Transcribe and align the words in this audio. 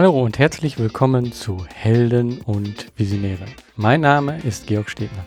Hallo 0.00 0.22
und 0.22 0.38
herzlich 0.38 0.78
willkommen 0.78 1.32
zu 1.32 1.66
Helden 1.74 2.40
und 2.42 2.86
Visionäre. 2.96 3.46
Mein 3.74 4.02
Name 4.02 4.38
ist 4.42 4.68
Georg 4.68 4.88
Stebner. 4.88 5.26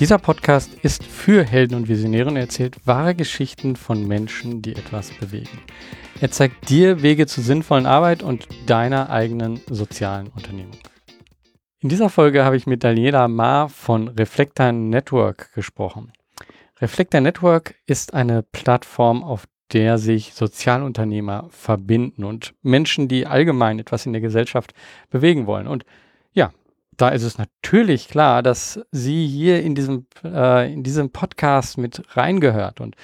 Dieser 0.00 0.18
Podcast 0.18 0.74
ist 0.82 1.02
für 1.02 1.42
Helden 1.44 1.76
und 1.76 1.88
Visionäre 1.88 2.28
und 2.28 2.36
erzählt 2.36 2.76
wahre 2.86 3.14
Geschichten 3.14 3.74
von 3.74 4.06
Menschen, 4.06 4.60
die 4.60 4.76
etwas 4.76 5.12
bewegen. 5.12 5.58
Er 6.20 6.30
zeigt 6.30 6.68
dir 6.68 7.00
Wege 7.00 7.26
zur 7.26 7.42
sinnvollen 7.42 7.86
Arbeit 7.86 8.22
und 8.22 8.48
deiner 8.66 9.08
eigenen 9.08 9.62
sozialen 9.66 10.28
Unternehmung. 10.28 10.76
In 11.80 11.88
dieser 11.88 12.10
Folge 12.10 12.44
habe 12.44 12.58
ich 12.58 12.66
mit 12.66 12.84
Daniela 12.84 13.28
Ma 13.28 13.68
von 13.68 14.08
Reflector 14.08 14.72
Network 14.72 15.54
gesprochen. 15.54 16.12
Reflector 16.82 17.22
Network 17.22 17.76
ist 17.86 18.12
eine 18.12 18.42
Plattform, 18.42 19.24
auf 19.24 19.46
der 19.72 19.98
sich 19.98 20.34
Sozialunternehmer 20.34 21.48
verbinden 21.50 22.24
und 22.24 22.54
Menschen, 22.62 23.08
die 23.08 23.26
allgemein 23.26 23.78
etwas 23.78 24.06
in 24.06 24.12
der 24.12 24.20
Gesellschaft 24.20 24.74
bewegen 25.10 25.46
wollen. 25.46 25.66
Und 25.66 25.84
ja, 26.32 26.52
da 26.96 27.08
ist 27.08 27.22
es 27.22 27.38
natürlich 27.38 28.08
klar, 28.08 28.42
dass 28.42 28.80
sie 28.90 29.26
hier 29.26 29.62
in 29.62 29.74
diesem, 29.74 30.06
äh, 30.24 30.72
in 30.72 30.82
diesem 30.82 31.10
Podcast 31.10 31.78
mit 31.78 32.02
reingehört. 32.16 32.80
Und 32.80 32.96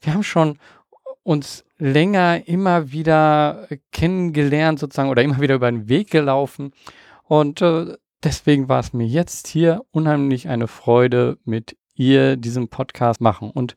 wir 0.00 0.14
haben 0.14 0.22
schon 0.22 0.58
uns 1.22 1.64
länger 1.78 2.46
immer 2.46 2.92
wieder 2.92 3.68
kennengelernt 3.92 4.78
sozusagen 4.78 5.10
oder 5.10 5.22
immer 5.22 5.40
wieder 5.40 5.56
über 5.56 5.70
den 5.70 5.88
Weg 5.88 6.10
gelaufen. 6.10 6.72
Und 7.24 7.60
äh, 7.60 7.96
deswegen 8.22 8.68
war 8.68 8.80
es 8.80 8.92
mir 8.92 9.06
jetzt 9.06 9.48
hier 9.48 9.82
unheimlich 9.90 10.48
eine 10.48 10.68
Freude, 10.68 11.38
mit 11.44 11.76
ihr 11.94 12.36
diesen 12.36 12.68
Podcast 12.68 13.20
machen. 13.20 13.50
Und 13.50 13.74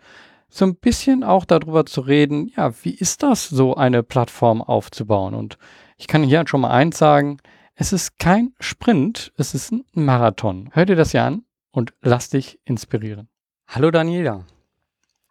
so 0.50 0.66
ein 0.66 0.76
bisschen 0.76 1.24
auch 1.24 1.46
darüber 1.46 1.86
zu 1.86 2.02
reden, 2.02 2.52
ja, 2.56 2.74
wie 2.84 2.94
ist 2.94 3.24
das, 3.24 3.48
so 3.48 3.76
eine 3.76 4.04
Plattform 4.04 4.62
aufzubauen? 4.62 5.34
Und 5.34 5.58
ich 5.98 6.08
kann 6.08 6.24
hier 6.24 6.44
schon 6.48 6.62
mal 6.62 6.72
eins 6.72 6.98
sagen, 6.98 7.38
es 7.76 7.94
ist 7.94 8.20
kein 8.20 8.54
Sprint, 8.60 9.32
es 9.38 9.54
ist 9.54 9.72
ein 9.72 9.86
Marathon. 9.94 10.70
Hör 10.74 10.86
dir 10.86 10.96
das 10.96 11.14
ja 11.14 11.26
an 11.28 11.44
und 11.72 11.94
lass 12.02 12.30
dich 12.30 12.60
inspirieren. 12.66 13.30
Hallo 13.68 13.92
Daniela. 13.92 14.46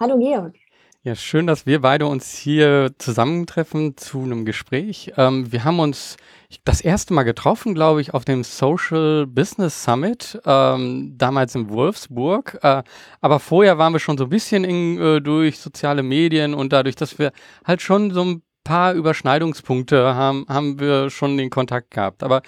Hallo 0.01 0.17
Georg. 0.19 0.55
Ja, 1.03 1.15
schön, 1.15 1.47
dass 1.47 1.65
wir 1.67 1.81
beide 1.81 2.07
uns 2.07 2.37
hier 2.37 2.93
zusammentreffen 2.99 3.97
zu 3.97 4.23
einem 4.23 4.45
Gespräch. 4.45 5.13
Ähm, 5.17 5.51
wir 5.53 5.65
haben 5.65 5.81
uns 5.81 6.17
das 6.65 6.81
erste 6.81 7.13
Mal 7.13 7.25
getroffen, 7.25 7.75
glaube 7.75 8.01
ich, 8.01 8.15
auf 8.15 8.25
dem 8.25 8.43
Social 8.43 9.27
Business 9.27 9.85
Summit, 9.85 10.41
ähm, 10.47 11.15
damals 11.19 11.55
in 11.55 11.69
Wolfsburg. 11.69 12.59
Äh, 12.63 12.83
aber 13.21 13.39
vorher 13.39 13.77
waren 13.77 13.93
wir 13.93 14.01
schon 14.01 14.17
so 14.17 14.25
ein 14.25 14.31
bisschen 14.31 14.65
in, 14.65 14.99
äh, 14.99 15.21
durch 15.21 15.59
soziale 15.59 16.03
Medien 16.03 16.55
und 16.55 16.73
dadurch, 16.73 16.97
dass 16.97 17.19
wir 17.19 17.33
halt 17.67 17.83
schon 17.83 18.13
so 18.13 18.25
ein 18.25 18.43
paar 18.65 18.95
Überschneidungspunkte 18.95 20.15
haben, 20.15 20.47
haben 20.49 20.81
wir 20.81 21.11
schon 21.11 21.37
den 21.37 21.51
Kontakt 21.51 21.91
gehabt. 21.91 22.23
Aber 22.23 22.43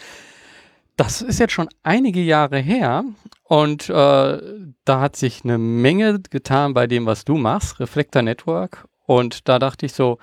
das 0.97 1.23
ist 1.23 1.39
jetzt 1.39 1.53
schon 1.53 1.69
einige 1.83 2.21
Jahre 2.21 2.59
her 2.59 3.05
und 3.45 3.89
äh, 3.89 3.93
da 3.93 5.01
hat 5.01 5.17
sich 5.17 5.45
eine 5.45 5.59
Menge 5.59 6.21
getan 6.21 6.73
bei 6.73 6.87
dem, 6.87 7.07
was 7.07 7.25
du 7.25 7.37
machst, 7.37 7.81
Reflector 7.81 8.23
Network. 8.23 8.87
Und 9.07 9.49
da 9.49 9.59
dachte 9.59 9.87
ich 9.87 9.93
so, 9.93 10.19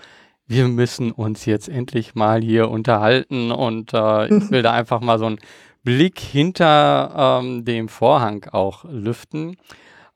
wir 0.47 0.67
müssen 0.67 1.11
uns 1.11 1.45
jetzt 1.45 1.69
endlich 1.69 2.15
mal 2.15 2.41
hier 2.41 2.69
unterhalten 2.69 3.51
und 3.51 3.93
äh, 3.93 4.27
ich 4.27 4.49
will 4.51 4.61
da 4.61 4.71
einfach 4.71 5.01
mal 5.01 5.19
so 5.19 5.25
einen 5.25 5.39
Blick 5.83 6.19
hinter 6.19 7.39
ähm, 7.41 7.63
dem 7.65 7.89
Vorhang 7.89 8.45
auch 8.51 8.83
lüften. 8.85 9.57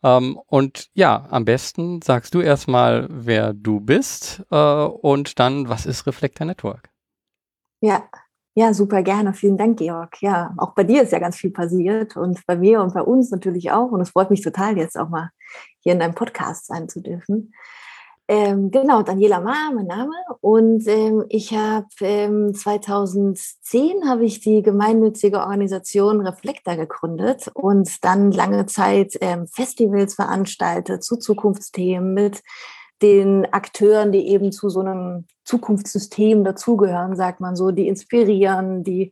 Ähm, 0.04 0.40
und 0.48 0.90
ja, 0.94 1.28
am 1.30 1.46
besten 1.46 2.02
sagst 2.02 2.34
du 2.34 2.42
erstmal, 2.42 3.08
wer 3.10 3.54
du 3.54 3.80
bist 3.80 4.44
äh, 4.52 4.56
und 4.56 5.40
dann, 5.40 5.70
was 5.70 5.86
ist 5.86 6.08
Reflector 6.08 6.46
Network? 6.46 6.90
Ja, 7.82 8.04
ja, 8.54 8.74
super 8.74 9.02
gerne. 9.02 9.34
Vielen 9.34 9.58
Dank, 9.58 9.80
Georg. 9.80 10.22
Ja, 10.22 10.54
auch 10.58 10.74
bei 10.74 10.84
dir 10.84 11.04
ist 11.04 11.14
ja 11.14 11.20
ganz 11.20 11.38
viel 11.38 11.52
passiert 11.52 12.18
und 12.18 12.46
bei 12.46 12.58
mir 12.58 12.82
und 12.82 12.94
bei 12.94 13.02
uns 13.02 13.32
natürlich 13.32 13.72
auch. 13.72 13.92
Und 13.92 14.02
es 14.02 14.10
freut 14.10 14.30
mich 14.30 14.42
total, 14.42 14.78
jetzt 14.78 14.98
auch 14.98 15.08
mal 15.08 15.30
hier 15.80 15.94
in 15.94 16.00
deinem 16.00 16.16
Podcast 16.16 16.66
sein 16.66 16.90
zu 16.90 17.02
dürfen. 17.02 17.54
Ähm, 18.28 18.72
genau, 18.72 19.02
Daniela 19.02 19.42
Ma, 19.42 19.72
mein 19.76 19.88
Name. 19.88 20.14
Und 20.40 20.88
ähm, 20.88 21.26
ich 21.28 21.54
habe 21.54 21.88
ähm, 22.00 22.54
2010 22.54 24.08
habe 24.08 24.26
ich 24.26 24.40
die 24.40 24.62
gemeinnützige 24.62 25.40
Organisation 25.40 26.26
Reflektor 26.26 26.78
gegründet 26.78 27.50
und 27.54 28.04
dann 28.06 28.32
lange 28.32 28.68
Zeit 28.68 29.18
ähm, 29.22 29.48
Festivals 29.48 30.16
veranstaltet 30.16 31.04
zu 31.04 31.18
Zukunftsthemen 31.18 32.14
mit 32.14 32.42
den 33.02 33.52
Akteuren, 33.52 34.12
die 34.12 34.28
eben 34.28 34.52
zu 34.52 34.70
so 34.70 34.80
einem 34.80 35.26
Zukunftssystem 35.44 36.44
dazugehören, 36.44 37.16
sagt 37.16 37.42
man 37.42 37.56
so, 37.56 37.72
die 37.72 37.88
inspirieren, 37.88 38.84
die 38.84 39.12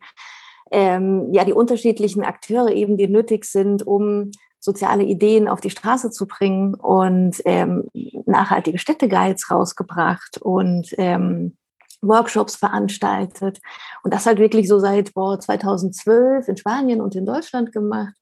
ähm, 0.72 1.34
ja 1.34 1.44
die 1.44 1.54
unterschiedlichen 1.54 2.24
Akteure 2.24 2.72
eben, 2.72 2.98
die 2.98 3.08
nötig 3.08 3.46
sind, 3.46 3.86
um 3.86 4.32
soziale 4.60 5.04
Ideen 5.04 5.48
auf 5.48 5.62
die 5.62 5.70
Straße 5.70 6.12
zu 6.12 6.28
bringen 6.28 6.76
und 6.76 7.42
ähm, 7.46 7.88
nachhaltige 8.26 8.78
Städteguides 8.78 9.50
rausgebracht 9.52 10.38
und 10.42 10.94
ähm, 10.98 11.56
Workshops 12.02 12.56
veranstaltet 12.56 13.60
und 14.04 14.14
das 14.14 14.26
halt 14.26 14.40
wirklich 14.40 14.68
so 14.68 14.80
seit 14.80 15.14
boah, 15.14 15.40
2012 15.40 16.48
in 16.48 16.58
Spanien 16.58 17.02
und 17.02 17.16
in 17.16 17.26
Deutschland 17.26 17.72
gemacht 17.72 18.14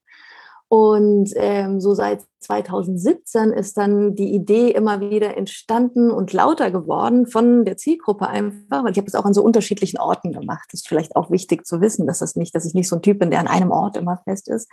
und 0.69 1.31
ähm, 1.35 1.79
so 1.79 1.93
seit 1.93 2.25
2017 2.39 3.51
ist 3.51 3.77
dann 3.77 4.15
die 4.15 4.33
Idee 4.33 4.71
immer 4.71 4.99
wieder 4.99 5.37
entstanden 5.37 6.11
und 6.11 6.33
lauter 6.33 6.71
geworden 6.71 7.25
von 7.25 7.63
der 7.63 7.77
Zielgruppe 7.77 8.27
einfach, 8.27 8.83
weil 8.83 8.91
ich 8.91 8.97
habe 8.97 9.07
es 9.07 9.15
auch 9.15 9.23
an 9.23 9.33
so 9.33 9.43
unterschiedlichen 9.43 9.97
Orten 9.97 10.33
gemacht. 10.33 10.67
Das 10.71 10.81
ist 10.81 10.87
vielleicht 10.87 11.15
auch 11.15 11.31
wichtig 11.31 11.65
zu 11.65 11.79
wissen, 11.79 12.05
dass 12.05 12.19
das 12.19 12.35
nicht, 12.35 12.53
dass 12.53 12.65
ich 12.65 12.73
nicht 12.73 12.89
so 12.89 12.97
ein 12.97 13.01
Typ 13.01 13.19
bin, 13.19 13.31
der 13.31 13.39
an 13.39 13.47
einem 13.47 13.71
Ort 13.71 13.95
immer 13.95 14.17
fest 14.25 14.49
ist. 14.49 14.69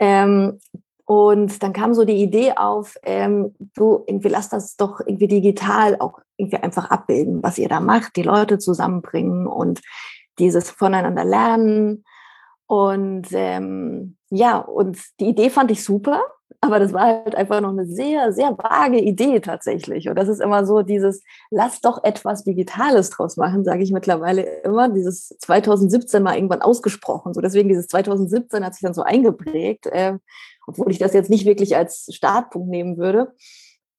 Ähm, 0.00 0.58
und 1.04 1.62
dann 1.62 1.72
kam 1.72 1.92
so 1.92 2.04
die 2.04 2.22
Idee 2.22 2.52
auf, 2.52 2.96
ähm, 3.02 3.54
du, 3.74 4.04
irgendwie 4.06 4.28
lass 4.28 4.48
das 4.48 4.76
doch 4.76 5.00
irgendwie 5.00 5.28
digital 5.28 5.96
auch 5.98 6.20
irgendwie 6.36 6.58
einfach 6.58 6.90
abbilden, 6.90 7.42
was 7.42 7.58
ihr 7.58 7.68
da 7.68 7.80
macht, 7.80 8.16
die 8.16 8.22
Leute 8.22 8.58
zusammenbringen 8.58 9.46
und 9.46 9.80
dieses 10.38 10.70
voneinander 10.70 11.24
lernen. 11.24 12.04
Und 12.66 13.26
ähm, 13.32 14.16
ja, 14.30 14.58
und 14.58 14.98
die 15.18 15.26
Idee 15.26 15.50
fand 15.50 15.72
ich 15.72 15.82
super, 15.82 16.22
aber 16.60 16.78
das 16.78 16.92
war 16.92 17.02
halt 17.24 17.34
einfach 17.34 17.60
noch 17.60 17.70
eine 17.70 17.86
sehr, 17.86 18.32
sehr 18.32 18.56
vage 18.58 18.98
Idee 18.98 19.40
tatsächlich. 19.40 20.08
Und 20.08 20.16
das 20.16 20.28
ist 20.28 20.40
immer 20.40 20.66
so 20.66 20.82
dieses, 20.82 21.22
lass 21.50 21.80
doch 21.80 22.04
etwas 22.04 22.44
Digitales 22.44 23.10
draus 23.10 23.36
machen, 23.36 23.64
sage 23.64 23.82
ich 23.82 23.92
mittlerweile 23.92 24.42
immer. 24.62 24.88
Dieses 24.88 25.28
2017 25.40 26.22
mal 26.22 26.34
irgendwann 26.34 26.62
ausgesprochen. 26.62 27.32
So 27.34 27.40
deswegen 27.40 27.68
dieses 27.68 27.88
2017 27.88 28.64
hat 28.64 28.74
sich 28.74 28.82
dann 28.82 28.94
so 28.94 29.02
eingeprägt, 29.02 29.86
äh, 29.86 30.18
obwohl 30.66 30.90
ich 30.90 30.98
das 30.98 31.14
jetzt 31.14 31.30
nicht 31.30 31.46
wirklich 31.46 31.76
als 31.76 32.08
Startpunkt 32.12 32.68
nehmen 32.68 32.98
würde. 32.98 33.32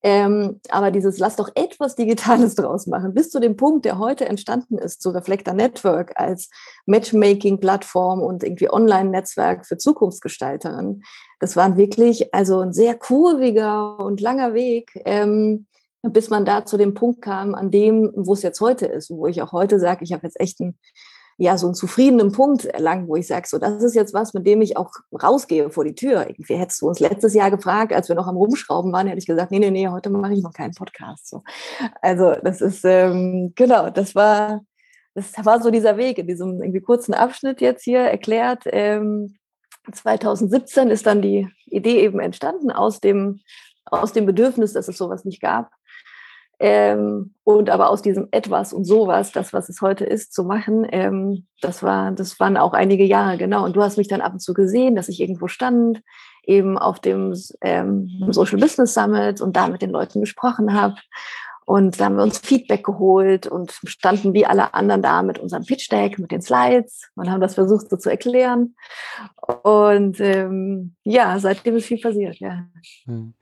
Ähm, 0.04 0.60
aber 0.70 0.90
dieses 0.90 1.20
Lass 1.20 1.36
doch 1.36 1.50
etwas 1.54 1.96
Digitales 1.96 2.56
draus 2.56 2.88
machen, 2.88 3.14
bis 3.14 3.30
zu 3.30 3.40
dem 3.40 3.56
Punkt, 3.56 3.86
der 3.86 4.00
heute 4.00 4.26
entstanden 4.26 4.78
ist, 4.80 5.02
zu 5.02 5.12
Reflector 5.12 5.54
Network 5.54 6.14
als 6.20 6.50
Matchmaking-Plattform 6.88 8.22
und 8.22 8.44
irgendwie 8.44 8.72
Online-Netzwerk 8.72 9.66
für 9.66 9.78
Zukunftsgestalterinnen. 9.78 11.04
Das 11.42 11.58
war 11.58 11.76
wirklich 11.76 12.34
also 12.34 12.62
ein 12.62 12.72
sehr 12.72 12.96
kurviger 12.96 14.00
und 14.00 14.22
langer 14.22 14.54
Weg, 14.54 14.92
ähm, 15.06 15.66
bis 16.04 16.30
man 16.30 16.46
da 16.46 16.66
zu 16.66 16.78
dem 16.78 16.94
Punkt 16.94 17.22
kam, 17.22 17.54
an 17.54 17.72
dem, 17.72 18.12
wo 18.16 18.34
es 18.34 18.44
jetzt 18.44 18.62
heute 18.62 18.86
ist, 18.86 19.10
wo 19.10 19.28
ich 19.28 19.42
auch 19.42 19.52
heute 19.52 19.80
sage, 19.80 20.04
ich 20.04 20.14
habe 20.14 20.26
jetzt 20.26 20.40
echt 20.40 20.60
ein 20.62 20.78
ja, 21.38 21.58
so 21.58 21.66
einen 21.66 21.74
zufriedenen 21.74 22.32
Punkt 22.32 22.66
erlangt, 22.66 23.08
wo 23.08 23.16
ich 23.16 23.26
sage, 23.26 23.48
so, 23.48 23.58
das 23.58 23.82
ist 23.82 23.96
jetzt 23.96 24.14
was, 24.14 24.36
mit 24.36 24.46
dem 24.46 24.62
ich 24.62 24.78
auch 24.78 24.92
rausgehe 25.12 25.72
vor 25.72 25.84
die 25.84 25.96
Tür. 25.96 26.30
Irgendwie 26.30 26.54
hättest 26.54 26.82
du 26.84 26.88
uns 26.88 27.00
letztes 27.00 27.34
Jahr 27.34 27.50
gefragt, 27.50 27.94
als 27.94 28.10
wir 28.10 28.16
noch 28.16 28.28
am 28.28 28.38
Rumschrauben 28.38 28.94
waren, 28.94 29.08
hätte 29.08 29.18
ich 29.18 29.26
gesagt, 29.26 29.50
nee, 29.50 29.58
nee, 29.58 29.72
nee, 29.72 29.88
heute 29.88 30.12
mache 30.12 30.34
ich 30.34 30.44
noch 30.44 30.54
keinen 30.54 30.76
Podcast. 30.76 31.28
So. 31.28 31.42
Also 32.00 32.36
das 32.44 32.62
ist, 32.62 32.86
ähm, 32.86 33.54
genau, 33.56 33.90
das 33.90 34.14
war, 34.14 34.62
das 35.16 35.34
war 35.44 35.64
so 35.64 35.72
dieser 35.72 35.98
Weg 35.98 36.20
in 36.20 36.28
diesem 36.28 36.62
irgendwie 36.62 36.82
kurzen 36.82 37.16
Abschnitt 37.16 37.60
jetzt 37.60 37.84
hier 37.84 38.02
erklärt. 38.02 38.64
Ähm, 38.68 39.36
2017 39.90 40.90
ist 40.90 41.06
dann 41.06 41.22
die 41.22 41.50
Idee 41.66 42.02
eben 42.02 42.20
entstanden 42.20 42.72
aus 42.72 43.00
dem, 43.00 43.42
aus 43.86 44.14
dem 44.14 44.26
Bedürfnis, 44.26 44.74
dass 44.74 44.88
es 44.88 44.98
sowas 44.98 45.26
nicht 45.26 45.42
gab. 45.42 45.72
Ähm, 46.64 47.34
und 47.44 47.72
aber 47.72 47.90
aus 47.90 48.04
diesem 48.04 48.28
etwas 48.30 48.72
und 48.72 48.86
sowas, 48.86 49.32
das, 49.32 49.52
was 49.52 49.68
es 49.68 49.82
heute 49.82 50.06
ist, 50.06 50.32
zu 50.32 50.44
machen, 50.44 50.86
ähm, 50.92 51.48
das 51.60 51.82
war, 51.82 52.12
das 52.12 52.40
waren 52.40 52.56
auch 52.56 52.74
einige 52.74 53.04
Jahre, 53.04 53.40
genau. 53.40 53.66
Und 53.66 53.76
du 53.76 53.82
hast 53.82 53.98
mich 53.98 54.08
dann 54.08 54.22
ab 54.22 54.34
und 54.34 54.42
zu 54.42 54.54
gesehen, 54.54 54.96
dass 54.96 55.10
ich 55.10 55.20
irgendwo 55.20 55.48
stand, 55.48 56.04
eben 56.44 56.78
auf 56.78 57.00
dem 57.00 57.34
ähm, 57.62 58.10
Social 58.30 58.60
Business 58.60 58.94
Summit 58.94 59.42
und 59.42 59.56
da 59.56 59.70
mit 59.70 59.82
den 59.82 59.90
Leuten 59.90 60.20
gesprochen 60.20 60.80
habe. 60.80 60.98
Und 61.72 62.02
da 62.02 62.06
haben 62.06 62.18
wir 62.18 62.24
uns 62.24 62.40
Feedback 62.40 62.84
geholt 62.84 63.48
und 63.48 63.72
standen 63.86 64.34
wie 64.34 64.46
alle 64.46 64.74
anderen 64.74 65.02
da 65.02 65.24
mit 65.24 65.40
unserem 65.40 65.64
Pitch 65.64 65.90
Deck, 65.90 66.20
mit 66.20 66.30
den 66.30 66.42
Slides 66.42 67.10
und 67.16 67.32
haben 67.32 67.40
das 67.40 67.56
versucht 67.56 67.90
so 67.90 67.96
zu 67.96 68.10
erklären. 68.10 68.76
Und 69.64 70.20
ähm, 70.20 70.96
ja, 71.06 71.40
seitdem 71.40 71.78
ist 71.78 71.86
viel 71.86 72.02
passiert, 72.02 72.38
ja. 72.40 72.66
Hm. 73.06 73.34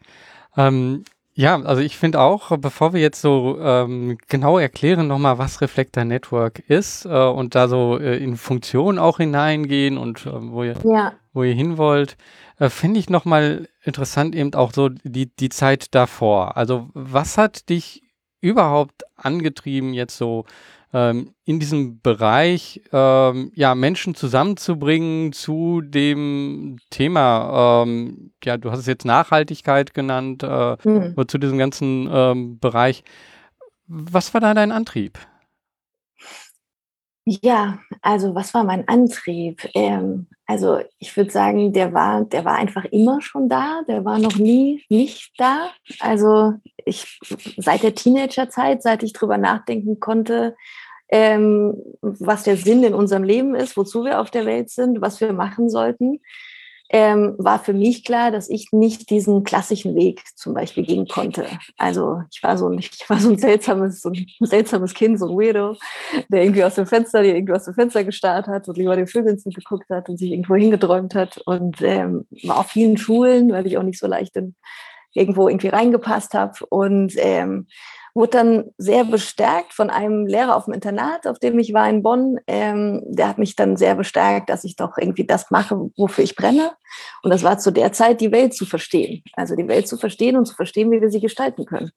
Ähm, 0.55 1.03
Ja, 1.33 1.59
also 1.61 1.81
ich 1.81 1.97
finde 1.97 2.19
auch, 2.19 2.55
bevor 2.57 2.93
wir 2.93 3.01
jetzt 3.01 3.21
so 3.21 3.57
ähm, 3.61 4.17
genau 4.27 4.59
erklären 4.59 5.07
nochmal, 5.07 5.37
was 5.37 5.61
Reflector 5.61 6.03
Network 6.03 6.59
ist 6.59 7.05
äh, 7.05 7.09
und 7.09 7.55
da 7.55 7.67
so 7.67 7.97
äh, 7.97 8.17
in 8.17 8.35
Funktionen 8.35 8.99
auch 8.99 9.17
hineingehen 9.17 9.97
und 9.97 10.25
äh, 10.27 10.31
wo, 10.33 10.63
ihr, 10.63 10.75
ja. 10.83 11.13
wo 11.33 11.43
ihr 11.43 11.53
hin 11.53 11.77
wollt, 11.77 12.15
äh, 12.59 12.69
finde 12.69 12.99
ich 12.99 13.09
nochmal 13.09 13.69
interessant 13.83 14.35
eben 14.35 14.53
auch 14.53 14.71
so 14.71 14.89
die, 14.89 15.33
die 15.33 15.49
Zeit 15.49 15.95
davor. 15.95 16.57
Also 16.57 16.89
was 16.93 17.37
hat 17.37 17.69
dich 17.69 18.03
überhaupt 18.41 19.03
angetrieben, 19.15 19.93
jetzt 19.93 20.17
so 20.17 20.45
ähm, 20.93 21.33
in 21.45 21.59
diesem 21.59 22.01
Bereich 22.01 22.81
ähm, 22.91 23.51
ja, 23.53 23.75
Menschen 23.75 24.15
zusammenzubringen 24.15 25.33
zu 25.33 25.81
dem 25.81 26.77
Thema, 26.89 27.83
ähm, 27.83 28.31
ja, 28.43 28.57
du 28.57 28.71
hast 28.71 28.79
es 28.79 28.87
jetzt 28.87 29.05
Nachhaltigkeit 29.05 29.93
genannt, 29.93 30.43
äh, 30.43 30.77
mhm. 30.83 31.15
zu 31.27 31.37
diesem 31.37 31.57
ganzen 31.57 32.09
ähm, 32.11 32.59
Bereich. 32.59 33.03
Was 33.87 34.33
war 34.33 34.41
da 34.41 34.53
dein 34.53 34.71
Antrieb? 34.71 35.19
Ja, 37.25 37.79
also 38.01 38.33
was 38.33 38.53
war 38.53 38.63
mein 38.63 38.87
Antrieb? 38.87 39.67
Ähm, 39.75 40.27
also 40.45 40.79
ich 40.97 41.15
würde 41.15 41.29
sagen, 41.29 41.73
der 41.73 41.93
war, 41.93 42.25
der 42.25 42.43
war 42.43 42.55
einfach 42.55 42.85
immer 42.85 43.21
schon 43.21 43.49
da, 43.49 43.81
der 43.87 44.03
war 44.03 44.17
noch 44.17 44.37
nie 44.37 44.83
nicht 44.89 45.33
da. 45.37 45.69
Also 45.99 46.53
ich 46.85 47.19
seit 47.57 47.83
der 47.83 47.93
Teenagerzeit, 47.93 48.81
seit 48.81 49.03
ich 49.03 49.13
drüber 49.13 49.37
nachdenken 49.37 49.99
konnte, 49.99 50.55
ähm, 51.09 51.75
was 52.01 52.43
der 52.43 52.57
Sinn 52.57 52.83
in 52.83 52.93
unserem 52.95 53.23
Leben 53.23 53.53
ist, 53.55 53.77
wozu 53.77 54.05
wir 54.05 54.19
auf 54.21 54.31
der 54.31 54.45
Welt 54.45 54.69
sind, 54.69 55.01
was 55.01 55.21
wir 55.21 55.33
machen 55.33 55.69
sollten, 55.69 56.21
ähm, 56.91 57.35
war 57.37 57.59
für 57.59 57.73
mich 57.73 58.03
klar, 58.03 58.31
dass 58.31 58.49
ich 58.49 58.69
nicht 58.71 59.11
diesen 59.11 59.43
klassischen 59.43 59.95
Weg 59.95 60.23
zum 60.35 60.55
Beispiel 60.55 60.83
gehen 60.83 61.07
konnte. 61.07 61.45
Also 61.77 62.23
ich 62.31 62.41
war 62.41 62.57
so 62.57 62.67
ein, 62.67 62.79
ich 62.79 63.07
war 63.07 63.19
so 63.19 63.29
ein 63.29 63.37
seltsames, 63.37 64.01
so 64.01 64.09
ein 64.09 64.25
seltsames 64.39 64.93
Kind, 64.93 65.19
so 65.19 65.29
ein 65.29 65.37
Weirdo, 65.37 65.77
der 66.29 66.43
irgendwie 66.43 66.63
aus 66.63 66.75
dem 66.75 66.87
Fenster, 66.87 67.21
der 67.21 67.35
irgendwie 67.35 67.53
aus 67.53 67.65
dem 67.65 67.75
Fenster 67.75 68.03
gestarrt 68.03 68.47
hat 68.47 68.67
und 68.67 68.77
lieber 68.77 68.95
den 68.95 69.07
Vögeln 69.07 69.37
zugeguckt 69.37 69.89
hat 69.89 70.09
und 70.09 70.17
sich 70.17 70.31
irgendwo 70.31 70.55
hingeträumt 70.55 71.13
hat 71.13 71.37
und 71.45 71.81
ähm, 71.81 72.25
war 72.43 72.59
auf 72.59 72.67
vielen 72.67 72.97
Schulen, 72.97 73.51
weil 73.51 73.67
ich 73.67 73.77
auch 73.77 73.83
nicht 73.83 73.99
so 73.99 74.07
leicht 74.07 74.35
in, 74.35 74.55
irgendwo 75.13 75.47
irgendwie 75.47 75.69
reingepasst 75.69 76.33
habe 76.33 76.65
und 76.69 77.13
ähm, 77.17 77.67
wurde 78.13 78.31
dann 78.31 78.71
sehr 78.77 79.05
bestärkt 79.05 79.73
von 79.73 79.89
einem 79.89 80.25
Lehrer 80.25 80.55
auf 80.55 80.65
dem 80.65 80.73
Internat, 80.73 81.27
auf 81.27 81.39
dem 81.39 81.59
ich 81.59 81.73
war 81.73 81.89
in 81.89 82.03
Bonn. 82.03 82.39
Ähm, 82.47 83.01
der 83.05 83.27
hat 83.27 83.37
mich 83.37 83.55
dann 83.55 83.77
sehr 83.77 83.95
bestärkt, 83.95 84.49
dass 84.49 84.63
ich 84.63 84.75
doch 84.75 84.97
irgendwie 84.97 85.25
das 85.25 85.51
mache, 85.51 85.75
wofür 85.95 86.23
ich 86.23 86.35
brenne. 86.35 86.71
Und 87.23 87.31
das 87.31 87.43
war 87.43 87.59
zu 87.59 87.71
der 87.71 87.93
Zeit, 87.93 88.21
die 88.21 88.31
Welt 88.31 88.53
zu 88.53 88.65
verstehen. 88.65 89.23
Also 89.33 89.55
die 89.55 89.67
Welt 89.67 89.87
zu 89.87 89.97
verstehen 89.97 90.37
und 90.37 90.45
zu 90.45 90.55
verstehen, 90.55 90.91
wie 90.91 91.01
wir 91.01 91.09
sie 91.09 91.21
gestalten 91.21 91.65
können. 91.65 91.91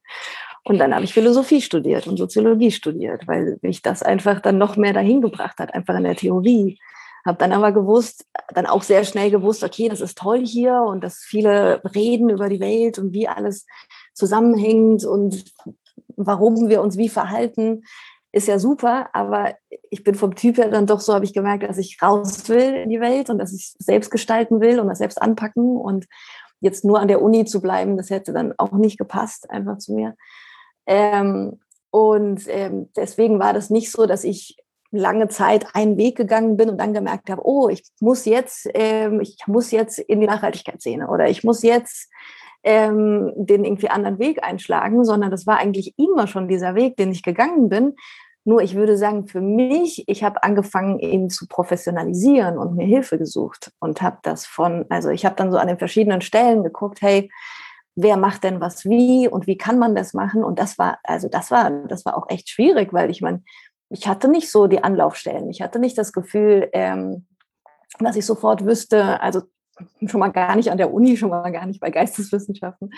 Und 0.65 0.79
dann 0.79 0.95
habe 0.95 1.05
ich 1.05 1.13
Philosophie 1.13 1.61
studiert 1.61 2.07
und 2.07 2.17
Soziologie 2.17 2.71
studiert, 2.71 3.27
weil 3.27 3.59
mich 3.63 3.83
das 3.83 4.03
einfach 4.03 4.41
dann 4.41 4.59
noch 4.59 4.77
mehr 4.77 4.93
dahin 4.93 5.21
gebracht 5.21 5.59
hat, 5.59 5.75
einfach 5.75 5.97
in 5.97 6.05
der 6.05 6.17
Theorie. 6.17 6.79
Habe 7.27 7.39
dann 7.39 7.53
aber 7.53 7.73
gewusst, 7.73 8.27
dann 8.53 8.67
auch 8.67 8.83
sehr 8.83 9.05
schnell 9.05 9.31
gewusst, 9.31 9.63
okay, 9.63 9.89
das 9.89 10.01
ist 10.01 10.19
toll 10.19 10.45
hier 10.45 10.83
und 10.83 11.03
dass 11.03 11.19
viele 11.19 11.83
reden 11.95 12.31
über 12.31 12.49
die 12.49 12.61
Welt 12.61 12.99
und 12.99 13.13
wie 13.13 13.29
alles 13.29 13.67
zusammenhängt 14.13 15.05
und 15.05 15.45
warum 16.17 16.69
wir 16.69 16.83
uns 16.83 16.97
wie 16.97 17.09
verhalten, 17.09 17.85
ist 18.33 18.49
ja 18.49 18.59
super, 18.59 19.11
aber 19.13 19.55
ich 19.91 20.05
bin 20.05 20.15
vom 20.15 20.35
Typ 20.35 20.57
her 20.57 20.69
dann 20.69 20.87
doch 20.87 21.01
so, 21.01 21.13
habe 21.13 21.25
ich 21.25 21.35
gemerkt, 21.35 21.65
dass 21.65 21.77
ich 21.77 21.99
raus 22.03 22.49
will 22.49 22.75
in 22.75 22.89
die 22.89 23.01
Welt 23.01 23.29
und 23.29 23.39
dass 23.39 23.53
ich 23.53 23.75
selbst 23.79 24.11
gestalten 24.11 24.61
will 24.61 24.81
und 24.81 24.89
das 24.89 24.99
selbst 24.99 25.21
anpacken 25.21 25.77
und 25.77 26.07
jetzt 26.61 26.85
nur 26.85 26.99
an 27.01 27.09
der 27.09 27.21
Uni 27.21 27.45
zu 27.45 27.61
bleiben, 27.61 27.97
das 27.97 28.09
hätte 28.09 28.33
dann 28.33 28.55
auch 28.57 28.73
nicht 28.73 28.97
gepasst, 28.97 29.51
einfach 29.51 29.79
zu 29.79 29.93
mir. 29.93 30.15
Ähm, 30.87 31.61
und 31.91 32.45
ähm, 32.49 32.89
deswegen 32.97 33.39
war 33.39 33.53
das 33.53 33.69
nicht 33.69 33.91
so, 33.93 34.07
dass 34.07 34.25
ich 34.25 34.57
lange 34.93 35.29
Zeit 35.29 35.67
einen 35.75 35.97
Weg 35.97 36.17
gegangen 36.17 36.57
bin 36.57 36.71
und 36.71 36.79
dann 36.79 36.95
gemerkt 36.95 37.29
habe, 37.31 37.43
oh, 37.45 37.69
ich 37.69 37.83
muss 38.01 38.25
jetzt, 38.25 38.69
ähm, 38.75 39.21
ich 39.21 39.37
muss 39.47 39.71
jetzt 39.71 39.99
in 39.99 40.21
die 40.21 40.27
Nachhaltigkeitsszene 40.27 41.09
oder 41.09 41.29
ich 41.29 41.45
muss 41.45 41.63
jetzt 41.63 42.09
ähm, 42.65 43.33
den 43.37 43.65
irgendwie 43.65 43.89
anderen 43.89 44.19
Weg 44.19 44.43
einschlagen, 44.45 45.05
sondern 45.05 45.31
das 45.31 45.47
war 45.47 45.59
eigentlich 45.59 45.95
immer 45.99 46.27
schon 46.27 46.49
dieser 46.49 46.75
Weg, 46.75 46.97
den 46.97 47.11
ich 47.11 47.23
gegangen 47.23 47.69
bin. 47.69 47.95
Nur 48.45 48.63
ich 48.63 48.75
würde 48.75 48.97
sagen, 48.97 49.29
für 49.29 49.41
mich, 49.41 50.05
ich 50.09 50.25
habe 50.25 50.43
angefangen, 50.43 50.99
ihn 50.99 51.31
zu 51.31 51.47
professionalisieren 51.47 52.59
und 52.59 52.75
mir 52.75 52.87
Hilfe 52.87 53.19
gesucht 53.19 53.71
und 53.79 54.03
habe 54.03 54.19
das 54.23 54.47
von, 54.47 54.85
also 54.89 55.11
ich 55.11 55.25
habe 55.25 55.37
dann 55.37 55.53
so 55.53 55.59
an 55.59 55.69
den 55.69 55.79
verschiedenen 55.79 56.21
Stellen 56.21 56.65
geguckt, 56.65 57.03
hey, 57.03 57.31
wer 57.95 58.17
macht 58.17 58.43
denn 58.43 58.61
was 58.61 58.85
wie 58.85 59.29
und 59.29 59.47
wie 59.47 59.57
kann 59.57 59.79
man 59.79 59.95
das 59.95 60.13
machen? 60.13 60.43
Und 60.43 60.59
das 60.59 60.79
war, 60.79 60.99
also 61.05 61.29
das 61.29 61.51
war, 61.51 61.71
das 61.87 62.05
war 62.05 62.17
auch 62.17 62.29
echt 62.31 62.49
schwierig, 62.49 62.93
weil 62.93 63.11
ich 63.11 63.21
meine, 63.21 63.43
ich 63.91 64.09
hatte 64.09 64.29
nicht 64.29 64.51
so 64.51 64.67
die 64.67 64.83
Anlaufstellen. 64.83 65.51
Ich 65.51 65.61
hatte 65.61 65.79
nicht 65.79 65.99
das 65.99 66.13
Gefühl, 66.13 66.69
ähm, 66.73 67.27
dass 67.99 68.17
ich 68.17 68.25
sofort 68.25 68.65
wüsste, 68.65 69.21
also 69.21 69.43
schon 70.07 70.21
mal 70.21 70.29
gar 70.29 70.57
nicht 70.57 70.71
an 70.71 70.79
der 70.79 70.93
Uni, 70.93 71.17
schon 71.17 71.31
mal 71.31 71.51
gar 71.51 71.67
nicht 71.67 71.81
bei 71.81 71.91
Geisteswissenschaften. 71.91 72.93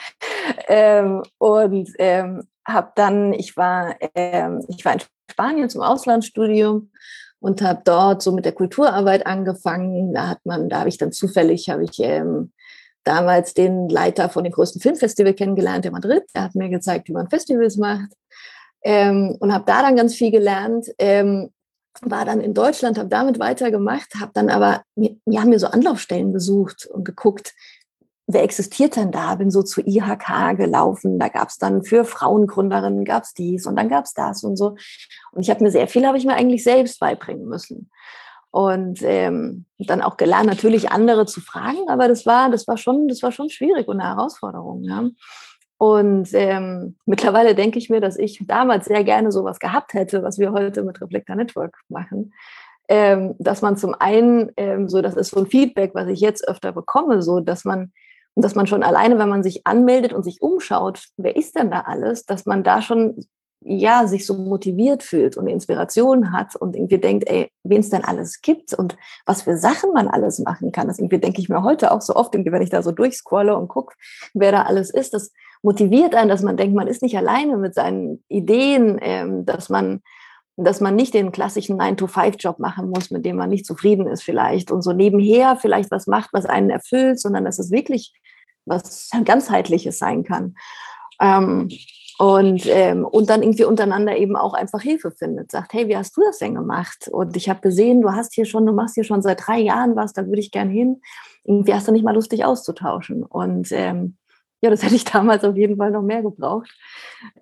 Ähm, 0.68 1.22
und 1.38 1.88
ähm, 1.98 2.46
habe 2.66 2.92
dann, 2.94 3.32
ich 3.32 3.56
war, 3.56 3.96
ähm, 4.14 4.64
ich 4.68 4.84
war 4.84 4.94
in 4.94 5.00
Spanien 5.30 5.68
zum 5.68 5.82
Auslandsstudium 5.82 6.90
und 7.40 7.62
habe 7.62 7.82
dort 7.84 8.22
so 8.22 8.32
mit 8.32 8.44
der 8.44 8.52
Kulturarbeit 8.52 9.26
angefangen. 9.26 10.14
Da 10.14 10.28
hat 10.28 10.38
man, 10.44 10.68
da 10.68 10.80
habe 10.80 10.88
ich 10.88 10.98
dann 10.98 11.12
zufällig, 11.12 11.68
habe 11.68 11.84
ich 11.84 11.98
ähm, 12.00 12.52
damals 13.04 13.54
den 13.54 13.88
Leiter 13.88 14.28
von 14.28 14.44
dem 14.44 14.52
größten 14.52 14.80
Filmfestival 14.80 15.34
kennengelernt, 15.34 15.84
der 15.84 15.92
Madrid. 15.92 16.24
Der 16.34 16.44
hat 16.44 16.54
mir 16.54 16.70
gezeigt, 16.70 17.08
wie 17.08 17.12
man 17.12 17.28
Festivals 17.28 17.76
macht. 17.76 18.12
Ähm, 18.82 19.36
und 19.40 19.52
habe 19.52 19.64
da 19.66 19.82
dann 19.82 19.96
ganz 19.96 20.14
viel 20.14 20.30
gelernt. 20.30 20.86
Ähm, 20.98 21.50
war 22.02 22.24
dann 22.24 22.40
in 22.40 22.54
Deutschland, 22.54 22.98
habe 22.98 23.08
damit 23.08 23.38
weitergemacht, 23.38 24.14
habe 24.20 24.32
dann 24.34 24.50
aber 24.50 24.82
mir, 24.96 25.16
ja, 25.26 25.44
mir 25.44 25.58
so 25.58 25.68
Anlaufstellen 25.68 26.32
besucht 26.32 26.86
und 26.86 27.04
geguckt, 27.04 27.54
wer 28.26 28.42
existiert 28.42 28.96
denn 28.96 29.12
da? 29.12 29.34
Bin 29.34 29.50
so 29.50 29.62
zu 29.62 29.80
IHK 29.80 30.56
gelaufen, 30.56 31.18
da 31.18 31.28
gab 31.28 31.48
es 31.48 31.58
dann 31.58 31.84
für 31.84 32.04
Frauengründerinnen 32.04 33.04
gab 33.04 33.24
es 33.24 33.34
dies 33.34 33.66
und 33.66 33.76
dann 33.76 33.88
gab 33.88 34.04
es 34.04 34.14
das 34.14 34.42
und 34.44 34.56
so. 34.56 34.76
Und 35.32 35.42
ich 35.42 35.50
habe 35.50 35.62
mir 35.62 35.70
sehr 35.70 35.88
viel, 35.88 36.06
habe 36.06 36.18
ich 36.18 36.24
mir 36.24 36.34
eigentlich 36.34 36.64
selbst 36.64 37.00
beibringen 37.00 37.46
müssen. 37.46 37.90
Und 38.50 39.02
ähm, 39.02 39.66
dann 39.78 40.00
auch 40.00 40.16
gelernt, 40.16 40.46
natürlich 40.46 40.92
andere 40.92 41.26
zu 41.26 41.40
fragen, 41.40 41.88
aber 41.88 42.06
das 42.06 42.24
war, 42.24 42.50
das 42.50 42.68
war 42.68 42.76
schon, 42.76 43.08
das 43.08 43.20
war 43.22 43.32
schon 43.32 43.50
schwierig 43.50 43.88
und 43.88 44.00
eine 44.00 44.14
Herausforderung. 44.14 44.84
Ja. 44.84 45.10
Und 45.84 46.30
ähm, 46.32 46.96
mittlerweile 47.04 47.54
denke 47.54 47.78
ich 47.78 47.90
mir, 47.90 48.00
dass 48.00 48.16
ich 48.16 48.42
damals 48.46 48.86
sehr 48.86 49.04
gerne 49.04 49.30
sowas 49.30 49.58
gehabt 49.58 49.92
hätte, 49.92 50.22
was 50.22 50.38
wir 50.38 50.50
heute 50.52 50.82
mit 50.82 50.98
Reflector 51.02 51.36
Network 51.36 51.76
machen. 51.90 52.32
Ähm, 52.88 53.34
dass 53.38 53.60
man 53.60 53.76
zum 53.76 53.94
einen, 53.94 54.50
ähm, 54.56 54.88
so 54.88 55.02
das 55.02 55.14
ist 55.14 55.32
so 55.32 55.40
ein 55.40 55.46
Feedback, 55.46 55.90
was 55.94 56.08
ich 56.08 56.20
jetzt 56.20 56.48
öfter 56.48 56.72
bekomme, 56.72 57.20
so 57.20 57.40
dass 57.40 57.66
man, 57.66 57.92
dass 58.34 58.54
man 58.54 58.66
schon 58.66 58.82
alleine, 58.82 59.18
wenn 59.18 59.28
man 59.28 59.42
sich 59.42 59.66
anmeldet 59.66 60.14
und 60.14 60.22
sich 60.22 60.40
umschaut, 60.40 61.04
wer 61.18 61.36
ist 61.36 61.54
denn 61.54 61.70
da 61.70 61.80
alles, 61.80 62.24
dass 62.24 62.46
man 62.46 62.64
da 62.64 62.80
schon 62.80 63.22
ja, 63.60 64.06
sich 64.06 64.24
so 64.24 64.34
motiviert 64.34 65.02
fühlt 65.02 65.36
und 65.36 65.48
Inspiration 65.48 66.32
hat 66.32 66.56
und 66.56 66.76
irgendwie 66.76 66.98
denkt, 66.98 67.28
ey, 67.28 67.50
wen 67.62 67.80
es 67.80 67.90
denn 67.90 68.04
alles 68.04 68.40
gibt 68.40 68.72
und 68.72 68.96
was 69.26 69.42
für 69.42 69.58
Sachen 69.58 69.92
man 69.92 70.08
alles 70.08 70.38
machen 70.38 70.72
kann. 70.72 70.88
Das 70.88 70.98
irgendwie 70.98 71.18
denke 71.18 71.40
ich 71.42 71.50
mir 71.50 71.62
heute 71.62 71.90
auch 71.90 72.02
so 72.02 72.14
oft, 72.14 72.34
wenn 72.34 72.62
ich 72.62 72.70
da 72.70 72.82
so 72.82 72.92
durchscrolle 72.92 73.56
und 73.56 73.68
gucke, 73.68 73.94
wer 74.34 74.52
da 74.52 74.62
alles 74.62 74.90
ist, 74.90 75.14
das 75.14 75.30
motiviert 75.64 76.14
einen, 76.14 76.28
dass 76.28 76.42
man 76.42 76.56
denkt, 76.56 76.76
man 76.76 76.86
ist 76.86 77.02
nicht 77.02 77.16
alleine 77.16 77.56
mit 77.56 77.74
seinen 77.74 78.22
Ideen, 78.28 78.98
ähm, 79.00 79.46
dass 79.46 79.68
man 79.68 80.02
dass 80.56 80.80
man 80.80 80.94
nicht 80.94 81.14
den 81.14 81.32
klassischen 81.32 81.80
9-to-5-Job 81.80 82.60
machen 82.60 82.88
muss, 82.90 83.10
mit 83.10 83.24
dem 83.26 83.34
man 83.34 83.50
nicht 83.50 83.66
zufrieden 83.66 84.06
ist 84.06 84.22
vielleicht 84.22 84.70
und 84.70 84.82
so 84.82 84.92
nebenher 84.92 85.56
vielleicht 85.56 85.90
was 85.90 86.06
macht, 86.06 86.30
was 86.32 86.46
einen 86.46 86.70
erfüllt, 86.70 87.18
sondern 87.18 87.44
dass 87.44 87.58
es 87.58 87.72
wirklich 87.72 88.12
was 88.64 89.10
ganzheitliches 89.24 89.98
sein 89.98 90.22
kann. 90.22 90.54
Ähm, 91.20 91.68
und, 92.18 92.66
ähm, 92.66 93.04
und 93.04 93.28
dann 93.28 93.42
irgendwie 93.42 93.64
untereinander 93.64 94.16
eben 94.16 94.36
auch 94.36 94.54
einfach 94.54 94.80
Hilfe 94.80 95.10
findet. 95.10 95.50
Sagt, 95.50 95.72
hey, 95.72 95.88
wie 95.88 95.96
hast 95.96 96.16
du 96.16 96.20
das 96.22 96.38
denn 96.38 96.54
gemacht? 96.54 97.08
Und 97.10 97.36
ich 97.36 97.48
habe 97.48 97.60
gesehen, 97.60 98.02
du 98.02 98.12
hast 98.12 98.34
hier 98.34 98.44
schon, 98.44 98.64
du 98.64 98.72
machst 98.72 98.94
hier 98.94 99.02
schon 99.02 99.22
seit 99.22 99.44
drei 99.44 99.58
Jahren 99.58 99.96
was, 99.96 100.12
da 100.12 100.24
würde 100.26 100.40
ich 100.40 100.52
gern 100.52 100.70
hin. 100.70 101.00
Irgendwie 101.42 101.74
hast 101.74 101.88
du 101.88 101.92
nicht 101.92 102.04
mal 102.04 102.14
Lust, 102.14 102.30
dich 102.30 102.44
auszutauschen. 102.44 103.24
Und 103.24 103.72
ähm, 103.72 104.16
ja, 104.64 104.70
das 104.70 104.82
hätte 104.82 104.94
ich 104.94 105.04
damals 105.04 105.44
auf 105.44 105.56
jeden 105.56 105.76
Fall 105.76 105.90
noch 105.90 106.02
mehr 106.02 106.22
gebraucht. 106.22 106.74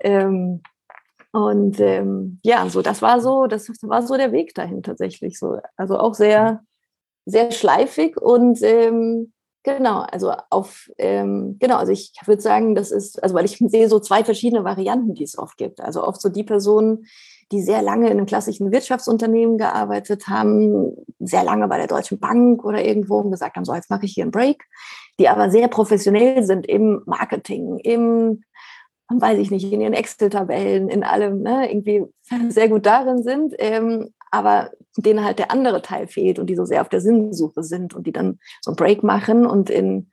Ähm, 0.01 0.61
und 1.31 1.79
ähm, 1.81 2.41
ja, 2.43 2.69
so 2.69 2.83
das 2.83 3.01
war 3.01 3.21
so, 3.21 3.47
das 3.47 3.69
war 3.83 4.03
so 4.03 4.17
der 4.17 4.33
Weg 4.33 4.55
dahin 4.55 4.83
tatsächlich. 4.83 5.39
So, 5.39 5.59
also 5.77 5.99
auch 5.99 6.15
sehr, 6.15 6.65
sehr 7.25 7.53
schleifig 7.53 8.21
und 8.21 8.61
ähm, 8.63 9.33
genau, 9.63 10.01
also 10.01 10.33
auf 10.51 10.91
ähm, 10.99 11.59
genau, 11.61 11.77
also 11.77 11.93
ich 11.93 12.13
würde 12.27 12.43
sagen, 12.43 12.75
das 12.75 12.91
ist, 12.91 13.23
also 13.23 13.37
weil 13.37 13.45
ich 13.45 13.57
sehe 13.59 13.89
so 13.89 14.01
zwei 14.01 14.25
verschiedene 14.25 14.65
Varianten, 14.65 15.15
die 15.15 15.23
es 15.25 15.39
oft 15.39 15.57
gibt. 15.57 15.81
Also 15.81 16.05
oft 16.05 16.21
so 16.21 16.29
die 16.29 16.45
Personen, 16.45 17.07
die 17.53 17.63
sehr 17.63 17.83
lange 17.83 18.07
in 18.07 18.13
einem 18.13 18.27
klassischen 18.27 18.73
Wirtschaftsunternehmen 18.73 19.59
gearbeitet 19.59 20.27
haben, 20.29 20.97
sehr 21.21 21.45
lange 21.45 21.69
bei 21.69 21.77
der 21.77 21.87
Deutschen 21.87 22.19
Bank 22.19 22.65
oder 22.65 22.85
irgendwo 22.85 23.19
und 23.19 23.31
gesagt 23.31 23.57
haben, 23.57 23.65
so 23.65 23.75
jetzt 23.75 23.91
mache 23.91 24.07
ich 24.07 24.15
hier 24.15 24.25
einen 24.25 24.33
Break, 24.33 24.65
die 25.21 25.29
aber 25.29 25.51
sehr 25.51 25.69
professionell 25.69 26.43
sind 26.43 26.67
im 26.67 27.03
Marketing, 27.07 27.79
im 27.79 28.43
weiß 29.09 29.39
ich 29.39 29.51
nicht, 29.51 29.71
in 29.71 29.83
ihren 29.83 29.93
Excel-Tabellen, 29.93 30.89
in 30.89 31.05
allem 31.05 31.43
ne, 31.43 31.71
irgendwie 31.71 32.07
sehr 32.49 32.69
gut 32.69 32.87
darin 32.87 33.23
sind, 33.23 33.55
ähm, 33.59 34.15
aber 34.31 34.71
denen 34.97 35.25
halt 35.25 35.39
der 35.39 35.51
andere 35.51 35.83
Teil 35.83 36.07
fehlt 36.07 36.39
und 36.39 36.47
die 36.47 36.57
so 36.57 36.65
sehr 36.65 36.81
auf 36.81 36.89
der 36.89 37.03
Sinnsuche 37.03 37.63
sind 37.63 37.95
und 37.95 38.07
die 38.07 38.13
dann 38.13 38.39
so 38.63 38.71
einen 38.71 38.77
Break 38.77 39.03
machen 39.03 39.47
und 39.47 39.69
in, 39.69 40.11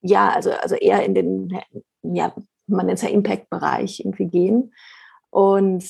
ja, 0.00 0.30
also, 0.30 0.50
also 0.52 0.74
eher 0.74 1.04
in 1.04 1.14
den, 1.14 1.58
ja, 2.02 2.34
man 2.66 2.86
nennt 2.86 2.98
es 2.98 3.04
ja 3.04 3.10
Impact-Bereich 3.10 4.00
irgendwie 4.00 4.26
gehen. 4.26 4.72
Und 5.34 5.84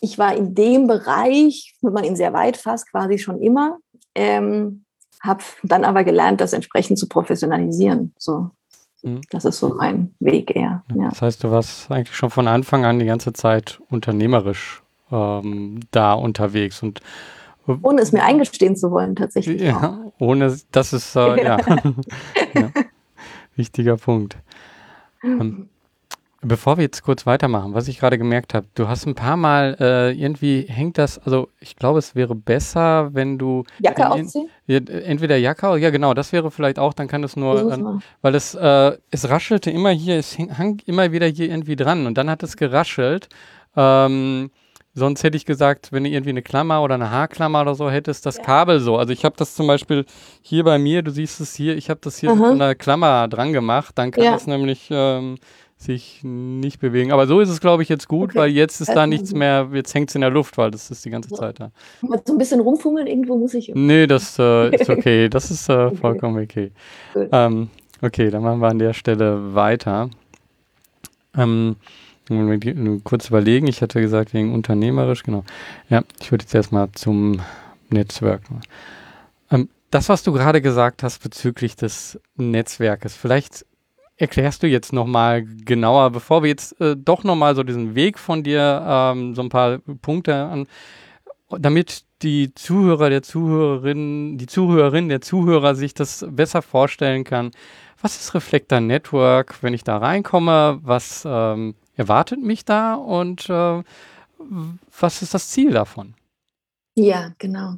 ich 0.00 0.18
war 0.18 0.36
in 0.36 0.54
dem 0.54 0.86
Bereich, 0.86 1.74
wenn 1.80 1.94
man 1.94 2.04
ihn 2.04 2.14
sehr 2.14 2.34
weit 2.34 2.58
fasst, 2.58 2.90
quasi 2.90 3.18
schon 3.18 3.40
immer, 3.40 3.78
ähm, 4.14 4.84
habe 5.22 5.42
dann 5.62 5.82
aber 5.82 6.04
gelernt, 6.04 6.42
das 6.42 6.52
entsprechend 6.52 6.98
zu 6.98 7.08
professionalisieren. 7.08 8.12
So, 8.18 8.50
mhm. 9.02 9.22
das 9.30 9.46
ist 9.46 9.60
so 9.60 9.70
mein 9.70 10.14
Weg 10.20 10.54
eher. 10.54 10.84
Ja. 10.94 11.08
Das 11.08 11.22
heißt, 11.22 11.42
du 11.42 11.50
warst 11.50 11.90
eigentlich 11.90 12.14
schon 12.14 12.28
von 12.28 12.48
Anfang 12.48 12.84
an 12.84 12.98
die 12.98 13.06
ganze 13.06 13.32
Zeit 13.32 13.80
unternehmerisch 13.88 14.82
ähm, 15.10 15.80
da 15.90 16.12
unterwegs 16.12 16.82
und 16.82 17.00
ohne 17.82 18.02
es 18.02 18.12
mir 18.12 18.24
eingestehen 18.24 18.76
zu 18.76 18.90
wollen, 18.90 19.16
tatsächlich. 19.16 19.62
Ja, 19.62 20.04
auch. 20.04 20.12
ohne, 20.20 20.54
das 20.70 20.92
ist, 20.92 21.16
äh, 21.16 21.42
ja. 21.42 21.56
ja. 22.54 22.70
wichtiger 23.56 23.96
Punkt. 23.96 24.36
Ähm, 25.24 25.70
Bevor 26.42 26.76
wir 26.76 26.84
jetzt 26.84 27.02
kurz 27.02 27.24
weitermachen, 27.24 27.72
was 27.72 27.88
ich 27.88 27.98
gerade 27.98 28.18
gemerkt 28.18 28.52
habe, 28.52 28.66
du 28.74 28.88
hast 28.88 29.06
ein 29.06 29.14
paar 29.14 29.36
Mal 29.36 29.76
äh, 29.80 30.12
irgendwie 30.12 30.66
hängt 30.68 30.98
das, 30.98 31.18
also 31.18 31.48
ich 31.60 31.76
glaube, 31.76 31.98
es 31.98 32.14
wäre 32.14 32.34
besser, 32.34 33.14
wenn 33.14 33.38
du 33.38 33.64
Jacke 33.78 34.10
ausziehen. 34.10 34.48
Entweder 34.66 35.38
Jacke, 35.38 35.76
ja 35.78 35.90
genau, 35.90 36.12
das 36.12 36.32
wäre 36.32 36.50
vielleicht 36.50 36.78
auch, 36.78 36.92
dann 36.92 37.08
kann 37.08 37.24
es 37.24 37.36
nur, 37.36 37.72
äh, 37.72 38.00
weil 38.20 38.34
es 38.34 38.54
äh, 38.54 38.98
es 39.10 39.28
raschelte 39.28 39.70
immer 39.70 39.90
hier, 39.90 40.18
es 40.18 40.36
hang 40.36 40.78
immer 40.84 41.10
wieder 41.10 41.26
hier 41.26 41.48
irgendwie 41.48 41.76
dran 41.76 42.06
und 42.06 42.18
dann 42.18 42.28
hat 42.28 42.42
es 42.42 42.56
geraschelt. 42.56 43.28
Ähm, 43.74 44.50
sonst 44.96 45.22
hätte 45.22 45.36
ich 45.36 45.46
gesagt, 45.46 45.92
wenn 45.92 46.04
du 46.04 46.10
irgendwie 46.10 46.30
eine 46.30 46.42
Klammer 46.42 46.82
oder 46.82 46.96
eine 46.96 47.10
Haarklammer 47.10 47.60
oder 47.62 47.74
so 47.74 47.90
hättest, 47.90 48.26
das 48.26 48.38
ja. 48.38 48.42
Kabel 48.42 48.80
so. 48.80 48.96
Also 48.96 49.12
ich 49.12 49.24
habe 49.24 49.36
das 49.38 49.54
zum 49.54 49.66
Beispiel 49.66 50.04
hier 50.42 50.64
bei 50.64 50.78
mir, 50.78 51.02
du 51.02 51.10
siehst 51.10 51.40
es 51.40 51.54
hier, 51.54 51.76
ich 51.76 51.90
habe 51.90 52.00
das 52.02 52.18
hier 52.18 52.34
mhm. 52.34 52.40
mit 52.40 52.50
einer 52.52 52.74
Klammer 52.74 53.28
dran 53.28 53.52
gemacht, 53.52 53.92
dann 53.96 54.10
kann 54.10 54.24
ja. 54.24 54.32
das 54.32 54.46
nämlich 54.46 54.88
ähm, 54.90 55.36
sich 55.76 56.20
nicht 56.22 56.80
bewegen. 56.80 57.12
Aber 57.12 57.26
so 57.26 57.40
ist 57.40 57.50
es, 57.50 57.60
glaube 57.60 57.82
ich, 57.82 57.88
jetzt 57.88 58.08
gut, 58.08 58.30
okay. 58.30 58.38
weil 58.38 58.50
jetzt 58.50 58.80
ist 58.80 58.94
da 58.94 59.06
nichts 59.06 59.32
mehr, 59.32 59.68
jetzt 59.72 59.94
hängt 59.94 60.08
es 60.08 60.14
in 60.14 60.22
der 60.22 60.30
Luft, 60.30 60.56
weil 60.56 60.70
das 60.70 60.90
ist 60.90 61.04
die 61.04 61.10
ganze 61.10 61.30
Zeit 61.30 61.60
da. 61.60 61.70
So 62.24 62.32
ein 62.32 62.38
bisschen 62.38 62.60
rumfummeln 62.60 63.06
irgendwo 63.06 63.36
muss 63.36 63.54
ich. 63.54 63.70
Nee, 63.74 64.06
das 64.06 64.38
äh, 64.38 64.74
ist 64.74 64.88
okay. 64.88 65.28
Das 65.28 65.50
ist 65.50 65.68
äh, 65.68 65.90
vollkommen 65.90 66.42
okay. 66.42 66.72
Ähm, 67.14 67.68
okay, 68.00 68.30
dann 68.30 68.42
machen 68.42 68.60
wir 68.60 68.68
an 68.68 68.78
der 68.78 68.94
Stelle 68.94 69.54
weiter. 69.54 70.08
Ähm, 71.36 71.76
kurz 73.04 73.28
überlegen, 73.28 73.66
ich 73.66 73.82
hatte 73.82 74.00
gesagt, 74.00 74.32
wegen 74.32 74.54
unternehmerisch, 74.54 75.22
genau. 75.22 75.44
Ja, 75.90 76.02
ich 76.20 76.32
würde 76.32 76.44
jetzt 76.44 76.54
erstmal 76.54 76.90
zum 76.92 77.40
Netzwerk. 77.90 78.42
Ähm, 79.50 79.68
das, 79.90 80.08
was 80.08 80.22
du 80.22 80.32
gerade 80.32 80.62
gesagt 80.62 81.02
hast 81.02 81.22
bezüglich 81.22 81.76
des 81.76 82.18
Netzwerkes, 82.36 83.14
vielleicht 83.14 83.65
erklärst 84.16 84.62
du 84.62 84.66
jetzt 84.66 84.92
nochmal 84.92 85.44
genauer, 85.44 86.10
bevor 86.10 86.42
wir 86.42 86.50
jetzt 86.50 86.80
äh, 86.80 86.96
doch 86.96 87.24
nochmal 87.24 87.54
so 87.54 87.62
diesen 87.62 87.94
Weg 87.94 88.18
von 88.18 88.42
dir, 88.42 88.84
ähm, 88.86 89.34
so 89.34 89.42
ein 89.42 89.48
paar 89.48 89.78
Punkte 90.02 90.34
an, 90.34 90.66
damit 91.50 92.04
die 92.22 92.54
Zuhörer 92.54 93.10
der 93.10 93.22
Zuhörerin, 93.22 94.38
die 94.38 94.46
Zuhörerin 94.46 95.08
der 95.08 95.20
Zuhörer 95.20 95.74
sich 95.74 95.94
das 95.94 96.26
besser 96.28 96.62
vorstellen 96.62 97.24
kann. 97.24 97.50
Was 98.00 98.16
ist 98.20 98.34
Reflector 98.34 98.80
Network, 98.80 99.62
wenn 99.62 99.74
ich 99.74 99.84
da 99.84 99.98
reinkomme? 99.98 100.80
Was 100.82 101.24
ähm, 101.26 101.74
erwartet 101.94 102.40
mich 102.40 102.64
da 102.64 102.94
und 102.94 103.48
äh, 103.50 103.82
was 104.98 105.22
ist 105.22 105.34
das 105.34 105.50
Ziel 105.50 105.72
davon? 105.72 106.14
Ja, 106.94 107.32
genau. 107.38 107.76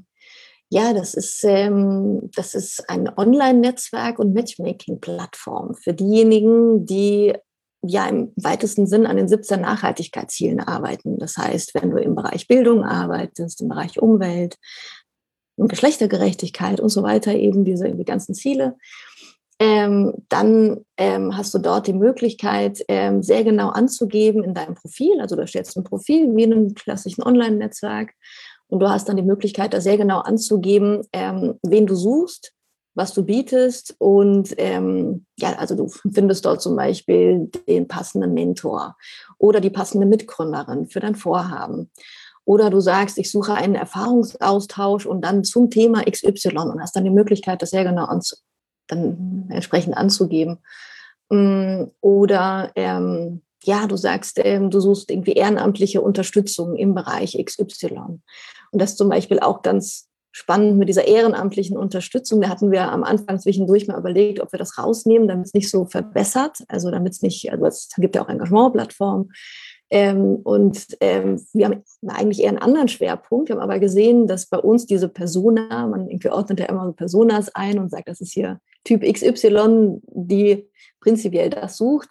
Ja, 0.70 0.92
das 0.92 1.14
ist, 1.14 1.44
ähm, 1.44 2.30
das 2.34 2.54
ist 2.54 2.88
ein 2.90 3.10
Online-Netzwerk 3.16 4.18
und 4.18 4.34
Matchmaking-Plattform 4.34 5.74
für 5.74 5.94
diejenigen, 5.94 6.84
die 6.84 7.34
ja 7.82 8.06
im 8.06 8.32
weitesten 8.36 8.86
Sinn 8.86 9.06
an 9.06 9.16
den 9.16 9.28
17 9.28 9.60
Nachhaltigkeitszielen 9.60 10.60
arbeiten. 10.60 11.18
Das 11.18 11.38
heißt, 11.38 11.74
wenn 11.74 11.90
du 11.90 11.98
im 11.98 12.14
Bereich 12.14 12.48
Bildung 12.48 12.84
arbeitest, 12.84 13.62
im 13.62 13.68
Bereich 13.68 14.00
Umwelt, 14.00 14.56
Geschlechtergerechtigkeit 15.56 16.80
und 16.80 16.90
so 16.90 17.02
weiter, 17.02 17.34
eben 17.34 17.64
diese 17.64 17.90
die 17.90 18.04
ganzen 18.04 18.34
Ziele, 18.34 18.76
ähm, 19.60 20.14
dann 20.28 20.84
ähm, 20.96 21.36
hast 21.36 21.52
du 21.52 21.58
dort 21.58 21.88
die 21.88 21.92
Möglichkeit, 21.92 22.84
ähm, 22.86 23.24
sehr 23.24 23.42
genau 23.42 23.70
anzugeben 23.70 24.44
in 24.44 24.54
deinem 24.54 24.74
Profil. 24.74 25.20
Also 25.20 25.34
du 25.34 25.46
stellst 25.46 25.76
ein 25.76 25.82
Profil 25.82 26.36
wie 26.36 26.44
in 26.44 26.52
einem 26.52 26.74
klassischen 26.74 27.24
Online-Netzwerk 27.24 28.12
und 28.68 28.80
du 28.80 28.88
hast 28.88 29.08
dann 29.08 29.16
die 29.16 29.22
Möglichkeit, 29.22 29.74
da 29.74 29.80
sehr 29.80 29.96
genau 29.96 30.20
anzugeben, 30.20 31.02
ähm, 31.12 31.58
wen 31.62 31.86
du 31.86 31.94
suchst, 31.94 32.52
was 32.94 33.14
du 33.14 33.24
bietest. 33.24 33.94
Und 33.98 34.54
ähm, 34.58 35.26
ja, 35.38 35.54
also 35.54 35.74
du 35.74 35.88
findest 35.88 36.44
dort 36.44 36.60
zum 36.60 36.76
Beispiel 36.76 37.50
den 37.66 37.88
passenden 37.88 38.34
Mentor 38.34 38.96
oder 39.38 39.60
die 39.60 39.70
passende 39.70 40.06
Mitgründerin 40.06 40.88
für 40.88 41.00
dein 41.00 41.14
Vorhaben. 41.14 41.90
Oder 42.44 42.70
du 42.70 42.80
sagst, 42.80 43.18
ich 43.18 43.30
suche 43.30 43.54
einen 43.54 43.74
Erfahrungsaustausch 43.74 45.06
und 45.06 45.22
dann 45.22 45.44
zum 45.44 45.70
Thema 45.70 46.04
XY 46.04 46.56
und 46.56 46.80
hast 46.80 46.96
dann 46.96 47.04
die 47.04 47.10
Möglichkeit, 47.10 47.62
das 47.62 47.70
sehr 47.70 47.84
genau 47.84 48.04
anzu 48.04 48.36
dann 48.88 49.48
entsprechend 49.50 49.96
anzugeben. 49.96 50.58
Mm, 51.28 51.84
oder 52.00 52.72
ähm, 52.74 53.42
ja, 53.62 53.86
du 53.86 53.96
sagst, 53.96 54.40
ähm, 54.42 54.70
du 54.70 54.80
suchst 54.80 55.10
irgendwie 55.10 55.32
ehrenamtliche 55.32 56.00
Unterstützung 56.00 56.74
im 56.76 56.94
Bereich 56.94 57.36
XY. 57.42 58.20
Und 58.72 58.80
das 58.80 58.96
zum 58.96 59.08
Beispiel 59.08 59.40
auch 59.40 59.62
ganz 59.62 60.08
spannend 60.30 60.78
mit 60.78 60.88
dieser 60.88 61.06
ehrenamtlichen 61.06 61.76
Unterstützung. 61.76 62.40
Da 62.40 62.48
hatten 62.48 62.70
wir 62.70 62.92
am 62.92 63.02
Anfang 63.02 63.40
zwischendurch 63.40 63.88
mal 63.88 63.98
überlegt, 63.98 64.40
ob 64.40 64.52
wir 64.52 64.58
das 64.58 64.78
rausnehmen, 64.78 65.26
damit 65.26 65.46
es 65.46 65.54
nicht 65.54 65.70
so 65.70 65.86
verbessert. 65.86 66.58
Also 66.68 66.90
damit 66.90 67.14
es 67.14 67.22
nicht, 67.22 67.50
also 67.50 67.66
es 67.66 67.88
gibt 67.96 68.14
ja 68.14 68.22
auch 68.22 68.28
Engagementplattformen. 68.28 69.32
Ähm, 69.90 70.36
und 70.44 70.86
ähm, 71.00 71.44
wir 71.54 71.66
haben 71.66 71.82
eigentlich 72.06 72.42
eher 72.42 72.50
einen 72.50 72.58
anderen 72.58 72.88
Schwerpunkt. 72.88 73.48
Wir 73.48 73.56
haben 73.56 73.62
aber 73.62 73.78
gesehen, 73.78 74.26
dass 74.26 74.46
bei 74.46 74.58
uns 74.58 74.86
diese 74.86 75.08
Persona, 75.08 75.86
man 75.86 76.08
ordnet 76.30 76.60
ja 76.60 76.66
immer 76.66 76.86
so 76.86 76.92
Personas 76.92 77.54
ein 77.54 77.78
und 77.78 77.90
sagt, 77.90 78.08
das 78.08 78.20
ist 78.20 78.32
hier 78.32 78.60
Typ 78.84 79.02
XY, 79.02 80.00
die 80.06 80.68
prinzipiell 81.00 81.50
das 81.50 81.76
sucht. 81.76 82.10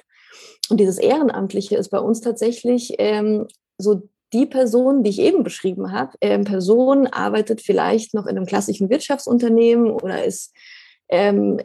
Und 0.69 0.79
dieses 0.79 0.97
Ehrenamtliche 0.97 1.77
ist 1.77 1.89
bei 1.89 1.99
uns 1.99 2.21
tatsächlich 2.21 2.95
ähm, 2.97 3.47
so 3.77 4.09
die 4.33 4.45
Person, 4.45 5.03
die 5.03 5.09
ich 5.09 5.19
eben 5.19 5.43
beschrieben 5.43 5.91
habe, 5.91 6.13
ähm, 6.21 6.43
Person 6.43 7.07
arbeitet 7.07 7.61
vielleicht 7.61 8.13
noch 8.13 8.25
in 8.25 8.37
einem 8.37 8.45
klassischen 8.45 8.89
Wirtschaftsunternehmen 8.89 9.91
oder 9.91 10.23
ist 10.23 10.53
ähm, 11.09 11.59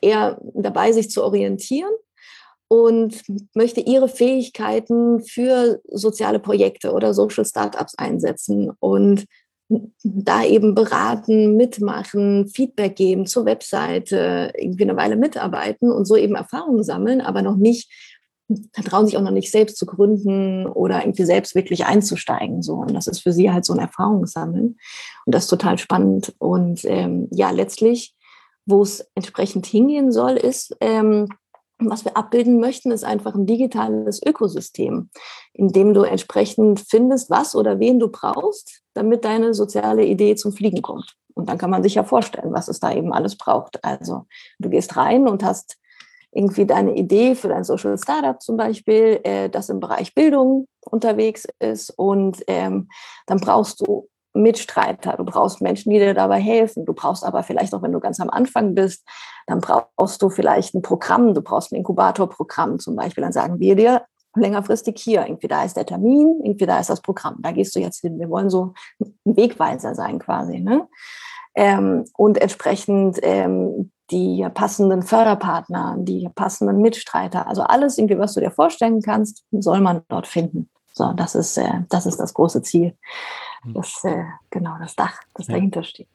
eher 0.00 0.40
dabei, 0.54 0.92
sich 0.92 1.10
zu 1.10 1.22
orientieren 1.22 1.92
und 2.68 3.22
möchte 3.54 3.80
ihre 3.80 4.08
Fähigkeiten 4.08 5.20
für 5.20 5.80
soziale 5.84 6.38
Projekte 6.38 6.92
oder 6.92 7.14
Social 7.14 7.44
Startups 7.44 7.94
einsetzen 7.96 8.70
und 8.78 9.24
da 10.02 10.44
eben 10.44 10.74
beraten, 10.74 11.56
mitmachen, 11.56 12.48
Feedback 12.48 12.96
geben 12.96 13.26
zur 13.26 13.44
Webseite, 13.44 14.52
irgendwie 14.56 14.84
eine 14.84 14.96
Weile 14.96 15.16
mitarbeiten 15.16 15.90
und 15.90 16.06
so 16.06 16.16
eben 16.16 16.36
Erfahrungen 16.36 16.82
sammeln, 16.82 17.20
aber 17.20 17.42
noch 17.42 17.56
nicht 17.56 17.90
trauen 18.84 19.06
sich 19.06 19.16
auch 19.16 19.22
noch 19.22 19.30
nicht 19.30 19.50
selbst 19.50 19.76
zu 19.76 19.86
gründen 19.86 20.66
oder 20.66 21.02
irgendwie 21.02 21.24
selbst 21.24 21.54
wirklich 21.54 21.86
einzusteigen. 21.86 22.62
So. 22.62 22.74
Und 22.74 22.94
das 22.94 23.06
ist 23.06 23.20
für 23.20 23.32
sie 23.32 23.50
halt 23.50 23.64
so 23.64 23.72
ein 23.74 23.78
Erfahrungssammeln. 23.78 24.78
Und 25.26 25.34
das 25.34 25.44
ist 25.44 25.50
total 25.50 25.78
spannend. 25.78 26.34
Und 26.38 26.84
ähm, 26.84 27.28
ja, 27.30 27.50
letztlich, 27.50 28.14
wo 28.64 28.82
es 28.82 29.06
entsprechend 29.14 29.66
hingehen 29.66 30.12
soll, 30.12 30.32
ist, 30.32 30.76
ähm, 30.80 31.28
was 31.78 32.04
wir 32.04 32.16
abbilden 32.16 32.58
möchten, 32.58 32.90
ist 32.90 33.04
einfach 33.04 33.34
ein 33.34 33.46
digitales 33.46 34.20
Ökosystem, 34.24 35.10
in 35.52 35.68
dem 35.68 35.94
du 35.94 36.02
entsprechend 36.02 36.80
findest, 36.80 37.30
was 37.30 37.54
oder 37.54 37.78
wen 37.78 38.00
du 38.00 38.08
brauchst, 38.08 38.82
damit 38.94 39.24
deine 39.24 39.54
soziale 39.54 40.04
Idee 40.04 40.34
zum 40.34 40.52
Fliegen 40.52 40.82
kommt. 40.82 41.14
Und 41.34 41.48
dann 41.48 41.58
kann 41.58 41.70
man 41.70 41.84
sich 41.84 41.94
ja 41.94 42.02
vorstellen, 42.02 42.52
was 42.52 42.66
es 42.66 42.80
da 42.80 42.92
eben 42.92 43.12
alles 43.12 43.36
braucht. 43.36 43.84
Also 43.84 44.26
du 44.58 44.70
gehst 44.70 44.96
rein 44.96 45.28
und 45.28 45.44
hast 45.44 45.76
irgendwie 46.38 46.66
deine 46.66 46.94
Idee 46.94 47.34
für 47.34 47.48
dein 47.48 47.64
Social 47.64 47.98
Startup 47.98 48.40
zum 48.40 48.56
Beispiel, 48.56 49.20
äh, 49.24 49.50
das 49.50 49.68
im 49.68 49.80
Bereich 49.80 50.14
Bildung 50.14 50.68
unterwegs 50.88 51.48
ist 51.58 51.90
und 51.90 52.42
ähm, 52.46 52.88
dann 53.26 53.40
brauchst 53.40 53.80
du 53.80 54.08
Mitstreiter, 54.34 55.16
du 55.16 55.24
brauchst 55.24 55.60
Menschen, 55.60 55.90
die 55.90 55.98
dir 55.98 56.14
dabei 56.14 56.38
helfen. 56.38 56.84
Du 56.84 56.92
brauchst 56.92 57.24
aber 57.24 57.42
vielleicht 57.42 57.74
auch, 57.74 57.82
wenn 57.82 57.90
du 57.90 57.98
ganz 57.98 58.20
am 58.20 58.30
Anfang 58.30 58.74
bist, 58.74 59.04
dann 59.46 59.60
brauchst 59.60 60.22
du 60.22 60.30
vielleicht 60.30 60.74
ein 60.74 60.82
Programm, 60.82 61.34
du 61.34 61.42
brauchst 61.42 61.72
ein 61.72 61.76
Inkubatorprogramm 61.76 62.78
zum 62.78 62.94
Beispiel. 62.94 63.22
Dann 63.22 63.32
sagen 63.32 63.58
wir 63.58 63.74
dir 63.74 64.02
längerfristig 64.36 65.00
hier, 65.00 65.26
irgendwie 65.26 65.48
da 65.48 65.64
ist 65.64 65.76
der 65.76 65.86
Termin, 65.86 66.40
irgendwie 66.44 66.66
da 66.66 66.78
ist 66.78 66.90
das 66.90 67.00
Programm, 67.00 67.38
da 67.40 67.50
gehst 67.50 67.74
du 67.74 67.80
jetzt 67.80 68.00
hin. 68.00 68.20
Wir 68.20 68.30
wollen 68.30 68.48
so 68.50 68.74
ein 69.00 69.36
Wegweiser 69.36 69.96
sein 69.96 70.20
quasi. 70.20 70.60
Ne? 70.60 70.86
Ähm, 71.56 72.04
und 72.16 72.40
entsprechend 72.40 73.18
ähm, 73.22 73.90
die 74.10 74.46
passenden 74.54 75.02
Förderpartner, 75.02 75.96
die 75.98 76.28
passenden 76.34 76.80
Mitstreiter. 76.80 77.46
Also 77.46 77.62
alles 77.62 77.98
irgendwie, 77.98 78.18
was 78.18 78.34
du 78.34 78.40
dir 78.40 78.50
vorstellen 78.50 79.02
kannst, 79.02 79.44
soll 79.52 79.80
man 79.80 80.02
dort 80.08 80.26
finden. 80.26 80.68
So, 80.92 81.12
das 81.12 81.34
ist, 81.34 81.56
äh, 81.58 81.82
das 81.90 82.06
ist 82.06 82.18
das 82.18 82.34
große 82.34 82.62
Ziel. 82.62 82.94
Hm. 83.62 83.74
Das, 83.74 84.02
äh, 84.04 84.24
genau, 84.50 84.76
das 84.80 84.96
Dach, 84.96 85.20
das 85.34 85.46
ja. 85.48 85.54
dahinter 85.54 85.82
steht. 85.84 86.08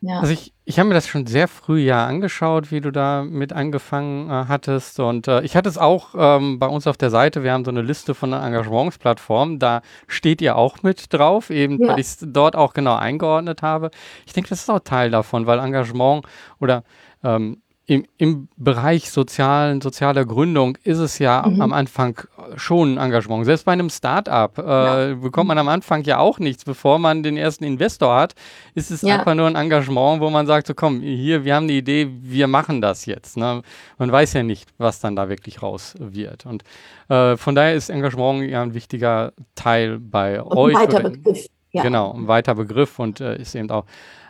Ja. 0.00 0.20
Also 0.20 0.32
ich, 0.32 0.52
ich 0.64 0.78
habe 0.78 0.88
mir 0.88 0.94
das 0.94 1.08
schon 1.08 1.26
sehr 1.26 1.48
früh 1.48 1.80
ja 1.80 2.06
angeschaut, 2.06 2.70
wie 2.70 2.80
du 2.80 2.92
da 2.92 3.24
mit 3.24 3.52
angefangen 3.52 4.30
äh, 4.30 4.44
hattest. 4.46 5.00
Und 5.00 5.26
äh, 5.26 5.42
ich 5.42 5.56
hatte 5.56 5.68
es 5.68 5.76
auch 5.76 6.14
ähm, 6.16 6.60
bei 6.60 6.68
uns 6.68 6.86
auf 6.86 6.96
der 6.96 7.10
Seite, 7.10 7.42
wir 7.42 7.52
haben 7.52 7.64
so 7.64 7.72
eine 7.72 7.82
Liste 7.82 8.14
von 8.14 8.32
Engagementsplattformen, 8.32 9.58
da 9.58 9.82
steht 10.06 10.40
ihr 10.40 10.56
auch 10.56 10.84
mit 10.84 11.12
drauf, 11.12 11.50
eben 11.50 11.82
ja. 11.82 11.88
weil 11.88 11.98
ich 11.98 12.06
es 12.06 12.18
dort 12.20 12.54
auch 12.54 12.74
genau 12.74 12.94
eingeordnet 12.94 13.62
habe. 13.62 13.90
Ich 14.24 14.32
denke, 14.32 14.50
das 14.50 14.60
ist 14.60 14.70
auch 14.70 14.80
Teil 14.80 15.10
davon, 15.10 15.46
weil 15.46 15.58
Engagement 15.58 16.24
oder 16.60 16.84
ähm, 17.24 17.62
im, 17.88 18.04
im 18.18 18.48
Bereich 18.58 19.10
sozialen, 19.10 19.80
sozialer 19.80 20.26
Gründung 20.26 20.76
ist 20.84 20.98
es 20.98 21.18
ja 21.18 21.46
mhm. 21.48 21.62
am 21.62 21.72
Anfang 21.72 22.20
schon 22.54 22.98
ein 22.98 23.06
Engagement. 23.06 23.46
Selbst 23.46 23.64
bei 23.64 23.72
einem 23.72 23.88
Start-up 23.88 24.58
äh, 24.58 24.62
ja. 24.62 25.14
bekommt 25.14 25.48
man 25.48 25.56
am 25.56 25.68
Anfang 25.68 26.04
ja 26.04 26.18
auch 26.18 26.38
nichts. 26.38 26.66
Bevor 26.66 26.98
man 26.98 27.22
den 27.22 27.38
ersten 27.38 27.64
Investor 27.64 28.14
hat, 28.14 28.34
ist 28.74 28.90
es 28.90 29.00
ja. 29.00 29.18
einfach 29.18 29.34
nur 29.34 29.46
ein 29.46 29.56
Engagement, 29.56 30.20
wo 30.20 30.28
man 30.28 30.46
sagt, 30.46 30.66
so 30.66 30.74
komm, 30.74 31.00
hier, 31.00 31.44
wir 31.44 31.54
haben 31.54 31.66
die 31.66 31.78
Idee, 31.78 32.10
wir 32.20 32.46
machen 32.46 32.82
das 32.82 33.06
jetzt. 33.06 33.38
Ne? 33.38 33.62
Man 33.96 34.12
weiß 34.12 34.34
ja 34.34 34.42
nicht, 34.42 34.68
was 34.76 35.00
dann 35.00 35.16
da 35.16 35.30
wirklich 35.30 35.62
raus 35.62 35.94
wird. 35.98 36.44
Und 36.44 36.64
äh, 37.08 37.38
von 37.38 37.54
daher 37.54 37.74
ist 37.74 37.88
Engagement 37.88 38.50
ja 38.50 38.60
ein 38.60 38.74
wichtiger 38.74 39.32
Teil 39.54 39.98
bei 39.98 40.42
und 40.42 40.58
euch. 40.58 40.76
Ein 40.76 40.92
weiter 40.92 41.08
Begriff. 41.08 41.46
Ja. 41.72 41.82
Genau, 41.82 42.12
ein 42.12 42.28
weiter 42.28 42.54
Begriff 42.54 42.98
und 42.98 43.22
äh, 43.22 43.40
ist 43.40 43.54
eben 43.54 43.70
auch. 43.70 43.86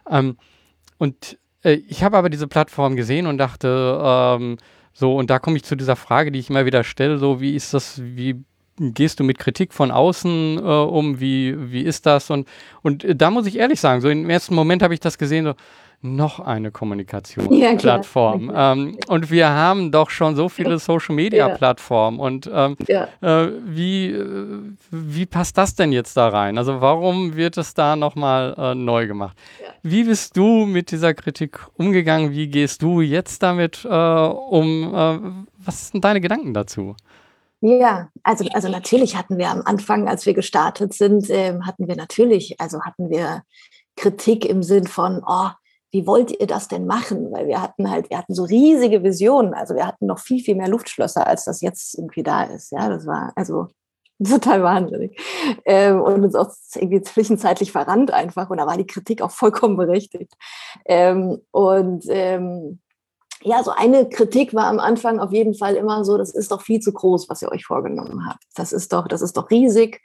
Ähm, 0.09 0.37
und 0.99 1.39
ich 1.73 2.03
habe 2.03 2.17
aber 2.17 2.31
diese 2.31 2.47
Plattform 2.47 2.97
gesehen 2.97 3.27
und 3.27 3.39
dachte, 3.39 4.01
ähm, 4.03 4.59
so, 4.93 5.17
und 5.17 5.31
da 5.31 5.39
komme 5.39 5.57
ich 5.57 5.65
zu 5.65 5.77
dieser 5.77 5.97
Frage, 5.97 6.33
die 6.33 6.39
ich 6.39 6.51
immer 6.51 6.67
wieder 6.67 6.85
stelle, 6.85 7.19
so, 7.19 7.41
wie 7.41 7.55
ist 7.55 7.75
das, 7.75 8.01
wie 8.03 8.45
gehst 8.81 9.21
du 9.21 9.25
mit 9.25 9.39
Kritik 9.39 9.73
von 9.73 9.91
außen 9.91 10.59
äh, 10.59 10.61
um, 10.61 11.21
wie, 11.21 11.73
wie 11.73 11.83
ist 11.83 12.07
das? 12.07 12.31
Und, 12.31 12.49
und 12.83 13.05
äh, 13.05 13.17
da 13.17 13.31
muss 13.31 13.47
ich 13.47 13.59
ehrlich 13.59 13.81
sagen, 13.81 14.01
so 14.01 14.09
im 14.09 14.31
ersten 14.31 14.55
Moment 14.55 14.83
habe 14.83 14.95
ich 14.95 15.01
das 15.01 15.19
gesehen, 15.19 15.45
so, 15.45 15.55
noch 16.01 16.39
eine 16.39 16.71
Kommunikationsplattform. 16.71 18.51
Ja, 18.51 18.73
ähm, 18.73 18.97
und 19.09 19.31
wir 19.31 19.49
haben 19.49 19.91
doch 19.91 20.11
schon 20.11 20.37
so 20.37 20.49
viele 20.49 20.79
Social-Media-Plattformen. 20.79 22.21
Und 22.21 22.49
ähm, 22.53 22.77
ja. 22.87 23.09
äh, 23.21 23.51
wie, 23.65 24.13
äh, 24.13 24.63
wie 24.91 25.27
passt 25.27 25.59
das 25.59 25.75
denn 25.75 25.91
jetzt 25.91 26.17
da 26.17 26.29
rein? 26.29 26.57
Also 26.57 26.81
warum 26.81 27.35
wird 27.35 27.57
es 27.57 27.75
da 27.75 27.97
nochmal 27.97 28.55
äh, 28.57 28.75
neu 28.77 29.09
gemacht? 29.09 29.37
Ja. 29.61 29.71
Wie 29.83 30.05
bist 30.05 30.37
du 30.37 30.67
mit 30.67 30.93
dieser 30.93 31.15
Kritik 31.15 31.59
umgegangen? 31.77 32.31
Wie 32.31 32.49
gehst 32.49 32.83
du 32.83 33.01
jetzt 33.01 33.43
damit 33.43 33.85
äh, 33.85 33.89
um? 33.89 34.95
Äh, 34.95 35.19
was 35.59 35.89
sind 35.89 36.05
deine 36.05 36.21
Gedanken 36.21 36.55
dazu? 36.55 36.95
Ja, 37.61 38.09
also, 38.23 38.45
also 38.53 38.69
natürlich 38.69 39.17
hatten 39.17 39.37
wir 39.37 39.51
am 39.51 39.63
Anfang, 39.65 40.07
als 40.09 40.27
wir 40.27 40.35
gestartet 40.35 40.95
sind, 40.95 41.29
ähm, 41.29 41.67
hatten 41.67 41.89
wir 41.89 41.97
natürlich, 41.97 42.61
also 42.61 42.83
hatten 42.83 43.11
wir 43.11 43.43
Kritik 43.97 44.45
im 44.45 44.63
Sinn 44.63 44.87
von, 44.87 45.23
oh, 45.27 45.49
wie 45.91 46.07
wollt 46.07 46.39
ihr 46.39 46.47
das 46.47 46.69
denn 46.69 46.87
machen? 46.87 47.33
Weil 47.33 47.47
wir 47.47 47.63
hatten 47.63 47.91
halt, 47.91 48.11
wir 48.11 48.19
hatten 48.19 48.35
so 48.35 48.45
riesige 48.45 49.03
Visionen. 49.03 49.55
Also 49.55 49.75
wir 49.75 49.87
hatten 49.87 50.07
noch 50.07 50.19
viel, 50.19 50.43
viel 50.43 50.55
mehr 50.55 50.69
Luftschlösser, 50.69 51.27
als 51.27 51.45
das 51.45 51.61
jetzt 51.61 51.97
irgendwie 51.97 52.23
da 52.23 52.45
ist. 52.45 52.73
Ja, 52.73 52.89
das 52.89 53.07
war 53.07 53.33
also 53.37 53.69
total 54.25 54.63
wahnsinnig. 54.63 55.19
Ähm, 55.65 56.01
und 56.01 56.25
uns 56.25 56.35
auch 56.35 56.51
irgendwie 56.75 57.03
zwischenzeitlich 57.03 57.73
verrannt 57.73 58.13
einfach. 58.13 58.51
Und 58.51 58.59
da 58.59 58.67
war 58.67 58.77
die 58.77 58.87
Kritik 58.87 59.23
auch 59.23 59.31
vollkommen 59.31 59.77
berechtigt. 59.77 60.35
Ähm, 60.85 61.41
und 61.53 62.05
ähm, 62.09 62.81
ja, 63.43 63.63
so 63.63 63.71
eine 63.71 64.09
Kritik 64.09 64.53
war 64.53 64.65
am 64.65 64.81
Anfang 64.81 65.21
auf 65.21 65.33
jeden 65.33 65.55
Fall 65.55 65.77
immer 65.77 66.05
so, 66.05 66.19
das 66.19 66.35
ist 66.35 66.51
doch 66.51 66.61
viel 66.61 66.81
zu 66.81 66.93
groß, 66.93 67.29
was 67.29 67.41
ihr 67.41 67.53
euch 67.53 67.65
vorgenommen 67.65 68.29
habt. 68.29 68.43
Das 68.57 68.73
ist 68.73 68.93
doch, 68.93 69.07
das 69.07 69.23
ist 69.23 69.37
doch 69.37 69.49
riesig 69.51 70.01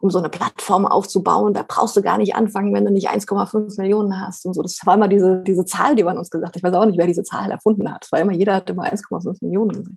um 0.00 0.10
so 0.10 0.18
eine 0.18 0.28
Plattform 0.28 0.86
aufzubauen. 0.86 1.54
Da 1.54 1.64
brauchst 1.66 1.96
du 1.96 2.02
gar 2.02 2.18
nicht 2.18 2.34
anfangen, 2.34 2.74
wenn 2.74 2.84
du 2.84 2.92
nicht 2.92 3.10
1,5 3.10 3.80
Millionen 3.80 4.20
hast 4.20 4.46
und 4.46 4.54
so. 4.54 4.62
Das 4.62 4.78
war 4.84 4.94
immer 4.94 5.08
diese, 5.08 5.42
diese 5.42 5.64
Zahl, 5.64 5.96
die 5.96 6.04
man 6.04 6.18
uns 6.18 6.30
gesagt 6.30 6.50
hat. 6.50 6.56
Ich 6.56 6.62
weiß 6.62 6.74
auch 6.74 6.86
nicht, 6.86 6.98
wer 6.98 7.06
diese 7.06 7.24
Zahl 7.24 7.50
erfunden 7.50 7.92
hat. 7.92 8.04
Es 8.04 8.12
war 8.12 8.20
immer, 8.20 8.32
jeder 8.32 8.54
hat 8.54 8.70
immer 8.70 8.84
1,5 8.84 9.38
Millionen 9.40 9.72
gesagt. 9.72 9.96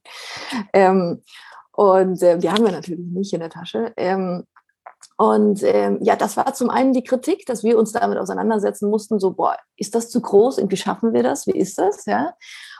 Ähm, 0.73 1.21
und 1.71 2.21
äh, 2.23 2.37
die 2.37 2.49
haben 2.49 2.65
wir 2.65 2.71
natürlich 2.71 3.05
nicht 3.05 3.33
in 3.33 3.39
der 3.39 3.49
Tasche. 3.49 3.93
Ähm, 3.97 4.45
und 5.17 5.63
ähm, 5.63 5.99
ja, 6.01 6.15
das 6.15 6.37
war 6.37 6.53
zum 6.53 6.69
einen 6.69 6.93
die 6.93 7.03
Kritik, 7.03 7.45
dass 7.45 7.63
wir 7.63 7.77
uns 7.77 7.91
damit 7.91 8.17
auseinandersetzen 8.17 8.89
mussten, 8.89 9.19
so, 9.19 9.31
boah, 9.31 9.57
ist 9.75 9.95
das 9.95 10.09
zu 10.09 10.21
groß? 10.21 10.59
Und 10.59 10.71
wie 10.71 10.77
schaffen 10.77 11.13
wir 11.13 11.23
das? 11.23 11.47
Wie 11.47 11.57
ist 11.57 11.77
das? 11.77 12.05
Ja. 12.05 12.33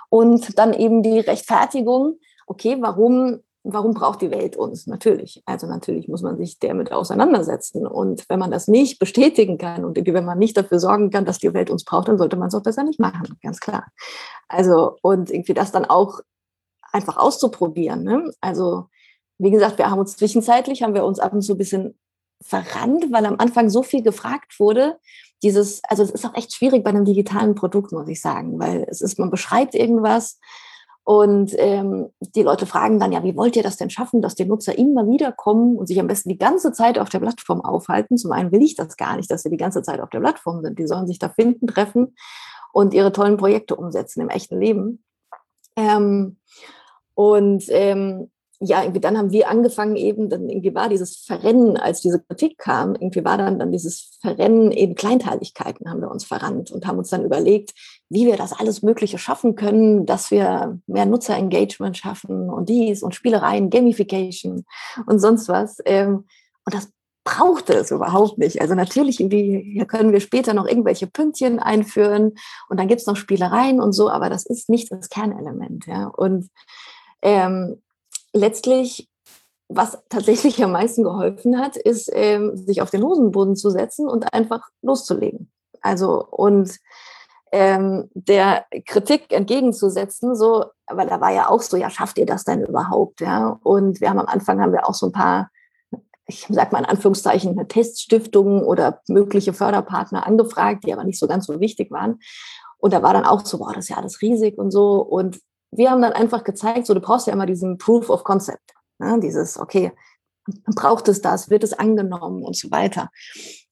Und 0.10 0.58
dann 0.58 0.74
eben 0.74 1.04
die 1.04 1.20
Rechtfertigung, 1.20 2.20
okay, 2.46 2.78
warum 2.80 3.42
warum 3.74 3.94
braucht 3.94 4.22
die 4.22 4.32
Welt 4.32 4.56
uns? 4.56 4.88
Natürlich. 4.88 5.42
Also 5.46 5.68
natürlich 5.68 6.08
muss 6.08 6.22
man 6.22 6.38
sich 6.38 6.60
damit 6.60 6.92
auseinandersetzen. 6.92 7.86
Und 7.86 8.28
wenn 8.30 8.40
man 8.40 8.52
das 8.52 8.68
nicht 8.68 9.00
bestätigen 9.00 9.58
kann 9.58 9.86
und 9.86 9.98
wenn 9.98 10.26
man 10.26 10.38
nicht 10.38 10.58
dafür 10.58 10.80
sorgen 10.80 11.10
kann, 11.10 11.26
dass 11.26 11.40
die 11.40 11.54
Welt 11.54 11.70
uns 11.70 11.84
braucht, 11.84 12.08
dann 12.08 12.18
sollte 12.18 12.38
man 12.38 12.48
es 12.48 12.56
auch 12.56 12.64
besser 12.64 12.84
nicht 12.84 13.00
machen, 13.00 13.38
ganz 13.42 13.60
klar. 13.60 13.86
Also 14.48 14.98
und 15.02 15.30
irgendwie 15.30 15.54
das 15.54 15.72
dann 15.72 15.86
auch 15.86 16.20
einfach 16.92 17.18
auszuprobieren. 17.18 18.04
Ne? 18.04 18.32
Also 18.42 18.86
wie 19.38 19.52
gesagt, 19.52 19.78
wir 19.78 19.90
haben 19.90 20.00
uns 20.00 20.18
zwischenzeitlich, 20.18 20.84
haben 20.84 20.94
wir 20.94 21.06
uns 21.06 21.20
ab 21.20 21.34
und 21.34 21.42
zu 21.42 21.54
ein 21.54 21.58
bisschen 21.58 21.98
verrannt, 22.42 23.12
weil 23.12 23.26
am 23.26 23.40
Anfang 23.40 23.70
so 23.70 23.84
viel 23.84 24.04
gefragt 24.04 24.60
wurde. 24.60 24.98
Dieses, 25.44 25.82
also 25.88 26.04
es 26.04 26.12
ist 26.12 26.26
auch 26.26 26.36
echt 26.36 26.54
schwierig 26.54 26.84
bei 26.84 26.90
einem 26.90 27.06
digitalen 27.06 27.56
Produkt, 27.56 27.92
muss 27.92 28.08
ich 28.08 28.22
sagen, 28.22 28.60
weil 28.60 28.86
es 28.90 29.02
ist, 29.02 29.20
man 29.20 29.30
beschreibt 29.30 29.76
irgendwas 29.76 30.40
und 31.08 31.54
ähm, 31.58 32.10
die 32.36 32.44
Leute 32.44 32.66
fragen 32.66 33.00
dann, 33.00 33.14
ja, 33.14 33.24
wie 33.24 33.38
wollt 33.38 33.56
ihr 33.56 33.64
das 33.64 33.78
denn 33.78 33.90
schaffen, 33.90 34.22
dass 34.22 34.36
die 34.36 34.44
Nutzer 34.44 34.78
immer 34.78 35.08
wieder 35.08 35.32
kommen 35.32 35.78
und 35.78 35.88
sich 35.88 36.02
am 36.02 36.08
besten 36.08 36.28
die 36.28 36.38
ganze 36.38 36.74
Zeit 36.74 37.00
auf 37.00 37.08
der 37.08 37.20
Plattform 37.20 37.62
aufhalten? 37.62 38.18
Zum 38.18 38.34
einen 38.34 38.52
will 38.52 38.62
ich 38.62 38.76
das 38.76 38.98
gar 38.98 39.16
nicht, 39.16 39.32
dass 39.32 39.44
sie 39.44 39.50
die 39.50 39.56
ganze 39.56 39.82
Zeit 39.82 40.02
auf 40.02 40.10
der 40.10 40.20
Plattform 40.20 40.62
sind. 40.62 40.78
Die 40.78 40.86
sollen 40.86 41.08
sich 41.08 41.18
da 41.18 41.30
finden, 41.30 41.66
treffen 41.66 42.14
und 42.74 42.94
ihre 42.94 43.14
tollen 43.14 43.38
Projekte 43.38 43.78
umsetzen 43.78 44.20
im 44.20 44.28
echten 44.28 44.60
Leben. 44.60 45.02
Ähm, 45.78 46.40
und 47.14 47.64
ähm, 47.70 48.30
ja, 48.60 48.82
irgendwie 48.82 49.00
dann 49.00 49.18
haben 49.18 49.32
wir 49.32 49.50
angefangen 49.50 49.96
eben, 49.96 50.30
dann 50.30 50.50
irgendwie 50.50 50.74
war 50.74 50.90
dieses 50.90 51.18
Verrennen, 51.18 51.78
als 51.78 52.02
diese 52.02 52.20
Kritik 52.22 52.58
kam, 52.58 52.96
irgendwie 52.96 53.24
war 53.24 53.38
dann, 53.38 53.60
dann 53.60 53.72
dieses 53.72 54.18
Verrennen 54.22 54.72
eben 54.72 54.96
Kleinteiligkeiten 54.96 55.90
haben 55.90 56.02
wir 56.02 56.10
uns 56.10 56.26
verrannt 56.26 56.72
und 56.72 56.88
haben 56.88 56.98
uns 56.98 57.10
dann 57.10 57.24
überlegt, 57.24 57.74
wie 58.10 58.26
wir 58.26 58.36
das 58.36 58.54
alles 58.54 58.82
Mögliche 58.82 59.20
schaffen 59.20 59.56
können, 59.56 60.08
dass 60.08 60.32
wir 60.32 60.80
mehr 60.88 61.06
Nutzerengagement 61.06 61.98
schaffen 61.98 62.50
und 62.50 62.70
dies 62.70 63.04
und 63.04 63.14
Spielereien, 63.14 63.70
Gamification 63.70 64.66
und 65.06 65.20
sonst 65.20 65.50
was. 65.50 65.78
Ähm, 65.86 66.26
und 66.66 66.74
das 66.74 66.92
brauchte 67.24 67.74
es 67.74 67.92
überhaupt 67.92 68.40
nicht. 68.40 68.60
Also 68.62 68.74
natürlich, 68.74 69.20
irgendwie, 69.20 69.72
hier 69.74 69.86
können 69.86 70.14
wir 70.14 70.20
später 70.20 70.54
noch 70.54 70.66
irgendwelche 70.66 71.08
Pünktchen 71.08 71.60
einführen 71.60 72.34
und 72.70 72.80
dann 72.80 72.88
gibt 72.88 73.02
es 73.02 73.08
noch 73.08 73.18
Spielereien 73.18 73.82
und 73.82 73.92
so, 73.92 74.10
aber 74.10 74.30
das 74.30 74.46
ist 74.46 74.70
nicht 74.70 74.92
das 74.92 75.10
Kernelement. 75.10 75.86
Ja. 75.86 76.08
Und 76.08 76.50
ähm, 77.22 77.82
letztlich, 78.38 79.10
was 79.68 79.98
tatsächlich 80.10 80.64
am 80.64 80.72
meisten 80.72 81.04
geholfen 81.04 81.60
hat, 81.60 81.76
ist, 81.76 82.10
ähm, 82.14 82.56
sich 82.56 82.82
auf 82.82 82.90
den 82.90 83.04
Hosenboden 83.04 83.56
zu 83.56 83.70
setzen 83.70 84.08
und 84.08 84.34
einfach 84.34 84.70
loszulegen. 84.82 85.52
Also 85.82 86.26
und 86.26 86.78
ähm, 87.52 88.10
der 88.14 88.66
Kritik 88.86 89.32
entgegenzusetzen, 89.32 90.36
so, 90.36 90.66
weil 90.88 91.08
da 91.08 91.22
war 91.22 91.32
ja 91.32 91.50
auch 91.50 91.62
so, 91.62 91.78
ja, 91.78 91.90
schafft 91.90 92.18
ihr 92.18 92.26
das 92.26 92.44
denn 92.44 92.66
überhaupt? 92.66 93.22
Ja, 93.22 93.60
und 93.64 94.02
wir 94.02 94.10
haben 94.10 94.20
am 94.20 94.28
Anfang 94.28 94.62
haben 94.62 94.74
wir 94.74 94.88
auch 94.88 94.94
so 94.94 95.08
ein 95.08 95.12
paar, 95.12 95.50
ich 96.28 96.46
sag 96.50 96.72
mal 96.72 96.80
in 96.80 96.86
Anführungszeichen, 96.86 97.68
Teststiftungen 97.68 98.64
oder 98.64 99.02
mögliche 99.08 99.54
Förderpartner 99.54 100.26
angefragt, 100.26 100.84
die 100.86 100.94
aber 100.94 101.04
nicht 101.04 101.20
so 101.20 101.28
ganz 101.28 101.46
so 101.46 101.60
wichtig 101.60 101.90
waren. 101.92 102.20
Und 102.80 102.94
da 102.94 103.02
war 103.02 103.14
dann 103.14 103.26
auch 103.26 103.46
so, 103.46 103.58
boah, 103.58 103.74
das 103.74 103.86
ist 103.86 103.90
ja 103.90 103.98
alles 103.98 104.22
riesig 104.22 104.58
und 104.58 104.72
so. 104.72 105.02
Und 105.02 105.40
wir 105.72 105.92
haben 105.92 106.02
dann 106.02 106.14
einfach 106.14 106.44
gezeigt, 106.44 106.88
so 106.88 106.94
du 106.94 107.02
brauchst 107.02 107.28
ja 107.28 107.34
immer 107.34 107.46
diesen 107.46 107.78
Proof 107.78 108.10
of 108.10 108.24
Concept, 108.24 108.74
ne? 109.00 109.20
dieses, 109.22 109.60
okay, 109.60 109.92
braucht 110.76 111.08
es 111.08 111.22
das, 111.22 111.50
wird 111.50 111.64
es 111.64 111.74
angenommen 111.74 112.44
und 112.44 112.56
so 112.56 112.72
weiter. 112.72 113.10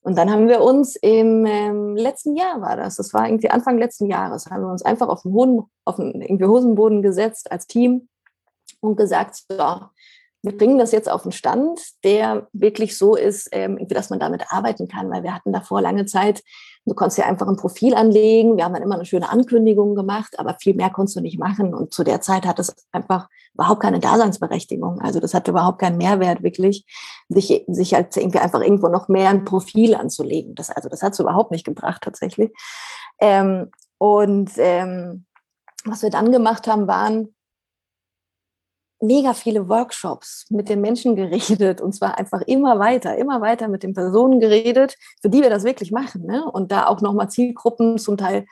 Und 0.02 0.18
dann 0.18 0.30
haben 0.30 0.48
wir 0.48 0.62
uns 0.62 0.96
im 0.98 1.46
ähm, 1.46 1.96
letzten 1.96 2.36
Jahr 2.36 2.62
war 2.62 2.76
das, 2.76 2.98
das 2.98 3.14
war 3.14 3.28
irgendwie 3.28 3.50
Anfang 3.50 3.78
letzten 3.78 4.08
Jahres, 4.08 4.46
haben 4.48 4.62
wir 4.62 4.72
uns 4.72 4.84
einfach 4.84 5.08
auf 5.08 5.24
den, 5.24 5.34
Hoden, 5.34 5.64
auf 5.84 5.96
den 5.96 6.22
irgendwie 6.22 6.46
Hosenboden 6.46 7.02
gesetzt 7.02 7.52
als 7.52 7.66
Team 7.66 8.08
und 8.82 8.98
gesagt, 8.98 9.36
so, 9.50 9.58
wir 10.46 10.58
bringen 10.58 10.78
das 10.78 10.92
jetzt 10.92 11.10
auf 11.10 11.24
den 11.24 11.32
Stand, 11.32 11.82
der 12.04 12.48
wirklich 12.54 12.98
so 12.98 13.16
ist, 13.16 13.50
ähm, 13.52 13.80
dass 13.88 14.12
man 14.12 14.20
damit 14.20 14.44
arbeiten 14.50 14.88
kann, 14.88 15.10
weil 15.10 15.24
wir 15.24 15.34
hatten 15.34 15.52
davor 15.52 15.82
lange 15.82 16.06
Zeit 16.06 16.44
Du 16.86 16.94
konntest 16.94 17.18
ja 17.18 17.26
einfach 17.26 17.48
ein 17.48 17.58
Profil 17.58 17.96
anlegen. 17.96 18.58
Wir 18.58 18.66
haben 18.66 18.74
dann 18.74 18.84
immer 18.84 18.96
eine 18.96 19.06
schöne 19.06 19.30
Ankündigung 19.30 19.96
gemacht, 19.96 20.38
aber 20.38 20.56
viel 20.60 20.76
mehr 20.76 20.92
konntest 20.92 21.16
du 21.18 21.22
nicht 21.22 21.40
machen. 21.40 21.74
Und 21.74 21.94
zu 21.94 22.04
der 22.04 22.22
Zeit 22.22 22.46
hat 22.46 22.60
es 22.60 22.76
einfach 22.92 23.28
überhaupt 23.56 23.82
keine 23.82 24.00
Daseinsberechtigung. 24.00 25.02
Also 25.02 25.20
das 25.20 25.34
hatte 25.34 25.52
überhaupt 25.52 25.80
keinen 25.80 25.98
Mehrwert 25.98 26.44
wirklich, 26.44 26.86
sich, 27.30 27.64
sich 27.68 27.94
halt 27.94 28.16
irgendwie 28.16 28.40
einfach 28.40 28.62
irgendwo 28.62 28.88
noch 28.88 29.08
mehr 29.08 29.30
ein 29.30 29.46
Profil 29.46 29.96
anzulegen. 29.96 30.54
Das, 30.56 30.70
also 30.70 30.90
das 30.90 31.02
hat 31.02 31.14
es 31.14 31.20
überhaupt 31.20 31.52
nicht 31.52 31.66
gebracht 31.66 32.04
tatsächlich. 32.04 32.52
Ähm, 33.20 33.72
und 33.98 34.52
ähm, 34.58 35.26
was 35.86 36.02
wir 36.02 36.10
dann 36.10 36.32
gemacht 36.32 36.68
haben, 36.68 36.88
waren 36.88 37.35
mega 39.02 39.34
viele 39.34 39.68
Workshops 39.68 40.46
mit 40.50 40.70
den 40.70 40.82
Menschen 40.82 41.16
geredet 41.16 41.82
und 41.82 41.94
zwar 41.94 42.18
einfach 42.18 42.42
immer 42.42 42.80
weiter, 42.80 43.18
immer 43.18 43.42
weiter 43.42 43.68
mit 43.68 43.84
den 43.84 43.94
Personen 43.94 44.40
geredet, 44.40 44.96
für 45.22 45.30
die 45.30 45.42
wir 45.42 45.50
das 45.50 45.64
wirklich 45.64 45.92
machen. 45.92 46.26
Ne? 46.26 46.44
Und 46.46 46.72
da 46.72 46.88
auch 46.88 47.02
nochmal 47.02 47.30
Zielgruppen 47.30 47.98
zum 47.98 48.18
Teil 48.18 48.46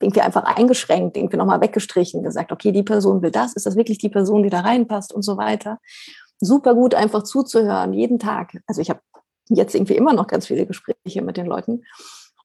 irgendwie 0.00 0.20
einfach 0.20 0.42
eingeschränkt, 0.42 1.16
irgendwie 1.16 1.36
nochmal 1.36 1.60
weggestrichen, 1.60 2.22
gesagt, 2.22 2.52
okay, 2.52 2.72
die 2.72 2.82
Person 2.82 3.22
will 3.22 3.30
das, 3.30 3.54
ist 3.54 3.66
das 3.66 3.76
wirklich 3.76 3.98
die 3.98 4.08
Person, 4.08 4.42
die 4.42 4.50
da 4.50 4.60
reinpasst 4.60 5.12
und 5.12 5.22
so 5.22 5.36
weiter. 5.36 5.78
Super 6.40 6.74
gut 6.74 6.94
einfach 6.94 7.22
zuzuhören, 7.22 7.92
jeden 7.92 8.18
Tag. 8.18 8.60
Also 8.66 8.80
ich 8.80 8.90
habe 8.90 9.00
jetzt 9.48 9.74
irgendwie 9.74 9.96
immer 9.96 10.12
noch 10.12 10.26
ganz 10.26 10.46
viele 10.46 10.66
Gespräche 10.66 11.22
mit 11.22 11.36
den 11.36 11.46
Leuten. 11.46 11.84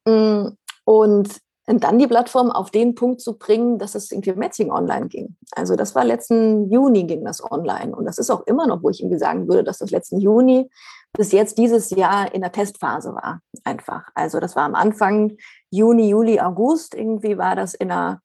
Mm, 0.06 0.50
und 0.86 1.30
und 1.70 1.84
dann 1.84 2.00
die 2.00 2.08
Plattform 2.08 2.50
auf 2.50 2.72
den 2.72 2.96
Punkt 2.96 3.20
zu 3.20 3.38
bringen, 3.38 3.78
dass 3.78 3.94
es 3.94 4.12
irgendwie 4.12 4.32
Matching 4.34 4.72
online 4.72 5.08
ging. 5.08 5.36
Also 5.52 5.76
das 5.76 5.96
war 5.96 6.06
letzten 6.06 6.72
Juni 6.72 7.04
ging 7.04 7.26
das 7.26 7.44
online. 7.44 7.94
Und 7.94 8.06
das 8.06 8.18
ist 8.18 8.30
auch 8.30 8.48
immer 8.48 8.68
noch, 8.68 8.82
wo 8.84 8.90
ich 8.90 9.02
irgendwie 9.02 9.20
sagen 9.20 9.50
würde, 9.50 9.66
dass 9.66 9.80
das 9.80 9.92
letzten 9.92 10.20
Juni 10.20 10.70
bis 11.12 11.34
jetzt 11.34 11.58
dieses 11.58 11.90
Jahr 11.90 12.34
in 12.34 12.42
der 12.42 12.54
Testphase 12.54 13.14
war. 13.14 13.42
Einfach. 13.66 14.08
Also 14.16 14.40
das 14.40 14.56
war 14.56 14.64
am 14.64 14.76
Anfang 14.76 15.36
Juni, 15.70 16.08
Juli, 16.10 16.40
August. 16.40 16.96
Irgendwie 16.96 17.38
war 17.38 17.58
das 17.58 17.74
in 17.74 17.92
einer, 17.92 18.22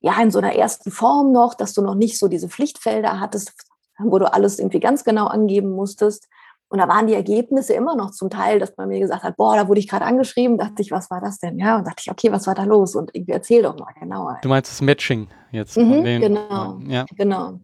ja, 0.00 0.20
in 0.20 0.32
so 0.32 0.40
einer 0.40 0.56
ersten 0.56 0.90
Form 0.90 1.30
noch, 1.30 1.54
dass 1.54 1.74
du 1.74 1.82
noch 1.82 1.94
nicht 1.94 2.18
so 2.18 2.26
diese 2.26 2.48
Pflichtfelder 2.48 3.20
hattest, 3.20 3.52
wo 4.00 4.18
du 4.18 4.32
alles 4.32 4.58
irgendwie 4.58 4.80
ganz 4.80 5.04
genau 5.04 5.26
angeben 5.26 5.70
musstest. 5.70 6.28
Und 6.74 6.80
da 6.80 6.88
waren 6.88 7.06
die 7.06 7.14
Ergebnisse 7.14 7.72
immer 7.72 7.94
noch 7.94 8.10
zum 8.10 8.30
Teil, 8.30 8.58
dass 8.58 8.76
man 8.76 8.88
mir 8.88 8.98
gesagt 8.98 9.22
hat, 9.22 9.36
boah, 9.36 9.54
da 9.54 9.68
wurde 9.68 9.78
ich 9.78 9.86
gerade 9.86 10.04
angeschrieben, 10.06 10.58
dachte 10.58 10.82
ich, 10.82 10.90
was 10.90 11.08
war 11.08 11.20
das 11.20 11.38
denn? 11.38 11.56
Ja, 11.56 11.78
und 11.78 11.86
dachte 11.86 12.02
ich, 12.04 12.10
okay, 12.10 12.32
was 12.32 12.48
war 12.48 12.56
da 12.56 12.64
los? 12.64 12.96
Und 12.96 13.14
irgendwie 13.14 13.30
erzähl 13.30 13.62
doch 13.62 13.78
mal 13.78 13.92
genauer. 13.92 14.40
Du 14.42 14.48
meinst 14.48 14.72
das 14.72 14.82
Matching 14.82 15.28
jetzt? 15.52 15.76
Mhm, 15.76 16.02
den, 16.02 16.20
genau, 16.20 16.80
ja. 16.88 17.04
genau. 17.16 17.60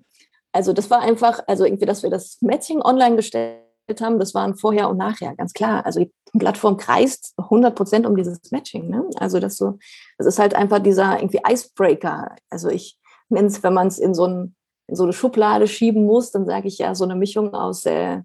Also 0.53 0.73
das 0.73 0.91
war 0.91 1.01
einfach, 1.01 1.41
also 1.49 1.65
irgendwie, 1.65 1.87
dass 1.87 2.05
wir 2.05 2.11
das 2.11 2.39
Matching 2.41 2.83
online 2.83 3.17
gestellt 3.17 3.59
haben, 4.01 4.21
das 4.21 4.33
waren 4.33 4.55
vorher 4.55 4.89
und 4.89 4.99
nachher, 4.99 5.35
ganz 5.35 5.55
klar. 5.55 5.85
Also 5.85 5.99
die 5.99 6.13
Plattform 6.39 6.77
kreist 6.77 7.35
100 7.37 7.75
Prozent 7.75 8.07
um 8.07 8.15
dieses 8.15 8.39
Matching. 8.53 8.91
Ne? 8.91 9.11
Also 9.17 9.41
das 9.41 9.57
so, 9.57 9.77
das 10.19 10.29
ist 10.29 10.39
halt 10.39 10.55
einfach 10.55 10.79
dieser 10.79 11.19
irgendwie 11.19 11.41
Icebreaker. 11.45 12.37
Also 12.49 12.69
ich 12.69 12.97
nenne 13.29 13.49
es, 13.49 13.61
wenn 13.65 13.75
man 13.75 13.89
es 13.89 13.99
in 13.99 14.15
so 14.15 14.29
ein 14.29 14.55
in 14.87 14.97
so 14.97 15.05
eine 15.05 15.13
Schublade 15.13 15.69
schieben 15.69 16.05
muss, 16.05 16.33
dann 16.33 16.47
sage 16.47 16.67
ich 16.67 16.79
ja 16.79 16.95
so 16.97 17.05
eine 17.05 17.15
Mischung 17.15 17.55
aus 17.55 17.87
äh, 17.87 18.23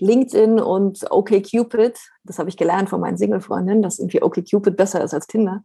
LinkedIn 0.00 0.60
und 0.60 1.10
OkCupid, 1.10 1.98
das 2.24 2.38
habe 2.38 2.48
ich 2.48 2.56
gelernt 2.56 2.88
von 2.88 3.00
meinen 3.00 3.16
Single-Freundinnen, 3.16 3.82
dass 3.82 3.98
irgendwie 3.98 4.22
OkCupid 4.22 4.76
besser 4.76 5.02
ist 5.04 5.14
als 5.14 5.26
Tinder, 5.26 5.62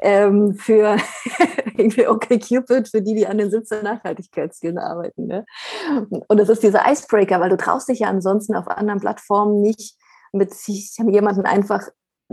ähm, 0.00 0.54
für 0.54 0.96
irgendwie 1.76 2.06
OkCupid, 2.06 2.88
für 2.88 3.02
die, 3.02 3.14
die 3.14 3.26
an 3.26 3.38
den 3.38 3.50
17 3.50 3.82
Nachhaltigkeitszielen 3.82 4.78
arbeiten. 4.78 5.26
Ne? 5.26 5.46
Und 6.28 6.38
das 6.38 6.48
ist 6.48 6.62
dieser 6.62 6.90
Icebreaker, 6.90 7.40
weil 7.40 7.50
du 7.50 7.56
traust 7.56 7.88
dich 7.88 8.00
ja 8.00 8.08
ansonsten 8.08 8.54
auf 8.54 8.68
anderen 8.68 9.00
Plattformen 9.00 9.60
nicht 9.60 9.96
mit 10.32 10.52
jemandem 10.66 11.44
einfach 11.44 11.88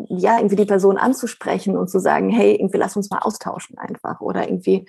ja, 0.07 0.37
irgendwie 0.37 0.55
die 0.55 0.65
Person 0.65 0.97
anzusprechen 0.97 1.77
und 1.77 1.89
zu 1.89 1.99
sagen, 1.99 2.29
hey, 2.29 2.55
irgendwie 2.55 2.77
lass 2.77 2.95
uns 2.95 3.09
mal 3.09 3.19
austauschen 3.19 3.77
einfach 3.77 4.21
oder 4.21 4.47
irgendwie 4.47 4.87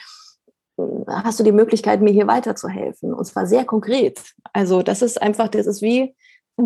hm, 0.76 1.04
hast 1.08 1.40
du 1.40 1.44
die 1.44 1.52
Möglichkeit, 1.52 2.00
mir 2.00 2.12
hier 2.12 2.26
weiterzuhelfen 2.26 3.12
und 3.12 3.24
zwar 3.24 3.46
sehr 3.46 3.64
konkret. 3.64 4.20
Also 4.52 4.82
das 4.82 5.02
ist 5.02 5.20
einfach, 5.20 5.48
das 5.48 5.66
ist 5.66 5.82
wie, 5.82 6.14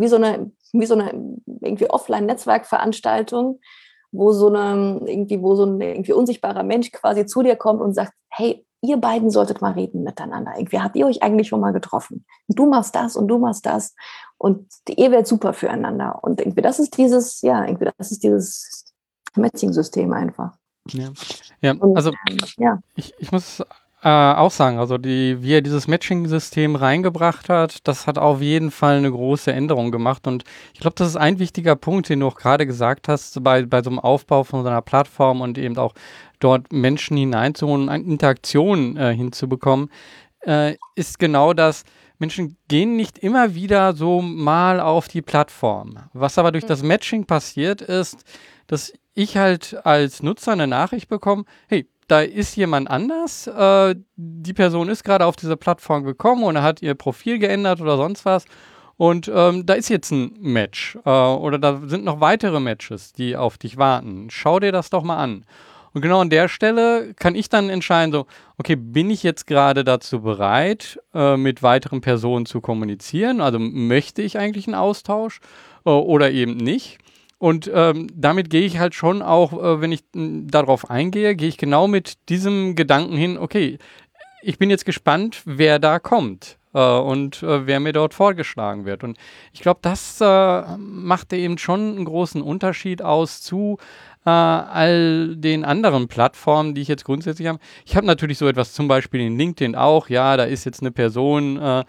wie 0.01 0.09
so 0.09 0.17
eine, 0.17 0.51
wie 0.73 0.87
so 0.87 0.95
eine 0.95 1.13
irgendwie 1.61 1.91
Offline-Netzwerkveranstaltung, 1.91 3.61
wo 4.13 4.33
so 4.33 4.49
eine, 4.49 5.01
irgendwie, 5.07 5.43
wo 5.43 5.55
so 5.55 5.65
ein 5.65 5.81
irgendwie 5.81 6.13
unsichtbarer 6.13 6.63
Mensch 6.63 6.93
quasi 6.93 7.27
zu 7.27 7.43
dir 7.43 7.57
kommt 7.57 7.81
und 7.81 7.95
sagt, 7.95 8.13
hey, 8.29 8.65
ihr 8.83 8.97
beiden 8.99 9.31
solltet 9.31 9.61
mal 9.61 9.73
reden 9.73 10.03
miteinander. 10.03 10.53
Irgendwie 10.57 10.81
habt 10.81 10.97
ihr 10.97 11.07
euch 11.07 11.23
eigentlich 11.23 11.49
schon 11.49 11.61
mal 11.61 11.73
getroffen? 11.73 12.27
Und 12.47 12.59
du 12.59 12.67
machst 12.67 12.95
das 12.95 13.17
und 13.17 13.29
du 13.29 13.39
machst 13.39 13.65
das. 13.67 13.95
Und 14.37 14.69
ihr 14.89 15.11
werdet 15.11 15.27
super 15.27 15.55
füreinander. 15.55 16.19
Und 16.23 16.41
irgendwie, 16.41 16.61
das 16.61 16.79
ist 16.79 16.97
dieses, 16.99 17.41
ja, 17.41 17.65
irgendwie, 17.65 17.91
das 17.97 18.13
ist 18.13 18.23
dieses 18.23 18.85
Matching-System 19.37 20.13
einfach. 20.13 20.57
Ja, 20.89 21.11
ja 21.63 21.75
also 21.95 22.13
ja. 22.59 22.79
Ich, 22.95 23.15
ich 23.19 23.33
muss 23.33 23.63
äh, 24.05 24.09
auch 24.09 24.51
sagen. 24.51 24.79
Also 24.79 24.99
die, 24.99 25.43
wie 25.43 25.55
er 25.55 25.63
dieses 25.63 25.89
Matching-System 25.89 26.77
reingebracht 26.77 27.49
hat, 27.49 27.89
das 27.89 28.07
hat 28.07 28.19
auf 28.19 28.43
jeden 28.43 28.71
Fall 28.71 28.99
eine 28.99 29.11
große 29.11 29.51
Änderung 29.51 29.91
gemacht. 29.91 30.27
Und 30.27 30.45
ich 30.75 30.81
glaube, 30.81 30.95
das 30.97 31.09
ist 31.09 31.17
ein 31.17 31.39
wichtiger 31.39 31.75
Punkt, 31.75 32.11
den 32.11 32.21
du 32.21 32.27
auch 32.27 32.37
gerade 32.37 32.67
gesagt 32.67 33.09
hast, 33.09 33.43
bei, 33.43 33.65
bei 33.65 33.83
so 33.83 33.89
einem 33.89 33.99
Aufbau 33.99 34.45
von 34.45 34.63
so 34.63 34.69
einer 34.69 34.83
Plattform 34.83 35.41
und 35.41 35.57
eben 35.57 35.79
auch 35.79 35.95
dort 36.39 36.71
Menschen 36.71 37.17
hineinzuholen, 37.17 37.89
Interaktionen 37.89 38.99
äh, 38.99 39.15
hinzubekommen, 39.15 39.91
äh, 40.41 40.77
ist 40.95 41.19
genau 41.19 41.55
das, 41.55 41.85
Menschen 42.19 42.59
gehen 42.69 42.97
nicht 42.97 43.19
immer 43.19 43.55
wieder 43.55 43.95
so 43.95 44.21
mal 44.21 44.81
auf 44.81 45.09
die 45.09 45.23
Plattform. 45.23 45.99
Was 46.13 46.37
aber 46.37 46.53
durch 46.53 46.67
das 46.67 46.83
mhm. 46.83 46.89
Matching 46.89 47.25
passiert 47.25 47.81
ist, 47.81 48.23
dass 48.67 48.93
ich 49.15 49.37
halt 49.37 49.79
als 49.85 50.23
Nutzer 50.23 50.53
eine 50.53 50.67
Nachricht 50.67 51.09
bekomme, 51.09 51.45
hey, 51.69 51.87
da 52.09 52.21
ist 52.21 52.57
jemand 52.57 52.91
anders, 52.91 53.47
äh, 53.47 53.95
die 54.17 54.53
Person 54.53 54.89
ist 54.89 55.05
gerade 55.05 55.27
auf 55.27 55.37
diese 55.37 55.57
Plattform 55.57 56.05
gekommen 56.05 56.45
und 56.45 56.61
hat 56.61 56.83
ihr 56.83 56.95
Profil 56.95 57.39
geändert 57.39 57.81
oder 57.81 57.97
sonst 57.97 58.25
was. 58.25 58.45
Und 58.97 59.31
ähm, 59.35 59.67
da 59.67 59.75
ist 59.75 59.89
jetzt 59.89 60.13
ein 60.13 60.37
Match 60.41 60.97
äh, 61.05 61.11
oder 61.11 61.59
da 61.59 61.81
sind 61.87 62.05
noch 62.05 62.21
weitere 62.21 62.61
Matches, 62.61 63.13
die 63.13 63.37
auf 63.37 63.59
dich 63.59 63.77
warten. 63.77 64.29
Schau 64.31 64.61
dir 64.61 64.71
das 64.71 64.91
doch 64.91 65.03
mal 65.03 65.17
an. 65.17 65.45
Und 65.95 66.01
genau 66.01 66.21
an 66.21 66.31
der 66.31 66.49
Stelle 66.49 67.15
kann 67.15 67.37
ich 67.37 67.49
dann 67.49 67.71
entscheiden, 67.71 68.13
so, 68.13 68.27
okay, 68.59 68.75
bin 68.75 69.11
ich 69.11 69.23
jetzt 69.23 69.47
gerade 69.47 69.85
dazu 69.85 70.23
bereit, 70.23 71.01
äh, 71.15 71.37
mit 71.37 71.63
weiteren 71.63 72.01
Personen 72.01 72.47
zu 72.47 72.61
kommunizieren? 72.61 73.41
Also 73.41 73.61
möchte 73.61 74.21
ich 74.21 74.37
eigentlich 74.37 74.67
einen 74.67 74.75
Austausch 74.75 75.41
äh, 75.87 75.91
oder 75.91 76.33
eben 76.33 76.57
nicht? 76.57 76.99
Und 77.39 77.71
ähm, 77.73 78.09
damit 78.15 78.51
gehe 78.51 78.63
ich 78.63 78.79
halt 78.79 78.95
schon 78.95 79.23
auch, 79.23 79.53
äh, 79.53 79.81
wenn 79.81 79.93
ich 79.93 80.05
darauf 80.13 80.91
eingehe, 80.91 81.35
gehe 81.35 81.49
ich 81.49 81.59
genau 81.59 81.89
mit 81.89 82.29
diesem 82.29 82.75
Gedanken 82.75 83.17
hin, 83.17 83.39
okay, 83.39 83.79
ich 84.43 84.59
bin 84.59 84.71
jetzt 84.71 84.85
gespannt, 84.85 85.43
wer 85.45 85.79
da 85.79 85.99
kommt 85.99 86.59
äh, 86.75 86.79
und 86.79 87.43
äh, 87.43 87.67
wer 87.67 87.81
mir 87.81 87.93
dort 87.93 88.15
vorgeschlagen 88.15 88.85
wird. 88.85 89.03
Und 89.05 89.17
ich 89.53 89.61
glaube, 89.61 89.81
das 89.83 90.21
äh, 90.21 90.77
macht 90.77 91.33
eben 91.33 91.59
schon 91.59 91.97
einen 91.97 92.05
großen 92.05 92.43
Unterschied 92.43 93.03
aus 93.03 93.41
zu 93.41 93.79
äh, 94.27 94.31
all 94.31 95.37
den 95.37 95.65
anderen 95.65 96.09
Plattformen, 96.09 96.75
die 96.75 96.83
ich 96.83 96.89
jetzt 96.89 97.05
grundsätzlich 97.05 97.49
habe. 97.49 97.59
Ich 97.85 97.97
habe 97.97 98.07
natürlich 98.07 98.39
so 98.39 98.49
etwas 98.49 98.73
zum 98.73 98.89
Beispiel 98.89 99.21
in 99.21 99.39
LinkedIn 99.39 99.77
auch, 99.77 100.09
ja, 100.09 100.37
da 100.37 100.45
ist 100.45 100.65
jetzt 100.65 100.81
eine 100.81 100.93
Person, 100.93 101.57
äh, 101.57 101.85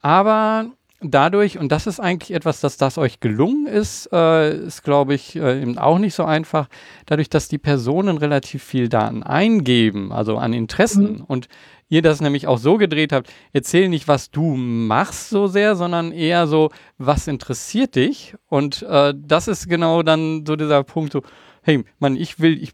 aber 0.00 0.66
dadurch, 1.00 1.58
und 1.58 1.70
das 1.70 1.86
ist 1.86 2.00
eigentlich 2.00 2.34
etwas, 2.34 2.60
dass 2.60 2.76
das 2.76 2.98
euch 2.98 3.20
gelungen 3.20 3.66
ist, 3.66 4.08
äh, 4.12 4.56
ist, 4.56 4.82
glaube 4.82 5.14
ich, 5.14 5.36
äh, 5.36 5.62
eben 5.62 5.78
auch 5.78 5.98
nicht 5.98 6.14
so 6.14 6.24
einfach, 6.24 6.68
dadurch, 7.06 7.30
dass 7.30 7.48
die 7.48 7.58
Personen 7.58 8.18
relativ 8.18 8.62
viel 8.62 8.88
Daten 8.88 9.22
eingeben, 9.22 10.12
also 10.12 10.38
an 10.38 10.52
Interessen 10.52 11.18
mhm. 11.18 11.24
und 11.26 11.48
ihr 11.88 12.02
das 12.02 12.20
nämlich 12.20 12.46
auch 12.46 12.58
so 12.58 12.76
gedreht 12.76 13.12
habt, 13.12 13.32
erzähl 13.52 13.88
nicht, 13.88 14.08
was 14.08 14.30
du 14.30 14.56
machst 14.56 15.30
so 15.30 15.46
sehr, 15.46 15.76
sondern 15.76 16.12
eher 16.12 16.46
so, 16.46 16.70
was 16.98 17.26
interessiert 17.28 17.94
dich? 17.94 18.34
Und 18.48 18.82
äh, 18.82 19.14
das 19.16 19.48
ist 19.48 19.68
genau 19.68 20.02
dann 20.02 20.44
so 20.46 20.56
dieser 20.56 20.84
Punkt, 20.84 21.12
so, 21.12 21.22
hey, 21.62 21.84
man, 21.98 22.16
ich 22.16 22.40
will, 22.40 22.62
ich, 22.62 22.72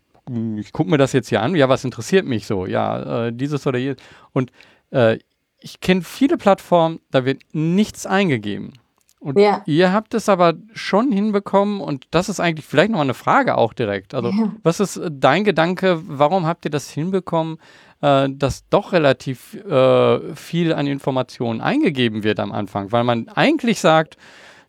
ich 0.56 0.72
gucke 0.72 0.90
mir 0.90 0.98
das 0.98 1.12
jetzt 1.12 1.28
hier 1.28 1.42
an, 1.42 1.54
ja, 1.54 1.68
was 1.68 1.84
interessiert 1.84 2.26
mich 2.26 2.46
so? 2.46 2.66
Ja, 2.66 3.26
äh, 3.26 3.32
dieses 3.32 3.66
oder 3.66 3.78
jenes. 3.78 3.98
Und 4.32 4.50
äh, 4.90 5.18
ich 5.64 5.80
kenne 5.80 6.02
viele 6.02 6.36
Plattformen, 6.36 7.00
da 7.10 7.24
wird 7.24 7.40
nichts 7.52 8.04
eingegeben. 8.04 8.74
Und 9.18 9.38
ja. 9.38 9.62
ihr 9.64 9.94
habt 9.94 10.12
es 10.12 10.28
aber 10.28 10.52
schon 10.74 11.10
hinbekommen 11.10 11.80
und 11.80 12.04
das 12.10 12.28
ist 12.28 12.38
eigentlich 12.38 12.66
vielleicht 12.66 12.90
noch 12.90 13.00
eine 13.00 13.14
Frage 13.14 13.56
auch 13.56 13.72
direkt. 13.72 14.12
Also, 14.12 14.28
ja. 14.28 14.52
was 14.62 14.80
ist 14.80 14.98
äh, 14.98 15.10
dein 15.10 15.42
Gedanke? 15.44 16.02
Warum 16.06 16.44
habt 16.44 16.66
ihr 16.66 16.70
das 16.70 16.90
hinbekommen, 16.90 17.56
äh, 18.02 18.28
dass 18.28 18.68
doch 18.68 18.92
relativ 18.92 19.54
äh, 19.54 20.34
viel 20.34 20.74
an 20.74 20.86
Informationen 20.86 21.62
eingegeben 21.62 22.22
wird 22.24 22.38
am 22.38 22.52
Anfang? 22.52 22.92
Weil 22.92 23.04
man 23.04 23.28
eigentlich 23.28 23.80
sagt, 23.80 24.18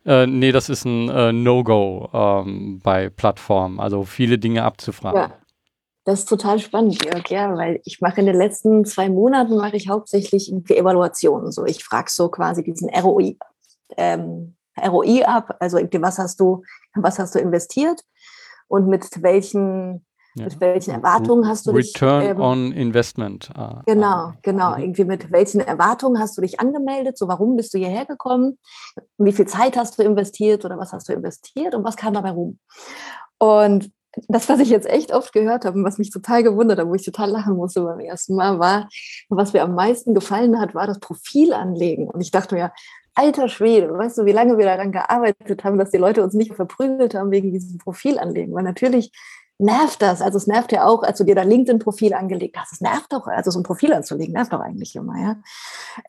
äh, 0.05 0.25
nee, 0.25 0.53
das 0.53 0.69
ist 0.69 0.85
ein 0.85 1.09
äh, 1.09 1.33
No-Go 1.33 2.09
ähm, 2.13 2.79
bei 2.81 3.09
Plattformen, 3.09 3.81
also 3.81 4.05
viele 4.05 4.37
Dinge 4.39 4.63
abzufragen. 4.63 5.19
Ja. 5.19 5.33
Das 6.05 6.19
ist 6.19 6.29
total 6.29 6.59
spannend, 6.59 7.03
Jörg, 7.03 7.27
ja, 7.29 7.57
weil 7.57 7.81
ich 7.83 7.99
mache 7.99 8.19
in 8.19 8.27
den 8.27 8.37
letzten 8.37 8.85
zwei 8.85 9.09
Monaten 9.09 9.57
mache 9.57 9.75
ich 9.75 9.89
hauptsächlich 9.89 10.53
Evaluationen. 10.69 11.51
So, 11.51 11.65
ich 11.65 11.83
frage 11.83 12.11
so 12.11 12.29
quasi 12.29 12.63
diesen 12.63 12.89
ROI, 12.89 13.37
ähm, 13.97 14.55
ROI 14.79 15.25
ab, 15.25 15.55
also 15.59 15.77
was 15.79 16.19
hast 16.19 16.39
du, 16.39 16.63
was 16.93 17.17
hast 17.17 17.33
du 17.33 17.39
investiert 17.39 18.01
und 18.67 18.87
mit 18.87 19.23
welchen 19.23 20.05
ja. 20.37 20.43
Mit 20.43 20.59
welchen 20.59 20.91
Erwartungen 20.91 21.47
hast 21.47 21.65
du 21.65 21.71
Return 21.71 22.19
dich? 22.19 22.29
Return 22.29 22.35
ähm, 22.35 22.41
on 22.41 22.71
Investment. 22.73 23.49
Ah, 23.55 23.81
genau, 23.85 24.05
ah, 24.07 24.35
genau. 24.41 24.75
Mhm. 24.75 24.81
Irgendwie 24.81 25.05
mit 25.05 25.31
welchen 25.31 25.61
Erwartungen 25.61 26.19
hast 26.19 26.37
du 26.37 26.41
dich 26.41 26.59
angemeldet? 26.59 27.17
So, 27.17 27.29
warum 27.29 27.55
bist 27.55 27.73
du 27.73 27.77
hierher 27.77 28.05
gekommen? 28.05 28.59
Wie 29.17 29.31
viel 29.31 29.47
Zeit 29.47 29.77
hast 29.77 29.97
du 29.97 30.03
investiert 30.03 30.65
oder 30.65 30.77
was 30.77 30.91
hast 30.91 31.07
du 31.07 31.13
investiert 31.13 31.73
und 31.73 31.85
was 31.85 31.95
kam 31.95 32.13
dabei 32.13 32.31
rum? 32.31 32.59
Und 33.37 33.91
das, 34.27 34.49
was 34.49 34.59
ich 34.59 34.69
jetzt 34.69 34.87
echt 34.87 35.13
oft 35.13 35.33
gehört 35.33 35.65
habe 35.65 35.77
und 35.77 35.85
was 35.85 35.97
mich 35.97 36.11
total 36.11 36.43
gewundert 36.43 36.79
hat, 36.79 36.87
wo 36.87 36.95
ich 36.95 37.05
total 37.05 37.29
lachen 37.29 37.55
musste 37.55 37.81
beim 37.81 37.99
ersten 37.99 38.35
Mal, 38.35 38.59
war, 38.59 38.89
was 39.29 39.53
mir 39.53 39.63
am 39.63 39.75
meisten 39.75 40.13
gefallen 40.13 40.59
hat, 40.59 40.75
war 40.75 40.87
das 40.87 40.99
Profil 40.99 41.53
anlegen. 41.53 42.07
Und 42.07 42.21
ich 42.21 42.31
dachte 42.31 42.55
mir, 42.55 42.71
alter 43.13 43.47
Schwede, 43.47 43.91
weißt 43.97 44.17
du, 44.17 44.25
wie 44.25 44.31
lange 44.31 44.57
wir 44.57 44.65
daran 44.65 44.91
gearbeitet 44.91 45.63
haben, 45.63 45.77
dass 45.77 45.91
die 45.91 45.97
Leute 45.97 46.23
uns 46.23 46.33
nicht 46.33 46.53
verprügelt 46.53 47.15
haben 47.15 47.31
wegen 47.31 47.51
diesem 47.51 47.77
Profil 47.77 48.19
anlegen. 48.19 48.53
Weil 48.53 48.63
natürlich 48.63 49.11
nervt 49.57 50.01
das. 50.01 50.21
Also 50.21 50.37
es 50.37 50.47
nervt 50.47 50.71
ja 50.71 50.85
auch, 50.85 51.03
als 51.03 51.17
du 51.17 51.23
dir 51.23 51.35
dein 51.35 51.49
LinkedIn-Profil 51.49 52.13
angelegt 52.13 52.57
hast. 52.57 52.73
Es 52.73 52.81
nervt 52.81 53.13
auch, 53.13 53.27
also 53.27 53.51
so 53.51 53.59
ein 53.59 53.63
Profil 53.63 53.93
anzulegen, 53.93 54.33
nervt 54.33 54.51
doch 54.51 54.59
eigentlich 54.59 54.95
immer, 54.95 55.17
ja. 55.17 55.35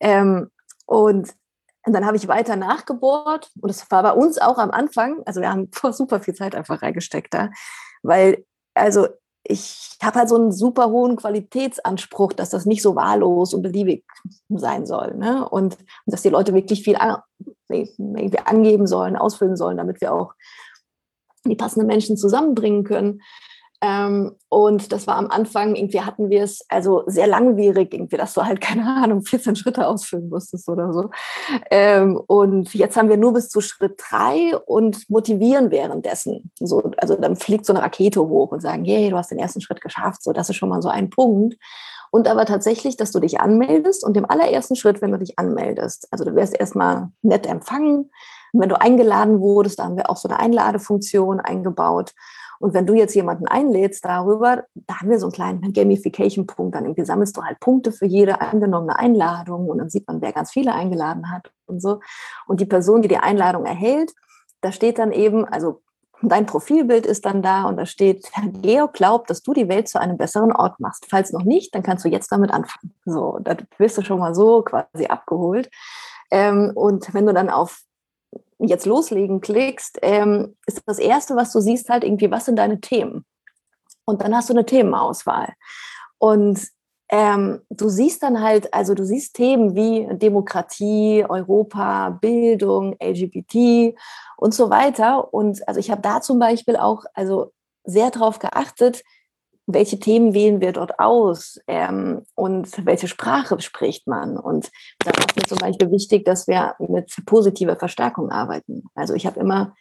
Ähm, 0.00 0.50
und 0.86 1.34
und 1.86 1.92
dann 1.92 2.04
habe 2.04 2.16
ich 2.16 2.26
weiter 2.26 2.56
nachgebohrt 2.56 3.52
und 3.60 3.70
es 3.70 3.88
war 3.92 4.02
bei 4.02 4.10
uns 4.10 4.38
auch 4.38 4.58
am 4.58 4.72
Anfang, 4.72 5.22
also 5.24 5.40
wir 5.40 5.50
haben 5.50 5.70
super 5.92 6.18
viel 6.18 6.34
Zeit 6.34 6.56
einfach 6.56 6.82
reingesteckt 6.82 7.32
da, 7.32 7.50
weil 8.06 8.44
also 8.74 9.08
ich 9.48 9.96
habe 10.02 10.18
halt 10.18 10.28
so 10.28 10.36
einen 10.36 10.52
super 10.52 10.90
hohen 10.90 11.16
Qualitätsanspruch, 11.16 12.32
dass 12.32 12.50
das 12.50 12.66
nicht 12.66 12.82
so 12.82 12.96
wahllos 12.96 13.54
und 13.54 13.62
beliebig 13.62 14.04
sein 14.48 14.86
soll. 14.86 15.14
Ne? 15.14 15.48
Und, 15.48 15.76
und 15.76 16.12
dass 16.12 16.22
die 16.22 16.28
Leute 16.28 16.52
wirklich 16.52 16.82
viel 16.82 16.96
an, 16.96 17.18
angeben 18.44 18.86
sollen, 18.86 19.16
ausfüllen 19.16 19.56
sollen, 19.56 19.76
damit 19.76 20.00
wir 20.00 20.12
auch 20.12 20.34
die 21.44 21.56
passenden 21.56 21.86
Menschen 21.86 22.16
zusammenbringen 22.16 22.84
können. 22.84 23.22
Ähm, 23.82 24.32
und 24.48 24.92
das 24.92 25.06
war 25.06 25.16
am 25.16 25.30
Anfang, 25.30 25.74
irgendwie 25.74 26.00
hatten 26.00 26.30
wir 26.30 26.42
es 26.42 26.64
also 26.68 27.02
sehr 27.06 27.26
langwierig, 27.26 27.92
irgendwie, 27.92 28.16
dass 28.16 28.34
du 28.34 28.44
halt, 28.44 28.60
keine 28.62 28.84
Ahnung, 28.86 29.22
14 29.22 29.56
Schritte 29.56 29.86
ausfüllen 29.86 30.28
musstest 30.28 30.68
oder 30.68 30.92
so. 30.92 31.10
Ähm, 31.70 32.20
und 32.26 32.72
jetzt 32.74 32.96
haben 32.96 33.08
wir 33.08 33.16
nur 33.16 33.34
bis 33.34 33.48
zu 33.48 33.60
Schritt 33.60 34.00
drei 34.08 34.56
und 34.66 35.08
motivieren 35.10 35.70
währenddessen. 35.70 36.50
So, 36.58 36.90
also 36.96 37.16
dann 37.16 37.36
fliegt 37.36 37.66
so 37.66 37.72
eine 37.72 37.82
Rakete 37.82 38.20
hoch 38.20 38.52
und 38.52 38.60
sagen, 38.60 38.84
hey, 38.84 39.10
du 39.10 39.16
hast 39.16 39.30
den 39.30 39.38
ersten 39.38 39.60
Schritt 39.60 39.80
geschafft. 39.80 40.22
So, 40.22 40.32
das 40.32 40.48
ist 40.48 40.56
schon 40.56 40.68
mal 40.68 40.82
so 40.82 40.88
ein 40.88 41.10
Punkt. 41.10 41.56
Und 42.10 42.28
aber 42.28 42.46
tatsächlich, 42.46 42.96
dass 42.96 43.12
du 43.12 43.20
dich 43.20 43.40
anmeldest 43.40 44.04
und 44.04 44.16
im 44.16 44.28
allerersten 44.28 44.76
Schritt, 44.76 45.02
wenn 45.02 45.12
du 45.12 45.18
dich 45.18 45.38
anmeldest, 45.38 46.08
also 46.10 46.24
du 46.24 46.34
wirst 46.34 46.58
erstmal 46.58 47.10
nett 47.22 47.46
empfangen. 47.46 48.10
Und 48.52 48.60
wenn 48.60 48.68
du 48.68 48.80
eingeladen 48.80 49.40
wurdest, 49.40 49.78
da 49.78 49.84
haben 49.84 49.96
wir 49.96 50.08
auch 50.08 50.16
so 50.16 50.28
eine 50.28 50.38
Einladefunktion 50.38 51.40
eingebaut. 51.40 52.14
Und 52.58 52.74
wenn 52.74 52.86
du 52.86 52.94
jetzt 52.94 53.14
jemanden 53.14 53.46
einlädst 53.46 54.04
darüber, 54.04 54.64
da 54.74 55.00
haben 55.00 55.10
wir 55.10 55.18
so 55.18 55.26
einen 55.26 55.32
kleinen 55.32 55.72
Gamification-Punkt. 55.72 56.74
Dann 56.74 56.84
irgendwie 56.84 57.04
sammelst 57.04 57.36
du 57.36 57.42
halt 57.42 57.60
Punkte 57.60 57.92
für 57.92 58.06
jede 58.06 58.40
angenommene 58.40 58.98
Einladung 58.98 59.68
und 59.68 59.78
dann 59.78 59.90
sieht 59.90 60.06
man, 60.06 60.20
wer 60.20 60.32
ganz 60.32 60.52
viele 60.52 60.72
eingeladen 60.72 61.30
hat 61.30 61.50
und 61.66 61.80
so. 61.80 62.00
Und 62.46 62.60
die 62.60 62.66
Person, 62.66 63.02
die 63.02 63.08
die 63.08 63.18
Einladung 63.18 63.64
erhält, 63.64 64.12
da 64.60 64.72
steht 64.72 64.98
dann 64.98 65.12
eben, 65.12 65.44
also 65.44 65.82
dein 66.22 66.46
Profilbild 66.46 67.06
ist 67.06 67.26
dann 67.26 67.42
da 67.42 67.64
und 67.64 67.76
da 67.76 67.86
steht, 67.86 68.30
Georg 68.62 68.94
glaubt, 68.94 69.30
dass 69.30 69.42
du 69.42 69.52
die 69.52 69.68
Welt 69.68 69.88
zu 69.88 70.00
einem 70.00 70.16
besseren 70.16 70.52
Ort 70.52 70.80
machst. 70.80 71.06
Falls 71.08 71.32
noch 71.32 71.44
nicht, 71.44 71.74
dann 71.74 71.82
kannst 71.82 72.04
du 72.04 72.08
jetzt 72.08 72.30
damit 72.32 72.50
anfangen. 72.50 72.94
So, 73.04 73.38
da 73.42 73.56
wirst 73.78 73.98
du 73.98 74.02
schon 74.02 74.18
mal 74.18 74.34
so 74.34 74.62
quasi 74.62 75.06
abgeholt. 75.06 75.70
Ähm, 76.30 76.72
und 76.74 77.12
wenn 77.14 77.26
du 77.26 77.34
dann 77.34 77.50
auf 77.50 77.82
jetzt 78.58 78.86
loslegen 78.86 79.40
klickst, 79.40 79.98
ähm, 80.02 80.56
ist 80.66 80.82
das 80.86 80.98
Erste, 80.98 81.36
was 81.36 81.52
du 81.52 81.60
siehst, 81.60 81.88
halt 81.88 82.04
irgendwie, 82.04 82.30
was 82.30 82.46
sind 82.46 82.56
deine 82.56 82.80
Themen? 82.80 83.24
Und 84.04 84.22
dann 84.22 84.34
hast 84.34 84.48
du 84.48 84.54
eine 84.54 84.64
Themenauswahl. 84.64 85.52
Und 86.18 86.68
ähm, 87.08 87.62
du 87.70 87.88
siehst 87.88 88.22
dann 88.22 88.40
halt, 88.40 88.72
also 88.74 88.94
du 88.94 89.04
siehst 89.04 89.34
Themen 89.34 89.76
wie 89.76 90.08
Demokratie, 90.16 91.24
Europa, 91.28 92.10
Bildung, 92.10 92.96
LGBT 93.00 93.96
und 94.36 94.54
so 94.54 94.70
weiter. 94.70 95.32
Und 95.32 95.66
also 95.68 95.78
ich 95.78 95.90
habe 95.90 96.02
da 96.02 96.20
zum 96.20 96.38
Beispiel 96.38 96.76
auch 96.76 97.04
also 97.14 97.52
sehr 97.84 98.10
darauf 98.10 98.38
geachtet, 98.38 99.02
welche 99.66 99.98
Themen 99.98 100.32
wählen 100.32 100.60
wir 100.60 100.72
dort 100.72 100.98
aus 100.98 101.60
ähm, 101.66 102.22
und 102.34 102.86
welche 102.86 103.08
Sprache 103.08 103.60
spricht 103.60 104.06
man. 104.06 104.38
Und 104.38 104.70
da 105.00 105.10
es 105.10 105.36
mir 105.36 105.42
zum 105.42 105.58
Beispiel 105.58 105.90
wichtig, 105.90 106.24
dass 106.24 106.46
wir 106.46 106.76
mit 106.78 107.12
positiver 107.26 107.76
Verstärkung 107.76 108.30
arbeiten. 108.30 108.84
Also 108.94 109.14
ich 109.14 109.26
habe 109.26 109.40
immer 109.40 109.74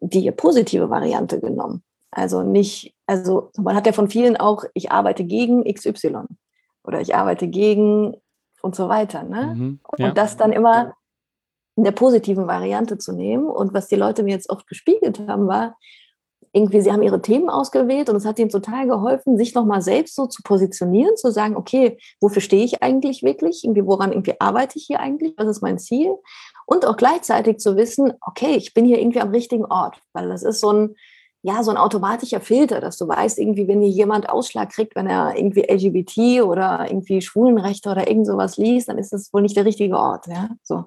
die 0.00 0.30
positive 0.32 0.90
Variante 0.90 1.40
genommen. 1.40 1.84
Also 2.10 2.42
nicht, 2.42 2.94
also 3.06 3.50
man 3.56 3.76
hat 3.76 3.86
ja 3.86 3.92
von 3.92 4.10
vielen 4.10 4.36
auch, 4.36 4.64
ich 4.74 4.90
arbeite 4.90 5.24
gegen 5.24 5.64
XY 5.64 6.24
oder 6.82 7.00
ich 7.00 7.14
arbeite 7.14 7.48
gegen 7.48 8.16
und 8.62 8.74
so 8.74 8.88
weiter. 8.88 9.22
Ne? 9.22 9.54
Mhm, 9.54 9.80
ja. 9.98 10.08
Und 10.08 10.18
das 10.18 10.36
dann 10.36 10.52
immer 10.52 10.94
in 11.76 11.84
der 11.84 11.92
positiven 11.92 12.46
Variante 12.46 12.98
zu 12.98 13.12
nehmen. 13.12 13.46
Und 13.46 13.74
was 13.74 13.88
die 13.88 13.96
Leute 13.96 14.22
mir 14.22 14.32
jetzt 14.32 14.50
oft 14.50 14.66
gespiegelt 14.66 15.20
haben, 15.26 15.46
war, 15.48 15.76
irgendwie, 16.54 16.80
sie 16.80 16.92
haben 16.92 17.02
ihre 17.02 17.20
Themen 17.20 17.50
ausgewählt 17.50 18.08
und 18.08 18.16
es 18.16 18.24
hat 18.24 18.38
ihnen 18.38 18.48
total 18.48 18.86
geholfen, 18.86 19.36
sich 19.36 19.54
nochmal 19.54 19.82
selbst 19.82 20.14
so 20.14 20.26
zu 20.26 20.40
positionieren, 20.42 21.16
zu 21.16 21.32
sagen, 21.32 21.56
okay, 21.56 21.98
wofür 22.20 22.40
stehe 22.40 22.64
ich 22.64 22.82
eigentlich 22.82 23.24
wirklich? 23.24 23.64
Irgendwie, 23.64 23.84
woran 23.84 24.12
irgendwie 24.12 24.40
arbeite 24.40 24.78
ich 24.78 24.84
hier 24.86 25.00
eigentlich? 25.00 25.34
Was 25.36 25.48
ist 25.48 25.62
mein 25.62 25.78
Ziel? 25.80 26.14
Und 26.66 26.86
auch 26.86 26.96
gleichzeitig 26.96 27.58
zu 27.58 27.76
wissen, 27.76 28.12
okay, 28.20 28.54
ich 28.54 28.72
bin 28.72 28.84
hier 28.84 29.00
irgendwie 29.00 29.20
am 29.20 29.30
richtigen 29.30 29.64
Ort, 29.64 29.98
weil 30.12 30.28
das 30.28 30.44
ist 30.44 30.60
so 30.60 30.72
ein, 30.72 30.94
ja, 31.46 31.62
so 31.62 31.70
ein 31.70 31.76
automatischer 31.76 32.40
Filter, 32.40 32.80
dass 32.80 32.96
du 32.96 33.06
weißt, 33.06 33.38
irgendwie, 33.38 33.68
wenn 33.68 33.82
hier 33.82 33.90
jemand 33.90 34.30
Ausschlag 34.30 34.70
kriegt, 34.70 34.96
wenn 34.96 35.06
er 35.06 35.36
irgendwie 35.36 35.60
LGBT 35.60 36.42
oder 36.42 36.86
irgendwie 36.88 37.20
Schwulenrechte 37.20 37.90
oder 37.90 38.08
irgend 38.08 38.26
sowas 38.26 38.56
liest, 38.56 38.88
dann 38.88 38.96
ist 38.96 39.12
das 39.12 39.30
wohl 39.30 39.42
nicht 39.42 39.54
der 39.54 39.66
richtige 39.66 39.98
Ort, 39.98 40.26
ja, 40.26 40.48
so. 40.62 40.86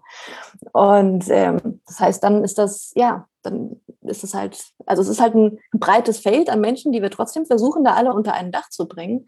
Und 0.74 1.26
ähm, 1.30 1.82
das 1.86 2.00
heißt, 2.00 2.24
dann 2.24 2.44
ist 2.44 2.58
das, 2.58 2.92
ja, 2.96 3.28
dann 3.44 3.80
ist 4.02 4.24
es 4.24 4.34
halt, 4.34 4.74
also 4.88 5.04
es 5.04 5.10
ist 5.10 5.22
halt 5.22 5.36
ein 5.36 5.60
breites 5.74 6.18
Feld 6.18 6.50
an 6.50 6.60
Menschen, 6.60 6.92
die 6.92 7.04
wir 7.04 7.12
trotzdem 7.12 7.46
versuchen, 7.46 7.84
da 7.84 7.94
alle 7.94 8.12
unter 8.12 8.34
ein 8.34 8.52
Dach 8.52 8.72
zu 8.72 8.88
bringen. 8.88 9.28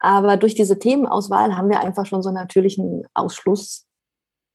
Aber 0.00 0.36
durch 0.36 0.56
diese 0.56 0.80
Themenauswahl 0.80 1.56
haben 1.56 1.70
wir 1.70 1.78
einfach 1.78 2.06
schon 2.06 2.22
so 2.22 2.28
einen 2.30 2.38
natürlichen 2.38 3.04
Ausschluss, 3.14 3.86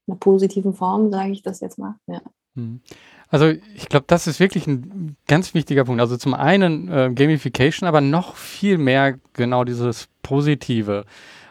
in 0.07 0.13
einer 0.13 0.19
positiven 0.19 0.73
Form, 0.73 1.09
sage 1.09 1.31
ich 1.31 1.41
das 1.41 1.61
jetzt 1.61 1.79
mal. 1.79 1.95
Ja. 2.07 2.21
Mhm. 2.55 2.81
Also 3.31 3.47
ich 3.47 3.87
glaube, 3.87 4.05
das 4.07 4.27
ist 4.27 4.41
wirklich 4.41 4.67
ein 4.67 5.15
ganz 5.25 5.53
wichtiger 5.53 5.85
Punkt. 5.85 6.01
Also 6.01 6.17
zum 6.17 6.33
einen 6.33 6.89
äh, 6.89 7.11
Gamification, 7.15 7.87
aber 7.87 8.01
noch 8.01 8.35
viel 8.35 8.77
mehr 8.77 9.17
genau 9.33 9.63
dieses 9.63 10.09
Positive. 10.21 11.05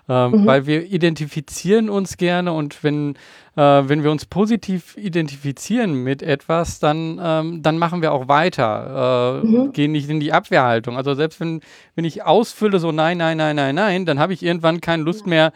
Äh, 0.06 0.28
mhm. 0.28 0.44
Weil 0.44 0.66
wir 0.66 0.84
identifizieren 0.84 1.88
uns 1.88 2.18
gerne 2.18 2.52
und 2.52 2.84
wenn, 2.84 3.14
äh, 3.56 3.62
wenn 3.62 4.02
wir 4.02 4.10
uns 4.10 4.26
positiv 4.26 4.96
identifizieren 4.98 5.94
mit 5.94 6.22
etwas, 6.22 6.80
dann, 6.80 7.18
ähm, 7.22 7.62
dann 7.62 7.78
machen 7.78 8.02
wir 8.02 8.12
auch 8.12 8.28
weiter, 8.28 9.40
äh, 9.42 9.46
mhm. 9.46 9.72
gehen 9.72 9.92
nicht 9.92 10.10
in 10.10 10.20
die 10.20 10.34
Abwehrhaltung. 10.34 10.98
Also 10.98 11.14
selbst 11.14 11.40
wenn, 11.40 11.60
wenn 11.94 12.04
ich 12.04 12.24
ausfülle 12.24 12.78
so 12.78 12.92
nein, 12.92 13.18
nein, 13.18 13.38
nein, 13.38 13.56
nein, 13.56 13.74
nein, 13.74 14.04
dann 14.04 14.18
habe 14.18 14.34
ich 14.34 14.42
irgendwann 14.42 14.82
keine 14.82 15.02
Lust 15.02 15.26
mehr, 15.26 15.52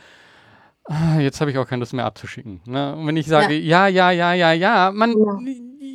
ah, 0.85 1.19
jetzt 1.19 1.41
habe 1.43 1.51
ich 1.51 1.59
auch 1.59 1.67
keine 1.67 1.81
Lust 1.81 1.93
mehr 1.93 2.07
abzuschicken. 2.07 2.61
Ne? 2.65 2.95
Und 2.97 3.09
wenn 3.09 3.17
ich 3.17 3.27
sage, 3.27 3.55
ja, 3.55 3.89
ja, 3.89 4.11
ja, 4.11 4.33
ja, 4.33 4.53
ja, 4.53 4.53
ja 4.53 4.93
man, 4.95 5.11
ja 5.11 5.39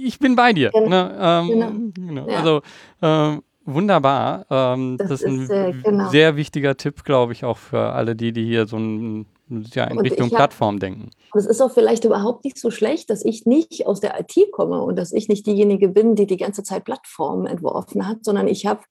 ich 0.05 0.19
bin 0.19 0.35
bei 0.35 0.53
dir. 0.53 0.71
Genau. 0.71 0.89
Ne? 0.89 1.17
Ähm, 1.19 1.47
genau. 1.47 1.71
genau. 2.07 2.29
Ja. 2.29 2.37
Also 2.37 2.61
ähm, 3.01 3.43
wunderbar. 3.65 4.45
Ähm, 4.49 4.97
das, 4.97 5.09
das, 5.09 5.21
ist 5.21 5.27
ein 5.27 5.49
äh, 5.49 5.73
genau. 5.83 6.09
sehr 6.09 6.35
wichtiger 6.35 6.77
Tipp, 6.77 7.03
glaube 7.03 7.33
ich, 7.33 7.45
auch 7.45 7.57
für 7.57 7.93
alle 7.93 8.15
die, 8.15 8.31
die 8.31 8.45
hier 8.45 8.67
so 8.67 8.77
ein, 8.77 9.25
ja, 9.73 9.85
in 9.85 9.97
und 9.97 10.03
Richtung 10.05 10.29
Plattform 10.29 10.75
hab, 10.75 10.81
denken. 10.81 11.11
Es 11.35 11.45
ist 11.45 11.61
auch 11.61 11.71
vielleicht 11.71 12.05
überhaupt 12.05 12.43
nicht 12.43 12.59
so 12.59 12.71
schlecht, 12.71 13.09
dass 13.09 13.23
ich 13.23 13.45
nicht 13.45 13.85
aus 13.85 13.99
der 13.99 14.19
IT 14.19 14.51
komme 14.51 14.81
und 14.81 14.95
dass 14.95 15.11
ich 15.11 15.27
nicht 15.27 15.45
diejenige 15.45 15.89
bin, 15.89 16.15
die 16.15 16.27
die 16.27 16.37
ganze 16.37 16.63
Zeit 16.63 16.85
Plattformen 16.85 17.45
entworfen 17.45 18.07
hat, 18.07 18.23
sondern 18.23 18.47
ich 18.47 18.65
habe 18.65 18.81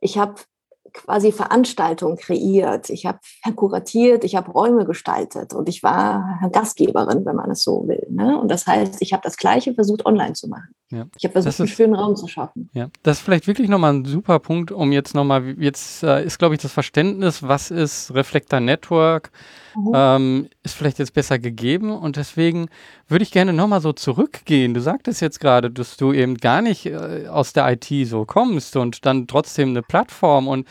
ich 0.00 0.18
hab 0.18 0.44
quasi 0.92 1.32
Veranstaltungen 1.32 2.16
kreiert, 2.16 2.90
ich 2.90 3.06
habe 3.06 3.18
kuratiert, 3.54 4.24
ich 4.24 4.36
habe 4.36 4.50
Räume 4.50 4.84
gestaltet 4.84 5.54
und 5.54 5.68
ich 5.68 5.82
war 5.82 6.40
Gastgeberin, 6.52 7.24
wenn 7.24 7.36
man 7.36 7.50
es 7.50 7.62
so 7.62 7.86
will. 7.86 8.06
Ne? 8.10 8.38
Und 8.38 8.50
das 8.50 8.66
heißt, 8.66 9.00
ich 9.00 9.12
habe 9.12 9.22
das 9.22 9.36
Gleiche 9.36 9.74
versucht, 9.74 10.06
online 10.06 10.34
zu 10.34 10.48
machen. 10.48 10.74
Ja. 10.92 11.06
Ich 11.16 11.24
habe 11.24 11.32
versucht, 11.32 11.54
ist, 11.54 11.60
einen 11.60 11.68
schönen 11.68 11.94
Raum 11.94 12.16
zu 12.16 12.26
schaffen. 12.26 12.68
Ja, 12.72 12.90
das 13.04 13.18
ist 13.18 13.24
vielleicht 13.24 13.46
wirklich 13.46 13.68
nochmal 13.68 13.94
ein 13.94 14.04
super 14.04 14.40
Punkt, 14.40 14.72
um 14.72 14.90
jetzt 14.90 15.14
nochmal, 15.14 15.54
jetzt 15.60 16.02
äh, 16.02 16.24
ist, 16.24 16.38
glaube 16.38 16.56
ich, 16.56 16.60
das 16.60 16.72
Verständnis, 16.72 17.44
was 17.44 17.70
ist 17.70 18.12
Reflektor 18.12 18.58
Network, 18.58 19.30
mhm. 19.76 19.92
ähm, 19.94 20.48
ist 20.64 20.74
vielleicht 20.74 20.98
jetzt 20.98 21.14
besser 21.14 21.38
gegeben 21.38 21.92
und 21.92 22.16
deswegen 22.16 22.68
würde 23.06 23.22
ich 23.22 23.30
gerne 23.30 23.52
nochmal 23.52 23.80
so 23.80 23.92
zurückgehen. 23.92 24.74
Du 24.74 24.80
sagtest 24.80 25.20
jetzt 25.20 25.38
gerade, 25.38 25.70
dass 25.70 25.96
du 25.96 26.12
eben 26.12 26.36
gar 26.36 26.60
nicht 26.60 26.86
äh, 26.86 27.28
aus 27.28 27.52
der 27.52 27.70
IT 27.70 27.86
so 28.08 28.24
kommst 28.24 28.76
und 28.76 29.06
dann 29.06 29.28
trotzdem 29.28 29.70
eine 29.70 29.82
Plattform 29.82 30.48
und 30.48 30.66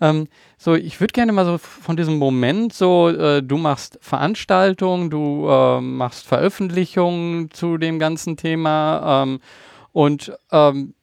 ähm, 0.00 0.28
so, 0.58 0.74
ich 0.74 1.00
würde 1.00 1.12
gerne 1.12 1.32
mal 1.32 1.44
so 1.44 1.58
von 1.58 1.96
diesem 1.96 2.18
Moment 2.18 2.72
so, 2.72 3.08
äh, 3.08 3.42
du 3.42 3.56
machst 3.56 3.98
Veranstaltungen, 4.00 5.10
du 5.10 5.48
äh, 5.48 5.80
machst 5.80 6.26
Veröffentlichungen 6.26 7.50
zu 7.50 7.78
dem 7.78 7.98
ganzen 7.98 8.36
Thema 8.36 9.22
ähm, 9.22 9.40
und 9.92 10.32
ähm, 10.50 10.94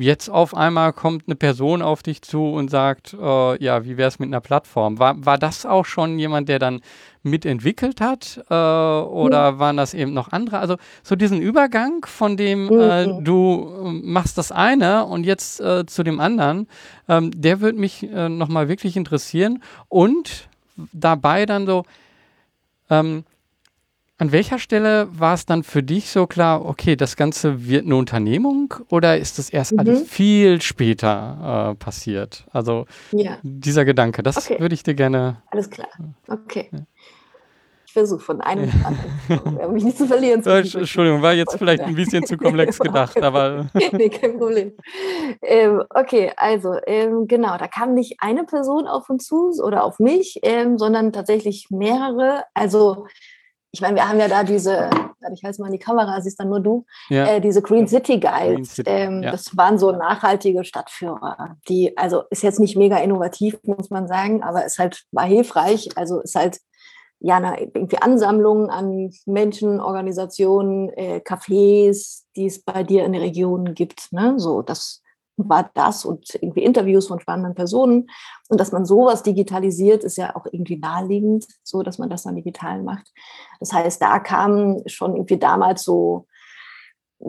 jetzt 0.00 0.28
auf 0.28 0.54
einmal 0.56 0.92
kommt 0.92 1.24
eine 1.26 1.36
Person 1.36 1.82
auf 1.82 2.02
dich 2.02 2.22
zu 2.22 2.44
und 2.44 2.70
sagt, 2.70 3.14
äh, 3.14 3.62
ja, 3.62 3.84
wie 3.84 3.96
wäre 3.96 4.08
es 4.08 4.18
mit 4.18 4.28
einer 4.28 4.40
Plattform? 4.40 4.98
War, 4.98 5.24
war 5.24 5.38
das 5.38 5.66
auch 5.66 5.84
schon 5.84 6.18
jemand, 6.18 6.48
der 6.48 6.58
dann 6.58 6.80
mitentwickelt 7.22 8.00
hat 8.00 8.42
äh, 8.48 8.54
oder 8.54 9.52
mhm. 9.52 9.58
waren 9.58 9.76
das 9.76 9.94
eben 9.94 10.12
noch 10.12 10.32
andere? 10.32 10.58
Also 10.58 10.76
so 11.02 11.16
diesen 11.16 11.40
Übergang 11.40 12.04
von 12.06 12.36
dem, 12.36 12.70
äh, 12.70 13.06
du 13.22 13.72
ähm, 13.84 14.02
machst 14.04 14.38
das 14.38 14.52
eine 14.52 15.04
und 15.04 15.24
jetzt 15.24 15.60
äh, 15.60 15.84
zu 15.86 16.02
dem 16.02 16.20
anderen, 16.20 16.66
ähm, 17.08 17.30
der 17.34 17.60
würde 17.60 17.78
mich 17.78 18.02
äh, 18.02 18.28
nochmal 18.28 18.68
wirklich 18.68 18.96
interessieren 18.96 19.62
und 19.88 20.48
dabei 20.92 21.46
dann 21.46 21.66
so, 21.66 21.84
ähm, 22.88 23.24
an 24.20 24.32
welcher 24.32 24.58
Stelle 24.58 25.08
war 25.18 25.32
es 25.32 25.46
dann 25.46 25.62
für 25.62 25.82
dich 25.82 26.10
so 26.10 26.26
klar, 26.26 26.66
okay, 26.66 26.94
das 26.94 27.16
Ganze 27.16 27.66
wird 27.66 27.86
eine 27.86 27.96
Unternehmung 27.96 28.74
oder 28.90 29.16
ist 29.16 29.38
das 29.38 29.48
erst 29.48 29.72
mhm. 29.72 29.78
alles 29.78 30.02
viel 30.02 30.60
später 30.60 31.70
äh, 31.72 31.74
passiert? 31.76 32.44
Also 32.52 32.86
ja. 33.12 33.38
dieser 33.42 33.86
Gedanke, 33.86 34.22
das 34.22 34.36
okay. 34.36 34.60
würde 34.60 34.74
ich 34.74 34.82
dir 34.82 34.94
gerne. 34.94 35.42
Alles 35.50 35.70
klar. 35.70 35.88
Okay. 36.28 36.68
Ja. 36.70 36.80
Ich 37.86 37.94
versuche 37.94 38.20
von 38.20 38.40
einem 38.40 38.70
um 39.64 39.72
mich 39.72 39.82
nicht 39.82 39.98
zu 39.98 40.06
verlieren. 40.06 40.44
Zu 40.44 40.50
Entschuldigung, 40.50 41.22
war 41.22 41.32
jetzt 41.32 41.58
vielleicht 41.58 41.82
ein 41.82 41.96
bisschen 41.96 42.24
zu 42.24 42.36
komplex 42.36 42.78
gedacht, 42.78 43.20
aber. 43.20 43.66
nee, 43.92 44.08
kein 44.10 44.38
Problem. 44.38 44.74
Ähm, 45.42 45.82
okay, 45.92 46.30
also 46.36 46.76
ähm, 46.86 47.26
genau, 47.26 47.58
da 47.58 47.66
kam 47.66 47.94
nicht 47.94 48.18
eine 48.20 48.44
Person 48.44 48.86
auf 48.86 49.10
uns 49.10 49.26
zu 49.26 49.50
oder 49.60 49.82
auf 49.82 49.98
mich, 49.98 50.38
ähm, 50.42 50.78
sondern 50.78 51.12
tatsächlich 51.12 51.66
mehrere. 51.70 52.44
Also 52.54 53.06
ich 53.72 53.80
meine, 53.80 53.96
wir 53.96 54.08
haben 54.08 54.18
ja 54.18 54.28
da 54.28 54.42
diese, 54.42 54.90
ich 55.32 55.44
halte 55.44 55.60
mal 55.60 55.68
in 55.68 55.74
die 55.74 55.78
Kamera, 55.78 56.20
siehst 56.20 56.40
dann 56.40 56.48
nur 56.48 56.60
du, 56.60 56.84
ja. 57.08 57.26
äh, 57.26 57.40
diese 57.40 57.62
Green 57.62 57.86
City 57.86 58.18
Guides. 58.18 58.74
City, 58.76 58.90
ähm, 58.90 59.22
ja. 59.22 59.30
Das 59.30 59.56
waren 59.56 59.78
so 59.78 59.92
nachhaltige 59.92 60.64
Stadtführer, 60.64 61.56
die, 61.68 61.96
also 61.96 62.22
ist 62.30 62.42
jetzt 62.42 62.60
nicht 62.60 62.76
mega 62.76 62.98
innovativ, 62.98 63.58
muss 63.62 63.90
man 63.90 64.08
sagen, 64.08 64.42
aber 64.42 64.64
ist 64.64 64.78
halt, 64.78 65.04
war 65.12 65.26
hilfreich. 65.26 65.90
Also 65.96 66.20
ist 66.20 66.34
halt 66.34 66.58
ja 67.20 67.36
eine 67.36 67.60
irgendwie 67.60 67.98
Ansammlung 68.00 68.70
an 68.70 69.10
Menschen, 69.26 69.80
Organisationen, 69.80 70.88
äh, 70.90 71.20
Cafés, 71.24 72.22
die 72.34 72.46
es 72.46 72.62
bei 72.62 72.82
dir 72.82 73.04
in 73.04 73.12
der 73.12 73.20
Region 73.20 73.74
gibt. 73.74 74.12
Ne? 74.12 74.34
So, 74.38 74.62
das 74.62 75.02
war 75.48 75.70
das 75.74 76.04
und 76.04 76.34
irgendwie 76.34 76.64
Interviews 76.64 77.08
von 77.08 77.20
spannenden 77.20 77.54
Personen. 77.54 78.08
Und 78.48 78.60
dass 78.60 78.72
man 78.72 78.84
sowas 78.84 79.22
digitalisiert, 79.22 80.04
ist 80.04 80.16
ja 80.16 80.36
auch 80.36 80.46
irgendwie 80.50 80.76
naheliegend, 80.76 81.46
so 81.62 81.82
dass 81.82 81.98
man 81.98 82.10
das 82.10 82.24
dann 82.24 82.36
digital 82.36 82.82
macht. 82.82 83.12
Das 83.60 83.72
heißt, 83.72 84.00
da 84.00 84.18
kamen 84.18 84.82
schon 84.88 85.14
irgendwie 85.14 85.38
damals 85.38 85.82
so, 85.82 86.26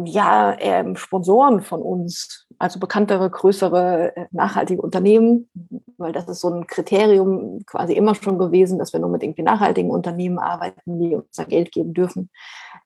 ja, 0.05 0.55
ähm, 0.59 0.95
Sponsoren 0.95 1.61
von 1.61 1.81
uns, 1.81 2.47
also 2.57 2.79
bekanntere, 2.79 3.29
größere, 3.29 4.15
äh, 4.15 4.25
nachhaltige 4.31 4.81
Unternehmen, 4.81 5.49
weil 5.97 6.13
das 6.13 6.29
ist 6.29 6.39
so 6.39 6.49
ein 6.49 6.65
Kriterium 6.65 7.65
quasi 7.65 7.93
immer 7.93 8.15
schon 8.15 8.39
gewesen, 8.39 8.79
dass 8.79 8.93
wir 8.93 9.01
nur 9.01 9.09
mit 9.09 9.21
irgendwie 9.21 9.43
nachhaltigen 9.43 9.91
Unternehmen 9.91 10.39
arbeiten, 10.39 10.99
die 10.99 11.15
uns 11.15 11.35
da 11.35 11.43
Geld 11.43 11.73
geben 11.73 11.93
dürfen. 11.93 12.29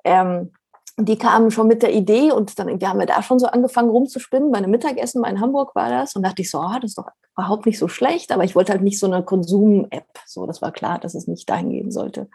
Ähm, 0.03 0.51
die 0.97 1.17
kamen 1.17 1.51
schon 1.51 1.67
mit 1.67 1.83
der 1.83 1.93
Idee 1.93 2.31
und 2.31 2.57
dann 2.57 2.69
haben 2.69 2.99
wir 2.99 3.05
da 3.05 3.21
schon 3.21 3.39
so 3.39 3.47
angefangen 3.47 3.89
rumzuspinnen. 3.89 4.51
Bei 4.51 4.59
einem 4.59 4.71
Mittagessen 4.71 5.25
in 5.25 5.41
Hamburg 5.41 5.75
war 5.75 5.89
das 5.89 6.15
und 6.15 6.23
dachte 6.23 6.41
ich 6.41 6.49
so, 6.49 6.59
oh, 6.59 6.75
das 6.81 6.91
ist 6.91 6.97
doch 6.97 7.09
überhaupt 7.37 7.65
nicht 7.65 7.79
so 7.79 7.89
schlecht, 7.89 8.31
aber 8.31 8.45
ich 8.45 8.55
wollte 8.55 8.71
halt 8.71 8.81
nicht 8.81 8.99
so 8.99 9.05
eine 9.05 9.23
Konsum-App. 9.23 10.07
So, 10.25 10.45
das 10.45 10.61
war 10.61 10.71
klar, 10.71 10.99
dass 10.99 11.13
es 11.13 11.27
nicht 11.27 11.49
dahin 11.49 11.69
gehen 11.71 11.91
sollte. 11.91 12.29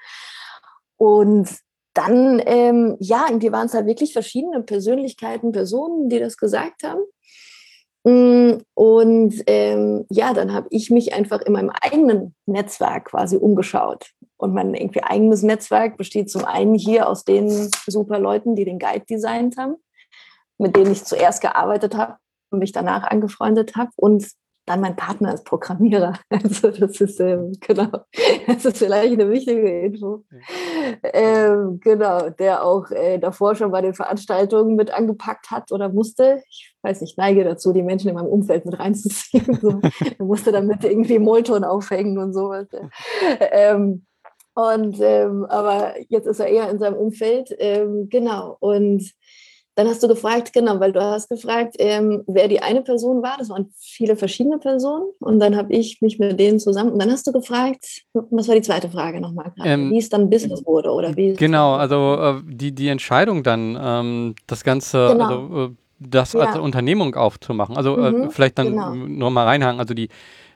Und 0.96 1.48
dann, 1.94 2.42
ähm, 2.44 2.96
ja, 3.00 3.24
irgendwie 3.28 3.50
waren 3.50 3.66
es 3.66 3.74
halt 3.74 3.86
wirklich 3.86 4.12
verschiedene 4.12 4.62
Persönlichkeiten, 4.62 5.52
Personen, 5.52 6.10
die 6.10 6.18
das 6.18 6.36
gesagt 6.36 6.82
haben. 6.82 7.00
Mm, 8.04 8.62
und 8.74 9.34
ähm, 9.46 10.04
ja, 10.10 10.34
dann 10.34 10.52
habe 10.52 10.68
ich 10.70 10.90
mich 10.90 11.14
einfach 11.14 11.40
in 11.40 11.54
meinem 11.54 11.70
eigenen 11.70 12.34
Netzwerk 12.46 13.06
quasi 13.06 13.36
umgeschaut. 13.36 14.10
Und 14.40 14.54
mein 14.54 14.74
irgendwie 14.74 15.02
eigenes 15.02 15.42
Netzwerk 15.42 15.96
besteht 15.96 16.30
zum 16.30 16.44
einen 16.44 16.74
hier 16.74 17.08
aus 17.08 17.24
den 17.24 17.70
super 17.86 18.18
Leuten, 18.18 18.56
die 18.56 18.64
den 18.64 18.78
Guide 18.78 19.04
designt 19.08 19.56
haben, 19.56 19.76
mit 20.58 20.76
denen 20.76 20.92
ich 20.92 21.04
zuerst 21.04 21.40
gearbeitet 21.40 21.96
habe 21.96 22.16
und 22.50 22.60
mich 22.60 22.72
danach 22.72 23.04
angefreundet 23.04 23.76
habe. 23.76 23.90
Und 23.96 24.26
dann 24.66 24.80
mein 24.80 24.96
Partner 24.96 25.34
ist 25.34 25.44
Programmierer. 25.44 26.14
Also 26.30 26.70
das 26.70 27.00
ist 27.00 27.20
ähm, 27.20 27.52
genau, 27.60 27.90
das 28.46 28.64
ist 28.64 28.78
vielleicht 28.78 29.12
eine 29.14 29.28
wichtige 29.30 29.82
Info. 29.82 30.24
Ähm, 31.02 31.80
genau, 31.82 32.30
der 32.30 32.64
auch 32.64 32.90
äh, 32.90 33.18
davor 33.18 33.56
schon 33.56 33.72
bei 33.72 33.80
den 33.80 33.94
Veranstaltungen 33.94 34.76
mit 34.76 34.92
angepackt 34.92 35.50
hat 35.50 35.72
oder 35.72 35.88
musste. 35.88 36.42
Ich 36.48 36.76
weiß 36.82 37.00
nicht, 37.00 37.18
neige 37.18 37.44
dazu, 37.44 37.72
die 37.72 37.82
Menschen 37.82 38.08
in 38.08 38.14
meinem 38.14 38.28
Umfeld 38.28 38.64
mit 38.64 38.78
reinzuziehen. 38.78 39.40
So. 39.60 39.80
Er 40.18 40.24
musste 40.24 40.52
damit 40.52 40.84
irgendwie 40.84 41.18
Molton 41.18 41.64
aufhängen 41.64 42.18
und 42.18 42.32
sowas. 42.32 42.66
Ähm, 43.52 44.06
und 44.54 44.96
ähm, 45.00 45.44
aber 45.46 45.94
jetzt 46.08 46.26
ist 46.26 46.40
er 46.40 46.46
eher 46.46 46.70
in 46.70 46.78
seinem 46.78 46.96
Umfeld, 46.96 47.54
ähm, 47.58 48.08
genau. 48.10 48.56
Und 48.60 49.12
dann 49.76 49.88
hast 49.88 50.02
du 50.02 50.08
gefragt, 50.08 50.52
genau, 50.52 50.78
weil 50.78 50.92
du 50.92 51.00
hast 51.00 51.30
gefragt, 51.30 51.76
ähm, 51.78 52.22
wer 52.26 52.48
die 52.48 52.60
eine 52.60 52.82
Person 52.82 53.22
war. 53.22 53.36
Das 53.38 53.48
waren 53.48 53.72
viele 53.78 54.14
verschiedene 54.14 54.58
Personen. 54.58 55.04
Und 55.20 55.40
dann 55.40 55.56
habe 55.56 55.72
ich 55.72 56.02
mich 56.02 56.18
mit 56.18 56.38
denen 56.38 56.58
zusammen. 56.58 56.92
Und 56.92 57.00
dann 57.00 57.10
hast 57.10 57.26
du 57.26 57.32
gefragt, 57.32 58.02
was 58.12 58.48
war 58.48 58.56
die 58.56 58.62
zweite 58.62 58.90
Frage 58.90 59.22
nochmal? 59.22 59.52
Ähm, 59.64 59.90
wie 59.90 59.98
es 59.98 60.10
dann 60.10 60.28
Business 60.28 60.66
wurde 60.66 60.90
oder 60.90 61.16
wie? 61.16 61.32
Genau, 61.34 61.74
also 61.74 62.16
äh, 62.20 62.42
die, 62.44 62.72
die 62.72 62.88
Entscheidung 62.88 63.42
dann, 63.42 63.78
ähm, 63.80 64.34
das 64.46 64.64
Ganze, 64.64 65.08
genau. 65.12 65.24
also, 65.24 65.64
äh, 65.64 65.70
das 66.00 66.32
ja. 66.32 66.40
als 66.40 66.58
Unternehmung 66.58 67.14
aufzumachen. 67.14 67.76
Also 67.76 67.96
äh, 67.96 68.10
mhm, 68.10 68.22
äh, 68.24 68.30
vielleicht 68.30 68.58
dann 68.58 68.70
genau. 68.70 68.94
nur 68.94 69.30
mal 69.30 69.46
reinhaken. 69.46 69.80
Also 69.80 69.94
die 69.94 70.08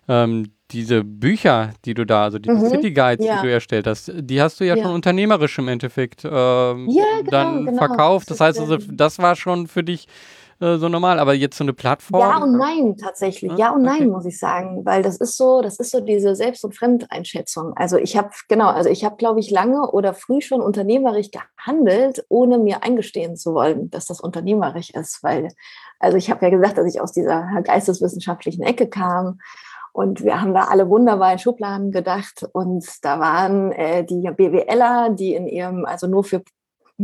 ähm, 0.09 0.53
diese 0.71 1.05
Bücher, 1.05 1.71
die 1.85 1.95
du 1.95 2.05
da, 2.05 2.25
also 2.25 2.38
die 2.38 2.51
mhm, 2.51 2.69
City 2.69 2.93
Guides, 2.93 3.25
ja. 3.25 3.37
die 3.37 3.47
du 3.47 3.53
erstellt 3.53 3.87
hast, 3.87 4.11
die 4.14 4.40
hast 4.40 4.61
du 4.61 4.64
ja, 4.64 4.75
ja. 4.75 4.83
schon 4.83 4.95
unternehmerisch 4.95 5.59
im 5.59 5.69
Endeffekt 5.69 6.25
ja, 6.25 6.73
genau, 6.73 7.31
dann 7.31 7.67
genau. 7.67 7.79
verkauft. 7.79 8.31
Das, 8.31 8.40
heißt, 8.40 8.59
also, 8.59 8.77
das 8.77 9.19
war 9.19 9.37
schon 9.37 9.67
für 9.67 9.85
dich 9.85 10.09
äh, 10.61 10.79
so 10.79 10.88
normal, 10.88 11.19
aber 11.19 11.35
jetzt 11.35 11.59
so 11.59 11.64
eine 11.64 11.73
Plattform. 11.73 12.21
Ja 12.21 12.38
und 12.38 12.57
nein, 12.57 12.97
tatsächlich. 12.97 13.53
Ja 13.57 13.71
und 13.71 13.83
nein, 13.83 14.03
okay. 14.03 14.07
muss 14.07 14.25
ich 14.25 14.38
sagen, 14.38 14.85
weil 14.85 15.03
das 15.03 15.17
ist 15.17 15.37
so, 15.37 15.62
das 15.62 15.79
ist 15.79 15.90
so 15.90 16.01
diese 16.01 16.37
Selbst- 16.37 16.64
und 16.64 16.77
Fremdeinschätzung. 16.77 17.73
Also 17.77 17.97
ich 17.99 18.17
habe, 18.17 18.31
genau, 18.49 18.69
also 18.69 18.88
ich 18.88 19.05
habe, 19.05 19.17
glaube 19.17 19.40
ich, 19.40 19.51
lange 19.51 19.90
oder 19.90 20.14
früh 20.14 20.40
schon 20.40 20.61
unternehmerisch 20.61 21.31
gehandelt, 21.31 22.25
ohne 22.29 22.59
mir 22.59 22.83
eingestehen 22.83 23.37
zu 23.37 23.55
wollen, 23.55 23.90
dass 23.90 24.07
das 24.07 24.21
unternehmerisch 24.21 24.90
ist, 24.90 25.23
weil, 25.23 25.49
also 25.99 26.17
ich 26.17 26.31
habe 26.31 26.45
ja 26.45 26.51
gesagt, 26.51 26.79
dass 26.79 26.87
ich 26.87 27.01
aus 27.01 27.12
dieser 27.12 27.47
geisteswissenschaftlichen 27.62 28.62
Ecke 28.62 28.88
kam 28.88 29.38
und 29.94 30.24
wir 30.24 30.40
haben 30.40 30.54
da 30.54 30.64
alle 30.64 30.88
wunderbar 30.90 31.33
in 31.33 31.38
Schubladen 31.38 31.92
gedacht. 31.92 32.44
Und 32.52 32.85
da 33.02 33.20
waren 33.20 33.70
äh, 33.70 34.04
die 34.04 34.28
BWLer, 34.28 35.11
die 35.11 35.35
in 35.35 35.46
ihrem, 35.46 35.85
also 35.85 36.09
nur 36.09 36.24
für 36.24 36.42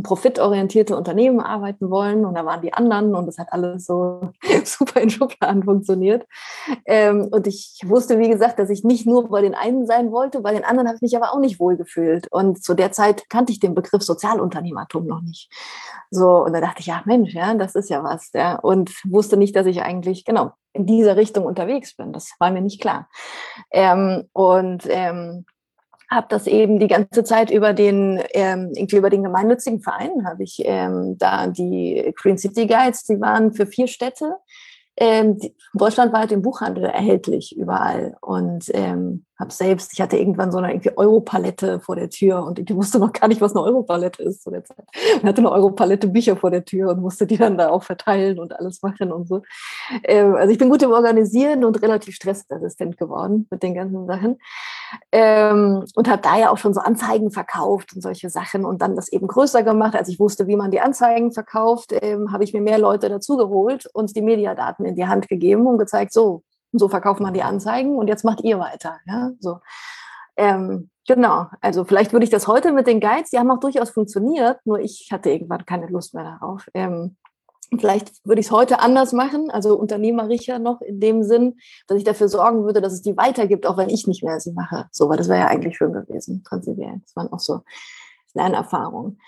profitorientierte 0.02 0.96
Unternehmen 0.96 1.40
arbeiten 1.40 1.90
wollen 1.90 2.24
und 2.24 2.34
da 2.34 2.44
waren 2.44 2.62
die 2.62 2.72
anderen 2.72 3.14
und 3.14 3.26
das 3.26 3.38
hat 3.38 3.52
alles 3.52 3.86
so 3.86 4.30
super 4.64 5.00
in 5.00 5.10
Schubladen 5.10 5.64
funktioniert. 5.64 6.26
Ähm, 6.86 7.28
und 7.30 7.46
ich 7.46 7.80
wusste, 7.84 8.18
wie 8.18 8.28
gesagt, 8.28 8.58
dass 8.58 8.70
ich 8.70 8.84
nicht 8.84 9.06
nur 9.06 9.28
bei 9.28 9.40
den 9.42 9.54
einen 9.54 9.86
sein 9.86 10.12
wollte, 10.12 10.40
bei 10.40 10.52
den 10.52 10.64
anderen 10.64 10.86
habe 10.86 10.96
ich 10.96 11.02
mich 11.02 11.16
aber 11.16 11.32
auch 11.32 11.40
nicht 11.40 11.58
wohl 11.58 11.76
gefühlt. 11.76 12.28
Und 12.30 12.62
zu 12.62 12.74
der 12.74 12.92
Zeit 12.92 13.28
kannte 13.28 13.52
ich 13.52 13.58
den 13.58 13.74
Begriff 13.74 14.02
Sozialunternehmertum 14.02 15.06
noch 15.06 15.22
nicht. 15.22 15.50
So, 16.10 16.44
und 16.44 16.52
da 16.52 16.60
dachte 16.60 16.80
ich, 16.80 16.86
ja 16.86 17.02
Mensch, 17.04 17.34
ja, 17.34 17.54
das 17.54 17.74
ist 17.74 17.90
ja 17.90 18.04
was, 18.04 18.30
ja. 18.32 18.56
Und 18.60 18.92
wusste 19.04 19.36
nicht, 19.36 19.56
dass 19.56 19.66
ich 19.66 19.82
eigentlich, 19.82 20.24
genau, 20.24 20.52
in 20.72 20.86
dieser 20.86 21.16
Richtung 21.16 21.44
unterwegs 21.46 21.96
bin. 21.96 22.12
Das 22.12 22.32
war 22.38 22.50
mir 22.50 22.60
nicht 22.60 22.80
klar. 22.80 23.08
Ähm, 23.72 24.28
und 24.32 24.84
ähm, 24.88 25.44
habe 26.10 26.26
das 26.28 26.46
eben 26.46 26.78
die 26.80 26.88
ganze 26.88 27.22
Zeit 27.22 27.50
über 27.50 27.72
den 27.72 28.20
ähm, 28.32 28.72
irgendwie 28.74 28.96
über 28.96 29.10
den 29.10 29.22
gemeinnützigen 29.22 29.80
Verein 29.80 30.26
habe 30.26 30.42
ich 30.42 30.60
ähm, 30.64 31.16
da 31.18 31.46
die 31.46 32.12
Green 32.16 32.36
City 32.36 32.66
Guides, 32.66 33.04
die 33.04 33.20
waren 33.20 33.52
für 33.52 33.66
vier 33.66 33.86
Städte. 33.86 34.36
Ähm, 34.96 35.38
deutschlandweit 35.72 36.32
im 36.32 36.42
Buchhandel 36.42 36.84
erhältlich 36.84 37.56
überall. 37.56 38.16
Und 38.20 38.66
ähm, 38.74 39.24
habe 39.40 39.52
selbst, 39.52 39.92
ich 39.94 40.00
hatte 40.00 40.18
irgendwann 40.18 40.52
so 40.52 40.58
eine 40.58 40.70
irgendwie 40.70 40.96
Europalette 40.96 41.80
vor 41.80 41.96
der 41.96 42.10
Tür 42.10 42.44
und 42.44 42.58
ich 42.58 42.74
wusste 42.74 42.98
noch 42.98 43.12
gar 43.12 43.26
nicht, 43.26 43.40
was 43.40 43.56
eine 43.56 43.64
Europalette 43.64 44.22
ist 44.22 44.42
zu 44.42 44.50
der 44.50 44.64
Zeit. 44.64 44.84
Ich 44.92 45.24
hatte 45.24 45.38
eine 45.38 45.50
Europalette 45.50 46.08
Bücher 46.08 46.36
vor 46.36 46.50
der 46.50 46.64
Tür 46.64 46.90
und 46.90 47.00
musste 47.00 47.26
die 47.26 47.38
dann 47.38 47.56
da 47.56 47.70
auch 47.70 47.82
verteilen 47.82 48.38
und 48.38 48.52
alles 48.58 48.82
machen 48.82 49.10
und 49.10 49.26
so. 49.26 49.42
Ähm, 50.04 50.34
also 50.34 50.52
ich 50.52 50.58
bin 50.58 50.68
gut 50.68 50.82
im 50.82 50.92
Organisieren 50.92 51.64
und 51.64 51.80
relativ 51.82 52.14
stressresistent 52.14 52.98
geworden 52.98 53.46
mit 53.50 53.62
den 53.62 53.74
ganzen 53.74 54.06
Sachen 54.06 54.38
ähm, 55.10 55.84
und 55.94 56.08
habe 56.08 56.22
da 56.22 56.38
ja 56.38 56.50
auch 56.50 56.58
schon 56.58 56.74
so 56.74 56.80
Anzeigen 56.80 57.30
verkauft 57.30 57.94
und 57.94 58.02
solche 58.02 58.28
Sachen 58.28 58.66
und 58.66 58.82
dann 58.82 58.94
das 58.94 59.10
eben 59.10 59.26
größer 59.26 59.62
gemacht. 59.62 59.96
Als 59.96 60.08
ich 60.08 60.20
wusste, 60.20 60.46
wie 60.48 60.56
man 60.56 60.70
die 60.70 60.80
Anzeigen 60.80 61.32
verkauft, 61.32 61.94
ähm, 62.02 62.32
habe 62.32 62.44
ich 62.44 62.52
mir 62.52 62.60
mehr 62.60 62.78
Leute 62.78 63.08
dazugeholt 63.08 63.86
und 63.94 64.14
die 64.14 64.22
Mediadaten 64.22 64.84
in 64.84 64.96
die 64.96 65.06
Hand 65.06 65.28
gegeben 65.28 65.66
und 65.66 65.78
gezeigt, 65.78 66.12
so, 66.12 66.42
so 66.72 66.88
verkauft 66.88 67.20
man 67.20 67.34
die 67.34 67.42
Anzeigen 67.42 67.96
und 67.96 68.08
jetzt 68.08 68.24
macht 68.24 68.42
ihr 68.42 68.58
weiter. 68.58 68.98
Ja, 69.06 69.30
so. 69.40 69.58
Ähm, 70.36 70.90
genau, 71.06 71.46
also 71.60 71.84
vielleicht 71.84 72.12
würde 72.12 72.24
ich 72.24 72.30
das 72.30 72.46
heute 72.46 72.72
mit 72.72 72.86
den 72.86 73.00
Guides, 73.00 73.30
die 73.30 73.38
haben 73.38 73.50
auch 73.50 73.60
durchaus 73.60 73.90
funktioniert, 73.90 74.58
nur 74.64 74.80
ich 74.80 75.08
hatte 75.12 75.30
irgendwann 75.30 75.66
keine 75.66 75.88
Lust 75.88 76.14
mehr 76.14 76.24
darauf. 76.24 76.68
Ähm, 76.74 77.16
Vielleicht 77.78 78.26
würde 78.26 78.40
ich 78.40 78.46
es 78.46 78.52
heute 78.52 78.80
anders 78.80 79.12
machen, 79.12 79.48
also 79.50 79.78
unternehmerischer 79.78 80.58
noch 80.58 80.80
in 80.80 80.98
dem 80.98 81.22
Sinn, 81.22 81.56
dass 81.86 81.98
ich 81.98 82.04
dafür 82.04 82.28
sorgen 82.28 82.64
würde, 82.64 82.80
dass 82.80 82.92
es 82.92 83.02
die 83.02 83.16
weitergibt, 83.16 83.64
auch 83.64 83.76
wenn 83.76 83.88
ich 83.88 84.08
nicht 84.08 84.24
mehr 84.24 84.40
sie 84.40 84.52
mache. 84.52 84.86
So, 84.90 85.08
weil 85.08 85.16
das 85.16 85.28
wäre 85.28 85.40
ja 85.40 85.46
eigentlich 85.46 85.76
schön 85.76 85.92
gewesen, 85.92 86.42
prinzipiell. 86.42 87.00
Das 87.04 87.14
waren 87.14 87.32
auch 87.32 87.38
so 87.38 87.60
Lernerfahrungen. 88.34 89.20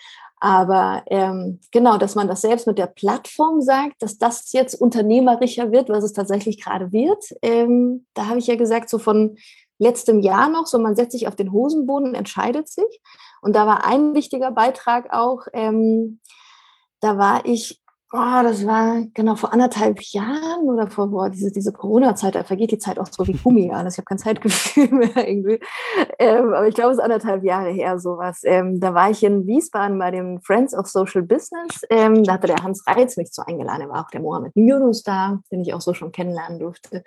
Aber 0.44 1.04
ähm, 1.06 1.60
genau, 1.70 1.98
dass 1.98 2.16
man 2.16 2.26
das 2.26 2.40
selbst 2.40 2.66
mit 2.66 2.76
der 2.76 2.88
Plattform 2.88 3.60
sagt, 3.60 4.02
dass 4.02 4.18
das 4.18 4.50
jetzt 4.52 4.74
unternehmerischer 4.74 5.70
wird, 5.70 5.88
was 5.88 6.02
es 6.02 6.14
tatsächlich 6.14 6.60
gerade 6.60 6.90
wird. 6.90 7.24
Ähm, 7.42 8.06
da 8.14 8.26
habe 8.26 8.40
ich 8.40 8.48
ja 8.48 8.56
gesagt, 8.56 8.90
so 8.90 8.98
von 8.98 9.36
letztem 9.78 10.18
Jahr 10.18 10.48
noch, 10.48 10.66
so 10.66 10.80
man 10.80 10.96
setzt 10.96 11.12
sich 11.12 11.28
auf 11.28 11.36
den 11.36 11.52
Hosenboden, 11.52 12.16
entscheidet 12.16 12.68
sich. 12.68 13.00
Und 13.40 13.54
da 13.54 13.68
war 13.68 13.86
ein 13.86 14.16
wichtiger 14.16 14.50
Beitrag 14.50 15.12
auch, 15.12 15.46
ähm, 15.52 16.18
da 16.98 17.18
war 17.18 17.46
ich 17.46 17.80
Oh, 18.14 18.42
das 18.42 18.66
war 18.66 19.06
genau 19.14 19.36
vor 19.36 19.54
anderthalb 19.54 19.98
Jahren 20.02 20.68
oder 20.68 20.90
vor 20.90 21.08
boah, 21.08 21.30
diese, 21.30 21.50
diese 21.50 21.72
Corona-Zeit, 21.72 22.34
da 22.34 22.44
vergeht 22.44 22.70
die 22.70 22.78
Zeit 22.78 22.98
auch 22.98 23.06
so 23.10 23.26
wie 23.26 23.32
Gummi 23.32 23.72
alles. 23.72 23.94
Ich 23.94 23.98
habe 23.98 24.04
kein 24.04 24.18
Zeitgefühl 24.18 24.88
mehr 24.90 25.26
irgendwie. 25.26 25.58
Ähm, 26.18 26.52
aber 26.52 26.68
ich 26.68 26.74
glaube, 26.74 26.90
es 26.90 26.98
ist 26.98 27.02
anderthalb 27.02 27.42
Jahre 27.42 27.70
her 27.70 27.98
sowas. 27.98 28.42
Ähm, 28.44 28.80
da 28.80 28.92
war 28.92 29.10
ich 29.10 29.22
in 29.22 29.46
Wiesbaden 29.46 29.98
bei 29.98 30.10
dem 30.10 30.42
Friends 30.42 30.74
of 30.74 30.88
Social 30.88 31.22
Business. 31.22 31.80
Ähm, 31.88 32.22
da 32.22 32.34
hatte 32.34 32.48
der 32.48 32.62
Hans 32.62 32.86
Reitz 32.86 33.16
mich 33.16 33.32
zu 33.32 33.46
eingeladen. 33.46 33.80
Er 33.80 33.88
war 33.88 34.04
auch 34.04 34.10
der 34.10 34.20
Mohammed 34.20 34.52
Yunus 34.56 35.02
da, 35.02 35.40
den 35.50 35.62
ich 35.62 35.72
auch 35.72 35.80
so 35.80 35.94
schon 35.94 36.12
kennenlernen 36.12 36.58
durfte. 36.58 37.04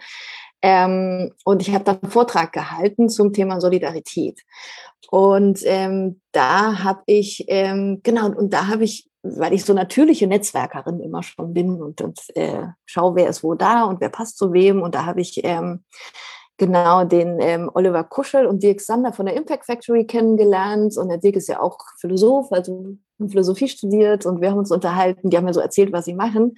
Ähm, 0.63 1.33
und 1.43 1.61
ich 1.61 1.71
habe 1.71 1.83
da 1.83 1.91
einen 2.01 2.11
Vortrag 2.11 2.51
gehalten 2.51 3.09
zum 3.09 3.31
Thema 3.31 3.61
Solidarität. 3.61 4.41
Und 5.11 5.59
ähm, 5.65 6.19
da 6.31 6.83
habe 6.83 7.03
ich, 7.05 7.45
ähm, 7.47 7.99
genau, 8.01 8.29
und 8.29 8.51
da 8.53 8.69
habe 8.69 8.85
ich 8.85 9.07
weil 9.25 9.53
ich 9.53 9.65
so 9.65 9.73
natürliche 9.73 10.27
Netzwerkerin 10.27 10.99
immer 10.99 11.23
schon 11.23 11.53
bin 11.53 11.81
und, 11.81 12.01
und 12.01 12.19
äh, 12.35 12.67
schaue, 12.85 13.15
wer 13.15 13.29
ist 13.29 13.43
wo 13.43 13.55
da 13.55 13.85
und 13.85 13.99
wer 13.99 14.09
passt 14.09 14.37
zu 14.37 14.53
wem. 14.53 14.81
Und 14.81 14.95
da 14.95 15.05
habe 15.05 15.21
ich 15.21 15.43
ähm, 15.43 15.83
genau 16.57 17.03
den 17.03 17.39
ähm, 17.39 17.71
Oliver 17.73 18.03
Kuschel 18.03 18.45
und 18.45 18.61
Dirk 18.61 18.81
Sander 18.81 19.13
von 19.13 19.25
der 19.25 19.35
Impact 19.35 19.65
Factory 19.65 20.05
kennengelernt. 20.05 20.97
Und 20.97 21.09
der 21.09 21.17
Dirk 21.17 21.35
ist 21.35 21.49
ja 21.49 21.59
auch 21.59 21.79
Philosoph, 21.99 22.51
also 22.51 22.97
Philosophie 23.27 23.67
studiert 23.67 24.25
und 24.25 24.41
wir 24.41 24.51
haben 24.51 24.57
uns 24.57 24.71
unterhalten. 24.71 25.29
Die 25.29 25.37
haben 25.37 25.45
mir 25.45 25.53
so 25.53 25.59
erzählt, 25.59 25.91
was 25.93 26.05
sie 26.05 26.13
machen. 26.13 26.55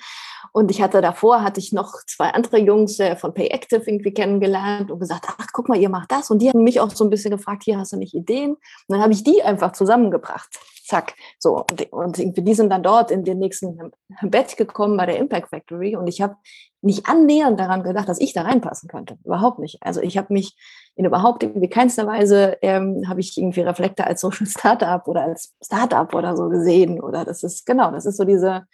Und 0.54 0.72
ich 0.72 0.82
hatte 0.82 1.02
davor, 1.02 1.44
hatte 1.44 1.60
ich 1.60 1.72
noch 1.74 1.94
zwei 2.08 2.30
andere 2.30 2.58
Jungs 2.58 3.00
äh, 3.00 3.16
von 3.16 3.34
Pay 3.34 3.48
Active 3.48 3.84
irgendwie 3.86 4.14
kennengelernt 4.14 4.92
und 4.92 5.00
gesagt, 5.00 5.26
ach, 5.28 5.48
guck 5.54 5.70
mal, 5.70 5.78
ihr 5.78 5.90
macht 5.90 6.12
das. 6.12 6.32
Und 6.32 6.42
die 6.42 6.50
haben 6.50 6.64
mich 6.64 6.80
auch 6.80 6.90
so 6.90 7.04
ein 7.04 7.10
bisschen 7.10 7.32
gefragt, 7.32 7.64
hier 7.64 7.78
hast 7.78 7.94
du 7.94 7.98
nicht 7.98 8.14
Ideen? 8.14 8.52
Und 8.52 8.60
dann 8.88 9.02
habe 9.02 9.14
ich 9.14 9.24
die 9.24 9.44
einfach 9.44 9.74
zusammengebracht 9.74 10.58
zack. 10.88 11.16
So, 11.38 11.66
und, 11.70 11.92
und 11.92 12.18
irgendwie 12.18 12.42
die 12.42 12.54
sind 12.54 12.70
dann 12.70 12.82
dort 12.82 13.12
in 13.12 13.24
den 13.24 13.40
nächsten 13.40 13.92
Bett 14.22 14.58
gekommen 14.58 14.98
bei 14.98 15.06
der 15.06 15.18
Impact 15.18 15.50
Factory 15.50 15.96
und 15.96 16.08
ich 16.08 16.22
habe 16.22 16.36
nicht 16.82 17.08
annähernd 17.08 17.60
daran 17.60 17.84
gedacht, 17.84 18.08
dass 18.08 18.22
ich 18.22 18.34
da 18.34 18.44
reinpassen 18.44 18.88
könnte. 18.90 19.18
Überhaupt 19.26 19.60
nicht. 19.60 19.78
Also 19.82 20.02
ich 20.02 20.18
habe 20.18 20.34
mich 20.34 20.56
in 20.98 21.06
überhaupt 21.06 21.44
irgendwie 21.44 21.70
keinster 21.70 22.08
Weise, 22.08 22.58
ähm, 22.64 23.08
habe 23.08 23.20
ich 23.20 23.38
irgendwie 23.38 23.62
Reflektor 23.62 24.08
als 24.08 24.22
Social 24.22 24.48
Startup 24.48 25.08
oder 25.08 25.22
als 25.22 25.54
Startup 25.64 26.12
oder 26.14 26.36
so 26.36 26.50
gesehen. 26.50 27.00
Oder 27.00 27.24
das 27.24 27.44
ist, 27.44 27.66
genau, 27.66 27.92
das 27.92 28.08
ist 28.08 28.18
so 28.18 28.26
diese 28.26 28.66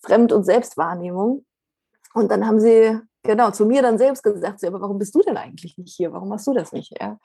Fremd- 0.00 0.32
und 0.32 0.44
Selbstwahrnehmung. 0.44 1.44
Und 2.14 2.30
dann 2.30 2.46
haben 2.46 2.60
sie, 2.60 2.98
genau, 3.24 3.50
zu 3.50 3.66
mir 3.66 3.82
dann 3.82 3.98
selbst 3.98 4.22
gesagt, 4.22 4.60
so, 4.60 4.68
aber 4.68 4.80
warum 4.80 4.98
bist 4.98 5.14
du 5.14 5.22
denn 5.22 5.36
eigentlich 5.36 5.76
nicht 5.76 5.94
hier? 5.96 6.12
Warum 6.12 6.28
machst 6.28 6.46
du 6.46 6.54
das 6.54 6.72
nicht? 6.72 6.94
Ja? 7.00 7.18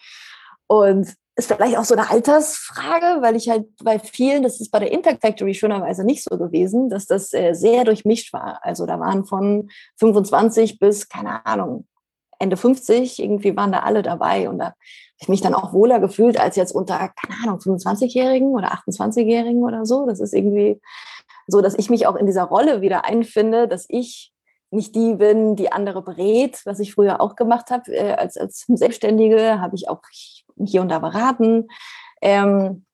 Und 0.65 1.13
ist 1.35 1.53
vielleicht 1.53 1.77
auch 1.77 1.85
so 1.85 1.93
eine 1.93 2.09
Altersfrage, 2.09 3.21
weil 3.21 3.35
ich 3.35 3.49
halt 3.49 3.67
bei 3.83 3.99
vielen, 3.99 4.41
das 4.41 4.59
ist 4.59 4.71
bei 4.71 4.79
der 4.79 4.91
Impact 4.91 5.21
Factory 5.21 5.53
schönerweise 5.53 6.03
nicht 6.03 6.23
so 6.23 6.35
gewesen, 6.35 6.89
dass 6.89 7.05
das 7.05 7.31
äh, 7.31 7.53
sehr 7.53 7.83
durchmischt 7.83 8.33
war. 8.33 8.59
Also 8.63 8.87
da 8.87 8.99
waren 8.99 9.23
von 9.23 9.69
25 9.97 10.79
bis, 10.79 11.07
keine 11.07 11.45
Ahnung, 11.45 11.85
Ende 12.39 12.57
50, 12.57 13.19
irgendwie 13.19 13.55
waren 13.55 13.71
da 13.71 13.79
alle 13.79 14.01
dabei. 14.01 14.49
Und 14.49 14.59
da 14.59 14.65
habe 14.65 14.75
ich 15.19 15.29
mich 15.29 15.41
dann 15.41 15.53
auch 15.53 15.73
wohler 15.73 15.99
gefühlt 15.99 16.39
als 16.39 16.55
jetzt 16.55 16.73
unter, 16.73 16.97
keine 16.97 17.43
Ahnung, 17.43 17.59
25-Jährigen 17.59 18.49
oder 18.49 18.73
28-Jährigen 18.73 19.63
oder 19.63 19.85
so. 19.85 20.05
Das 20.05 20.19
ist 20.19 20.33
irgendwie 20.33 20.79
so, 21.47 21.61
dass 21.61 21.75
ich 21.75 21.89
mich 21.89 22.07
auch 22.07 22.15
in 22.15 22.25
dieser 22.25 22.43
Rolle 22.43 22.81
wieder 22.81 23.05
einfinde, 23.05 23.67
dass 23.67 23.85
ich 23.89 24.33
nicht 24.69 24.95
die 24.95 25.15
bin, 25.15 25.55
die 25.55 25.71
andere 25.71 26.01
berät, 26.01 26.61
was 26.65 26.79
ich 26.79 26.93
früher 26.93 27.21
auch 27.21 27.35
gemacht 27.35 27.71
habe. 27.71 27.91
Äh, 27.91 28.13
als, 28.13 28.37
als 28.37 28.65
Selbstständige 28.67 29.61
habe 29.61 29.75
ich 29.75 29.89
auch 29.89 30.01
hier 30.57 30.81
und 30.81 30.89
da 30.89 30.99
beraten. 30.99 31.67
Ähm, 32.21 32.85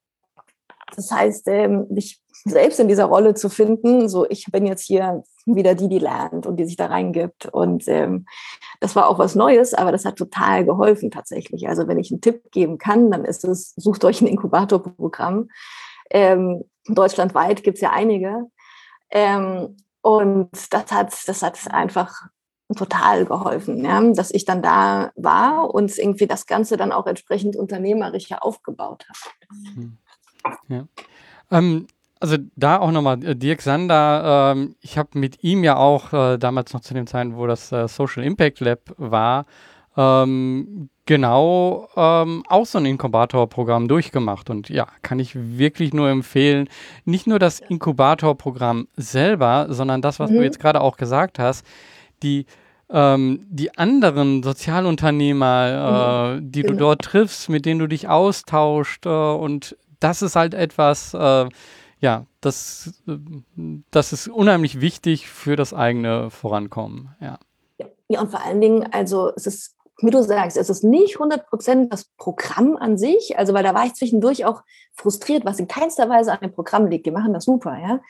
das 0.96 1.12
heißt, 1.12 1.48
ähm, 1.48 1.88
mich 1.90 2.22
selbst 2.46 2.80
in 2.80 2.88
dieser 2.88 3.06
Rolle 3.06 3.34
zu 3.34 3.50
finden, 3.50 4.10
so 4.10 4.30
ich 4.30 4.46
bin 4.52 4.66
jetzt 4.66 4.84
hier 4.84 5.24
wieder 5.46 5.76
die, 5.76 5.90
die 5.90 6.00
lernt 6.00 6.46
und 6.46 6.58
die 6.58 6.66
sich 6.66 6.76
da 6.76 6.88
reingibt. 6.88 7.46
Und 7.46 7.88
ähm, 7.88 8.26
das 8.80 8.96
war 8.96 9.08
auch 9.08 9.20
was 9.20 9.36
Neues, 9.36 9.74
aber 9.74 9.92
das 9.92 10.06
hat 10.06 10.18
total 10.18 10.66
geholfen 10.66 11.12
tatsächlich. 11.12 11.68
Also 11.68 11.88
wenn 11.88 12.00
ich 12.00 12.12
einen 12.12 12.22
Tipp 12.22 12.52
geben 12.52 12.78
kann, 12.78 13.12
dann 13.12 13.26
ist 13.26 13.46
es, 13.46 13.74
sucht 13.76 14.04
euch 14.06 14.22
ein 14.22 14.28
Inkubatorprogramm. 14.28 15.50
Ähm, 16.10 16.64
deutschlandweit 16.88 17.64
gibt 17.64 17.78
es 17.78 17.82
ja 17.82 17.92
einige. 17.92 18.48
Ähm, 19.10 19.78
und 20.02 20.50
das 20.72 20.92
hat, 20.92 21.14
das 21.28 21.42
hat 21.42 21.72
einfach 21.72 22.14
total 22.76 23.26
geholfen, 23.26 23.84
ja, 23.86 24.02
dass 24.14 24.32
ich 24.32 24.46
dann 24.46 24.62
da 24.62 25.12
war 25.16 25.74
und 25.74 25.96
irgendwie 25.98 26.28
das 26.28 26.46
Ganze 26.46 26.76
dann 26.76 26.92
auch 26.92 27.06
entsprechend 27.06 27.56
unternehmerischer 27.56 28.44
aufgebaut 28.44 29.06
habe. 29.08 29.76
Hm. 29.76 29.98
Ja. 30.68 30.88
Ähm, 31.52 31.88
also 32.24 32.38
da 32.56 32.80
auch 32.80 32.92
nochmal, 32.92 33.22
äh, 33.26 33.36
Dirk 33.36 33.62
Sander, 33.62 34.54
ähm, 34.56 34.76
ich 34.80 34.98
habe 34.98 35.20
mit 35.20 35.44
ihm 35.44 35.62
ja 35.66 35.76
auch 35.76 36.14
äh, 36.14 36.38
damals 36.38 36.74
noch 36.74 36.80
zu 36.80 36.94
den 36.94 37.06
Zeiten, 37.06 37.36
wo 37.36 37.48
das 37.48 37.70
äh, 37.74 37.90
Social 37.90 38.24
Impact 38.24 38.62
Lab 38.62 38.80
war, 38.96 39.46
ähm, 39.98 40.90
genau 41.06 41.90
ähm, 41.98 42.44
auch 42.48 42.66
so 42.66 42.78
ein 42.78 42.86
Inkubatorprogramm 42.86 43.90
durchgemacht. 43.90 44.50
Und 44.50 44.70
ja, 44.70 44.88
kann 45.02 45.20
ich 45.20 45.36
wirklich 45.36 45.94
nur 45.94 46.08
empfehlen, 46.10 46.70
nicht 47.04 47.28
nur 47.28 47.40
das 47.40 47.60
Inkubatorprogramm 47.60 48.88
selber, 48.96 49.68
sondern 49.68 50.02
das, 50.02 50.22
was 50.22 50.32
mhm. 50.32 50.36
du 50.36 50.44
jetzt 50.44 50.62
gerade 50.62 50.80
auch 50.80 50.96
gesagt 50.96 51.40
hast, 51.40 51.66
die 52.24 52.46
ähm, 52.90 53.46
die 53.50 53.78
anderen 53.78 54.44
Sozialunternehmer, 54.44 56.36
äh, 56.38 56.40
mhm. 56.40 56.52
die 56.54 56.62
genau. 56.62 56.72
du 56.72 56.80
dort 56.80 57.02
triffst, 57.02 57.50
mit 57.50 57.66
denen 57.66 57.82
du 57.82 57.88
dich 57.88 58.08
austauscht. 58.08 59.06
Äh, 59.06 59.10
und 59.10 59.76
das 60.00 60.22
ist 60.22 60.38
halt 60.38 60.54
etwas, 60.54 61.14
äh, 61.14 61.50
ja, 62.04 62.26
das, 62.42 63.02
das 63.92 64.12
ist 64.12 64.28
unheimlich 64.28 64.82
wichtig 64.82 65.30
für 65.30 65.56
das 65.56 65.74
eigene 65.74 66.30
Vorankommen. 66.30 67.16
Ja. 67.22 67.40
Ja, 68.10 68.20
und 68.20 68.30
vor 68.30 68.44
allen 68.44 68.60
Dingen, 68.60 68.92
also 68.92 69.32
es 69.38 69.48
ist 69.48 69.78
wie 70.02 70.10
du 70.10 70.22
sagst, 70.22 70.58
es 70.58 70.70
ist 70.70 70.84
nicht 70.84 71.18
100% 71.18 71.90
das 71.90 72.06
Programm 72.18 72.76
an 72.76 72.98
sich, 72.98 73.38
also 73.38 73.54
weil 73.54 73.64
da 73.64 73.74
war 73.74 73.86
ich 73.86 73.94
zwischendurch 73.94 74.44
auch 74.44 74.64
frustriert, 74.94 75.46
was 75.46 75.60
in 75.60 75.68
keinster 75.68 76.10
Weise 76.10 76.34
an 76.34 76.40
dem 76.42 76.52
Programm 76.52 76.88
liegt. 76.88 77.06
Die 77.06 77.12
machen 77.12 77.34
das 77.34 77.46
super, 77.46 77.78
ja. 77.80 78.02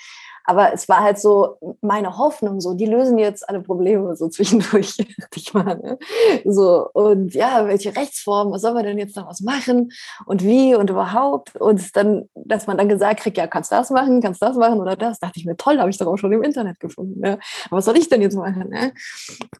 Aber 0.46 0.74
es 0.74 0.90
war 0.90 1.02
halt 1.02 1.20
so 1.20 1.58
meine 1.82 2.18
Hoffnung, 2.18 2.60
so, 2.60 2.74
die 2.74 2.86
lösen 2.86 3.18
jetzt 3.18 3.48
alle 3.48 3.62
Probleme 3.62 4.16
so 4.16 4.30
zwischendurch, 4.30 4.98
ich 5.36 5.54
mal, 5.54 5.76
ne? 5.78 5.98
So, 6.46 6.90
und 6.94 7.34
ja, 7.34 7.68
welche 7.68 7.96
Rechtsform, 7.96 8.52
was 8.52 8.62
soll 8.62 8.74
man 8.74 8.84
denn 8.84 8.98
jetzt 8.98 9.16
daraus 9.16 9.42
machen 9.42 9.92
und 10.26 10.44
wie 10.44 10.76
und 10.76 10.90
überhaupt? 10.90 11.56
Und 11.56 11.96
dann, 11.96 12.30
dass 12.36 12.68
man 12.68 12.78
dann 12.78 12.90
gesagt 12.90 13.22
kriegt, 13.22 13.38
ja, 13.38 13.48
kannst 13.48 13.72
das 13.72 13.90
machen, 13.90 14.22
kannst 14.22 14.42
das 14.42 14.58
machen 14.58 14.80
oder 14.80 14.96
das, 14.96 15.20
dachte 15.20 15.40
ich 15.40 15.46
mir, 15.46 15.56
toll, 15.56 15.80
habe 15.80 15.90
ich 15.90 15.98
doch 15.98 16.08
auch 16.08 16.18
schon 16.18 16.34
im 16.34 16.44
Internet 16.44 16.80
gefunden. 16.80 17.20
Ne? 17.22 17.40
Aber 17.68 17.78
was 17.78 17.86
soll 17.86 17.98
ich 17.98 18.10
denn 18.10 18.22
jetzt 18.22 18.36
machen? 18.36 18.70
Ne? 18.70 18.94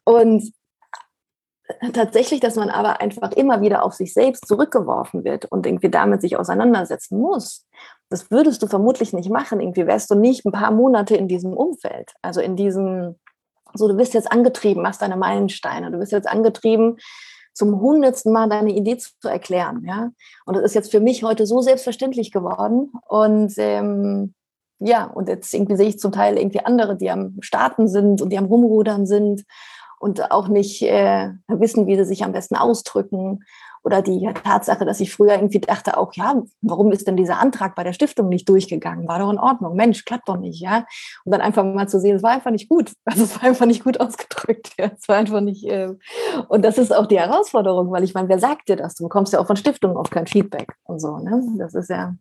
Und 0.04 0.52
tatsächlich, 1.92 2.40
dass 2.40 2.56
man 2.56 2.68
aber 2.68 3.00
einfach 3.00 3.32
immer 3.32 3.60
wieder 3.60 3.84
auf 3.84 3.94
sich 3.94 4.12
selbst 4.12 4.46
zurückgeworfen 4.46 5.24
wird 5.24 5.46
und 5.46 5.66
irgendwie 5.66 5.90
damit 5.90 6.20
sich 6.20 6.36
auseinandersetzen 6.36 7.18
muss. 7.18 7.66
Das 8.10 8.30
würdest 8.30 8.62
du 8.62 8.66
vermutlich 8.66 9.12
nicht 9.12 9.30
machen. 9.30 9.60
Irgendwie 9.60 9.86
wärst 9.86 10.10
du 10.10 10.14
nicht 10.14 10.44
ein 10.44 10.52
paar 10.52 10.70
Monate 10.70 11.16
in 11.16 11.28
diesem 11.28 11.52
Umfeld, 11.54 12.12
also 12.22 12.40
in 12.40 12.56
diesem, 12.56 13.16
so 13.74 13.88
du 13.88 13.96
bist 13.96 14.14
jetzt 14.14 14.30
angetrieben, 14.30 14.82
machst 14.82 15.02
deine 15.02 15.16
Meilensteine, 15.16 15.90
du 15.90 15.98
bist 15.98 16.12
jetzt 16.12 16.28
angetrieben, 16.28 16.98
zum 17.54 17.80
hundertsten 17.80 18.32
Mal 18.32 18.48
deine 18.48 18.72
Idee 18.72 18.98
zu 18.98 19.28
erklären, 19.28 19.84
ja. 19.86 20.10
Und 20.44 20.56
das 20.56 20.64
ist 20.64 20.74
jetzt 20.74 20.90
für 20.90 21.00
mich 21.00 21.22
heute 21.22 21.46
so 21.46 21.60
selbstverständlich 21.60 22.32
geworden 22.32 22.92
und 23.08 23.54
ähm, 23.58 24.34
ja, 24.80 25.04
und 25.04 25.28
jetzt 25.28 25.54
irgendwie 25.54 25.76
sehe 25.76 25.88
ich 25.88 25.98
zum 25.98 26.12
Teil 26.12 26.36
irgendwie 26.36 26.64
andere, 26.64 26.96
die 26.96 27.10
am 27.10 27.36
Starten 27.40 27.88
sind 27.88 28.20
und 28.20 28.30
die 28.30 28.38
am 28.38 28.46
Rumrudern 28.46 29.06
sind 29.06 29.44
und 29.98 30.30
auch 30.30 30.48
nicht 30.48 30.82
äh, 30.82 31.30
wissen, 31.48 31.86
wie 31.86 31.96
sie 31.96 32.04
sich 32.04 32.24
am 32.24 32.32
besten 32.32 32.56
ausdrücken. 32.56 33.44
Oder 33.84 34.02
die 34.02 34.28
Tatsache, 34.42 34.84
dass 34.86 34.98
ich 35.00 35.12
früher 35.12 35.34
irgendwie 35.34 35.60
dachte, 35.60 35.96
auch 35.98 36.14
ja, 36.14 36.42
warum 36.62 36.90
ist 36.90 37.06
denn 37.06 37.16
dieser 37.18 37.38
Antrag 37.38 37.74
bei 37.76 37.84
der 37.84 37.92
Stiftung 37.92 38.28
nicht 38.30 38.48
durchgegangen? 38.48 39.06
War 39.06 39.18
doch 39.18 39.30
in 39.30 39.38
Ordnung. 39.38 39.76
Mensch, 39.76 40.04
klappt 40.06 40.28
doch 40.28 40.38
nicht, 40.38 40.60
ja. 40.60 40.86
Und 41.24 41.32
dann 41.32 41.42
einfach 41.42 41.64
mal 41.64 41.88
zu 41.88 42.00
sehen, 42.00 42.16
es 42.16 42.22
war 42.22 42.30
einfach 42.32 42.50
nicht 42.50 42.68
gut. 42.68 42.92
Also 43.04 43.24
es 43.24 43.36
war 43.36 43.44
einfach 43.44 43.66
nicht 43.66 43.84
gut 43.84 44.00
ausgedrückt. 44.00 44.70
Ja. 44.78 44.90
Es 44.98 45.06
war 45.08 45.16
einfach 45.16 45.40
nicht. 45.42 45.64
Äh 45.66 45.90
und 46.48 46.64
das 46.64 46.78
ist 46.78 46.94
auch 46.96 47.06
die 47.06 47.18
Herausforderung, 47.20 47.90
weil 47.92 48.04
ich 48.04 48.14
meine, 48.14 48.28
wer 48.28 48.38
sagt 48.38 48.68
dir 48.68 48.76
das? 48.76 48.94
Du 48.96 49.04
bekommst 49.04 49.32
ja 49.34 49.38
auch 49.40 49.46
von 49.46 49.56
Stiftungen 49.56 49.96
oft 49.96 50.10
kein 50.10 50.26
Feedback 50.26 50.72
und 50.84 51.00
so. 51.00 51.18
Ne? 51.18 51.42
Das 51.58 51.74
ist 51.74 51.90
ja 51.90 52.14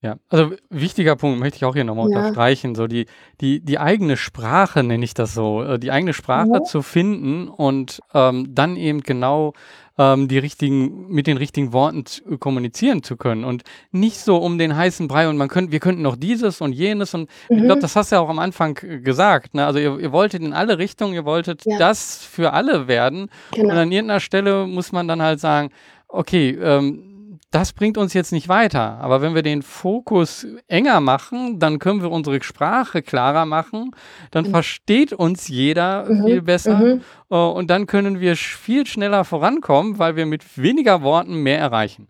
Ja, 0.00 0.16
also 0.28 0.52
wichtiger 0.70 1.16
Punkt 1.16 1.40
möchte 1.40 1.56
ich 1.56 1.64
auch 1.64 1.74
hier 1.74 1.82
nochmal 1.84 2.08
Ja. 2.10 2.18
unterstreichen, 2.18 2.76
so 2.76 2.86
die, 2.86 3.06
die, 3.40 3.60
die 3.64 3.80
eigene 3.80 4.16
Sprache 4.16 4.84
nenne 4.84 5.04
ich 5.04 5.12
das 5.12 5.34
so, 5.34 5.62
äh, 5.64 5.78
die 5.80 5.90
eigene 5.90 6.12
Sprache 6.12 6.60
Mhm. 6.60 6.64
zu 6.64 6.82
finden 6.82 7.48
und 7.48 8.00
ähm, 8.14 8.54
dann 8.54 8.76
eben 8.76 9.00
genau 9.00 9.54
ähm, 9.98 10.28
die 10.28 10.38
richtigen, 10.38 11.08
mit 11.08 11.26
den 11.26 11.36
richtigen 11.36 11.72
Worten 11.72 12.06
zu, 12.06 12.38
kommunizieren 12.38 13.02
zu 13.02 13.16
können 13.16 13.44
und 13.44 13.62
nicht 13.90 14.18
so 14.18 14.36
um 14.36 14.56
den 14.58 14.76
heißen 14.76 15.08
Brei 15.08 15.28
und 15.28 15.36
man 15.36 15.48
könnte, 15.48 15.72
wir 15.72 15.80
könnten 15.80 16.02
noch 16.02 16.16
dieses 16.16 16.60
und 16.60 16.72
jenes 16.72 17.14
und 17.14 17.28
ich 17.48 17.56
glaube, 17.58 17.76
Mhm. 17.76 17.80
das 17.80 17.96
hast 17.96 18.12
du 18.12 18.16
ja 18.16 18.20
auch 18.22 18.28
am 18.28 18.38
Anfang 18.38 18.78
äh, 18.82 19.00
gesagt, 19.00 19.54
ne? 19.54 19.66
Also 19.66 19.78
ihr, 19.78 19.98
ihr 19.98 20.12
wolltet 20.12 20.42
in 20.42 20.52
alle 20.52 20.78
Richtungen, 20.78 21.14
ihr 21.14 21.24
wolltet 21.24 21.62
Ja. 21.66 21.78
das 21.78 22.24
für 22.24 22.52
alle 22.52 22.86
werden 22.88 23.22
und 23.22 23.30
Genau. 23.56 23.74
an 23.74 23.90
irgendeiner 23.92 24.20
Stelle 24.20 24.66
muss 24.66 24.92
man 24.92 25.08
dann 25.08 25.20
halt 25.20 25.40
sagen, 25.40 25.70
okay, 26.08 26.50
ähm, 26.62 27.07
das 27.50 27.72
bringt 27.72 27.96
uns 27.96 28.12
jetzt 28.14 28.32
nicht 28.32 28.48
weiter. 28.48 28.98
Aber 29.00 29.22
wenn 29.22 29.34
wir 29.34 29.42
den 29.42 29.62
Fokus 29.62 30.46
enger 30.66 31.00
machen, 31.00 31.58
dann 31.58 31.78
können 31.78 32.02
wir 32.02 32.10
unsere 32.10 32.42
Sprache 32.42 33.02
klarer 33.02 33.46
machen. 33.46 33.92
Dann 34.30 34.46
Mhm. 34.46 34.50
versteht 34.50 35.12
uns 35.14 35.48
jeder 35.48 36.04
Mhm, 36.08 36.24
viel 36.26 36.42
besser. 36.42 36.76
Mhm. 36.78 37.00
äh, 37.30 37.34
Und 37.36 37.70
dann 37.70 37.86
können 37.86 38.20
wir 38.20 38.36
viel 38.36 38.86
schneller 38.86 39.24
vorankommen, 39.24 39.98
weil 39.98 40.16
wir 40.16 40.26
mit 40.26 40.58
weniger 40.58 41.02
Worten 41.02 41.42
mehr 41.42 41.58
erreichen. 41.58 42.08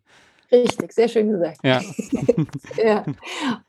Richtig, 0.51 0.93
sehr 0.93 1.09
schön 1.09 1.30
gesagt. 1.30 1.59
Ja. 1.62 1.80
Ja. 2.82 3.05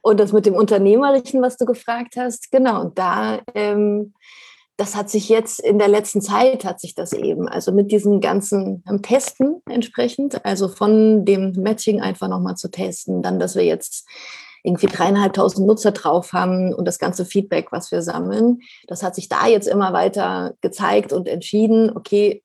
Und 0.01 0.19
das 0.19 0.31
mit 0.31 0.45
dem 0.45 0.53
Unternehmerischen, 0.53 1.41
was 1.41 1.57
du 1.57 1.65
gefragt 1.65 2.15
hast, 2.17 2.51
genau, 2.51 2.85
da, 2.95 3.39
ähm, 3.53 4.13
das 4.79 4.95
hat 4.95 5.09
sich 5.09 5.27
jetzt 5.27 5.59
in 5.59 5.77
der 5.77 5.89
letzten 5.89 6.21
Zeit, 6.21 6.63
hat 6.63 6.79
sich 6.79 6.95
das 6.95 7.11
eben, 7.11 7.49
also 7.49 7.73
mit 7.73 7.91
diesem 7.91 8.21
ganzen 8.21 8.81
am 8.87 9.01
Testen 9.01 9.61
entsprechend, 9.69 10.45
also 10.45 10.69
von 10.69 11.25
dem 11.25 11.51
Matching 11.51 11.99
einfach 11.99 12.29
nochmal 12.29 12.55
zu 12.55 12.71
testen, 12.71 13.21
dann, 13.21 13.39
dass 13.39 13.55
wir 13.55 13.65
jetzt 13.65 14.07
irgendwie 14.63 14.87
dreieinhalbtausend 14.87 15.67
Nutzer 15.67 15.91
drauf 15.91 16.31
haben 16.31 16.73
und 16.73 16.85
das 16.85 16.97
ganze 16.97 17.25
Feedback, 17.25 17.73
was 17.73 17.91
wir 17.91 18.01
sammeln, 18.01 18.61
das 18.87 19.03
hat 19.03 19.15
sich 19.15 19.27
da 19.27 19.47
jetzt 19.47 19.67
immer 19.67 19.91
weiter 19.91 20.53
gezeigt 20.61 21.11
und 21.11 21.27
entschieden, 21.27 21.91
okay, 21.95 22.41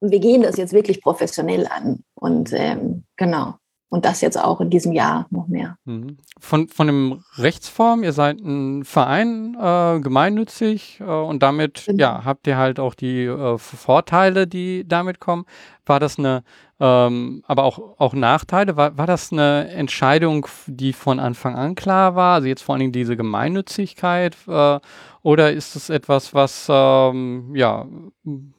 wir 0.00 0.18
gehen 0.18 0.42
das 0.42 0.56
jetzt 0.56 0.72
wirklich 0.72 1.00
professionell 1.00 1.68
an. 1.68 2.02
Und 2.14 2.52
ähm, 2.52 3.04
genau. 3.16 3.54
Und 3.88 4.04
das 4.04 4.20
jetzt 4.20 4.36
auch 4.36 4.60
in 4.60 4.68
diesem 4.68 4.92
Jahr 4.92 5.26
noch 5.30 5.46
mehr. 5.46 5.78
Mhm. 5.84 6.18
Von, 6.40 6.68
von 6.68 6.88
dem 6.88 7.22
Rechtsform, 7.38 8.02
ihr 8.02 8.12
seid 8.12 8.40
ein 8.40 8.84
Verein, 8.84 9.56
äh, 9.60 10.00
gemeinnützig 10.00 11.00
äh, 11.00 11.04
und 11.04 11.42
damit 11.42 11.84
Genau. 11.86 12.02
ja, 12.02 12.24
habt 12.24 12.48
ihr 12.48 12.56
halt 12.56 12.80
auch 12.80 12.94
die 12.94 13.24
äh, 13.24 13.58
Vorteile, 13.58 14.48
die 14.48 14.86
damit 14.86 15.20
kommen. 15.20 15.44
War 15.86 16.00
das 16.00 16.18
eine, 16.18 16.42
ähm, 16.80 17.44
aber 17.46 17.62
auch, 17.62 17.78
auch 17.98 18.12
Nachteile? 18.12 18.76
War, 18.76 18.98
war 18.98 19.06
das 19.06 19.32
eine 19.32 19.68
Entscheidung, 19.68 20.48
die 20.66 20.92
von 20.92 21.20
Anfang 21.20 21.54
an 21.54 21.76
klar 21.76 22.16
war? 22.16 22.34
Also 22.34 22.48
jetzt 22.48 22.62
vor 22.62 22.74
allen 22.74 22.80
Dingen 22.80 22.92
diese 22.92 23.16
Gemeinnützigkeit 23.16 24.36
äh, 24.48 24.80
oder 25.22 25.52
ist 25.52 25.76
es 25.76 25.90
etwas, 25.90 26.34
was, 26.34 26.66
ähm, 26.68 27.54
ja, 27.54 27.86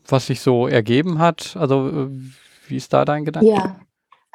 was 0.08 0.28
sich 0.28 0.40
so 0.40 0.68
ergeben 0.68 1.20
hat? 1.20 1.58
Also 1.60 1.90
äh, 1.90 2.10
wie 2.70 2.78
ist 2.78 2.94
da 2.94 3.04
dein 3.04 3.26
Gedanke? 3.26 3.50
Ja, 3.50 3.76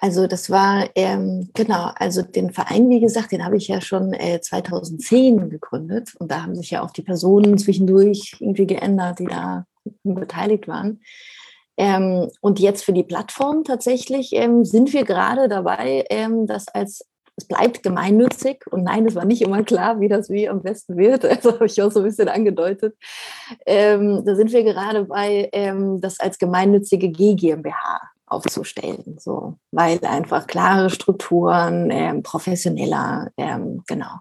also 0.03 0.27
das 0.27 0.51
war, 0.51 0.89
ähm, 0.97 1.51
genau, 1.55 1.93
also 1.95 2.23
den 2.23 2.51
Verein, 2.51 2.91
wie 2.91 2.99
gesagt, 2.99 3.31
den 3.31 3.45
habe 3.45 3.57
ich 3.57 3.69
ja 3.69 3.81
schon 3.81 4.13
äh, 4.15 4.41
2010 4.41 5.49
gegründet. 5.49 6.15
Und 6.19 6.33
da 6.33 6.43
haben 6.43 6.57
sich 6.57 6.73
ja 6.73 6.83
auch 6.83 6.91
die 6.91 7.03
Personen 7.03 7.57
zwischendurch 7.57 8.35
irgendwie 8.41 8.67
geändert, 8.67 9.21
die 9.21 9.27
da 9.27 9.65
beteiligt 10.03 10.67
waren. 10.67 11.03
Ähm, 11.77 12.29
und 12.41 12.59
jetzt 12.59 12.85
für 12.85 12.93
die 12.93 13.05
Plattform 13.05 13.63
tatsächlich 13.63 14.31
ähm, 14.33 14.65
sind 14.65 14.93
wir 14.93 15.05
gerade 15.05 15.49
dabei, 15.49 16.05
ähm, 16.11 16.49
das 16.49 16.67
als 16.67 17.07
es 17.37 17.47
bleibt 17.47 17.85
gemeinnützig 17.85 18.67
und 18.71 18.83
nein, 18.83 19.07
es 19.07 19.15
war 19.15 19.25
nicht 19.25 19.41
immer 19.41 19.63
klar, 19.63 20.01
wie 20.01 20.09
das 20.09 20.29
wie 20.31 20.49
am 20.49 20.63
besten 20.63 20.97
wird. 20.97 21.25
Also 21.31 21.53
habe 21.53 21.67
ich 21.67 21.81
auch 21.81 21.93
so 21.93 22.01
ein 22.01 22.07
bisschen 22.07 22.29
angedeutet. 22.29 22.97
Ähm, 23.67 24.25
da 24.27 24.35
sind 24.35 24.53
wir 24.53 24.65
gerade 24.65 25.05
bei, 25.05 25.49
ähm, 25.53 26.01
das 26.01 26.19
als 26.19 26.39
gemeinnützige 26.39 27.09
GmbH 27.09 28.12
aufzustellen, 28.33 29.19
so, 29.19 29.59
weil 29.71 30.05
einfach 30.05 30.47
klare 30.47 30.91
Strukturen, 30.91 31.91
ähm, 31.91 32.23
professioneller, 32.23 33.31
ähm, 33.37 33.83
genau, 33.87 34.21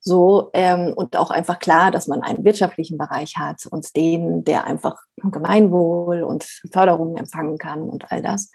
so 0.00 0.50
ähm, 0.54 0.92
und 0.94 1.16
auch 1.16 1.30
einfach 1.30 1.58
klar, 1.58 1.90
dass 1.90 2.06
man 2.06 2.22
einen 2.22 2.44
wirtschaftlichen 2.44 2.96
Bereich 2.96 3.36
hat 3.36 3.66
und 3.66 3.94
den, 3.96 4.44
der 4.44 4.64
einfach 4.64 4.96
Gemeinwohl 5.16 6.22
und 6.22 6.44
Förderungen 6.72 7.16
empfangen 7.16 7.58
kann 7.58 7.82
und 7.82 8.10
all 8.10 8.22
das. 8.22 8.50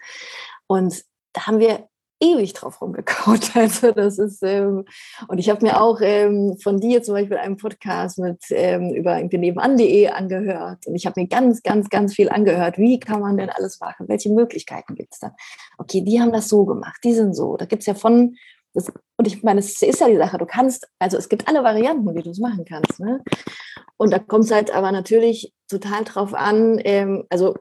Und 0.66 1.04
da 1.32 1.46
haben 1.46 1.60
wir 1.60 1.88
ewig 2.20 2.52
drauf 2.54 2.80
rumgekaut. 2.80 3.50
Also 3.56 3.92
das 3.92 4.18
ist, 4.18 4.42
ähm, 4.42 4.84
und 5.28 5.38
ich 5.38 5.48
habe 5.48 5.64
mir 5.64 5.80
auch 5.80 6.00
ähm, 6.00 6.56
von 6.62 6.78
dir 6.78 7.02
zum 7.02 7.14
Beispiel 7.14 7.36
einen 7.36 7.56
Podcast 7.56 8.18
mit 8.18 8.42
ähm, 8.50 8.94
über 8.94 9.20
nebenan.de 9.20 10.08
angehört. 10.08 10.86
Und 10.86 10.94
ich 10.94 11.06
habe 11.06 11.20
mir 11.20 11.26
ganz, 11.26 11.62
ganz, 11.62 11.88
ganz 11.88 12.14
viel 12.14 12.28
angehört. 12.28 12.78
Wie 12.78 13.00
kann 13.00 13.20
man 13.20 13.36
denn 13.36 13.50
alles 13.50 13.80
machen? 13.80 14.08
Welche 14.08 14.30
Möglichkeiten 14.30 14.94
gibt 14.94 15.14
es 15.14 15.20
da? 15.20 15.34
Okay, 15.78 16.02
die 16.02 16.20
haben 16.20 16.32
das 16.32 16.48
so 16.48 16.64
gemacht, 16.64 16.98
die 17.02 17.14
sind 17.14 17.34
so. 17.34 17.56
Da 17.56 17.64
gibt 17.64 17.82
es 17.82 17.86
ja 17.86 17.94
von, 17.94 18.36
das, 18.74 18.92
und 19.16 19.26
ich 19.26 19.42
meine, 19.42 19.60
es 19.60 19.80
ist 19.82 20.00
ja 20.00 20.08
die 20.08 20.16
Sache, 20.16 20.38
du 20.38 20.46
kannst, 20.46 20.86
also 20.98 21.16
es 21.16 21.28
gibt 21.28 21.48
alle 21.48 21.64
Varianten, 21.64 22.14
wie 22.14 22.22
du 22.22 22.30
es 22.30 22.38
machen 22.38 22.64
kannst. 22.66 23.00
Ne? 23.00 23.22
Und 23.96 24.12
da 24.12 24.18
kommt 24.18 24.44
es 24.44 24.50
halt 24.50 24.70
aber 24.70 24.92
natürlich 24.92 25.52
total 25.68 26.04
drauf 26.04 26.34
an, 26.34 26.78
ähm, 26.84 27.24
also 27.30 27.56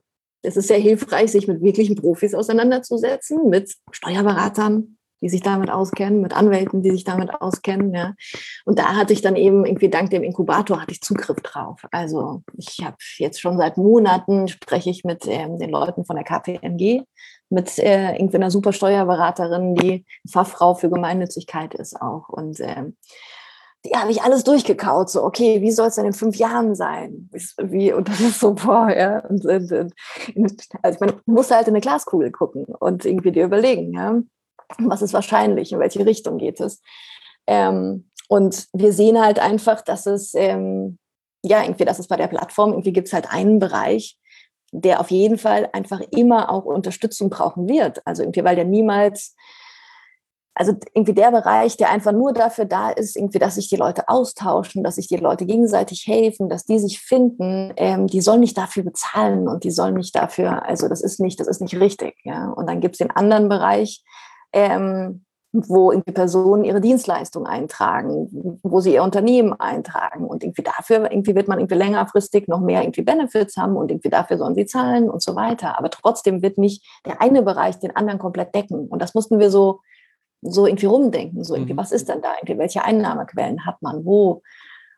es 0.45 0.57
ist 0.57 0.67
sehr 0.67 0.79
hilfreich, 0.79 1.31
sich 1.31 1.47
mit 1.47 1.61
wirklichen 1.61 1.95
Profis 1.95 2.33
auseinanderzusetzen, 2.33 3.49
mit 3.49 3.75
Steuerberatern, 3.91 4.97
die 5.21 5.29
sich 5.29 5.41
damit 5.41 5.69
auskennen, 5.69 6.21
mit 6.21 6.35
Anwälten, 6.35 6.81
die 6.81 6.91
sich 6.91 7.03
damit 7.03 7.33
auskennen. 7.41 7.93
Ja. 7.93 8.13
Und 8.65 8.79
da 8.79 8.95
hatte 8.95 9.13
ich 9.13 9.21
dann 9.21 9.35
eben 9.35 9.65
irgendwie 9.65 9.89
dank 9.89 10.09
dem 10.09 10.23
Inkubator 10.23 10.81
hatte 10.81 10.91
ich 10.91 11.01
Zugriff 11.01 11.41
drauf. 11.41 11.81
Also 11.91 12.43
ich 12.53 12.79
habe 12.83 12.97
jetzt 13.17 13.41
schon 13.41 13.57
seit 13.57 13.77
Monaten 13.77 14.47
spreche 14.47 14.89
ich 14.89 15.03
mit 15.03 15.25
ähm, 15.27 15.57
den 15.57 15.69
Leuten 15.69 16.05
von 16.05 16.15
der 16.15 16.25
KPMG, 16.25 17.03
mit 17.49 17.77
äh, 17.79 18.15
irgendwie 18.15 18.37
einer 18.37 18.51
super 18.51 18.73
Steuerberaterin, 18.73 19.75
die 19.75 20.05
Fachfrau 20.29 20.75
für 20.75 20.89
Gemeinnützigkeit 20.89 21.73
ist 21.73 21.99
auch. 21.99 22.29
Und 22.29 22.59
ähm, 22.59 22.95
die 23.85 23.91
habe 23.95 24.11
ich 24.11 24.21
alles 24.21 24.43
durchgekaut. 24.43 25.09
So, 25.09 25.23
okay, 25.23 25.61
wie 25.61 25.71
soll 25.71 25.87
es 25.87 25.95
denn 25.95 26.05
in 26.05 26.13
fünf 26.13 26.35
Jahren 26.37 26.75
sein? 26.75 27.29
Wie, 27.57 27.93
und 27.93 28.09
das 28.09 28.19
ist 28.19 28.39
so, 28.39 28.53
boah, 28.53 28.89
ja. 28.89 29.19
Und, 29.19 29.45
und, 29.45 29.71
und, 29.71 30.63
also 30.81 30.97
man 30.99 31.21
muss 31.25 31.51
halt 31.51 31.67
in 31.67 31.73
eine 31.73 31.81
Glaskugel 31.81 32.31
gucken 32.31 32.65
und 32.65 33.05
irgendwie 33.05 33.31
dir 33.31 33.45
überlegen, 33.45 33.93
ja, 33.93 34.21
was 34.79 35.01
ist 35.01 35.13
wahrscheinlich, 35.13 35.71
in 35.71 35.79
welche 35.79 36.05
Richtung 36.05 36.37
geht 36.37 36.59
es. 36.59 36.81
Ähm, 37.47 38.09
und 38.27 38.67
wir 38.73 38.91
sehen 38.91 39.23
halt 39.23 39.39
einfach, 39.39 39.81
dass 39.81 40.05
es, 40.07 40.33
ähm, 40.33 40.97
ja, 41.43 41.61
irgendwie, 41.61 41.85
dass 41.85 41.99
es 41.99 42.07
bei 42.07 42.17
der 42.17 42.27
Plattform, 42.27 42.71
irgendwie 42.71 42.93
gibt 42.93 43.07
es 43.07 43.13
halt 43.13 43.31
einen 43.31 43.59
Bereich, 43.59 44.17
der 44.71 44.99
auf 44.99 45.11
jeden 45.11 45.37
Fall 45.37 45.69
einfach 45.73 46.01
immer 46.11 46.49
auch 46.49 46.65
Unterstützung 46.65 47.29
brauchen 47.29 47.69
wird. 47.69 48.01
Also 48.05 48.23
irgendwie, 48.23 48.43
weil 48.43 48.55
der 48.55 48.65
niemals 48.65 49.35
also 50.55 50.73
irgendwie 50.93 51.13
der 51.13 51.31
Bereich, 51.31 51.75
der 51.75 51.91
einfach 51.91 52.13
nur 52.13 52.31
dafür 52.31 52.63
da 52.63 52.89
ist, 52.89 53.17
irgendwie, 53.17 53.39
dass 53.39 53.55
sich 53.55 53.67
die 53.67 53.75
Leute 53.75 54.07
austauschen, 54.07 54.83
dass 54.83 54.95
sich 54.95 55.07
die 55.07 55.17
Leute 55.17 55.45
gegenseitig 55.45 56.07
helfen, 56.07 56.47
dass 56.47 56.65
die 56.65 56.79
sich 56.79 57.01
finden, 57.01 57.73
ähm, 57.75 58.07
die 58.07 58.21
sollen 58.21 58.39
nicht 58.39 58.57
dafür 58.57 58.83
bezahlen 58.83 59.49
und 59.49 59.65
die 59.65 59.71
sollen 59.71 59.95
nicht 59.95 60.15
dafür, 60.15 60.65
also 60.65 60.87
das 60.87 61.01
ist 61.01 61.19
nicht, 61.19 61.39
das 61.41 61.47
ist 61.47 61.61
nicht 61.61 61.79
richtig, 61.79 62.15
ja. 62.23 62.49
Und 62.49 62.67
dann 62.69 62.79
gibt 62.79 62.95
es 62.95 62.99
den 62.99 63.11
anderen 63.11 63.49
Bereich, 63.49 64.03
ähm, 64.53 65.25
wo 65.51 65.91
irgendwie 65.91 66.11
Personen 66.11 66.63
ihre 66.63 66.81
Dienstleistung 66.81 67.45
eintragen, 67.45 68.59
wo 68.63 68.79
sie 68.79 68.93
ihr 68.93 69.03
Unternehmen 69.03 69.53
eintragen 69.53 70.25
und 70.25 70.43
irgendwie 70.43 70.63
dafür, 70.63 71.09
irgendwie 71.11 71.35
wird 71.35 71.47
man 71.47 71.59
irgendwie 71.59 71.75
längerfristig 71.75 72.47
noch 72.47 72.59
mehr 72.59 72.81
irgendwie 72.81 73.03
Benefits 73.03 73.55
haben 73.57 73.75
und 73.75 73.89
irgendwie 73.91 74.09
dafür 74.09 74.37
sollen 74.37 74.55
sie 74.55 74.65
zahlen 74.65 75.09
und 75.09 75.21
so 75.21 75.35
weiter. 75.35 75.77
Aber 75.79 75.89
trotzdem 75.89 76.41
wird 76.41 76.57
nicht 76.57 76.83
der 77.05 77.21
eine 77.21 77.41
Bereich 77.41 77.79
den 77.79 77.95
anderen 77.95 78.19
komplett 78.19 78.53
decken. 78.53 78.87
Und 78.87 79.01
das 79.01 79.13
mussten 79.13 79.39
wir 79.39 79.49
so 79.49 79.79
so 80.41 80.65
irgendwie 80.67 80.85
rumdenken, 80.85 81.43
so 81.43 81.55
irgendwie, 81.55 81.73
Mhm. 81.73 81.77
was 81.77 81.91
ist 81.91 82.09
denn 82.09 82.21
da 82.21 82.33
irgendwie, 82.39 82.57
welche 82.59 82.83
Einnahmequellen 82.83 83.65
hat 83.65 83.81
man, 83.81 84.05
wo? 84.05 84.41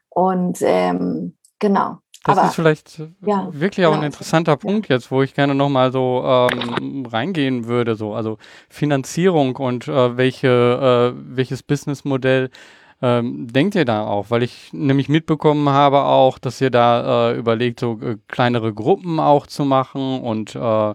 Und 0.09 0.59
ähm, 0.61 1.35
genau. 1.59 1.97
Das 2.25 2.37
Aber 2.37 2.47
ist 2.47 2.55
vielleicht 2.55 3.01
ja, 3.25 3.47
wirklich 3.51 3.85
auch 3.85 3.91
ein 3.91 3.99
genau. 3.99 4.07
interessanter 4.07 4.57
Punkt 4.57 4.89
jetzt, 4.89 5.11
wo 5.11 5.21
ich 5.21 5.33
gerne 5.33 5.55
nochmal 5.55 5.91
so 5.93 6.23
ähm, 6.25 7.05
reingehen 7.05 7.67
würde. 7.67 7.95
So. 7.95 8.13
Also 8.13 8.37
Finanzierung 8.69 9.55
und 9.55 9.87
äh, 9.87 10.17
welche, 10.17 11.13
äh, 11.15 11.21
welches 11.35 11.63
Businessmodell 11.63 12.49
ähm, 13.01 13.47
denkt 13.47 13.75
ihr 13.75 13.85
da 13.85 14.05
auch? 14.05 14.29
Weil 14.29 14.43
ich 14.43 14.73
nämlich 14.73 15.07
mitbekommen 15.07 15.69
habe 15.69 16.03
auch, 16.03 16.37
dass 16.39 16.59
ihr 16.59 16.71
da 16.71 17.29
äh, 17.31 17.37
überlegt, 17.37 17.79
so 17.79 17.99
äh, 18.01 18.17
kleinere 18.27 18.73
Gruppen 18.73 19.19
auch 19.19 19.47
zu 19.47 19.63
machen 19.63 20.19
und 20.19 20.55
äh, 20.55 20.93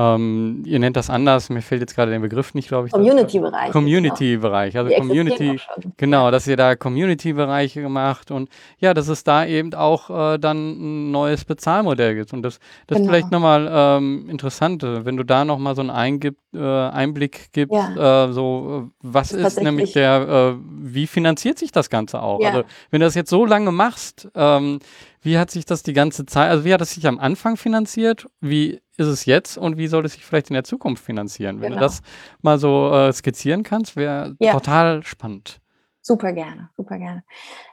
ähm, 0.00 0.62
ihr 0.64 0.78
nennt 0.78 0.96
das 0.96 1.10
anders, 1.10 1.50
mir 1.50 1.60
fällt 1.60 1.82
jetzt 1.82 1.94
gerade 1.94 2.10
der 2.10 2.20
Begriff 2.20 2.54
nicht, 2.54 2.68
glaube 2.68 2.86
ich. 2.86 2.92
Community-Bereich. 2.92 3.70
Community-Bereich, 3.70 4.76
also 4.78 4.94
Community, 4.94 5.60
genau, 5.98 6.30
dass 6.30 6.46
ihr 6.46 6.56
da 6.56 6.74
Community-Bereiche 6.74 7.82
gemacht 7.82 8.30
und 8.30 8.48
ja, 8.78 8.94
dass 8.94 9.08
es 9.08 9.24
da 9.24 9.44
eben 9.44 9.74
auch 9.74 10.08
äh, 10.08 10.38
dann 10.38 10.56
ein 10.56 11.10
neues 11.10 11.44
Bezahlmodell 11.44 12.14
gibt. 12.14 12.32
Und 12.32 12.42
das, 12.42 12.60
das 12.86 12.96
genau. 12.96 13.00
ist 13.00 13.10
vielleicht 13.10 13.30
nochmal 13.30 13.68
ähm, 13.70 14.28
interessant, 14.30 14.82
wenn 14.82 15.18
du 15.18 15.24
da 15.24 15.44
nochmal 15.44 15.74
so 15.74 15.82
einen 15.82 15.90
Eingib, 15.90 16.36
äh, 16.54 16.58
Einblick 16.58 17.52
gibst, 17.52 17.74
ja. 17.74 18.26
äh, 18.26 18.32
so 18.32 18.86
äh, 18.86 18.90
was 19.02 19.32
ist, 19.32 19.58
ist 19.58 19.62
nämlich 19.62 19.92
der, 19.92 20.56
äh, 20.56 20.60
wie 20.80 21.06
finanziert 21.06 21.58
sich 21.58 21.72
das 21.72 21.90
Ganze 21.90 22.22
auch? 22.22 22.40
Ja. 22.40 22.48
Also 22.48 22.62
wenn 22.90 23.00
du 23.00 23.06
das 23.06 23.14
jetzt 23.14 23.30
so 23.30 23.44
lange 23.44 23.70
machst, 23.70 24.28
ähm, 24.34 24.80
wie 25.22 25.38
hat 25.38 25.50
sich 25.50 25.64
das 25.64 25.82
die 25.82 25.92
ganze 25.92 26.24
Zeit, 26.26 26.50
also 26.50 26.64
wie 26.64 26.72
hat 26.72 26.80
es 26.80 26.92
sich 26.92 27.06
am 27.06 27.18
Anfang 27.18 27.56
finanziert? 27.56 28.26
Wie 28.40 28.80
ist 28.96 29.06
es 29.06 29.26
jetzt 29.26 29.58
und 29.58 29.76
wie 29.76 29.86
soll 29.86 30.04
es 30.04 30.14
sich 30.14 30.24
vielleicht 30.24 30.50
in 30.50 30.54
der 30.54 30.64
Zukunft 30.64 31.04
finanzieren? 31.04 31.60
Wenn 31.60 31.70
genau. 31.70 31.80
du 31.80 31.86
das 31.86 32.02
mal 32.42 32.58
so 32.58 32.90
äh, 32.92 33.12
skizzieren 33.12 33.62
kannst, 33.62 33.96
wäre 33.96 34.36
ja. 34.40 34.52
total 34.52 35.02
spannend. 35.04 35.60
Super 36.02 36.32
gerne, 36.32 36.70
super 36.76 36.96
gerne. 36.96 37.22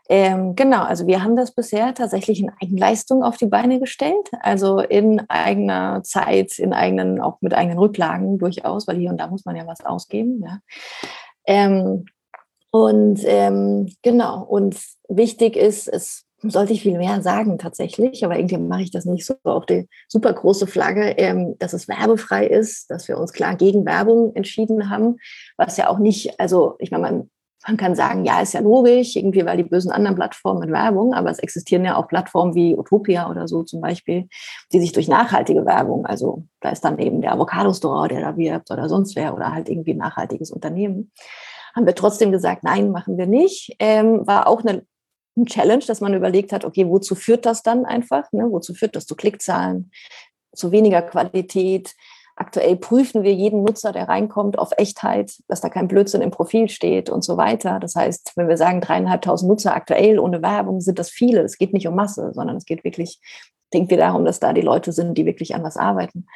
Ähm, 0.10 0.56
genau, 0.56 0.84
also 0.84 1.08
wir 1.08 1.24
haben 1.24 1.38
das 1.38 1.54
bisher 1.54 1.93
tatsächlich 1.93 2.41
in 2.41 2.52
Eigenleistung 2.62 3.24
auf 3.24 3.38
die 3.38 3.45
Beine 3.45 3.80
gestellt, 3.80 4.30
also 4.41 4.80
in 4.80 5.22
eigener 5.30 6.04
Zeit, 6.04 6.60
in 6.60 6.74
eigenen, 6.74 7.22
auch 7.22 7.39
mit 7.41 7.54
eigenen 7.54 7.80
Rücklagen 7.80 8.38
durchaus, 8.38 8.86
weil 8.88 8.98
hier 8.98 9.10
und 9.10 9.18
da 9.18 9.28
muss 9.28 9.45
man 9.45 9.56
ja 9.56 9.66
was 9.66 9.86
ausgeben. 9.86 10.43
Ja. 10.45 10.60
Ähm, 11.45 12.06
und 12.72 13.22
ähm, 13.24 13.93
genau, 14.02 14.43
und 14.43 14.78
wichtig 15.08 15.56
ist, 15.56 15.88
es 15.88 16.26
sollte 16.41 16.73
ich 16.73 16.81
viel 16.83 16.97
mehr 16.97 17.21
sagen 17.21 17.57
tatsächlich, 17.57 18.23
aber 18.23 18.38
irgendwie 18.38 18.57
mache 18.57 18.83
ich 18.83 18.91
das 18.91 19.05
nicht 19.05 19.25
so 19.25 19.35
auf 19.43 19.65
die 19.65 19.88
super 20.07 20.33
große 20.33 20.67
Flagge, 20.67 21.17
ähm, 21.17 21.55
dass 21.59 21.73
es 21.73 21.88
werbefrei 21.88 22.45
ist, 22.45 22.89
dass 22.89 23.07
wir 23.07 23.17
uns 23.17 23.33
klar 23.33 23.55
gegen 23.55 23.85
Werbung 23.85 24.35
entschieden 24.35 24.89
haben, 24.89 25.17
was 25.57 25.77
ja 25.77 25.89
auch 25.89 25.97
nicht, 25.97 26.39
also 26.39 26.75
ich 26.79 26.91
meine, 26.91 27.03
man, 27.03 27.29
man 27.67 27.75
kann 27.75 27.95
sagen, 27.95 28.23
ja, 28.23 28.39
ist 28.39 28.53
ja 28.53 28.61
logisch, 28.61 29.15
irgendwie, 29.15 29.45
weil 29.45 29.57
die 29.57 29.63
bösen 29.63 29.91
anderen 29.91 30.15
Plattformen 30.15 30.59
mit 30.59 30.71
Werbung, 30.71 31.13
aber 31.13 31.31
es 31.31 31.39
existieren 31.39 31.83
ja 31.83 31.97
auch 31.97 32.07
Plattformen 32.07 32.53
wie 32.53 32.77
Utopia 32.77 33.29
oder 33.29 33.47
so 33.47 33.63
zum 33.63 33.81
Beispiel, 33.81 34.27
die 34.71 34.79
sich 34.79 34.91
durch 34.91 35.07
nachhaltige 35.07 35.65
Werbung, 35.65 36.05
also 36.05 36.43
da 36.61 36.69
ist 36.69 36.85
dann 36.85 36.99
eben 36.99 37.21
der 37.21 37.33
Avocado-Store, 37.33 38.07
der 38.07 38.21
da 38.21 38.38
wirbt 38.38 38.69
oder 38.71 38.88
sonst 38.88 39.15
wer 39.15 39.33
oder 39.33 39.51
halt 39.51 39.69
irgendwie 39.69 39.93
ein 39.93 39.97
nachhaltiges 39.97 40.51
Unternehmen 40.51 41.11
haben 41.75 41.85
wir 41.85 41.93
trotzdem 41.93 42.31
gesagt, 42.31 42.63
nein, 42.63 42.89
machen 42.89 43.19
wir 43.19 43.27
nicht. 43.27 43.75
Ähm, 43.77 44.25
war 44.25 44.47
auch 44.47 44.61
eine 44.61 44.83
ein 45.38 45.45
Challenge, 45.45 45.83
dass 45.85 46.01
man 46.01 46.13
überlegt 46.13 46.51
hat, 46.51 46.65
okay, 46.65 46.88
wozu 46.88 47.15
führt 47.15 47.45
das 47.45 47.63
dann 47.63 47.85
einfach? 47.85 48.31
Ne? 48.31 48.47
Wozu 48.49 48.73
führt 48.73 48.95
das 48.95 49.05
zu 49.05 49.15
Klickzahlen, 49.15 49.91
zu 50.53 50.71
weniger 50.71 51.01
Qualität? 51.01 51.95
Aktuell 52.35 52.75
prüfen 52.75 53.23
wir 53.23 53.33
jeden 53.33 53.63
Nutzer, 53.63 53.91
der 53.91 54.07
reinkommt, 54.07 54.59
auf 54.59 54.69
Echtheit, 54.77 55.33
dass 55.47 55.61
da 55.61 55.69
kein 55.69 55.88
Blödsinn 55.88 56.21
im 56.21 56.29
Profil 56.29 56.69
steht 56.69 57.09
und 57.09 57.23
so 57.23 57.35
weiter. 57.35 57.79
Das 57.79 57.95
heißt, 57.95 58.33
wenn 58.35 58.47
wir 58.47 58.57
sagen 58.57 58.79
dreieinhalbtausend 58.79 59.49
Nutzer 59.49 59.73
aktuell 59.73 60.19
ohne 60.19 60.43
Werbung, 60.43 60.79
sind 60.79 60.99
das 60.99 61.09
viele. 61.09 61.41
Es 61.41 61.57
geht 61.57 61.73
nicht 61.73 61.88
um 61.88 61.95
Masse, 61.95 62.31
sondern 62.33 62.55
es 62.57 62.65
geht 62.65 62.83
wirklich, 62.83 63.19
denken 63.73 63.89
wir 63.89 63.97
darum, 63.97 64.23
dass 64.23 64.39
da 64.39 64.53
die 64.53 64.61
Leute 64.61 64.91
sind, 64.91 65.17
die 65.17 65.25
wirklich 65.25 65.55
an 65.55 65.63
was 65.63 65.77
arbeiten. 65.77 66.27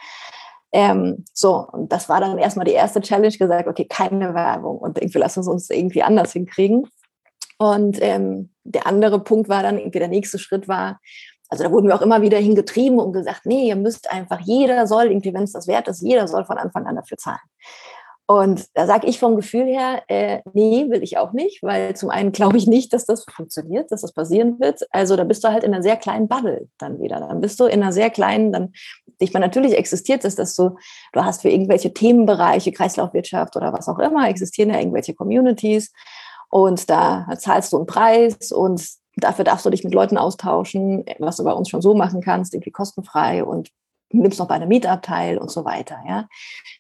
Ähm, 0.71 1.25
so, 1.33 1.67
und 1.71 1.91
das 1.91 2.09
war 2.09 2.19
dann 2.19 2.37
erstmal 2.37 2.65
die 2.65 2.71
erste 2.71 3.01
Challenge, 3.01 3.37
gesagt, 3.37 3.67
okay, 3.67 3.85
keine 3.85 4.33
Werbung 4.33 4.77
und 4.79 4.97
irgendwie 4.97 5.19
lassen 5.19 5.45
wir 5.45 5.51
uns 5.51 5.69
irgendwie 5.69 6.01
anders 6.01 6.31
hinkriegen. 6.33 6.87
Und 7.62 7.99
ähm, 8.01 8.49
der 8.64 8.88
andere 8.88 9.24
Punkt 9.24 9.47
war 9.47 9.62
dann, 9.62 9.78
irgendwie 9.78 9.99
der 9.99 10.07
nächste 10.07 10.39
Schritt 10.39 10.68
war, 10.68 10.99
also 11.47 11.64
da 11.64 11.72
wurden 11.72 11.88
wir 11.88 11.93
auch 11.93 12.01
immer 12.01 12.24
wieder 12.24 12.39
hingetrieben 12.39 12.97
und 12.97 13.14
gesagt, 13.14 13.41
nee, 13.45 13.68
ihr 13.68 13.76
müsst 13.76 14.12
einfach, 14.12 14.39
jeder 14.39 14.88
soll, 14.88 15.12
irgendwie, 15.12 15.32
wenn 15.32 15.43
es 15.43 15.51
das 15.51 15.68
wert 15.68 15.88
ist, 15.88 16.01
jeder 16.01 16.28
soll 16.28 16.43
von 16.43 16.57
Anfang 16.57 16.88
an 16.88 16.95
dafür 16.95 17.18
zahlen. 17.18 17.38
Und 18.26 18.66
da 18.74 18.88
sage 18.88 19.05
ich 19.05 19.20
vom 19.20 19.36
Gefühl 19.36 19.66
her, 19.66 20.01
äh, 20.07 20.39
nee, 20.53 20.89
will 20.89 21.03
ich 21.03 21.20
auch 21.20 21.34
nicht, 21.34 21.62
weil 21.62 21.95
zum 21.95 22.09
einen 22.09 22.32
glaube 22.32 22.57
ich 22.57 22.66
nicht, 22.66 22.93
dass 22.93 23.05
das 23.05 23.26
funktioniert, 23.30 23.91
dass 23.91 24.01
das 24.01 24.14
passieren 24.14 24.59
wird. 24.59 24.82
Also 24.89 25.16
da 25.16 25.24
bist 25.24 25.43
du 25.43 25.49
halt 25.49 25.64
in 25.64 25.72
einer 25.72 25.84
sehr 25.84 25.97
kleinen 25.97 26.28
Bubble 26.28 26.68
dann 26.80 26.99
wieder. 26.99 27.20
Dann 27.20 27.41
bist 27.41 27.59
du 27.59 27.66
in 27.66 27.84
einer 27.84 27.93
sehr 27.93 28.09
kleinen, 28.09 28.51
dann, 28.51 28.72
ich 29.20 29.34
meine, 29.34 29.45
natürlich 29.45 29.78
existiert 29.78 30.26
es, 30.26 30.36
dass 30.36 30.55
du, 30.55 30.78
du 31.14 31.24
hast 31.24 31.43
für 31.43 31.49
irgendwelche 31.49 31.93
Themenbereiche, 31.93 32.72
Kreislaufwirtschaft 32.72 33.55
oder 33.55 33.72
was 33.72 33.88
auch 33.88 33.99
immer, 33.99 34.28
existieren 34.30 34.72
ja 34.72 34.80
irgendwelche 34.80 35.14
Communities. 35.14 35.91
Und 36.51 36.89
da 36.89 37.27
zahlst 37.37 37.73
du 37.73 37.77
einen 37.77 37.85
Preis 37.87 38.51
und 38.51 38.85
dafür 39.15 39.45
darfst 39.45 39.65
du 39.65 39.69
dich 39.69 39.83
mit 39.83 39.93
Leuten 39.93 40.17
austauschen, 40.17 41.05
was 41.17 41.37
du 41.37 41.43
bei 41.43 41.53
uns 41.53 41.69
schon 41.69 41.81
so 41.81 41.95
machen 41.95 42.21
kannst, 42.21 42.53
irgendwie 42.53 42.71
kostenfrei 42.71 43.43
und 43.43 43.69
nimmst 44.13 44.39
noch 44.39 44.47
bei 44.49 44.55
einem 44.55 44.67
Meetup 44.67 45.01
teil 45.01 45.37
und 45.37 45.49
so 45.49 45.63
weiter. 45.63 45.97
Ja. 46.05 46.27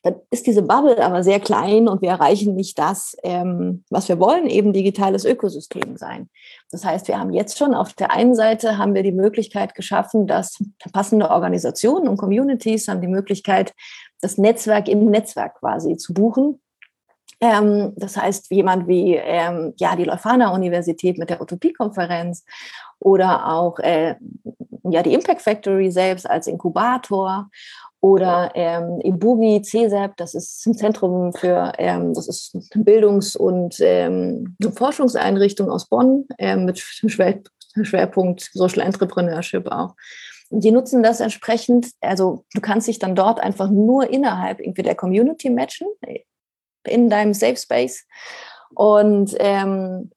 Dann 0.03 0.15
ist 0.29 0.47
diese 0.47 0.61
Bubble 0.61 1.01
aber 1.01 1.23
sehr 1.23 1.39
klein 1.39 1.87
und 1.87 2.01
wir 2.01 2.09
erreichen 2.09 2.55
nicht 2.55 2.77
das, 2.77 3.15
ähm, 3.23 3.85
was 3.89 4.09
wir 4.09 4.19
wollen, 4.19 4.47
eben 4.47 4.73
digitales 4.73 5.23
Ökosystem 5.23 5.95
sein. 5.95 6.29
Das 6.71 6.83
heißt, 6.83 7.07
wir 7.07 7.17
haben 7.17 7.31
jetzt 7.31 7.57
schon 7.57 7.73
auf 7.73 7.93
der 7.93 8.11
einen 8.11 8.35
Seite 8.35 8.77
haben 8.77 8.93
wir 8.93 9.03
die 9.03 9.13
Möglichkeit 9.13 9.75
geschaffen, 9.75 10.27
dass 10.27 10.61
passende 10.91 11.29
Organisationen 11.29 12.09
und 12.09 12.17
Communities 12.17 12.89
haben 12.89 12.99
die 12.99 13.07
Möglichkeit, 13.07 13.73
das 14.19 14.37
Netzwerk 14.37 14.89
im 14.89 15.05
Netzwerk 15.05 15.59
quasi 15.59 15.95
zu 15.95 16.13
buchen 16.13 16.59
ähm, 17.41 17.93
das 17.97 18.17
heißt, 18.17 18.51
jemand 18.51 18.87
wie 18.87 19.15
ähm, 19.15 19.73
ja, 19.77 19.95
die 19.95 20.03
Leuphana 20.03 20.53
Universität 20.53 21.17
mit 21.17 21.29
der 21.31 21.41
Utopie-Konferenz 21.41 22.45
oder 22.99 23.47
auch 23.47 23.79
äh, 23.79 24.15
ja, 24.83 25.01
die 25.01 25.13
Impact 25.13 25.41
Factory 25.41 25.91
selbst 25.91 26.29
als 26.29 26.47
Inkubator 26.47 27.49
oder 27.99 28.51
ähm, 28.55 28.99
Ibugi 29.03 29.61
CESEP, 29.63 30.17
das 30.17 30.35
ist 30.35 30.65
ein 30.65 30.75
Zentrum 30.75 31.33
für, 31.33 31.73
ähm, 31.77 32.13
das 32.13 32.27
ist 32.27 32.55
eine 32.73 32.83
Bildungs- 32.83 33.35
und 33.35 33.75
ähm, 33.79 34.55
Forschungseinrichtung 34.75 35.69
aus 35.69 35.87
Bonn 35.87 36.25
ähm, 36.37 36.65
mit 36.65 36.79
Schwer 36.79 37.41
Schwerpunkt 37.83 38.49
Social 38.53 38.81
Entrepreneurship 38.81 39.71
auch. 39.71 39.95
Und 40.49 40.65
die 40.65 40.71
nutzen 40.71 41.01
das 41.03 41.21
entsprechend, 41.21 41.91
also 42.01 42.43
du 42.53 42.59
kannst 42.59 42.89
dich 42.89 42.99
dann 42.99 43.15
dort 43.15 43.39
einfach 43.39 43.69
nur 43.69 44.09
innerhalb 44.09 44.59
irgendwie 44.59 44.81
der 44.81 44.95
Community 44.95 45.49
matchen, 45.49 45.87
in 46.87 47.09
deinem 47.09 47.33
Safe 47.33 47.57
Space. 47.57 48.05
Und 48.73 49.35
ähm, 49.39 50.11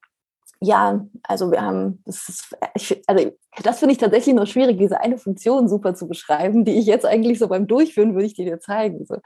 ja, 0.65 1.05
also 1.23 1.51
wir 1.51 1.61
haben, 1.61 2.03
das 2.07 2.29
ist, 2.29 2.57
ich, 2.75 3.03
also 3.07 3.31
das 3.63 3.79
finde 3.79 3.93
ich 3.93 3.99
tatsächlich 3.99 4.35
noch 4.35 4.47
schwierig, 4.47 4.79
diese 4.79 5.01
eine 5.01 5.19
Funktion 5.19 5.69
super 5.69 5.95
zu 5.95 6.09
beschreiben, 6.09 6.65
die 6.65 6.79
ich 6.79 6.87
jetzt 6.87 7.05
eigentlich 7.05 7.39
so 7.39 7.49
beim 7.49 7.67
Durchführen 7.67 8.15
würde 8.15 8.27
ich 8.27 8.35
dir 8.35 8.59
zeigen. 8.61 9.05
So. 9.05 9.17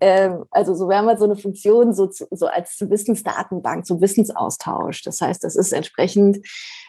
Ähm, 0.00 0.44
also 0.50 0.74
so 0.74 0.88
wir 0.88 0.98
haben 0.98 1.06
halt 1.06 1.18
so 1.18 1.24
eine 1.24 1.36
Funktion 1.36 1.94
so, 1.94 2.10
so 2.10 2.46
als 2.46 2.78
Wissensdatenbank, 2.80 3.86
so 3.86 4.00
Wissensaustausch. 4.00 5.02
Das 5.02 5.20
heißt, 5.20 5.44
das 5.44 5.56
ist 5.56 5.72
entsprechend, 5.72 6.44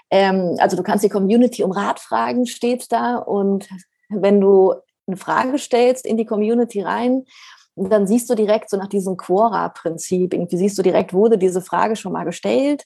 ähm, 0.10 0.56
also 0.60 0.76
du 0.76 0.84
kannst 0.84 1.04
die 1.04 1.10
Community 1.10 1.64
um 1.64 1.72
Rat 1.72 2.00
fragen, 2.00 2.46
steht 2.46 2.92
da 2.92 3.18
und 3.18 3.70
wenn 4.10 4.42
du 4.42 4.74
eine 5.08 5.18
Frage 5.18 5.60
stellst 5.60 6.06
in 6.06 6.18
die 6.18 6.26
Community 6.26 6.82
rein, 6.82 7.26
und 7.76 7.90
dann 7.92 8.08
siehst 8.08 8.30
du 8.30 8.36
direkt 8.36 8.70
so 8.70 8.78
nach 8.78 8.88
diesem 8.88 9.18
Quora-Prinzip, 9.18 10.34
irgendwie 10.34 10.58
siehst 10.58 10.78
du 10.78 10.84
direkt, 10.84 11.14
wurde 11.14 11.38
diese 11.38 11.62
Frage 11.62 11.96
schon 11.96 12.14
mal 12.14 12.24
gestellt. 12.24 12.86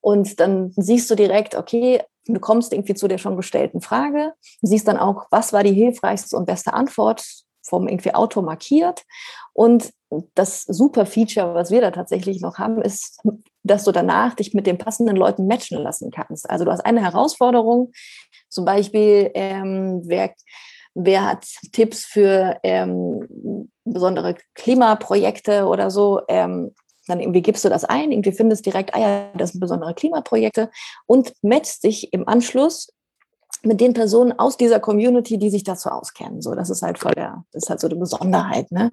Und 0.00 0.40
dann 0.40 0.72
siehst 0.76 1.10
du 1.10 1.14
direkt, 1.14 1.54
okay, 1.54 2.02
du 2.26 2.40
kommst 2.40 2.72
irgendwie 2.72 2.94
zu 2.94 3.08
der 3.08 3.18
schon 3.18 3.36
gestellten 3.36 3.80
Frage, 3.80 4.32
siehst 4.62 4.88
dann 4.88 4.96
auch, 4.96 5.26
was 5.30 5.52
war 5.52 5.62
die 5.62 5.74
hilfreichste 5.74 6.36
und 6.36 6.46
beste 6.46 6.72
Antwort 6.72 7.24
vom 7.64 7.86
irgendwie 7.86 8.14
Autor 8.14 8.42
markiert. 8.42 9.02
Und 9.52 9.92
das 10.34 10.62
super 10.62 11.06
Feature, 11.06 11.54
was 11.54 11.70
wir 11.70 11.80
da 11.80 11.90
tatsächlich 11.90 12.40
noch 12.40 12.58
haben, 12.58 12.82
ist, 12.82 13.20
dass 13.62 13.84
du 13.84 13.92
danach 13.92 14.34
dich 14.34 14.54
mit 14.54 14.66
den 14.66 14.78
passenden 14.78 15.16
Leuten 15.16 15.46
matchen 15.46 15.78
lassen 15.78 16.10
kannst. 16.10 16.48
Also 16.50 16.64
du 16.64 16.72
hast 16.72 16.84
eine 16.84 17.02
Herausforderung, 17.02 17.92
zum 18.48 18.64
Beispiel, 18.64 19.30
ähm, 19.34 20.02
wer 20.04 20.34
wer 20.94 21.24
hat 21.24 21.46
Tipps 21.72 22.04
für 22.04 22.58
ähm, 22.62 23.68
besondere 23.84 24.36
Klimaprojekte 24.54 25.66
oder 25.66 25.90
so. 25.90 26.20
Ähm, 26.28 26.74
dann 27.08 27.20
irgendwie 27.20 27.42
gibst 27.42 27.64
du 27.64 27.68
das 27.68 27.84
ein, 27.84 28.12
irgendwie 28.12 28.32
findest 28.32 28.64
direkt, 28.64 28.94
ah 28.94 29.00
ja, 29.00 29.28
das 29.34 29.50
sind 29.50 29.60
besondere 29.60 29.94
Klimaprojekte 29.94 30.70
und 31.06 31.32
matchst 31.42 31.84
dich 31.84 32.12
im 32.12 32.28
Anschluss 32.28 32.92
mit 33.62 33.80
den 33.80 33.92
Personen 33.92 34.38
aus 34.38 34.56
dieser 34.56 34.80
Community, 34.80 35.38
die 35.38 35.50
sich 35.50 35.64
dazu 35.64 35.88
auskennen. 35.88 36.42
So, 36.42 36.54
das 36.54 36.70
ist 36.70 36.82
halt 36.82 36.98
voll 36.98 37.12
der, 37.12 37.44
das 37.52 37.64
ist 37.64 37.70
halt 37.70 37.80
so 37.80 37.88
eine 37.88 37.96
Besonderheit, 37.96 38.70
ne? 38.72 38.90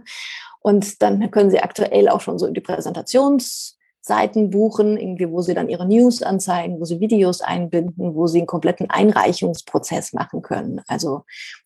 Und 0.62 1.02
dann 1.02 1.32
können 1.32 1.50
sie 1.50 1.62
aktuell 1.62 2.10
auch 2.10 2.22
schon 2.22 2.38
so 2.38 2.46
in 2.46 2.54
die 2.54 2.62
Präsentations 2.62 3.79
Seiten 4.02 4.50
buchen, 4.50 4.98
irgendwie, 4.98 5.30
wo 5.30 5.42
sie 5.42 5.54
dann 5.54 5.70
ihre 5.70 5.86
News 5.86 6.24
anzeigen, 6.24 6.80
wo 6.80 6.86
sie 6.86 7.00
Videos 7.00 7.42
einbinden, 7.42 8.16
wo 8.16 8.28
sie 8.28 8.40
einen 8.40 8.48
kompletten 8.48 8.90
Einreichungsprozess 8.90 10.14
machen 10.14 10.42
können. 10.42 10.82
Also 10.88 11.24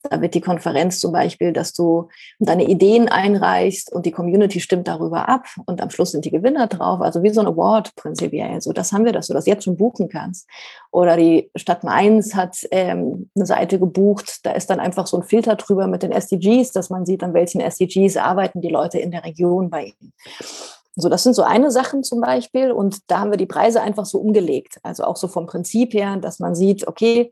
da 0.09 0.19
wird 0.19 0.33
die 0.33 0.41
Konferenz 0.41 0.99
zum 0.99 1.11
Beispiel, 1.11 1.53
dass 1.53 1.73
du 1.73 2.09
deine 2.39 2.65
Ideen 2.65 3.07
einreichst 3.07 3.91
und 3.91 4.05
die 4.05 4.11
Community 4.11 4.59
stimmt 4.59 4.87
darüber 4.87 5.29
ab 5.29 5.45
und 5.65 5.81
am 5.81 5.89
Schluss 5.89 6.11
sind 6.11 6.25
die 6.25 6.31
Gewinner 6.31 6.67
drauf. 6.67 7.01
Also 7.01 7.23
wie 7.23 7.29
so 7.29 7.41
ein 7.41 7.47
Award 7.47 7.95
prinzipiell. 7.95 8.61
So 8.61 8.73
das 8.73 8.91
haben 8.91 9.05
wir, 9.05 9.13
dass 9.13 9.27
du 9.27 9.33
das 9.33 9.45
jetzt 9.45 9.63
schon 9.65 9.77
buchen 9.77 10.09
kannst. 10.09 10.47
Oder 10.91 11.17
die 11.17 11.51
Stadt 11.55 11.83
Mainz 11.83 12.35
hat 12.35 12.57
ähm, 12.71 13.29
eine 13.35 13.45
Seite 13.45 13.79
gebucht, 13.79 14.45
da 14.45 14.51
ist 14.51 14.69
dann 14.69 14.79
einfach 14.79 15.07
so 15.07 15.17
ein 15.17 15.23
Filter 15.23 15.55
drüber 15.55 15.87
mit 15.87 16.03
den 16.03 16.11
SDGs, 16.11 16.71
dass 16.71 16.89
man 16.89 17.05
sieht, 17.05 17.23
an 17.23 17.33
welchen 17.33 17.61
SDGs 17.61 18.17
arbeiten 18.17 18.61
die 18.61 18.69
Leute 18.69 18.99
in 18.99 19.11
der 19.11 19.23
Region 19.23 19.69
bei 19.69 19.85
ihnen. 19.85 20.13
So, 20.95 21.09
das 21.09 21.23
sind 21.23 21.33
so 21.33 21.43
eine 21.43 21.71
Sachen 21.71 22.03
zum 22.03 22.21
Beispiel. 22.21 22.71
Und 22.71 23.09
da 23.09 23.19
haben 23.19 23.31
wir 23.31 23.37
die 23.37 23.45
Preise 23.45 23.81
einfach 23.81 24.05
so 24.05 24.19
umgelegt. 24.19 24.79
Also 24.83 25.03
auch 25.03 25.17
so 25.17 25.27
vom 25.27 25.45
Prinzip 25.45 25.93
her, 25.93 26.17
dass 26.17 26.39
man 26.39 26.55
sieht, 26.55 26.87
okay, 26.87 27.31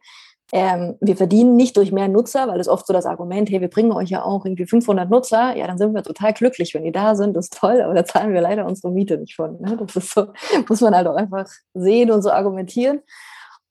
ähm, 0.53 0.97
wir 0.99 1.16
verdienen 1.16 1.55
nicht 1.55 1.78
durch 1.78 1.91
mehr 1.91 2.09
Nutzer, 2.09 2.47
weil 2.47 2.59
es 2.59 2.68
oft 2.68 2.86
so 2.86 2.91
das 2.91 3.05
Argument, 3.05 3.49
hey, 3.49 3.62
wir 3.62 3.70
bringen 3.70 3.93
euch 3.93 4.09
ja 4.09 4.24
auch 4.24 4.45
irgendwie 4.45 4.66
500 4.66 5.09
Nutzer. 5.09 5.55
Ja, 5.55 5.66
dann 5.68 5.78
sind 5.78 5.93
wir 5.93 6.03
total 6.03 6.34
glücklich, 6.34 6.74
wenn 6.74 6.84
die 6.84 6.91
da 6.91 7.16
sind. 7.16 7.36
Das 7.36 7.45
ist 7.45 7.57
toll, 7.57 7.82
aber 7.82 7.93
da 7.93 8.03
zahlen 8.03 8.34
wir 8.34 8.41
leider 8.41 8.66
unsere 8.66 8.91
Miete 8.91 9.18
nicht 9.18 9.36
von. 9.36 9.62
Ne? 9.62 9.78
Das 9.78 9.95
ist 9.95 10.14
so, 10.14 10.28
muss 10.68 10.82
man 10.82 10.95
halt 10.95 11.07
auch 11.07 11.16
einfach 11.16 11.47
sehen 11.74 12.12
und 12.12 12.22
so 12.22 12.32
argumentieren. 12.32 13.01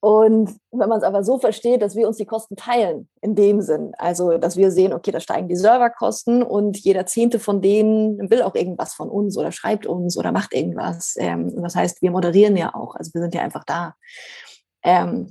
Und 0.00 0.56
wenn 0.70 0.88
man 0.88 0.98
es 0.98 1.04
aber 1.04 1.22
so 1.22 1.38
versteht, 1.38 1.82
dass 1.82 1.94
wir 1.94 2.08
uns 2.08 2.16
die 2.16 2.24
Kosten 2.24 2.56
teilen, 2.56 3.08
in 3.20 3.34
dem 3.34 3.60
Sinn, 3.60 3.92
also 3.98 4.38
dass 4.38 4.56
wir 4.56 4.70
sehen, 4.70 4.94
okay, 4.94 5.10
da 5.10 5.20
steigen 5.20 5.48
die 5.48 5.56
Serverkosten 5.56 6.42
und 6.42 6.78
jeder 6.78 7.04
Zehnte 7.04 7.38
von 7.38 7.60
denen 7.60 8.30
will 8.30 8.40
auch 8.40 8.54
irgendwas 8.54 8.94
von 8.94 9.10
uns 9.10 9.36
oder 9.36 9.52
schreibt 9.52 9.84
uns 9.84 10.16
oder 10.16 10.32
macht 10.32 10.54
irgendwas. 10.54 11.16
Ähm, 11.18 11.52
das 11.62 11.76
heißt, 11.76 12.00
wir 12.00 12.10
moderieren 12.12 12.56
ja 12.56 12.74
auch, 12.74 12.94
also 12.96 13.12
wir 13.12 13.20
sind 13.20 13.34
ja 13.34 13.42
einfach 13.42 13.64
da. 13.64 13.94
Ähm, 14.82 15.28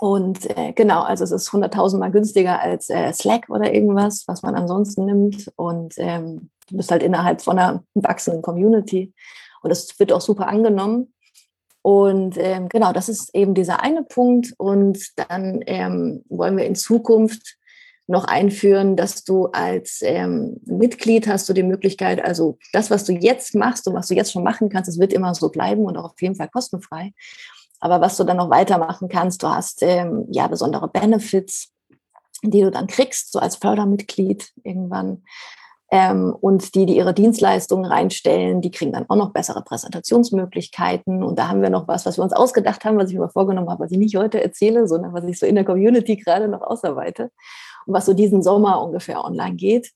und 0.00 0.56
äh, 0.56 0.72
genau, 0.72 1.02
also 1.02 1.24
es 1.24 1.30
ist 1.30 1.50
100.000 1.50 1.98
Mal 1.98 2.10
günstiger 2.10 2.60
als 2.60 2.88
äh, 2.88 3.12
Slack 3.12 3.48
oder 3.48 3.72
irgendwas, 3.72 4.24
was 4.26 4.42
man 4.42 4.54
ansonsten 4.54 5.04
nimmt. 5.04 5.52
Und 5.56 5.94
ähm, 5.98 6.50
du 6.68 6.76
bist 6.76 6.90
halt 6.90 7.02
innerhalb 7.02 7.42
von 7.42 7.58
einer 7.58 7.84
wachsenden 7.94 8.42
Community. 8.42 9.12
Und 9.62 9.70
es 9.70 9.98
wird 9.98 10.12
auch 10.12 10.20
super 10.20 10.48
angenommen. 10.48 11.12
Und 11.88 12.36
ähm, 12.36 12.68
genau, 12.68 12.92
das 12.92 13.08
ist 13.08 13.34
eben 13.34 13.54
dieser 13.54 13.82
eine 13.82 14.02
Punkt. 14.02 14.52
Und 14.58 14.98
dann 15.16 15.62
ähm, 15.64 16.22
wollen 16.28 16.58
wir 16.58 16.66
in 16.66 16.74
Zukunft 16.74 17.56
noch 18.06 18.24
einführen, 18.24 18.94
dass 18.94 19.24
du 19.24 19.46
als 19.46 20.00
ähm, 20.02 20.60
Mitglied 20.66 21.26
hast 21.26 21.48
du 21.48 21.54
die 21.54 21.62
Möglichkeit, 21.62 22.22
also 22.22 22.58
das, 22.74 22.90
was 22.90 23.04
du 23.04 23.14
jetzt 23.14 23.54
machst 23.54 23.88
und 23.88 23.94
was 23.94 24.08
du 24.08 24.14
jetzt 24.14 24.32
schon 24.32 24.44
machen 24.44 24.68
kannst, 24.68 24.90
es 24.90 24.98
wird 24.98 25.14
immer 25.14 25.34
so 25.34 25.48
bleiben 25.48 25.86
und 25.86 25.96
auch 25.96 26.12
auf 26.12 26.20
jeden 26.20 26.34
Fall 26.34 26.50
kostenfrei. 26.50 27.14
Aber 27.80 28.02
was 28.02 28.18
du 28.18 28.24
dann 28.24 28.36
noch 28.36 28.50
weitermachen 28.50 29.08
kannst, 29.08 29.42
du 29.42 29.48
hast 29.48 29.82
ähm, 29.82 30.26
ja 30.30 30.46
besondere 30.46 30.88
Benefits, 30.88 31.72
die 32.42 32.60
du 32.60 32.70
dann 32.70 32.86
kriegst, 32.86 33.32
so 33.32 33.38
als 33.38 33.56
Fördermitglied 33.56 34.52
irgendwann. 34.62 35.22
Ähm, 35.90 36.36
und 36.38 36.74
die, 36.74 36.84
die 36.84 36.96
ihre 36.96 37.14
Dienstleistungen 37.14 37.86
reinstellen, 37.86 38.60
die 38.60 38.70
kriegen 38.70 38.92
dann 38.92 39.08
auch 39.08 39.16
noch 39.16 39.32
bessere 39.32 39.62
Präsentationsmöglichkeiten. 39.62 41.22
Und 41.22 41.38
da 41.38 41.48
haben 41.48 41.62
wir 41.62 41.70
noch 41.70 41.88
was, 41.88 42.04
was 42.04 42.18
wir 42.18 42.24
uns 42.24 42.34
ausgedacht 42.34 42.84
haben, 42.84 42.98
was 42.98 43.10
ich 43.10 43.18
mir 43.18 43.30
vorgenommen 43.30 43.70
habe, 43.70 43.84
was 43.84 43.92
ich 43.92 43.98
nicht 43.98 44.16
heute 44.16 44.42
erzähle, 44.42 44.86
sondern 44.86 45.14
was 45.14 45.24
ich 45.24 45.38
so 45.38 45.46
in 45.46 45.54
der 45.54 45.64
Community 45.64 46.16
gerade 46.16 46.48
noch 46.48 46.60
ausarbeite 46.60 47.30
und 47.86 47.94
was 47.94 48.04
so 48.06 48.12
diesen 48.12 48.42
Sommer 48.42 48.82
ungefähr 48.82 49.24
online 49.24 49.56
geht. 49.56 49.92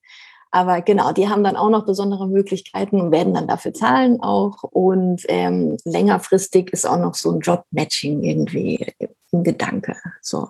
Aber 0.55 0.82
genau, 0.82 1.12
die 1.12 1.28
haben 1.28 1.45
dann 1.45 1.57
auch 1.57 1.70
noch 1.70 1.86
besondere 1.86 2.28
Möglichkeiten 2.28 3.01
und 3.01 3.11
werden 3.11 3.32
dann 3.32 3.49
dafür 3.49 3.72
zahlen 3.72 4.20
auch. 4.20 4.62
Und 4.62 5.22
ähm, 5.28 5.78
längerfristig 5.84 6.70
ist 6.74 6.86
auch 6.86 6.99
noch 6.99 7.14
so 7.14 7.32
ein 7.32 7.40
Job-Matching 7.40 8.22
irgendwie 8.22 8.86
im 9.30 9.45
Gedanke. 9.45 9.97
So. 10.20 10.49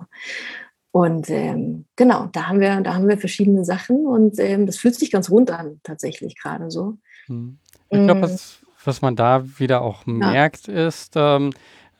Und 0.93 1.31
ähm, 1.31 1.87
genau, 1.97 2.29
da 2.33 2.49
haben 2.49 2.61
wir, 2.61 2.81
da 2.83 2.95
haben 2.95 3.09
wir 3.09 3.17
verschiedene 3.17 3.65
Sachen 3.65 4.07
und 4.07 4.39
ähm, 4.39 4.67
das 4.67 4.77
fühlt 4.77 4.95
sich 4.95 5.11
ganz 5.11 5.31
rund 5.31 5.51
an, 5.51 5.81
tatsächlich 5.83 6.39
gerade 6.39 6.71
so. 6.71 6.99
Hm. 7.27 7.59
Ich 7.89 7.99
glaube, 7.99 8.21
mm. 8.21 8.23
was, 8.23 8.61
was 8.85 9.01
man 9.01 9.17
da 9.17 9.45
wieder 9.59 9.81
auch 9.81 10.07
ja. 10.07 10.13
merkt, 10.13 10.69
ist, 10.69 11.15
ähm, 11.17 11.51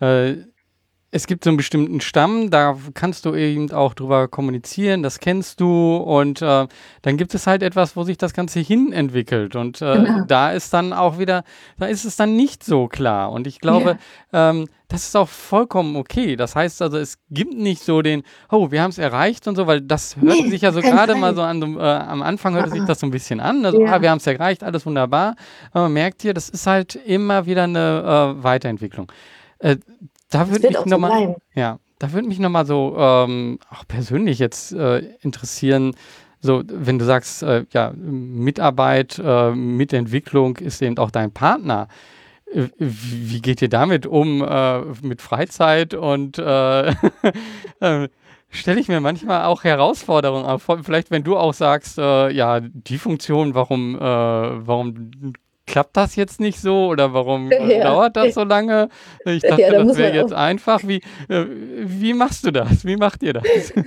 äh, 0.01 0.35
es 1.15 1.27
gibt 1.27 1.45
so 1.45 1.51
einen 1.51 1.59
bestimmten 1.59 2.01
Stamm, 2.01 2.51
da 2.51 2.75
kannst 2.95 3.27
du 3.27 3.35
eben 3.35 3.71
auch 3.71 3.93
drüber 3.93 4.29
kommunizieren, 4.29 5.03
das 5.03 5.21
kennst 5.21 5.61
du 5.61 5.97
und 5.97 6.41
äh, 6.41 6.67
dann 7.03 7.17
gibt 7.19 7.35
es 7.35 7.47
halt 7.47 7.63
etwas, 7.63 7.97
wo 7.97 8.03
sich 8.03 8.17
das 8.17 8.33
Ganze 8.33 8.61
hin 8.61 8.95
entwickelt 8.95 9.55
und 9.55 9.83
äh, 9.83 9.95
genau. 9.95 10.25
da 10.27 10.53
ist 10.53 10.73
dann 10.73 10.95
auch 10.95 11.19
wieder, 11.19 11.45
da 11.79 11.87
ist 11.87 12.07
es 12.07 12.17
dann 12.17 12.35
nicht 12.35 12.65
so 12.65 12.89
klar 12.89 13.31
und 13.31 13.47
ich 13.47 13.61
glaube, 13.61 13.99
ja. 14.33 14.51
ähm, 14.51 14.69
das 14.89 15.05
ist 15.05 15.17
auch 15.17 15.29
vollkommen 15.29 15.97
okay. 15.97 16.37
Das 16.37 16.57
heißt 16.57 16.81
also, 16.81 16.97
es 16.97 17.19
gibt 17.31 17.55
nicht 17.55 17.83
so 17.83 18.03
den, 18.03 18.23
oh, 18.51 18.71
wir 18.71 18.83
haben 18.83 18.91
es 18.91 18.99
erreicht 18.99 19.47
und 19.49 19.57
so, 19.57 19.67
weil 19.67 19.83
das 19.83 20.17
hört 20.17 20.41
nee, 20.41 20.51
sich 20.51 20.63
ja 20.63 20.73
so 20.73 20.81
gerade 20.81 21.15
mal 21.15 21.35
so 21.35 21.43
an, 21.43 21.77
äh, 21.77 21.81
am 21.81 22.23
Anfang 22.23 22.55
hört 22.55 22.71
sich 22.71 22.85
das 22.87 23.01
so 23.01 23.07
ein 23.07 23.11
bisschen 23.11 23.39
an, 23.39 23.67
also, 23.67 23.83
ja. 23.83 23.93
ah, 23.93 24.01
wir 24.01 24.11
haben 24.11 24.19
es 24.19 24.27
erreicht, 24.27 24.65
alles 24.65 24.87
wunderbar, 24.87 25.37
aber 25.73 25.85
man 25.85 25.93
merkt 25.93 26.23
hier, 26.23 26.33
das 26.33 26.49
ist 26.49 26.67
halt 26.67 26.95
immer 26.95 27.45
wieder 27.45 27.65
eine 27.65 28.37
äh, 28.39 28.43
Weiterentwicklung. 28.43 29.13
Da 30.33 30.49
würde 30.51 30.67
mich 30.67 30.85
nochmal, 30.87 31.27
so 31.27 31.37
ja, 31.55 31.79
da 31.99 32.13
würde 32.13 32.27
mich 32.27 32.39
nochmal 32.39 32.67
so 32.67 32.97
ähm, 32.99 33.59
auch 33.71 33.87
persönlich 33.87 34.39
jetzt 34.39 34.73
äh, 34.73 34.99
interessieren, 35.21 35.95
so 36.41 36.63
wenn 36.67 36.99
du 36.99 37.05
sagst, 37.05 37.43
äh, 37.45 37.65
ja, 37.71 37.93
Mitarbeit, 37.95 39.21
äh, 39.25 39.53
Mitentwicklung 39.53 40.57
ist 40.57 40.83
eben 40.83 40.99
auch 40.99 41.11
dein 41.11 41.31
Partner. 41.31 41.87
Äh, 42.53 42.69
wie 42.79 43.41
geht 43.41 43.63
ihr 43.63 43.69
damit 43.69 44.07
um 44.07 44.43
äh, 44.43 44.81
mit 45.03 45.23
Freizeit 45.23 45.95
und 45.95 46.39
äh, 46.39 46.95
stelle 48.49 48.81
ich 48.81 48.89
mir 48.89 49.01
manchmal 49.01 49.45
auch 49.45 49.65
Herausforderungen 49.65 50.47
auf. 50.47 50.67
Vielleicht, 50.83 51.11
wenn 51.11 51.25
du 51.25 51.37
auch 51.37 51.55
sagst, 51.55 51.99
äh, 51.99 52.31
ja, 52.31 52.61
die 52.61 52.99
Funktion, 52.99 53.55
warum, 53.55 53.97
äh, 53.97 54.01
warum 54.01 55.35
klappt 55.67 55.97
das 55.97 56.17
jetzt 56.17 56.41
nicht 56.41 56.61
so 56.61 56.87
oder 56.87 57.13
warum 57.13 57.51
ja. 57.69 57.85
dauert 57.85 58.17
das 58.17 58.35
so 58.35 58.45
lange? 58.45 58.89
Ich 59.25 59.43
dachte, 59.43 59.63
ja, 59.63 59.71
da 59.71 59.85
das 59.85 59.97
wäre 59.97 60.15
jetzt 60.15 60.33
einfach. 60.33 60.81
Wie, 60.85 61.03
äh, 61.29 61.47
wie 61.49 62.15
machst 62.15 62.47
du 62.47 62.51
das? 62.51 62.85
Wie 62.85 62.97
macht 62.97 63.23
ihr 63.23 63.35
das? 63.35 63.45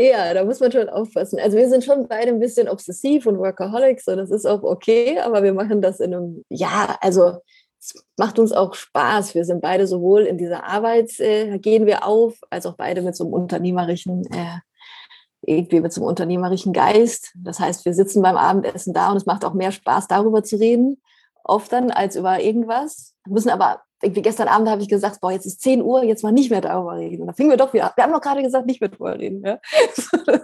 Ja, 0.00 0.32
da 0.32 0.44
muss 0.44 0.60
man 0.60 0.70
schon 0.70 0.88
aufpassen. 0.88 1.40
Also 1.40 1.56
wir 1.56 1.68
sind 1.68 1.82
schon 1.82 2.06
beide 2.06 2.28
ein 2.28 2.38
bisschen 2.38 2.68
obsessiv 2.68 3.26
und 3.26 3.36
Workaholics 3.38 4.06
und 4.06 4.18
das 4.18 4.30
ist 4.30 4.46
auch 4.46 4.62
okay, 4.62 5.18
aber 5.18 5.42
wir 5.42 5.52
machen 5.52 5.82
das 5.82 5.98
in 5.98 6.14
einem, 6.14 6.44
ja, 6.50 6.96
also 7.00 7.38
es 7.80 7.94
macht 8.16 8.38
uns 8.38 8.52
auch 8.52 8.74
Spaß. 8.74 9.34
Wir 9.34 9.44
sind 9.44 9.60
beide 9.60 9.88
sowohl 9.88 10.22
in 10.22 10.38
dieser 10.38 10.62
Arbeit, 10.62 11.18
äh, 11.18 11.58
gehen 11.58 11.86
wir 11.86 12.06
auf, 12.06 12.38
als 12.48 12.64
auch 12.66 12.74
beide 12.76 13.02
mit 13.02 13.16
so 13.16 13.24
einem 13.24 13.32
unternehmerischen 13.32 14.24
äh, 14.26 14.58
irgendwie 15.42 15.80
mit 15.80 15.92
so 15.92 16.02
einem 16.02 16.08
unternehmerischen 16.08 16.72
Geist. 16.72 17.32
Das 17.36 17.58
heißt, 17.60 17.84
wir 17.84 17.94
sitzen 17.94 18.22
beim 18.22 18.36
Abendessen 18.36 18.92
da 18.92 19.10
und 19.10 19.16
es 19.16 19.26
macht 19.26 19.44
auch 19.44 19.54
mehr 19.54 19.72
Spaß, 19.72 20.08
darüber 20.08 20.42
zu 20.42 20.56
reden, 20.56 21.00
oft 21.48 21.72
dann 21.72 21.90
als 21.90 22.16
über 22.16 22.40
irgendwas. 22.40 23.14
Wir 23.24 23.32
müssen 23.32 23.50
aber, 23.50 23.82
irgendwie 24.00 24.22
gestern 24.22 24.46
Abend 24.46 24.68
habe 24.68 24.80
ich 24.80 24.88
gesagt, 24.88 25.20
boah, 25.20 25.32
jetzt 25.32 25.46
ist 25.46 25.60
10 25.60 25.82
Uhr, 25.82 26.04
jetzt 26.04 26.22
mal 26.22 26.30
nicht 26.30 26.50
mehr 26.50 26.60
darüber 26.60 26.96
reden. 26.96 27.22
Und 27.22 27.26
dann 27.26 27.34
fingen 27.34 27.50
wir 27.50 27.56
doch 27.56 27.72
wieder, 27.72 27.92
wir 27.96 28.04
haben 28.04 28.12
doch 28.12 28.20
gerade 28.20 28.42
gesagt, 28.42 28.66
nicht 28.66 28.80
mehr 28.80 28.90
darüber 28.90 29.18
reden. 29.18 29.44
Ja? 29.44 29.58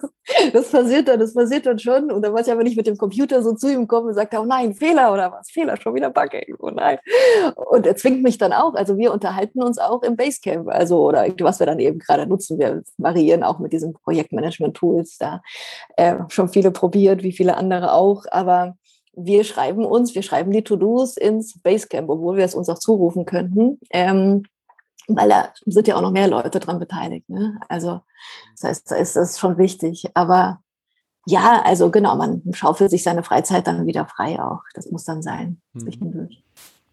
Das, 0.52 0.70
passiert 0.70 1.07
dann, 1.07 1.20
das 1.20 1.34
passiert 1.34 1.66
dann 1.66 1.78
schon. 1.78 2.11
Und 2.11 2.22
dann 2.22 2.32
wollte 2.32 2.48
ich 2.48 2.52
aber 2.52 2.62
nicht 2.62 2.78
mit 2.78 2.86
dem 2.86 2.96
Computer 2.96 3.42
so 3.42 3.52
zu 3.55 3.70
ihm 3.70 3.86
kommen 3.86 4.09
und 4.09 4.14
sagte, 4.14 4.40
oh 4.40 4.44
nein, 4.44 4.74
Fehler 4.74 5.12
oder 5.12 5.30
was? 5.30 5.50
Fehler, 5.50 5.76
schon 5.76 5.94
wieder 5.94 6.09
Bug 6.09 6.32
irgendwo, 6.32 6.70
nein. 6.70 6.98
Und 7.55 7.86
er 7.86 7.94
zwingt 7.96 8.22
mich 8.22 8.38
dann 8.38 8.52
auch. 8.52 8.74
Also 8.74 8.96
wir 8.96 9.12
unterhalten 9.12 9.62
uns 9.62 9.78
auch 9.78 10.02
im 10.02 10.16
Basecamp, 10.16 10.68
also 10.68 11.07
oder 11.07 11.26
was 11.40 11.61
wir 11.61 11.66
dann 11.66 11.78
eben 11.78 11.98
gerade 11.98 12.26
nutzen. 12.26 12.59
Wir 12.59 12.82
variieren 12.96 13.42
auch 13.42 13.59
mit 13.59 13.74
diesen 13.74 13.92
Projektmanagement-Tools 13.92 15.18
da. 15.18 15.42
Äh, 15.96 16.16
schon 16.28 16.48
viele 16.48 16.70
probiert, 16.70 17.22
wie 17.22 17.32
viele 17.32 17.57
andere 17.57 17.92
auch. 17.92 18.24
Aber 18.30 18.76
wir 19.16 19.44
schreiben 19.44 19.84
uns, 19.84 20.14
wir 20.14 20.22
schreiben 20.22 20.50
die 20.50 20.62
To-Dos 20.62 21.16
ins 21.16 21.58
Basecamp, 21.60 22.08
obwohl 22.08 22.36
wir 22.36 22.44
es 22.44 22.54
uns 22.54 22.68
auch 22.68 22.78
zurufen 22.78 23.24
könnten. 23.24 23.78
Ähm, 23.90 24.44
weil 25.06 25.28
da 25.28 25.50
sind 25.66 25.86
ja 25.86 25.96
auch 25.96 26.02
noch 26.02 26.12
mehr 26.12 26.28
Leute 26.28 26.60
dran 26.60 26.78
beteiligt. 26.78 27.28
Ne? 27.28 27.58
Also 27.68 28.00
das 28.54 28.68
heißt, 28.68 28.90
da 28.90 28.96
ist 28.96 29.16
das 29.16 29.38
schon 29.38 29.58
wichtig. 29.58 30.06
Aber 30.14 30.60
ja, 31.26 31.62
also 31.62 31.90
genau, 31.90 32.16
man 32.16 32.42
schaufelt 32.52 32.90
sich 32.90 33.02
seine 33.02 33.22
Freizeit 33.22 33.66
dann 33.66 33.86
wieder 33.86 34.06
frei 34.06 34.42
auch. 34.42 34.62
Das 34.74 34.90
muss 34.90 35.04
dann 35.04 35.22
sein, 35.22 35.60
mhm. 35.72 36.28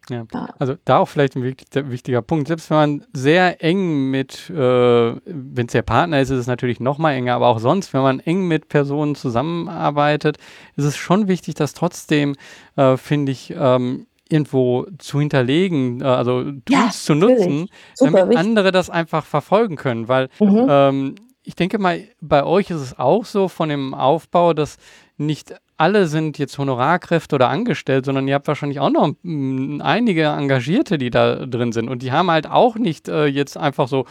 Ja. 0.10 0.26
Also 0.58 0.76
da 0.84 0.98
auch 0.98 1.08
vielleicht 1.08 1.36
ein 1.36 1.44
wichtiger 1.44 2.22
Punkt. 2.22 2.48
Selbst 2.48 2.70
wenn 2.70 2.78
man 2.78 3.06
sehr 3.14 3.64
eng 3.64 4.10
mit, 4.10 4.50
äh, 4.50 4.54
wenn 4.54 5.68
es 5.68 5.72
der 5.72 5.84
Partner 5.84 6.20
ist, 6.20 6.30
ist 6.32 6.40
es 6.40 6.48
natürlich 6.48 6.80
noch 6.80 6.98
mal 6.98 7.14
enger, 7.14 7.36
aber 7.36 7.48
auch 7.48 7.60
sonst, 7.60 7.94
wenn 7.94 8.02
man 8.02 8.20
eng 8.20 8.48
mit 8.48 8.68
Personen 8.68 9.16
zusammenarbeitet, 9.16 10.38
ist 10.76 10.86
es 10.86 10.98
schon 10.98 11.28
wichtig, 11.28 11.56
dass 11.56 11.74
trotzdem, 11.74 12.36
äh, 12.76 12.98
finde 12.98 13.32
ich, 13.32 13.54
ähm, 13.56 14.08
irgendwo 14.32 14.88
zu 14.98 15.20
hinterlegen, 15.20 16.02
äh, 16.02 16.06
also 16.06 16.44
Tools 16.44 16.64
ja, 16.70 16.90
zu 16.92 17.16
nutzen, 17.16 17.70
Super, 17.94 18.12
damit 18.12 18.30
wichtig. 18.30 18.40
andere 18.40 18.72
das 18.72 18.90
einfach 18.90 19.26
verfolgen 19.26 19.76
können. 19.76 20.08
Weil 20.08 20.30
mhm. 20.40 20.66
ähm, 20.70 21.16
ich 21.44 21.56
denke 21.56 21.80
mal, 21.80 22.04
bei 22.22 22.44
euch 22.44 22.70
ist 22.70 22.82
es 22.82 22.98
auch 22.98 23.26
so 23.26 23.48
von 23.48 23.70
dem 23.70 23.94
Aufbau, 23.94 24.54
dass 24.54 24.78
nicht 25.18 25.54
alle 25.82 26.06
sind 26.06 26.38
jetzt 26.38 26.60
Honorarkräfte 26.60 27.36
oder 27.36 27.50
angestellt, 27.50 28.06
sondern 28.06 28.28
ihr 28.28 28.36
habt 28.36 28.48
wahrscheinlich 28.48 28.80
auch 28.80 28.92
noch 28.92 29.16
m, 29.24 29.82
einige 29.84 30.26
Engagierte, 30.26 31.00
die 31.00 31.10
da 31.10 31.48
drin 31.48 31.72
sind. 31.72 31.90
Und 31.90 32.04
die 32.04 32.12
haben 32.12 32.30
halt 32.30 32.48
auch 32.48 32.76
nicht 32.76 33.10
äh, 33.10 33.26
jetzt 33.26 33.58
einfach 33.58 33.88
so 33.88 34.06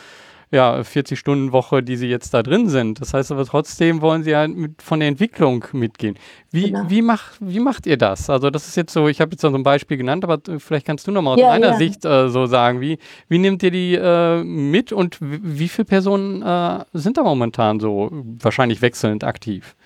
ja, 0.52 0.80
40-Stunden-Woche, 0.80 1.84
die 1.84 1.94
sie 1.96 2.08
jetzt 2.08 2.34
da 2.34 2.42
drin 2.42 2.68
sind. 2.68 3.00
Das 3.00 3.14
heißt 3.14 3.30
aber 3.30 3.46
trotzdem 3.46 4.00
wollen 4.00 4.24
sie 4.24 4.30
ja 4.30 4.48
mit, 4.48 4.82
von 4.82 4.98
der 4.98 5.08
Entwicklung 5.08 5.64
mitgehen. 5.72 6.18
Wie, 6.50 6.72
genau. 6.72 6.86
wie, 6.88 7.02
mach, 7.02 7.34
wie 7.38 7.60
macht 7.60 7.86
ihr 7.86 7.96
das? 7.96 8.28
Also 8.28 8.50
das 8.50 8.66
ist 8.66 8.76
jetzt 8.76 8.92
so, 8.92 9.06
ich 9.06 9.20
habe 9.20 9.30
jetzt 9.30 9.42
so 9.42 9.48
ein 9.48 9.62
Beispiel 9.62 9.96
genannt, 9.96 10.24
aber 10.24 10.40
vielleicht 10.58 10.86
kannst 10.86 11.06
du 11.06 11.12
nochmal 11.12 11.34
aus 11.34 11.40
ja, 11.40 11.52
deiner 11.52 11.68
ja. 11.68 11.76
Sicht 11.76 12.04
äh, 12.04 12.28
so 12.30 12.46
sagen, 12.46 12.80
wie, 12.80 12.98
wie 13.28 13.38
nehmt 13.38 13.62
ihr 13.62 13.70
die 13.70 13.94
äh, 13.94 14.42
mit 14.42 14.92
und 14.92 15.18
wie 15.20 15.68
viele 15.68 15.86
Personen 15.86 16.42
äh, 16.42 16.84
sind 16.94 17.16
da 17.16 17.22
momentan 17.22 17.78
so 17.78 18.08
wahrscheinlich 18.10 18.82
wechselnd 18.82 19.22
aktiv? 19.22 19.76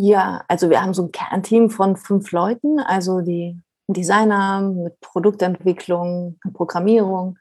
Ja, 0.00 0.44
also 0.46 0.70
wir 0.70 0.80
haben 0.80 0.94
so 0.94 1.04
ein 1.04 1.12
Kernteam 1.12 1.70
von 1.70 1.96
fünf 1.96 2.30
Leuten, 2.30 2.78
also 2.78 3.20
die 3.20 3.60
Designer 3.88 4.60
mit 4.60 5.00
Produktentwicklung, 5.00 6.38
Programmierung, 6.52 7.36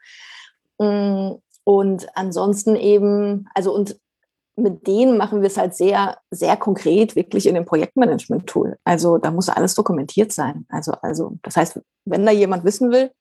mm, 0.79 1.33
und 1.65 2.07
ansonsten 2.15 2.75
eben, 2.75 3.47
also 3.53 3.75
und 3.75 3.99
mit 4.55 4.87
denen 4.87 5.17
machen 5.17 5.41
wir 5.41 5.47
es 5.47 5.57
halt 5.57 5.75
sehr, 5.75 6.17
sehr 6.31 6.57
konkret, 6.57 7.15
wirklich 7.15 7.45
in 7.45 7.53
dem 7.53 7.65
Projektmanagement-Tool. 7.65 8.77
Also 8.83 9.19
da 9.19 9.29
muss 9.29 9.49
alles 9.49 9.75
dokumentiert 9.75 10.31
sein. 10.31 10.65
Also, 10.69 10.93
also, 11.03 11.37
das 11.43 11.57
heißt, 11.57 11.79
wenn 12.05 12.25
da 12.25 12.31
jemand 12.31 12.63
wissen 12.63 12.89
will, 12.89 13.11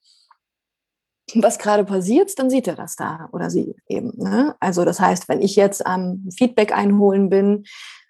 was 1.35 1.59
gerade 1.59 1.85
passiert, 1.85 2.39
dann 2.39 2.49
sieht 2.49 2.69
er 2.69 2.77
das 2.77 2.97
da 2.97 3.29
oder 3.33 3.51
sie 3.51 3.75
eben. 3.87 4.13
Ne? 4.17 4.55
Also 4.61 4.87
das 4.87 4.99
heißt, 4.99 5.29
wenn 5.29 5.43
ich 5.43 5.57
jetzt 5.57 5.85
am 5.85 6.27
Feedback 6.35 6.73
einholen 6.73 7.29
bin, 7.29 7.65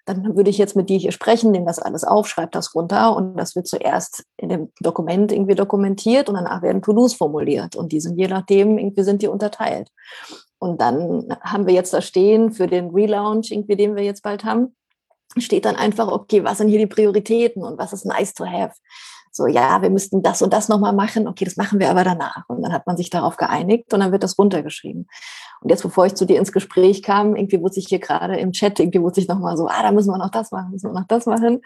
dann 0.07 0.37
würde 0.37 0.49
ich 0.49 0.57
jetzt 0.57 0.75
mit 0.75 0.89
dir 0.89 0.97
hier 0.97 1.11
sprechen, 1.11 1.51
nehme 1.51 1.65
das 1.65 1.79
alles 1.79 2.05
auf, 2.05 2.27
schreibe 2.29 2.51
das 2.51 2.73
runter 2.73 3.15
und 3.15 3.35
das 3.35 3.55
wird 3.55 3.67
zuerst 3.67 4.23
in 4.37 4.47
dem 4.47 4.71
Dokument 4.79 5.33
irgendwie 5.33 5.55
dokumentiert 5.55 6.29
und 6.29 6.35
danach 6.35 6.61
werden 6.61 6.81
To-Dos 6.81 7.13
formuliert 7.13 7.75
und 7.75 7.91
die 7.91 7.99
sind 7.99 8.17
je 8.17 8.27
nachdem, 8.27 8.77
irgendwie 8.77 9.03
sind 9.03 9.21
die 9.21 9.27
unterteilt. 9.27 9.91
Und 10.59 10.81
dann 10.81 11.27
haben 11.41 11.67
wir 11.67 11.73
jetzt 11.73 11.93
da 11.93 12.01
stehen 12.01 12.51
für 12.51 12.67
den 12.67 12.89
Relaunch, 12.91 13.51
irgendwie, 13.51 13.75
den 13.75 13.95
wir 13.95 14.03
jetzt 14.03 14.23
bald 14.23 14.45
haben, 14.45 14.75
steht 15.37 15.65
dann 15.65 15.75
einfach, 15.75 16.07
okay, 16.07 16.43
was 16.43 16.57
sind 16.57 16.69
hier 16.69 16.79
die 16.79 16.87
Prioritäten 16.87 17.63
und 17.63 17.77
was 17.77 17.91
ist 17.91 18.05
nice 18.05 18.33
to 18.33 18.45
have? 18.45 18.73
so, 19.37 19.47
ja, 19.47 19.81
wir 19.81 19.89
müssten 19.89 20.21
das 20.21 20.41
und 20.41 20.51
das 20.51 20.67
nochmal 20.67 20.93
machen, 20.93 21.27
okay, 21.27 21.45
das 21.45 21.55
machen 21.55 21.79
wir 21.79 21.89
aber 21.89 22.03
danach. 22.03 22.43
Und 22.49 22.61
dann 22.63 22.73
hat 22.73 22.87
man 22.87 22.97
sich 22.97 23.09
darauf 23.09 23.37
geeinigt 23.37 23.93
und 23.93 24.01
dann 24.01 24.11
wird 24.11 24.23
das 24.23 24.37
runtergeschrieben. 24.37 25.07
Und 25.61 25.69
jetzt, 25.69 25.83
bevor 25.83 26.05
ich 26.05 26.15
zu 26.15 26.25
dir 26.25 26.37
ins 26.37 26.51
Gespräch 26.51 27.03
kam, 27.03 27.35
irgendwie 27.35 27.61
wusste 27.61 27.79
ich 27.79 27.87
hier 27.87 27.99
gerade 27.99 28.37
im 28.37 28.51
Chat, 28.51 28.79
irgendwie 28.79 29.01
wusste 29.01 29.21
ich 29.21 29.27
nochmal 29.27 29.57
so, 29.57 29.67
ah, 29.67 29.81
da 29.81 29.91
müssen 29.91 30.11
wir 30.11 30.17
noch 30.17 30.31
das 30.31 30.51
machen, 30.51 30.71
müssen 30.71 30.91
wir 30.91 30.99
noch 30.99 31.07
das 31.07 31.25
machen. 31.25 31.61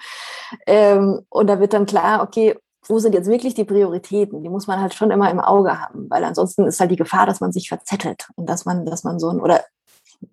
Ähm, 0.65 1.21
und 1.29 1.47
da 1.47 1.59
wird 1.59 1.73
dann 1.73 1.85
klar, 1.85 2.23
okay, 2.23 2.57
wo 2.87 2.99
sind 2.99 3.13
jetzt 3.13 3.29
wirklich 3.29 3.53
die 3.53 3.63
Prioritäten? 3.65 4.43
Die 4.43 4.49
muss 4.49 4.67
man 4.67 4.79
halt 4.79 4.93
schon 4.93 5.11
immer 5.11 5.29
im 5.29 5.39
Auge 5.39 5.79
haben, 5.79 6.09
weil 6.09 6.23
ansonsten 6.23 6.65
ist 6.65 6.79
halt 6.79 6.91
die 6.91 6.95
Gefahr, 6.95 7.25
dass 7.25 7.39
man 7.39 7.51
sich 7.51 7.69
verzettelt 7.69 8.29
und 8.35 8.49
dass 8.49 8.65
man, 8.65 8.85
dass 8.85 9.03
man 9.03 9.19
so 9.19 9.29
ein, 9.29 9.39
oder 9.39 9.63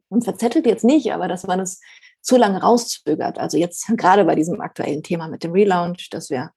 man 0.08 0.22
verzettelt 0.22 0.66
jetzt 0.66 0.84
nicht, 0.84 1.12
aber 1.12 1.28
dass 1.28 1.46
man 1.46 1.60
es 1.60 1.80
zu 2.20 2.36
lange 2.36 2.60
rauszögert. 2.60 3.38
Also 3.38 3.58
jetzt 3.58 3.86
gerade 3.96 4.24
bei 4.24 4.34
diesem 4.34 4.60
aktuellen 4.60 5.02
Thema 5.02 5.28
mit 5.28 5.44
dem 5.44 5.52
Relaunch, 5.52 6.08
dass 6.10 6.30
wir 6.30 6.50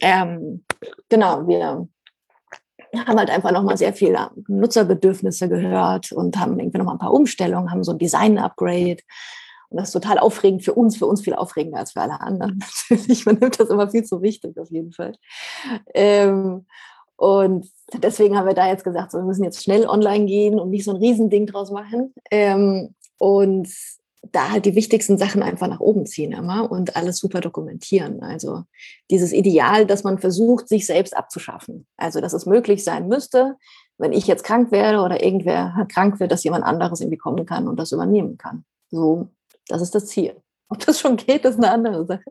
ähm, 0.00 0.64
genau, 1.08 1.46
wir 1.46 1.88
haben 2.94 3.18
halt 3.18 3.30
einfach 3.30 3.52
nochmal 3.52 3.76
sehr 3.76 3.94
viele 3.94 4.30
Nutzerbedürfnisse 4.48 5.48
gehört 5.48 6.12
und 6.12 6.38
haben 6.38 6.58
irgendwie 6.58 6.78
nochmal 6.78 6.96
ein 6.96 7.00
paar 7.00 7.14
Umstellungen, 7.14 7.70
haben 7.70 7.84
so 7.84 7.92
ein 7.92 7.98
Design-Upgrade. 7.98 8.98
Und 9.70 9.78
das 9.78 9.88
ist 9.88 9.92
total 9.92 10.18
aufregend 10.18 10.62
für 10.62 10.74
uns, 10.74 10.98
für 10.98 11.06
uns 11.06 11.22
viel 11.22 11.34
aufregender 11.34 11.78
als 11.78 11.92
für 11.92 12.02
alle 12.02 12.20
anderen. 12.20 12.62
Natürlich, 12.90 13.24
man 13.24 13.36
nimmt 13.36 13.58
das 13.58 13.70
immer 13.70 13.88
viel 13.88 14.04
zu 14.04 14.20
wichtig, 14.20 14.58
auf 14.58 14.70
jeden 14.70 14.92
Fall. 14.92 15.14
Ähm, 15.94 16.66
und 17.16 17.70
deswegen 17.94 18.36
haben 18.36 18.46
wir 18.46 18.54
da 18.54 18.68
jetzt 18.68 18.84
gesagt, 18.84 19.12
so, 19.12 19.18
wir 19.18 19.24
müssen 19.24 19.44
jetzt 19.44 19.62
schnell 19.62 19.86
online 19.86 20.26
gehen 20.26 20.60
und 20.60 20.70
nicht 20.70 20.84
so 20.84 20.90
ein 20.90 20.98
Riesending 20.98 21.46
draus 21.46 21.70
machen. 21.70 22.12
Ähm, 22.30 22.94
und 23.18 23.68
da 24.30 24.50
halt 24.50 24.66
die 24.66 24.76
wichtigsten 24.76 25.18
Sachen 25.18 25.42
einfach 25.42 25.66
nach 25.66 25.80
oben 25.80 26.06
ziehen 26.06 26.32
immer 26.32 26.70
und 26.70 26.96
alles 26.96 27.18
super 27.18 27.40
dokumentieren. 27.40 28.22
Also 28.22 28.62
dieses 29.10 29.32
Ideal, 29.32 29.84
dass 29.84 30.04
man 30.04 30.18
versucht, 30.18 30.68
sich 30.68 30.86
selbst 30.86 31.16
abzuschaffen. 31.16 31.86
Also 31.96 32.20
dass 32.20 32.32
es 32.32 32.46
möglich 32.46 32.84
sein 32.84 33.08
müsste, 33.08 33.56
wenn 33.98 34.12
ich 34.12 34.26
jetzt 34.26 34.44
krank 34.44 34.70
werde 34.70 35.00
oder 35.00 35.22
irgendwer 35.22 35.86
krank 35.92 36.20
wird, 36.20 36.30
dass 36.30 36.44
jemand 36.44 36.64
anderes 36.64 37.00
irgendwie 37.00 37.18
kommen 37.18 37.46
kann 37.46 37.68
und 37.68 37.76
das 37.78 37.92
übernehmen 37.92 38.38
kann. 38.38 38.64
So, 38.90 39.28
das 39.68 39.82
ist 39.82 39.94
das 39.94 40.06
Ziel. 40.06 40.36
Ob 40.68 40.78
das 40.86 41.00
schon 41.00 41.16
geht, 41.16 41.44
ist 41.44 41.58
eine 41.58 41.70
andere 41.70 42.06
Sache. 42.06 42.24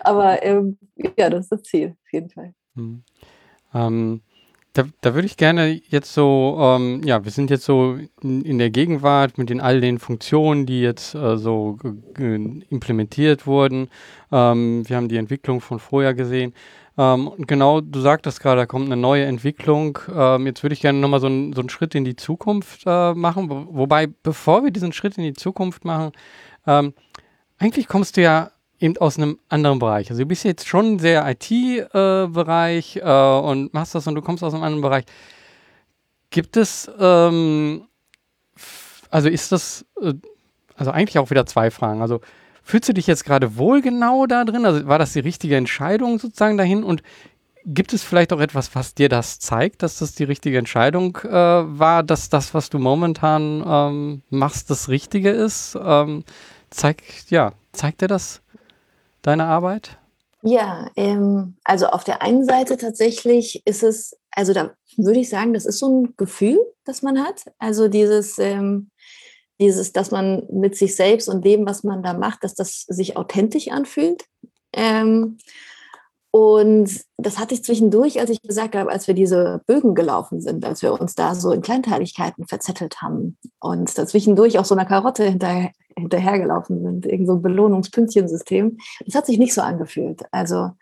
Aber 0.00 0.42
ähm, 0.42 0.78
ja, 1.16 1.30
das 1.30 1.44
ist 1.46 1.52
das 1.52 1.62
Ziel, 1.62 1.96
auf 2.04 2.12
jeden 2.12 2.30
Fall. 2.30 2.52
Hm. 2.74 3.02
Ähm, 3.72 4.20
da, 4.76 4.84
da 5.00 5.14
würde 5.14 5.26
ich 5.26 5.36
gerne 5.36 5.80
jetzt 5.88 6.12
so, 6.12 6.58
ähm, 6.60 7.00
ja, 7.02 7.24
wir 7.24 7.30
sind 7.30 7.50
jetzt 7.50 7.64
so 7.64 7.98
in, 8.20 8.42
in, 8.42 8.58
der 8.58 8.70
Gegenwart 8.70 9.38
mit 9.38 9.48
den 9.48 9.60
all 9.60 9.80
den 9.80 9.98
Funktionen, 9.98 10.66
die 10.66 10.80
jetzt 10.80 11.14
äh, 11.14 11.38
so 11.38 11.78
implementiert 12.14 13.46
wurden. 13.46 13.88
Ähm, 14.30 14.86
wir 14.86 14.96
haben 14.96 15.08
die 15.08 15.16
Entwicklung 15.16 15.60
von 15.62 15.78
vorher 15.78 16.12
gesehen. 16.12 16.52
Ähm, 16.98 17.28
und 17.28 17.48
genau, 17.48 17.80
du 17.80 18.00
sagtest 18.00 18.40
gerade, 18.40 18.62
da 18.62 18.66
kommt 18.66 18.86
eine 18.86 19.00
neue 19.00 19.24
Entwicklung. 19.24 19.98
Ähm, 20.14 20.46
jetzt 20.46 20.62
würde 20.62 20.74
ich 20.74 20.80
gerne 20.80 20.98
nochmal 20.98 21.20
so, 21.20 21.28
ein, 21.28 21.54
so 21.54 21.60
einen 21.60 21.70
Schritt 21.70 21.94
in 21.94 22.04
die 22.04 22.16
Zukunft 22.16 22.82
äh, 22.84 23.14
machen. 23.14 23.48
Wo, 23.48 23.66
wobei, 23.70 24.06
bevor 24.06 24.62
wir 24.62 24.70
diesen 24.70 24.92
Schritt 24.92 25.16
in 25.16 25.24
die 25.24 25.34
Zukunft 25.34 25.86
machen, 25.86 26.12
ähm, 26.66 26.92
eigentlich 27.58 27.88
kommst 27.88 28.18
du 28.18 28.22
ja 28.22 28.50
eben 28.80 28.96
aus 28.98 29.16
einem 29.16 29.38
anderen 29.48 29.78
Bereich. 29.78 30.10
Also 30.10 30.22
du 30.22 30.28
bist 30.28 30.44
jetzt 30.44 30.66
schon 30.66 30.98
sehr 30.98 31.26
IT-Bereich 31.28 32.96
äh, 32.96 33.00
äh, 33.00 33.40
und 33.40 33.72
machst 33.72 33.94
das 33.94 34.06
und 34.06 34.14
du 34.14 34.22
kommst 34.22 34.42
aus 34.42 34.54
einem 34.54 34.62
anderen 34.62 34.82
Bereich. 34.82 35.04
Gibt 36.30 36.56
es, 36.56 36.90
ähm, 36.98 37.86
also 39.10 39.28
ist 39.28 39.52
das, 39.52 39.86
äh, 40.00 40.14
also 40.76 40.90
eigentlich 40.90 41.18
auch 41.18 41.30
wieder 41.30 41.46
zwei 41.46 41.70
Fragen. 41.70 42.02
Also 42.02 42.20
fühlst 42.62 42.88
du 42.88 42.94
dich 42.94 43.06
jetzt 43.06 43.24
gerade 43.24 43.56
wohl 43.56 43.80
genau 43.80 44.26
da 44.26 44.44
drin? 44.44 44.66
Also 44.66 44.86
war 44.86 44.98
das 44.98 45.12
die 45.12 45.20
richtige 45.20 45.56
Entscheidung 45.56 46.18
sozusagen 46.18 46.58
dahin? 46.58 46.84
Und 46.84 47.02
gibt 47.64 47.92
es 47.92 48.04
vielleicht 48.04 48.32
auch 48.32 48.40
etwas, 48.40 48.74
was 48.74 48.94
dir 48.94 49.08
das 49.08 49.38
zeigt, 49.38 49.82
dass 49.82 49.98
das 49.98 50.14
die 50.14 50.24
richtige 50.24 50.58
Entscheidung 50.58 51.16
äh, 51.24 51.30
war, 51.30 52.02
dass 52.02 52.28
das, 52.28 52.54
was 52.54 52.70
du 52.70 52.78
momentan 52.78 53.64
ähm, 53.66 54.22
machst, 54.30 54.70
das 54.70 54.88
Richtige 54.88 55.30
ist? 55.30 55.78
Ähm, 55.82 56.24
zeigt, 56.70 57.30
ja, 57.30 57.52
zeigt 57.72 58.02
dir 58.02 58.08
das 58.08 58.42
deine 59.26 59.44
Arbeit? 59.44 59.98
Ja, 60.42 60.90
ähm, 60.96 61.56
also 61.64 61.86
auf 61.86 62.04
der 62.04 62.22
einen 62.22 62.44
Seite 62.44 62.76
tatsächlich 62.76 63.62
ist 63.66 63.82
es, 63.82 64.16
also 64.30 64.52
da 64.52 64.74
würde 64.96 65.20
ich 65.20 65.28
sagen, 65.28 65.52
das 65.52 65.66
ist 65.66 65.78
so 65.78 66.02
ein 66.02 66.14
Gefühl, 66.16 66.58
das 66.84 67.02
man 67.02 67.22
hat. 67.22 67.42
Also 67.58 67.88
dieses, 67.88 68.38
ähm, 68.38 68.90
dieses, 69.58 69.92
dass 69.92 70.10
man 70.10 70.46
mit 70.50 70.76
sich 70.76 70.94
selbst 70.94 71.28
und 71.28 71.44
dem, 71.44 71.66
was 71.66 71.82
man 71.82 72.02
da 72.02 72.12
macht, 72.14 72.44
dass 72.44 72.54
das 72.54 72.82
sich 72.82 73.16
authentisch 73.16 73.68
anfühlt. 73.68 74.24
Ähm, 74.72 75.38
und 76.30 76.90
das 77.16 77.38
hatte 77.38 77.54
ich 77.54 77.64
zwischendurch, 77.64 78.20
als 78.20 78.30
ich 78.30 78.42
gesagt 78.42 78.74
habe, 78.76 78.90
als 78.90 79.06
wir 79.06 79.14
diese 79.14 79.62
Bögen 79.66 79.94
gelaufen 79.94 80.40
sind, 80.40 80.64
als 80.64 80.82
wir 80.82 80.92
uns 81.00 81.14
da 81.14 81.34
so 81.34 81.50
in 81.50 81.62
Kleinteiligkeiten 81.62 82.46
verzettelt 82.46 83.00
haben 83.00 83.38
und 83.60 83.96
dazwischendurch 83.96 84.58
auch 84.58 84.64
so 84.64 84.74
eine 84.74 84.86
Karotte 84.86 85.24
hinterher, 85.24 85.70
hinterhergelaufen 85.96 86.82
sind, 86.82 87.06
irgend 87.06 87.26
so 87.26 87.34
ein 87.34 87.42
Belohnungspünktchensystem. 87.42 88.76
Das 89.06 89.14
hat 89.14 89.26
sich 89.26 89.38
nicht 89.38 89.54
so 89.54 89.62
angefühlt. 89.62 90.22
Also 90.30 90.72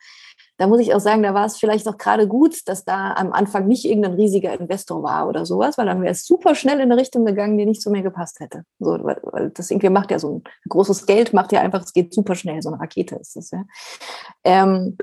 da 0.57 0.69
muss 0.69 0.81
ich 0.81 0.95
auch 0.95 1.01
sagen, 1.01 1.23
da 1.23 1.35
war 1.35 1.47
es 1.47 1.57
vielleicht 1.57 1.89
auch 1.89 1.99
gerade 1.99 2.29
gut, 2.29 2.69
dass 2.69 2.85
da 2.85 3.15
am 3.15 3.33
Anfang 3.33 3.67
nicht 3.67 3.85
irgendein 3.85 4.15
riesiger 4.15 4.59
Investor 4.59 5.03
war 5.03 5.29
oder 5.29 5.45
sowas, 5.47 5.77
weil 5.79 5.87
dann 5.87 6.01
wäre 6.01 6.13
es 6.13 6.25
super 6.25 6.55
schnell 6.55 6.77
in 6.77 6.93
eine 6.93 6.97
Richtung 6.97 7.25
gegangen, 7.25 7.59
die 7.59 7.67
nicht 7.67 7.83
zu 7.83 7.91
mir 7.91 8.03
gepasst 8.03 8.39
hätte. 8.41 8.65
So, 8.79 8.99
weil, 9.03 9.51
das 9.51 9.71
irgendwie 9.71 9.89
macht 9.89 10.13
ja 10.13 10.19
so 10.19 10.37
ein 10.37 10.45
großes 10.69 11.07
Geld, 11.07 11.33
macht 11.33 11.53
ja 11.53 11.61
einfach, 11.61 11.83
es 11.83 11.93
geht 11.93 12.15
super 12.15 12.37
schnell, 12.37 12.63
so 12.63 12.69
eine 12.71 12.81
Rakete 12.81 13.17
ist 13.17 13.37
das, 13.37 13.51
ja. 13.51 13.65
Ähm, 14.45 14.97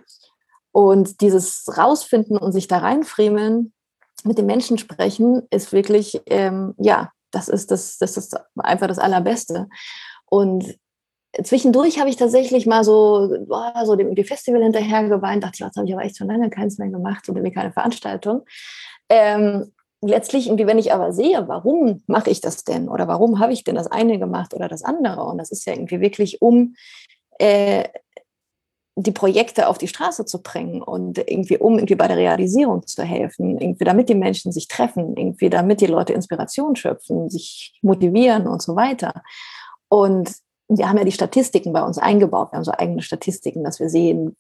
und 0.72 1.22
dieses 1.22 1.66
Rausfinden 1.78 2.38
und 2.38 2.52
sich 2.52 2.68
da 2.68 2.80
reinfriemeln, 2.80 3.74
mit 4.24 4.38
den 4.38 4.46
Menschen 4.46 4.78
sprechen, 4.78 5.44
ist 5.50 5.74
wirklich, 5.74 6.22
ähm, 6.28 6.76
ja, 6.78 7.12
das 7.32 7.48
ist, 7.48 7.72
das, 7.72 7.98
das 7.98 8.18
ist 8.18 8.38
einfach 8.58 8.88
das 8.88 9.00
Allerbeste. 9.00 9.68
Und 10.26 10.78
zwischendurch 11.44 12.00
habe 12.00 12.10
ich 12.10 12.18
tatsächlich 12.18 12.66
mal 12.66 12.84
so, 12.84 13.36
boah, 13.48 13.74
so 13.86 13.96
dem, 13.96 14.14
dem 14.14 14.26
Festival 14.26 14.62
hinterher 14.62 15.08
geweint, 15.08 15.44
dachte, 15.44 15.64
jetzt 15.64 15.78
habe 15.78 15.88
ich 15.88 15.94
aber 15.94 16.04
echt 16.04 16.18
schon 16.18 16.28
lange 16.28 16.50
keins 16.50 16.78
mehr 16.78 16.90
gemacht 16.90 17.28
und 17.30 17.36
irgendwie 17.36 17.54
keine 17.54 17.72
Veranstaltung. 17.72 18.44
Ähm, 19.10 19.72
letztlich, 20.02 20.50
wenn 20.50 20.80
ich 20.80 20.94
aber 20.94 21.14
sehe, 21.14 21.48
warum 21.48 22.04
mache 22.08 22.30
ich 22.30 22.42
das 22.42 22.64
denn 22.64 22.90
oder 22.90 23.08
warum 23.08 23.40
habe 23.40 23.54
ich 23.54 23.64
denn 23.64 23.76
das 23.76 23.88
eine 23.88 24.20
gemacht 24.20 24.54
oder 24.54 24.68
das 24.68 24.84
andere, 24.84 25.24
und 25.24 25.38
das 25.38 25.52
ist 25.52 25.66
ja 25.66 25.74
irgendwie 25.74 26.02
wirklich 26.02 26.42
um 26.42 26.76
äh, 27.40 27.86
die 28.96 29.12
Projekte 29.12 29.68
auf 29.68 29.78
die 29.78 29.88
Straße 29.88 30.26
zu 30.26 30.42
bringen 30.42 30.82
und 30.82 31.18
irgendwie 31.18 31.58
um 31.58 31.76
irgendwie 31.76 31.96
bei 31.96 32.08
der 32.08 32.18
Realisierung 32.18 32.86
zu 32.86 33.04
helfen, 33.04 33.58
irgendwie 33.58 33.86
damit 33.86 34.10
die 34.10 34.16
Menschen 34.16 34.52
sich 34.52 34.68
treffen, 34.68 35.16
irgendwie 35.16 35.50
damit 35.50 35.82
die 35.82 35.88
Leute 35.88 36.14
Inspiration 36.14 36.76
schöpfen, 36.76 37.30
sich 37.30 37.80
motivieren 37.82 38.48
und 38.48 38.62
so 38.62 38.76
weiter. 38.76 39.24
Und 39.88 40.34
wir 40.68 40.90
haben 40.90 40.98
ja 40.98 41.04
die 41.04 41.12
Statistiken 41.12 41.74
bei 41.74 41.84
uns 41.84 41.98
eingebaut. 41.98 42.52
Wir 42.52 42.58
haben 42.58 42.64
so 42.64 42.72
eigene 42.72 43.02
Statistiken, 43.02 43.64
dass 43.64 43.80
wir 43.80 43.90
sehen, 43.90 44.36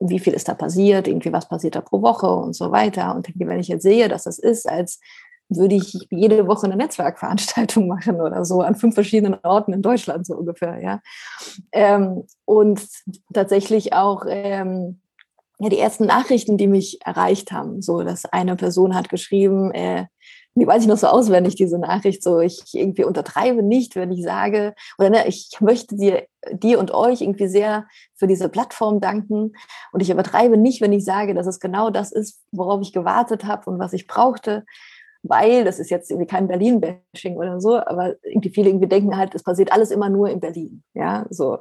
wie 0.00 0.18
viel 0.18 0.34
ist 0.34 0.48
da 0.48 0.54
passiert, 0.54 1.08
irgendwie 1.08 1.32
was 1.32 1.48
passiert 1.48 1.74
da 1.74 1.80
pro 1.80 2.02
Woche 2.02 2.28
und 2.28 2.54
so 2.54 2.70
weiter. 2.70 3.14
Und 3.14 3.28
wenn 3.34 3.60
ich 3.60 3.68
jetzt 3.68 3.82
sehe, 3.82 4.08
dass 4.08 4.24
das 4.24 4.38
ist, 4.38 4.68
als 4.68 5.00
würde 5.48 5.76
ich 5.76 5.98
jede 6.10 6.46
Woche 6.46 6.66
eine 6.66 6.76
Netzwerkveranstaltung 6.76 7.86
machen 7.88 8.20
oder 8.20 8.44
so 8.44 8.60
an 8.60 8.74
fünf 8.74 8.94
verschiedenen 8.94 9.38
Orten 9.42 9.72
in 9.72 9.82
Deutschland 9.82 10.26
so 10.26 10.34
ungefähr, 10.36 10.80
ja. 10.82 11.00
Ähm, 11.72 12.24
und 12.44 12.80
tatsächlich 13.32 13.92
auch 13.92 14.24
ähm, 14.28 15.00
ja, 15.58 15.68
die 15.68 15.78
ersten 15.78 16.06
Nachrichten, 16.06 16.56
die 16.56 16.68
mich 16.68 16.98
erreicht 17.04 17.50
haben, 17.50 17.82
so 17.82 18.02
dass 18.02 18.24
eine 18.26 18.56
Person 18.56 18.94
hat 18.94 19.08
geschrieben, 19.08 19.72
äh, 19.72 20.06
die 20.54 20.66
weiß 20.66 20.82
ich 20.82 20.88
noch 20.88 20.96
so 20.96 21.06
auswendig, 21.06 21.54
diese 21.54 21.78
Nachricht, 21.78 22.22
so 22.22 22.40
ich 22.40 22.62
irgendwie 22.72 23.04
untertreibe 23.04 23.62
nicht, 23.62 23.96
wenn 23.96 24.10
ich 24.10 24.24
sage, 24.24 24.74
oder 24.98 25.10
ne, 25.10 25.28
ich 25.28 25.50
möchte 25.60 25.96
dir, 25.96 26.26
dir 26.52 26.78
und 26.78 26.92
euch 26.92 27.20
irgendwie 27.20 27.48
sehr 27.48 27.86
für 28.16 28.26
diese 28.26 28.48
Plattform 28.48 29.00
danken 29.00 29.52
und 29.92 30.00
ich 30.00 30.10
übertreibe 30.10 30.56
nicht, 30.56 30.80
wenn 30.80 30.92
ich 30.92 31.04
sage, 31.04 31.34
dass 31.34 31.46
es 31.46 31.60
genau 31.60 31.90
das 31.90 32.12
ist, 32.12 32.40
worauf 32.50 32.80
ich 32.82 32.92
gewartet 32.92 33.44
habe 33.44 33.70
und 33.70 33.78
was 33.78 33.92
ich 33.92 34.06
brauchte, 34.06 34.64
weil, 35.22 35.64
das 35.64 35.78
ist 35.78 35.90
jetzt 35.90 36.10
irgendwie 36.10 36.26
kein 36.26 36.48
Berlin-Bashing 36.48 37.36
oder 37.36 37.60
so, 37.60 37.78
aber 37.78 38.14
irgendwie 38.22 38.50
viele 38.50 38.70
irgendwie 38.70 38.88
denken 38.88 39.16
halt, 39.16 39.34
es 39.34 39.42
passiert 39.42 39.72
alles 39.72 39.90
immer 39.90 40.08
nur 40.08 40.30
in 40.30 40.40
Berlin, 40.40 40.82
ja, 40.94 41.26
so. 41.30 41.58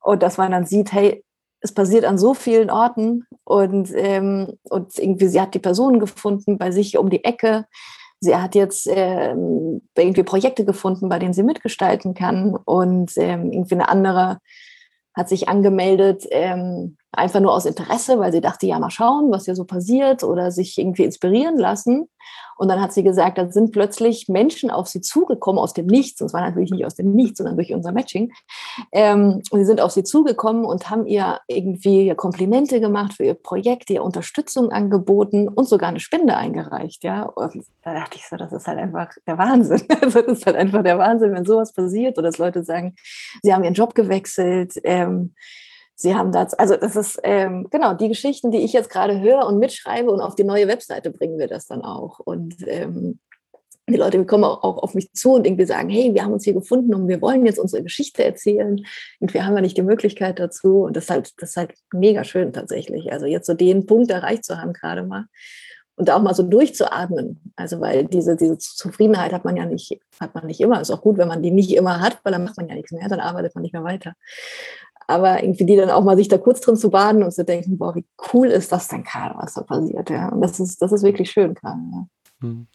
Und 0.00 0.22
dass 0.22 0.38
man 0.38 0.52
dann 0.52 0.66
sieht, 0.66 0.92
hey, 0.92 1.24
es 1.60 1.72
passiert 1.72 2.04
an 2.04 2.18
so 2.18 2.34
vielen 2.34 2.70
Orten 2.70 3.26
und, 3.44 3.90
ähm, 3.94 4.58
und 4.70 4.98
irgendwie 4.98 5.28
sie 5.28 5.40
hat 5.40 5.54
die 5.54 5.58
Person 5.58 6.00
gefunden 6.00 6.58
bei 6.58 6.70
sich 6.70 6.96
um 6.96 7.10
die 7.10 7.24
Ecke. 7.24 7.66
Sie 8.20 8.34
hat 8.34 8.54
jetzt 8.54 8.86
ähm, 8.90 9.82
irgendwie 9.96 10.22
Projekte 10.22 10.64
gefunden, 10.64 11.08
bei 11.08 11.18
denen 11.18 11.34
sie 11.34 11.42
mitgestalten 11.42 12.14
kann 12.14 12.56
und 12.56 13.12
ähm, 13.16 13.52
irgendwie 13.52 13.74
eine 13.74 13.88
andere 13.88 14.38
hat 15.14 15.28
sich 15.28 15.48
angemeldet, 15.48 16.26
ähm, 16.30 16.96
einfach 17.12 17.40
nur 17.40 17.52
aus 17.52 17.66
Interesse, 17.66 18.18
weil 18.18 18.32
sie 18.32 18.40
dachte, 18.40 18.66
ja, 18.66 18.78
mal 18.78 18.90
schauen, 18.90 19.30
was 19.30 19.44
hier 19.44 19.56
so 19.56 19.64
passiert 19.64 20.22
oder 20.22 20.52
sich 20.52 20.78
irgendwie 20.78 21.04
inspirieren 21.04 21.58
lassen. 21.58 22.08
Und 22.60 22.68
dann 22.68 22.78
hat 22.78 22.92
sie 22.92 23.02
gesagt, 23.02 23.38
da 23.38 23.50
sind 23.50 23.72
plötzlich 23.72 24.28
Menschen 24.28 24.70
auf 24.70 24.86
sie 24.86 25.00
zugekommen 25.00 25.58
aus 25.58 25.72
dem 25.72 25.86
Nichts. 25.86 26.20
Und 26.20 26.28
zwar 26.28 26.42
natürlich 26.42 26.70
nicht 26.70 26.84
aus 26.84 26.94
dem 26.94 27.12
Nichts, 27.12 27.38
sondern 27.38 27.56
durch 27.56 27.72
unser 27.72 27.90
Matching. 27.90 28.32
Ähm, 28.92 29.40
und 29.50 29.60
sie 29.60 29.64
sind 29.64 29.80
auf 29.80 29.92
sie 29.92 30.04
zugekommen 30.04 30.66
und 30.66 30.90
haben 30.90 31.06
ihr 31.06 31.40
irgendwie 31.48 32.14
Komplimente 32.14 32.78
gemacht 32.78 33.14
für 33.14 33.24
ihr 33.24 33.32
Projekt, 33.32 33.88
ihr 33.88 34.04
Unterstützung 34.04 34.72
angeboten 34.72 35.48
und 35.48 35.70
sogar 35.70 35.88
eine 35.88 36.00
Spende 36.00 36.36
eingereicht. 36.36 37.02
Ja, 37.02 37.22
und 37.22 37.64
da 37.80 37.94
dachte 37.94 38.18
ich 38.18 38.28
so, 38.28 38.36
das 38.36 38.52
ist 38.52 38.66
halt 38.66 38.78
einfach 38.78 39.08
der 39.26 39.38
Wahnsinn. 39.38 39.80
Das 40.00 40.14
ist 40.14 40.44
halt 40.44 40.56
einfach 40.56 40.82
der 40.82 40.98
Wahnsinn, 40.98 41.32
wenn 41.32 41.46
sowas 41.46 41.72
passiert 41.72 42.18
oder 42.18 42.28
dass 42.28 42.36
Leute 42.36 42.62
sagen, 42.62 42.94
sie 43.42 43.54
haben 43.54 43.64
ihren 43.64 43.72
Job 43.72 43.94
gewechselt. 43.94 44.74
Ähm, 44.84 45.34
Sie 46.00 46.14
haben 46.14 46.32
das, 46.32 46.54
also 46.54 46.76
das 46.76 46.96
ist 46.96 47.20
ähm, 47.24 47.68
genau 47.70 47.92
die 47.92 48.08
Geschichten, 48.08 48.50
die 48.50 48.60
ich 48.60 48.72
jetzt 48.72 48.88
gerade 48.88 49.20
höre 49.20 49.46
und 49.46 49.58
mitschreibe 49.58 50.10
und 50.10 50.22
auf 50.22 50.34
die 50.34 50.44
neue 50.44 50.66
Webseite 50.66 51.10
bringen 51.10 51.38
wir 51.38 51.46
das 51.46 51.66
dann 51.66 51.82
auch. 51.82 52.20
Und 52.20 52.56
ähm, 52.66 53.18
die 53.86 53.98
Leute 53.98 54.24
kommen 54.24 54.44
auch, 54.44 54.78
auf 54.82 54.94
mich 54.94 55.12
zu 55.12 55.34
und 55.34 55.46
irgendwie 55.46 55.66
sagen, 55.66 55.90
hey, 55.90 56.14
wir 56.14 56.24
haben 56.24 56.32
uns 56.32 56.44
hier 56.44 56.54
gefunden 56.54 56.94
und 56.94 57.06
wir 57.06 57.20
wollen 57.20 57.44
jetzt 57.44 57.58
unsere 57.58 57.82
Geschichte 57.82 58.24
erzählen. 58.24 58.80
Und 59.18 59.34
wir 59.34 59.44
haben 59.44 59.54
ja 59.54 59.60
nicht 59.60 59.76
die 59.76 59.82
Möglichkeit 59.82 60.38
dazu. 60.38 60.84
Und 60.84 60.96
das 60.96 61.04
ist 61.04 61.10
halt, 61.10 61.32
das 61.42 61.50
ist 61.50 61.56
halt 61.58 61.74
mega 61.92 62.24
schön 62.24 62.54
tatsächlich. 62.54 63.12
Also 63.12 63.26
jetzt 63.26 63.46
so 63.46 63.52
den 63.52 63.84
Punkt 63.84 64.10
erreicht 64.10 64.46
zu 64.46 64.58
haben 64.58 64.72
gerade 64.72 65.02
mal. 65.02 65.26
Und 65.96 66.08
da 66.08 66.16
auch 66.16 66.22
mal 66.22 66.34
so 66.34 66.44
durchzuatmen. 66.44 67.52
Also 67.56 67.78
weil 67.82 68.06
diese, 68.06 68.36
diese 68.36 68.56
Zufriedenheit 68.56 69.34
hat 69.34 69.44
man 69.44 69.58
ja 69.58 69.66
nicht, 69.66 70.00
hat 70.18 70.34
man 70.34 70.46
nicht 70.46 70.62
immer. 70.62 70.80
Ist 70.80 70.90
auch 70.90 71.02
gut, 71.02 71.18
wenn 71.18 71.28
man 71.28 71.42
die 71.42 71.50
nicht 71.50 71.76
immer 71.76 72.00
hat, 72.00 72.20
weil 72.22 72.32
dann 72.32 72.44
macht 72.44 72.56
man 72.56 72.68
ja 72.68 72.74
nichts 72.74 72.90
mehr, 72.90 73.06
dann 73.06 73.20
arbeitet 73.20 73.54
man 73.54 73.60
nicht 73.60 73.74
mehr 73.74 73.84
weiter 73.84 74.14
aber 75.10 75.42
irgendwie 75.42 75.66
die 75.66 75.76
dann 75.76 75.90
auch 75.90 76.04
mal 76.04 76.16
sich 76.16 76.28
da 76.28 76.38
kurz 76.38 76.60
drin 76.60 76.76
zu 76.76 76.90
baden 76.90 77.22
und 77.22 77.32
zu 77.32 77.44
denken, 77.44 77.78
boah, 77.78 77.94
wie 77.94 78.04
cool 78.32 78.48
ist 78.48 78.72
das 78.72 78.88
denn 78.88 79.02
gerade, 79.02 79.34
was 79.38 79.54
da 79.54 79.62
passiert, 79.62 80.08
ja. 80.10 80.28
Und 80.28 80.40
das 80.40 80.60
ist, 80.60 80.80
das 80.80 80.92
ist 80.92 81.02
wirklich 81.02 81.30
schön 81.30 81.54
gerade. 81.54 81.80
Ja. 81.92 82.06
Hm. 82.40 82.66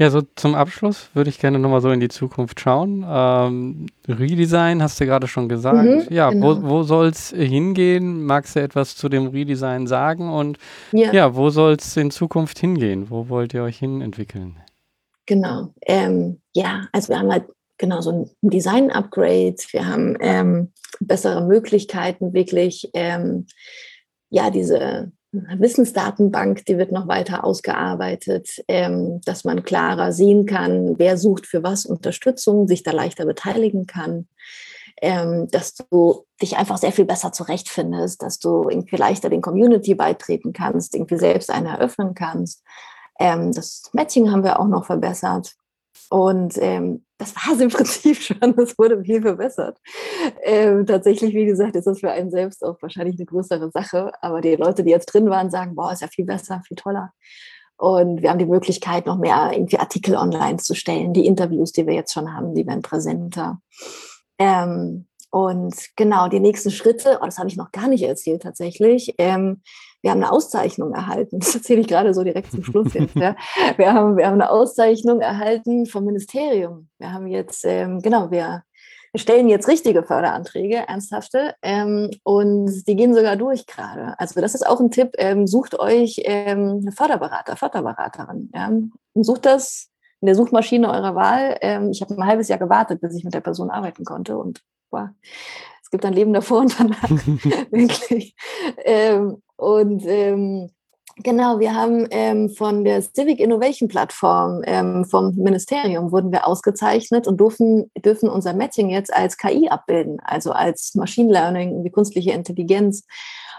Ja, 0.00 0.08
so 0.08 0.22
zum 0.34 0.54
Abschluss 0.54 1.10
würde 1.12 1.28
ich 1.28 1.38
gerne 1.38 1.58
nochmal 1.58 1.82
so 1.82 1.90
in 1.90 2.00
die 2.00 2.08
Zukunft 2.08 2.58
schauen. 2.58 3.04
Ähm, 3.06 3.84
Redesign 4.08 4.82
hast 4.82 4.98
du 4.98 5.04
gerade 5.04 5.28
schon 5.28 5.46
gesagt. 5.46 5.84
Mhm, 5.84 6.06
ja, 6.08 6.30
genau. 6.30 6.62
wo, 6.62 6.70
wo 6.70 6.82
soll 6.84 7.08
es 7.08 7.28
hingehen? 7.28 8.24
Magst 8.24 8.56
du 8.56 8.62
etwas 8.62 8.96
zu 8.96 9.10
dem 9.10 9.26
Redesign 9.26 9.86
sagen? 9.86 10.30
Und 10.30 10.56
ja, 10.92 11.12
ja 11.12 11.36
wo 11.36 11.50
soll 11.50 11.74
es 11.74 11.98
in 11.98 12.10
Zukunft 12.10 12.58
hingehen? 12.58 13.10
Wo 13.10 13.28
wollt 13.28 13.52
ihr 13.52 13.62
euch 13.62 13.78
hin 13.78 14.00
entwickeln? 14.00 14.56
Genau. 15.26 15.74
Ähm, 15.82 16.40
ja, 16.54 16.88
also 16.92 17.10
wir 17.10 17.18
haben 17.18 17.30
halt 17.30 17.44
genau 17.80 18.00
so 18.00 18.12
ein 18.12 18.30
Design-Upgrade. 18.42 19.56
Wir 19.70 19.88
haben 19.88 20.16
ähm, 20.20 20.72
bessere 21.00 21.44
Möglichkeiten, 21.44 22.32
wirklich 22.32 22.90
ähm, 22.94 23.46
ja 24.28 24.50
diese 24.50 25.10
Wissensdatenbank, 25.32 26.64
die 26.66 26.76
wird 26.76 26.92
noch 26.92 27.08
weiter 27.08 27.44
ausgearbeitet, 27.44 28.62
ähm, 28.68 29.20
dass 29.24 29.44
man 29.44 29.62
klarer 29.62 30.12
sehen 30.12 30.44
kann, 30.44 30.98
wer 30.98 31.16
sucht 31.16 31.46
für 31.46 31.62
was 31.62 31.86
Unterstützung, 31.86 32.68
sich 32.68 32.82
da 32.82 32.90
leichter 32.90 33.24
beteiligen 33.24 33.86
kann, 33.86 34.28
ähm, 35.00 35.48
dass 35.50 35.74
du 35.74 36.26
dich 36.42 36.56
einfach 36.56 36.78
sehr 36.78 36.92
viel 36.92 37.04
besser 37.04 37.32
zurechtfindest, 37.32 38.20
dass 38.22 38.40
du 38.40 38.68
irgendwie 38.68 38.96
leichter 38.96 39.30
den 39.30 39.40
Community 39.40 39.94
beitreten 39.94 40.52
kannst, 40.52 40.94
irgendwie 40.94 41.18
selbst 41.18 41.50
eine 41.50 41.70
eröffnen 41.70 42.14
kannst. 42.14 42.62
Ähm, 43.20 43.52
das 43.52 43.88
Matching 43.92 44.32
haben 44.32 44.42
wir 44.42 44.58
auch 44.58 44.68
noch 44.68 44.84
verbessert. 44.86 45.54
Und 46.08 46.58
ähm, 46.58 47.04
das 47.20 47.36
war 47.36 47.54
es 47.54 47.60
im 47.60 47.68
Prinzip 47.70 48.16
schon, 48.16 48.56
das 48.56 48.78
wurde 48.78 49.02
viel 49.04 49.20
verbessert. 49.20 49.78
Ähm, 50.42 50.86
tatsächlich, 50.86 51.34
wie 51.34 51.44
gesagt, 51.44 51.76
ist 51.76 51.86
das 51.86 52.00
für 52.00 52.10
einen 52.10 52.30
selbst 52.30 52.64
auch 52.64 52.80
wahrscheinlich 52.80 53.16
eine 53.18 53.26
größere 53.26 53.70
Sache. 53.70 54.12
Aber 54.22 54.40
die 54.40 54.56
Leute, 54.56 54.82
die 54.82 54.90
jetzt 54.90 55.06
drin 55.06 55.28
waren, 55.28 55.50
sagen, 55.50 55.74
boah, 55.74 55.92
ist 55.92 56.00
ja 56.00 56.08
viel 56.08 56.24
besser, 56.24 56.62
viel 56.66 56.76
toller. 56.76 57.12
Und 57.76 58.22
wir 58.22 58.30
haben 58.30 58.38
die 58.38 58.46
Möglichkeit, 58.46 59.06
noch 59.06 59.18
mehr 59.18 59.50
irgendwie 59.52 59.78
Artikel 59.78 60.16
online 60.16 60.58
zu 60.58 60.74
stellen. 60.74 61.12
Die 61.12 61.26
Interviews, 61.26 61.72
die 61.72 61.86
wir 61.86 61.94
jetzt 61.94 62.12
schon 62.12 62.34
haben, 62.34 62.54
die 62.54 62.66
werden 62.66 62.82
präsenter. 62.82 63.60
Ähm, 64.38 65.06
und 65.30 65.74
genau, 65.96 66.28
die 66.28 66.40
nächsten 66.40 66.70
Schritte, 66.70 67.18
oh, 67.22 67.24
das 67.24 67.38
habe 67.38 67.48
ich 67.48 67.56
noch 67.56 67.70
gar 67.70 67.88
nicht 67.88 68.02
erzählt 68.02 68.42
tatsächlich. 68.42 69.14
Ähm, 69.18 69.62
wir 70.02 70.10
haben 70.10 70.22
eine 70.22 70.32
Auszeichnung 70.32 70.94
erhalten. 70.94 71.38
Das 71.50 71.54
erzähle 71.54 71.80
ich 71.80 71.88
gerade 71.88 72.14
so 72.14 72.22
direkt 72.22 72.52
zum 72.52 72.64
Schluss 72.64 72.94
jetzt. 72.94 73.14
Ja. 73.20 73.36
Wir, 73.76 73.92
haben, 73.92 74.16
wir 74.16 74.26
haben 74.26 74.34
eine 74.34 74.50
Auszeichnung 74.50 75.20
erhalten 75.20 75.86
vom 75.86 76.04
Ministerium. 76.04 76.88
Wir 76.98 77.12
haben 77.12 77.26
jetzt, 77.26 77.64
ähm, 77.64 78.00
genau, 78.00 78.30
wir, 78.30 78.62
stellen 79.14 79.48
jetzt 79.48 79.68
richtige 79.68 80.02
Förderanträge, 80.02 80.88
ernsthafte, 80.88 81.54
ähm, 81.62 82.10
und 82.22 82.86
die 82.86 82.96
gehen 82.96 83.14
sogar 83.14 83.36
durch 83.36 83.66
gerade. 83.66 84.14
Also 84.18 84.40
das 84.40 84.54
ist 84.54 84.66
auch 84.66 84.80
ein 84.80 84.90
Tipp, 84.90 85.12
ähm, 85.18 85.46
sucht 85.46 85.78
euch 85.78 86.20
ähm, 86.24 86.80
einen 86.80 86.92
Förderberater, 86.92 87.56
Förderberaterin. 87.56 88.50
Ja. 88.54 88.70
Sucht 89.14 89.46
das 89.46 89.88
in 90.20 90.26
der 90.26 90.36
Suchmaschine 90.36 90.90
eurer 90.90 91.14
Wahl. 91.14 91.56
Ähm, 91.60 91.90
ich 91.90 92.02
habe 92.02 92.14
ein 92.14 92.26
halbes 92.26 92.48
Jahr 92.48 92.58
gewartet, 92.58 93.00
bis 93.00 93.16
ich 93.16 93.24
mit 93.24 93.34
der 93.34 93.40
Person 93.40 93.70
arbeiten 93.70 94.04
konnte 94.04 94.36
und 94.38 94.62
wow, 94.90 95.08
es 95.90 95.98
gibt 95.98 96.04
ein 96.04 96.12
Leben 96.12 96.32
davor 96.32 96.60
und 96.60 96.78
danach. 96.78 97.02
Wirklich. 97.72 98.36
Ähm, 98.84 99.42
und 99.56 100.04
ähm, 100.06 100.70
Genau, 101.22 101.58
wir 101.58 101.74
haben 101.74 102.06
ähm, 102.12 102.48
von 102.48 102.82
der 102.82 103.02
Civic 103.02 103.40
Innovation 103.40 103.88
Plattform 103.88 104.62
ähm, 104.64 105.04
vom 105.04 105.34
Ministerium 105.34 106.12
wurden 106.12 106.32
wir 106.32 106.46
ausgezeichnet 106.46 107.26
und 107.26 107.38
dürfen, 107.38 107.90
dürfen 107.98 108.30
unser 108.30 108.54
Matching 108.54 108.88
jetzt 108.88 109.12
als 109.12 109.36
KI 109.36 109.68
abbilden, 109.68 110.18
also 110.24 110.52
als 110.52 110.94
Machine 110.94 111.30
Learning, 111.30 111.84
wie 111.84 111.90
künstliche 111.90 112.30
Intelligenz. 112.30 113.04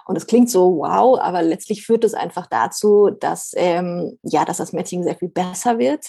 Und 0.06 0.16
es 0.16 0.28
klingt 0.28 0.49
so 0.49 0.78
wow, 0.78 1.20
aber 1.20 1.41
letztlich 1.41 1.86
führt 1.86 2.04
es 2.04 2.14
einfach 2.14 2.47
dazu, 2.47 3.10
dass, 3.10 3.54
ähm, 3.56 4.18
ja, 4.24 4.45
dass 4.45 4.58
das 4.58 4.74
Matching 4.74 5.04
sehr 5.04 5.16
viel 5.16 5.30
besser 5.30 5.80
wird, 5.80 6.06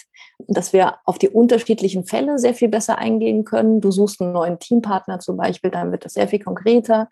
dass 0.49 0.73
wir 0.73 0.97
auf 1.05 1.19
die 1.19 1.29
unterschiedlichen 1.29 2.05
Fälle 2.05 2.39
sehr 2.39 2.55
viel 2.55 2.69
besser 2.69 2.99
eingehen 2.99 3.45
können. 3.45 3.81
Du 3.81 3.91
suchst 3.91 4.21
einen 4.21 4.33
neuen 4.33 4.59
Teampartner 4.59 5.19
zum 5.21 5.37
Beispiel, 5.37 5.71
dann 5.71 5.93
wird 5.93 6.05
das 6.05 6.15
sehr 6.15 6.29
viel 6.29 6.41
konkreter. 6.41 7.09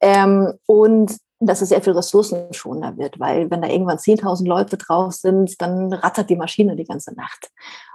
Ähm, 0.00 0.54
und 0.66 1.16
dass 1.44 1.60
es 1.60 1.70
sehr 1.70 1.82
viel 1.82 1.92
ressourcenschonender 1.92 2.96
wird, 2.96 3.18
weil 3.18 3.50
wenn 3.50 3.62
da 3.62 3.68
irgendwann 3.68 3.98
10.000 3.98 4.46
Leute 4.46 4.76
drauf 4.76 5.12
sind, 5.12 5.60
dann 5.60 5.92
rattert 5.92 6.30
die 6.30 6.36
Maschine 6.36 6.76
die 6.76 6.84
ganze 6.84 7.14
Nacht. 7.14 7.50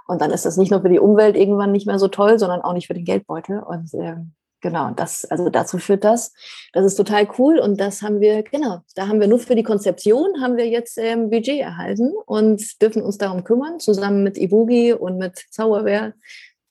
Und 0.06 0.20
dann 0.20 0.30
ist 0.30 0.44
das 0.44 0.56
nicht 0.56 0.70
nur 0.70 0.82
für 0.82 0.90
die 0.90 0.98
Umwelt 0.98 1.36
irgendwann 1.36 1.72
nicht 1.72 1.86
mehr 1.86 1.98
so 1.98 2.08
toll, 2.08 2.38
sondern 2.38 2.60
auch 2.60 2.74
nicht 2.74 2.86
für 2.86 2.94
den 2.94 3.04
Geldbeutel. 3.04 3.60
Und 3.60 3.92
ähm, 3.94 4.34
Genau, 4.60 4.90
das, 4.90 5.24
also 5.24 5.50
dazu 5.50 5.78
führt 5.78 6.02
das. 6.02 6.32
Das 6.72 6.84
ist 6.84 6.96
total 6.96 7.28
cool 7.38 7.60
und 7.60 7.80
das 7.80 8.02
haben 8.02 8.20
wir, 8.20 8.42
genau, 8.42 8.80
da 8.96 9.06
haben 9.06 9.20
wir 9.20 9.28
nur 9.28 9.38
für 9.38 9.54
die 9.54 9.62
Konzeption 9.62 10.40
haben 10.42 10.56
wir 10.56 10.66
jetzt 10.66 10.98
ähm, 10.98 11.30
Budget 11.30 11.60
erhalten 11.60 12.12
und 12.26 12.82
dürfen 12.82 13.02
uns 13.02 13.18
darum 13.18 13.44
kümmern, 13.44 13.78
zusammen 13.78 14.24
mit 14.24 14.36
Ibugi 14.36 14.92
und 14.94 15.16
mit 15.16 15.44
Zauberwehr, 15.50 16.14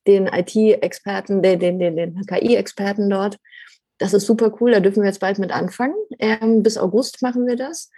den 0.06 0.28
IT-Experten, 0.28 1.42
den, 1.42 1.60
den, 1.60 1.80
den, 1.80 1.96
den 1.96 2.26
KI-Experten 2.26 3.10
dort. 3.10 3.38
Das 4.00 4.14
ist 4.14 4.26
super 4.26 4.54
cool, 4.60 4.72
da 4.72 4.80
dürfen 4.82 5.02
wir 5.02 5.08
jetzt 5.08 5.22
bald 5.22 5.40
mit 5.40 5.52
anfangen. 5.52 5.96
Ähm, 6.20 6.64
bis 6.64 6.78
August 6.78 7.22
machen 7.22 7.48
wir 7.48 7.56
das. 7.56 7.90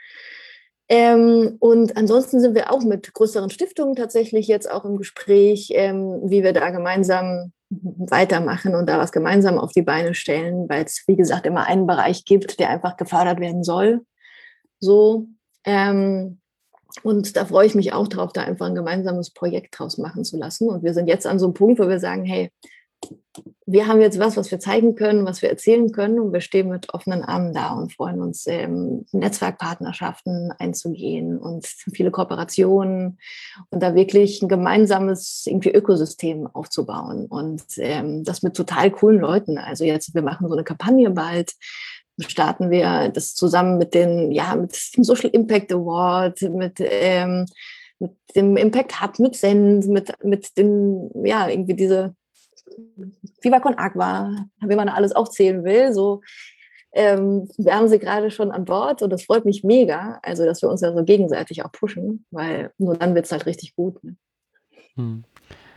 Ähm, 0.87 1.57
und 1.59 1.97
ansonsten 1.97 2.39
sind 2.39 2.55
wir 2.55 2.71
auch 2.71 2.83
mit 2.83 3.13
größeren 3.13 3.49
Stiftungen 3.49 3.95
tatsächlich 3.95 4.47
jetzt 4.47 4.69
auch 4.69 4.85
im 4.85 4.97
Gespräch, 4.97 5.69
ähm, 5.73 6.21
wie 6.25 6.43
wir 6.43 6.53
da 6.53 6.69
gemeinsam 6.69 7.53
weitermachen 7.70 8.76
und 8.76 8.88
da 8.88 8.97
was 8.97 9.11
gemeinsam 9.11 9.59
auf 9.59 9.72
die 9.72 9.84
Beine 9.84 10.13
stellen, 10.13 10.67
weil 10.70 10.86
es, 10.86 11.03
wie 11.07 11.15
gesagt, 11.15 11.45
immer 11.45 11.67
einen 11.67 11.86
Bereich 11.86 12.26
gibt, 12.26 12.59
der 12.59 12.70
einfach 12.70 12.97
gefördert 12.97 13.39
werden 13.39 13.63
soll. 13.63 14.01
So. 14.80 15.28
Ähm, 15.65 16.39
und 17.03 17.36
da 17.36 17.45
freue 17.45 17.67
ich 17.67 17.76
mich 17.76 17.93
auch 17.93 18.07
drauf, 18.07 18.34
da 18.34 18.41
einfach 18.41 18.65
ein 18.65 18.76
gemeinsames 18.76 19.32
Projekt 19.32 19.78
draus 19.78 19.99
machen 19.99 20.24
zu 20.24 20.38
lassen. 20.38 20.70
Und 20.70 20.84
wir 20.84 20.93
sind 20.93 21.07
jetzt 21.07 21.28
an 21.28 21.38
so 21.38 21.45
einem 21.45 21.53
Punkt, 21.53 21.80
wo 21.80 21.88
wir 21.88 21.99
sagen, 21.99 22.26
hey, 22.26 22.51
wir 23.71 23.87
haben 23.87 24.01
jetzt 24.01 24.17
was, 24.19 24.35
was 24.35 24.49
wir 24.49 24.59
zeigen 24.59 24.95
können, 24.95 25.25
was 25.25 25.43
wir 25.43 25.49
erzählen 25.49 25.91
können 25.91 26.19
und 26.19 26.33
wir 26.33 26.41
stehen 26.41 26.69
mit 26.69 26.91
offenen 26.93 27.23
Armen 27.23 27.53
da 27.53 27.73
und 27.73 27.93
freuen 27.93 28.19
uns, 28.19 28.47
ähm, 28.47 29.05
Netzwerkpartnerschaften 29.11 30.51
einzugehen 30.57 31.37
und 31.37 31.67
viele 31.67 32.09
Kooperationen 32.09 33.19
und 33.69 33.83
da 33.83 33.93
wirklich 33.93 34.41
ein 34.41 34.49
gemeinsames 34.49 35.43
irgendwie 35.45 35.69
Ökosystem 35.69 36.47
aufzubauen 36.47 37.27
und 37.27 37.63
ähm, 37.77 38.23
das 38.23 38.41
mit 38.41 38.55
total 38.55 38.89
coolen 38.89 39.19
Leuten. 39.19 39.59
Also 39.59 39.83
jetzt, 39.83 40.15
wir 40.15 40.23
machen 40.23 40.47
so 40.47 40.55
eine 40.55 40.63
Kampagne 40.63 41.11
bald, 41.11 41.53
starten 42.27 42.71
wir 42.71 43.09
das 43.09 43.35
zusammen 43.35 43.77
mit 43.77 43.93
den, 43.93 44.31
ja, 44.31 44.55
mit 44.55 44.75
dem 44.97 45.03
Social 45.03 45.29
Impact 45.29 45.71
Award, 45.71 46.41
mit 46.41 46.77
ähm, 46.79 47.45
mit 47.99 48.11
dem 48.33 48.55
Impact 48.55 49.01
Hub, 49.01 49.19
mit 49.19 49.35
Send, 49.35 49.85
mit, 49.87 50.13
mit 50.23 50.57
dem, 50.57 51.11
ja, 51.25 51.49
irgendwie 51.49 51.73
diese 51.73 52.15
Viva 53.41 53.59
con 53.59 53.78
Agua, 53.78 54.36
wie 54.61 54.76
man 54.76 54.89
alles 54.89 55.11
aufzählen 55.13 55.63
will. 55.63 55.93
So, 55.93 56.22
ähm, 56.91 57.47
wir 57.57 57.76
haben 57.76 57.88
sie 57.88 57.99
gerade 57.99 58.32
schon 58.32 58.51
an 58.51 58.65
Bord 58.65 59.01
und 59.01 59.11
das 59.11 59.24
freut 59.24 59.45
mich 59.45 59.63
mega, 59.63 60.20
also 60.24 60.45
dass 60.45 60.61
wir 60.61 60.70
uns 60.70 60.82
ja 60.82 60.91
so 60.93 61.03
gegenseitig 61.03 61.63
auch 61.63 61.72
pushen, 61.72 62.26
weil 62.32 62.72
nur 62.78 62.97
dann 62.97 63.13
wird 63.13 63.26
es 63.26 63.32
halt 63.32 63.45
richtig 63.45 63.76
gut. 63.76 64.03
Ne? 64.03 64.15
Hm. 64.95 65.24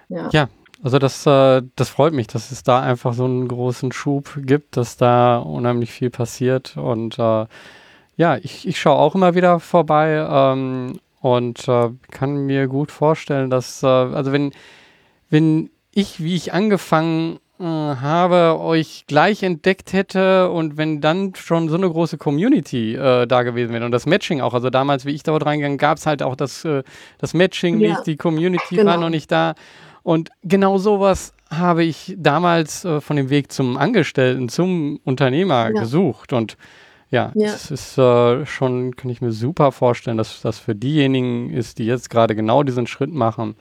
Ja. 0.09 0.31
ja. 0.33 0.49
also 0.83 0.99
das, 0.99 1.27
äh, 1.27 1.63
das 1.77 1.91
freut 1.91 2.15
mich, 2.15 2.29
dass 2.29 2.51
es 2.51 2.63
da 2.63 2.81
einfach 2.81 3.13
so 3.13 3.25
einen 3.25 3.47
großen 3.47 3.93
Schub 3.93 4.39
gibt, 4.43 4.79
dass 4.79 4.97
da 4.97 5.39
unheimlich 5.39 5.91
viel 5.91 6.09
passiert 6.09 6.77
und 6.79 7.19
äh, 7.19 7.47
ja, 8.17 8.37
ich, 8.37 8.67
ich 8.67 8.81
schaue 8.81 8.99
auch 8.99 9.15
immer 9.15 9.35
wieder 9.35 9.61
vorbei 9.61 10.27
ähm, 10.29 10.99
und 11.21 11.69
äh, 11.69 11.91
kann 12.11 12.47
mir 12.47 12.69
gut 12.69 12.91
vorstellen, 12.91 13.51
dass, 13.51 13.83
äh, 13.83 13.87
also 13.87 14.33
wenn, 14.33 14.53
wenn 15.29 15.71
ich, 15.95 16.23
wie 16.23 16.35
ich 16.35 16.53
angefangen 16.53 17.39
äh, 17.61 17.65
habe, 17.65 18.59
euch 18.59 19.05
gleich 19.07 19.43
entdeckt 19.43 19.93
hätte 19.93 20.51
und 20.51 20.77
wenn 20.77 21.01
dann 21.01 21.35
schon 21.35 21.69
so 21.69 21.77
eine 21.77 21.89
große 21.89 22.19
Community 22.19 22.95
äh, 22.95 23.27
da 23.27 23.43
gewesen 23.43 23.73
wäre 23.73 23.85
und 23.85 23.93
das 23.93 24.07
Matching 24.07 24.41
auch, 24.41 24.55
also 24.55 24.71
damals, 24.71 25.05
wie 25.05 25.13
ich 25.13 25.23
dort 25.23 25.47
reingegangen, 25.47 25.79
gab 25.79 25.99
es 25.99 26.07
halt 26.07 26.23
auch 26.23 26.35
das, 26.35 26.65
äh, 26.65 26.83
das 27.19 27.35
Matching 27.35 27.79
ja. 27.79 27.91
nicht, 27.91 28.07
die 28.07 28.17
Community 28.17 28.77
genau. 28.77 28.91
war 28.91 28.97
noch 28.97 29.11
nicht 29.11 29.31
da 29.31 29.55
und 30.03 30.31
genau 30.43 30.79
sowas 30.79 31.35
habe 31.51 31.85
ich 31.85 32.15
damals 32.19 32.85
äh, 32.85 33.01
von 33.01 33.17
dem 33.17 33.31
Weg 33.31 33.53
zum 33.53 33.77
Angestellten, 33.77 34.49
zum 34.49 34.99
Unternehmer 35.05 35.71
ja. 35.73 35.81
gesucht 35.81 36.33
und 36.33 36.57
ja, 37.11 37.31
ja, 37.35 37.53
es 37.53 37.71
ist 37.71 37.99
äh, 37.99 38.47
schon, 38.47 38.97
kann 38.97 39.11
ich 39.11 39.21
mir 39.21 39.33
super 39.33 39.71
vorstellen, 39.71 40.17
dass 40.17 40.41
das 40.41 40.59
für 40.59 40.75
diejenigen 40.75 41.51
ist, 41.51 41.79
die 41.79 41.85
jetzt 41.85 42.09
gerade 42.09 42.35
genau 42.35 42.63
diesen 42.63 42.87
Schritt 42.87 43.13
machen, 43.13 43.55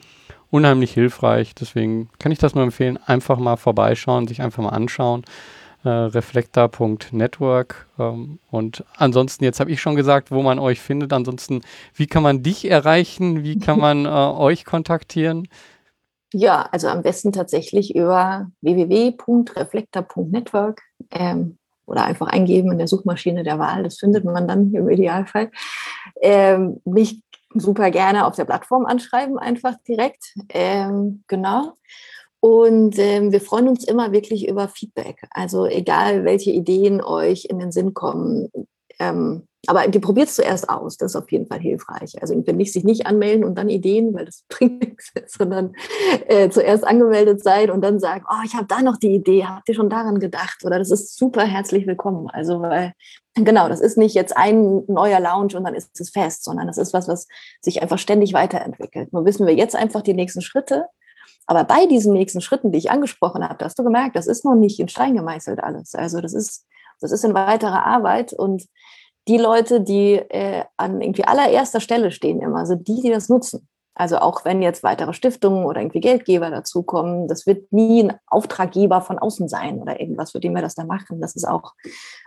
unheimlich 0.51 0.91
hilfreich. 0.91 1.55
Deswegen 1.55 2.09
kann 2.19 2.31
ich 2.31 2.39
das 2.39 2.53
nur 2.53 2.63
empfehlen, 2.63 2.99
einfach 3.05 3.39
mal 3.39 3.55
vorbeischauen, 3.55 4.27
sich 4.27 4.41
einfach 4.41 4.61
mal 4.61 4.69
anschauen. 4.69 5.23
Äh, 5.83 5.89
reflektor.network. 5.89 7.87
Ähm, 7.97 8.37
und 8.51 8.85
ansonsten, 8.97 9.43
jetzt 9.43 9.59
habe 9.59 9.71
ich 9.71 9.81
schon 9.81 9.95
gesagt, 9.95 10.29
wo 10.29 10.43
man 10.43 10.59
euch 10.59 10.79
findet. 10.79 11.11
Ansonsten, 11.11 11.61
wie 11.95 12.05
kann 12.05 12.21
man 12.21 12.43
dich 12.43 12.69
erreichen? 12.69 13.43
Wie 13.43 13.57
kann 13.57 13.79
man 13.79 14.05
äh, 14.09 14.09
euch 14.09 14.63
kontaktieren? 14.63 15.47
Ja, 16.33 16.69
also 16.71 16.87
am 16.87 17.01
besten 17.01 17.31
tatsächlich 17.31 17.95
über 17.95 18.51
www.reflektor.network 18.61 20.83
ähm, 21.09 21.57
oder 21.87 22.05
einfach 22.05 22.27
eingeben 22.27 22.71
in 22.71 22.77
der 22.77 22.87
Suchmaschine 22.87 23.41
der 23.41 23.57
Wahl. 23.57 23.81
Das 23.81 23.97
findet 23.97 24.23
man 24.23 24.47
dann 24.47 24.71
im 24.75 24.87
Idealfall. 24.87 25.49
Ähm, 26.21 26.79
mich 26.85 27.23
super 27.53 27.91
gerne 27.91 28.25
auf 28.25 28.35
der 28.35 28.45
Plattform 28.45 28.85
anschreiben, 28.85 29.37
einfach 29.37 29.75
direkt. 29.87 30.33
Ähm, 30.49 31.23
genau. 31.27 31.73
Und 32.39 32.97
ähm, 32.97 33.31
wir 33.31 33.39
freuen 33.39 33.67
uns 33.67 33.83
immer 33.83 34.11
wirklich 34.11 34.47
über 34.47 34.67
Feedback. 34.67 35.23
Also 35.29 35.67
egal, 35.67 36.25
welche 36.25 36.51
Ideen 36.51 37.01
euch 37.01 37.45
in 37.45 37.59
den 37.59 37.71
Sinn 37.71 37.93
kommen. 37.93 38.49
Ähm, 38.99 39.47
aber 39.67 39.87
die 39.87 39.99
probiert 39.99 40.27
es 40.27 40.35
zuerst 40.35 40.69
aus, 40.69 40.97
das 40.97 41.11
ist 41.11 41.21
auf 41.21 41.31
jeden 41.31 41.45
Fall 41.45 41.59
hilfreich. 41.59 42.19
Also 42.19 42.33
nicht 42.33 42.73
sich 42.73 42.83
nicht 42.83 43.05
anmelden 43.05 43.43
und 43.43 43.55
dann 43.55 43.69
Ideen, 43.69 44.13
weil 44.13 44.25
das 44.25 44.43
bringt 44.49 44.81
nichts, 44.81 45.11
sondern 45.27 45.73
äh, 46.27 46.49
zuerst 46.49 46.83
angemeldet 46.85 47.43
sein 47.43 47.69
und 47.69 47.81
dann 47.81 47.99
sagen, 47.99 48.25
oh, 48.27 48.43
ich 48.43 48.55
habe 48.55 48.65
da 48.65 48.81
noch 48.81 48.97
die 48.97 49.13
Idee, 49.13 49.45
habt 49.45 49.69
ihr 49.69 49.75
schon 49.75 49.89
daran 49.89 50.19
gedacht? 50.19 50.63
Oder 50.65 50.79
das 50.79 50.89
ist 50.89 51.15
super 51.15 51.43
herzlich 51.43 51.85
willkommen. 51.85 52.27
Also 52.31 52.61
weil, 52.61 52.93
genau, 53.35 53.69
das 53.69 53.81
ist 53.81 53.97
nicht 53.97 54.15
jetzt 54.15 54.35
ein 54.35 54.83
neuer 54.87 55.19
Lounge 55.19 55.55
und 55.55 55.63
dann 55.63 55.75
ist 55.75 55.99
es 55.99 56.09
fest, 56.09 56.43
sondern 56.43 56.67
das 56.67 56.77
ist 56.77 56.93
was, 56.93 57.07
was 57.07 57.27
sich 57.61 57.81
einfach 57.81 57.99
ständig 57.99 58.33
weiterentwickelt. 58.33 59.13
Nur 59.13 59.25
wissen 59.25 59.47
wir 59.47 59.55
jetzt 59.55 59.75
einfach 59.75 60.01
die 60.01 60.13
nächsten 60.13 60.41
Schritte. 60.41 60.87
Aber 61.47 61.63
bei 61.63 61.85
diesen 61.85 62.13
nächsten 62.13 62.41
Schritten, 62.41 62.71
die 62.71 62.77
ich 62.77 62.91
angesprochen 62.91 63.47
habe, 63.47 63.63
hast 63.65 63.77
du 63.77 63.83
gemerkt, 63.83 64.15
das 64.15 64.27
ist 64.27 64.45
noch 64.45 64.55
nicht 64.55 64.79
in 64.79 64.87
Stein 64.87 65.15
gemeißelt 65.15 65.61
alles. 65.61 65.95
Also 65.95 66.21
das 66.21 66.33
ist, 66.33 66.65
das 66.99 67.11
ist 67.11 67.25
in 67.25 67.33
weiterer 67.33 67.85
Arbeit 67.85 68.33
und 68.33 68.67
die 69.27 69.37
Leute, 69.37 69.81
die 69.81 70.13
äh, 70.13 70.63
an 70.77 71.01
irgendwie 71.01 71.25
allererster 71.25 71.79
Stelle 71.79 72.11
stehen 72.11 72.41
immer, 72.41 72.65
sind 72.65 72.87
die, 72.87 73.01
die 73.01 73.09
das 73.09 73.29
nutzen. 73.29 73.67
Also 73.93 74.19
auch 74.19 74.45
wenn 74.45 74.61
jetzt 74.61 74.83
weitere 74.83 75.13
Stiftungen 75.13 75.65
oder 75.65 75.81
irgendwie 75.81 75.99
Geldgeber 75.99 76.49
dazukommen, 76.49 77.27
das 77.27 77.45
wird 77.45 77.71
nie 77.73 78.03
ein 78.03 78.13
Auftraggeber 78.27 79.01
von 79.01 79.19
außen 79.19 79.49
sein 79.49 79.79
oder 79.79 79.99
irgendwas, 79.99 80.31
für 80.31 80.39
den 80.39 80.53
wir 80.53 80.61
das 80.61 80.75
da 80.75 80.85
machen. 80.85 81.19
Das 81.19 81.35
ist 81.35 81.45
auch 81.45 81.73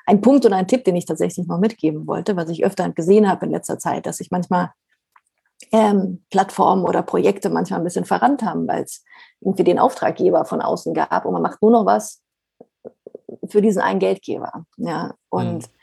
ein 0.04 0.20
Punkt 0.20 0.44
und 0.44 0.52
ein 0.52 0.68
Tipp, 0.68 0.84
den 0.84 0.96
ich 0.96 1.06
tatsächlich 1.06 1.46
noch 1.46 1.58
mitgeben 1.58 2.06
wollte, 2.06 2.36
was 2.36 2.50
ich 2.50 2.64
öfter 2.64 2.90
gesehen 2.90 3.28
habe 3.28 3.46
in 3.46 3.52
letzter 3.52 3.78
Zeit, 3.78 4.04
dass 4.04 4.18
sich 4.18 4.30
manchmal 4.30 4.72
ähm, 5.72 6.24
Plattformen 6.30 6.84
oder 6.84 7.02
Projekte 7.02 7.48
manchmal 7.48 7.80
ein 7.80 7.84
bisschen 7.84 8.04
verrannt 8.04 8.42
haben, 8.42 8.68
weil 8.68 8.82
es 8.82 9.02
irgendwie 9.40 9.64
den 9.64 9.78
Auftraggeber 9.78 10.44
von 10.44 10.60
außen 10.60 10.92
gab 10.92 11.24
und 11.24 11.32
man 11.32 11.42
macht 11.42 11.62
nur 11.62 11.70
noch 11.70 11.86
was 11.86 12.20
für 13.48 13.62
diesen 13.62 13.80
einen 13.80 14.00
Geldgeber. 14.00 14.66
Ja, 14.76 15.14
und 15.30 15.62
mhm 15.62 15.74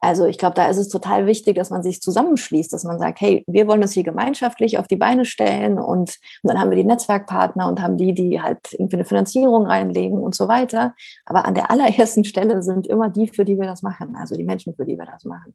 also 0.00 0.26
ich 0.26 0.38
glaube, 0.38 0.54
da 0.54 0.66
ist 0.66 0.76
es 0.76 0.88
total 0.88 1.26
wichtig, 1.26 1.56
dass 1.56 1.70
man 1.70 1.82
sich 1.82 2.00
zusammenschließt, 2.00 2.72
dass 2.72 2.84
man 2.84 2.98
sagt, 2.98 3.20
hey, 3.20 3.44
wir 3.46 3.66
wollen 3.66 3.80
das 3.80 3.92
hier 3.92 4.04
gemeinschaftlich 4.04 4.78
auf 4.78 4.86
die 4.86 4.96
Beine 4.96 5.24
stellen 5.24 5.78
und, 5.78 6.10
und 6.10 6.18
dann 6.42 6.60
haben 6.60 6.70
wir 6.70 6.76
die 6.76 6.84
Netzwerkpartner 6.84 7.68
und 7.68 7.82
haben 7.82 7.96
die, 7.96 8.14
die 8.14 8.40
halt 8.40 8.72
irgendwie 8.72 8.96
eine 8.96 9.04
Finanzierung 9.04 9.66
reinlegen 9.66 10.18
und 10.18 10.34
so 10.34 10.48
weiter. 10.48 10.94
Aber 11.26 11.44
an 11.44 11.54
der 11.54 11.70
allerersten 11.70 12.24
Stelle 12.24 12.62
sind 12.62 12.86
immer 12.86 13.08
die, 13.08 13.28
für 13.28 13.44
die 13.44 13.58
wir 13.58 13.66
das 13.66 13.82
machen, 13.82 14.14
also 14.16 14.36
die 14.36 14.44
Menschen, 14.44 14.74
für 14.74 14.84
die 14.84 14.98
wir 14.98 15.06
das 15.06 15.24
machen. 15.24 15.54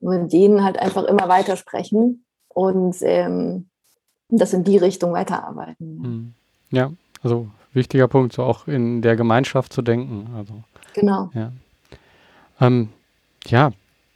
Und 0.00 0.22
mit 0.22 0.32
denen 0.32 0.64
halt 0.64 0.78
einfach 0.78 1.04
immer 1.04 1.28
weiter 1.28 1.56
sprechen 1.56 2.24
und 2.48 2.96
ähm, 3.02 3.68
das 4.28 4.52
in 4.52 4.64
die 4.64 4.78
Richtung 4.78 5.12
weiterarbeiten. 5.12 6.02
Hm. 6.02 6.34
Ja, 6.70 6.92
also 7.22 7.48
wichtiger 7.72 8.08
Punkt, 8.08 8.32
so 8.32 8.42
auch 8.42 8.66
in 8.66 9.02
der 9.02 9.16
Gemeinschaft 9.16 9.72
zu 9.72 9.82
denken. 9.82 10.30
Also, 10.36 10.54
genau. 10.94 11.30
Ja. 11.34 11.52
Ähm, 12.60 12.90
ja, 13.46 13.72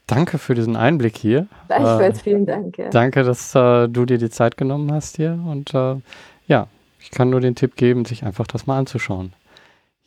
danke 0.07 0.37
für 0.37 0.55
diesen 0.55 0.75
Einblick 0.75 1.17
hier. 1.17 1.47
Gleichfalls, 1.67 2.19
äh, 2.19 2.23
vielen 2.23 2.45
Dank. 2.45 2.77
Ja. 2.77 2.89
Danke, 2.89 3.23
dass 3.23 3.55
äh, 3.55 3.87
du 3.87 4.05
dir 4.05 4.17
die 4.17 4.29
Zeit 4.29 4.57
genommen 4.57 4.91
hast 4.91 5.17
hier. 5.17 5.39
Und 5.45 5.73
äh, 5.73 5.95
ja, 6.47 6.67
ich 6.99 7.11
kann 7.11 7.29
nur 7.29 7.41
den 7.41 7.55
Tipp 7.55 7.75
geben, 7.75 8.05
sich 8.05 8.23
einfach 8.23 8.47
das 8.47 8.67
mal 8.67 8.77
anzuschauen. 8.77 9.33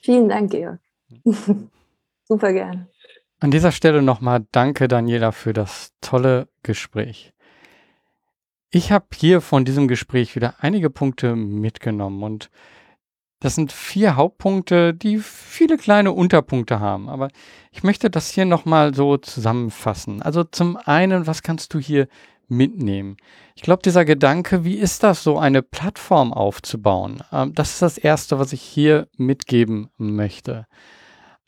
Vielen 0.01 0.29
Dank, 0.29 0.51
Georg. 0.51 0.79
Super 2.25 2.53
gern. 2.53 2.89
An 3.41 3.51
dieser 3.51 3.73
Stelle 3.73 4.03
nochmal 4.03 4.45
danke, 4.53 4.89
Daniela, 4.89 5.33
für 5.33 5.53
das 5.53 5.93
tolle 6.01 6.49
Gespräch. 6.63 7.33
Ich 8.71 8.93
habe 8.93 9.07
hier 9.15 9.41
von 9.41 9.65
diesem 9.65 9.89
Gespräch 9.89 10.37
wieder 10.37 10.57
einige 10.59 10.91
Punkte 10.91 11.37
mitgenommen 11.37 12.23
und 12.23 12.51
das 13.41 13.55
sind 13.55 13.73
vier 13.73 14.17
Hauptpunkte, 14.17 14.95
die 14.95 15.19
viele 15.19 15.77
kleine 15.77 16.13
Unterpunkte 16.13 16.81
haben. 16.81 17.09
Aber 17.09 17.29
ich 17.71 17.83
möchte 17.83 18.11
das 18.11 18.31
hier 18.31 18.45
nochmal 18.45 18.95
so 18.95 19.17
zusammenfassen. 19.17 20.23
Also 20.23 20.45
zum 20.45 20.77
einen, 20.77 21.27
was 21.27 21.43
kannst 21.43 21.73
du 21.75 21.79
hier 21.79 22.09
mitnehmen? 22.49 23.17
Ich 23.55 23.63
glaube, 23.63 23.83
dieser 23.85 24.05
Gedanke, 24.05 24.65
wie 24.65 24.77
ist 24.77 25.03
das 25.03 25.23
so, 25.23 25.39
eine 25.39 25.63
Plattform 25.63 26.33
aufzubauen? 26.33 27.23
Ähm, 27.33 27.55
das 27.55 27.75
ist 27.75 27.83
das 27.83 27.99
Erste, 27.99 28.39
was 28.39 28.53
ich 28.53 28.63
hier 28.63 29.07
mitgeben 29.17 29.91
möchte. 29.99 30.67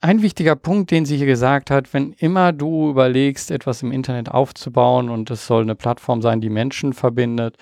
Ein 0.02 0.22
wichtiger 0.22 0.56
Punkt, 0.56 0.90
den 0.92 1.04
sie 1.04 1.18
hier 1.18 1.26
gesagt 1.26 1.70
hat, 1.70 1.92
wenn 1.92 2.12
immer 2.12 2.52
du 2.52 2.88
überlegst, 2.88 3.50
etwas 3.50 3.82
im 3.82 3.92
Internet 3.92 4.30
aufzubauen 4.30 5.10
und 5.10 5.30
es 5.30 5.46
soll 5.46 5.62
eine 5.62 5.74
Plattform 5.74 6.22
sein, 6.22 6.40
die 6.40 6.48
Menschen 6.48 6.94
verbindet, 6.94 7.56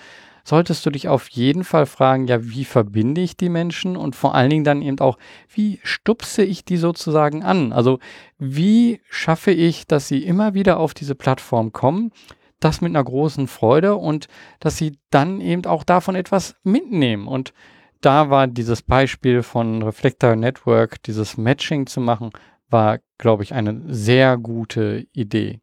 solltest 0.48 0.86
du 0.86 0.90
dich 0.90 1.08
auf 1.08 1.28
jeden 1.28 1.62
Fall 1.62 1.84
fragen, 1.84 2.26
ja, 2.26 2.42
wie 2.42 2.64
verbinde 2.64 3.20
ich 3.20 3.36
die 3.36 3.50
Menschen 3.50 3.96
und 3.96 4.16
vor 4.16 4.34
allen 4.34 4.50
Dingen 4.50 4.64
dann 4.64 4.80
eben 4.80 4.98
auch, 5.00 5.18
wie 5.52 5.78
stupse 5.82 6.42
ich 6.42 6.64
die 6.64 6.78
sozusagen 6.78 7.42
an? 7.42 7.72
Also 7.72 7.98
wie 8.38 9.00
schaffe 9.10 9.50
ich, 9.50 9.86
dass 9.86 10.08
sie 10.08 10.24
immer 10.24 10.54
wieder 10.54 10.78
auf 10.78 10.94
diese 10.94 11.14
Plattform 11.14 11.72
kommen? 11.72 12.12
Das 12.60 12.80
mit 12.80 12.90
einer 12.90 13.04
großen 13.04 13.46
Freude 13.46 13.96
und 13.96 14.26
dass 14.58 14.78
sie 14.78 14.98
dann 15.10 15.40
eben 15.40 15.66
auch 15.66 15.84
davon 15.84 16.14
etwas 16.14 16.56
mitnehmen 16.64 17.28
und 17.28 17.52
da 18.00 18.30
war 18.30 18.46
dieses 18.46 18.82
Beispiel 18.82 19.42
von 19.42 19.82
Reflector 19.82 20.36
Network, 20.36 21.02
dieses 21.02 21.36
Matching 21.36 21.86
zu 21.86 22.00
machen, 22.00 22.30
war, 22.70 23.00
glaube 23.18 23.42
ich, 23.42 23.54
eine 23.54 23.82
sehr 23.88 24.38
gute 24.38 25.06
Idee. 25.12 25.60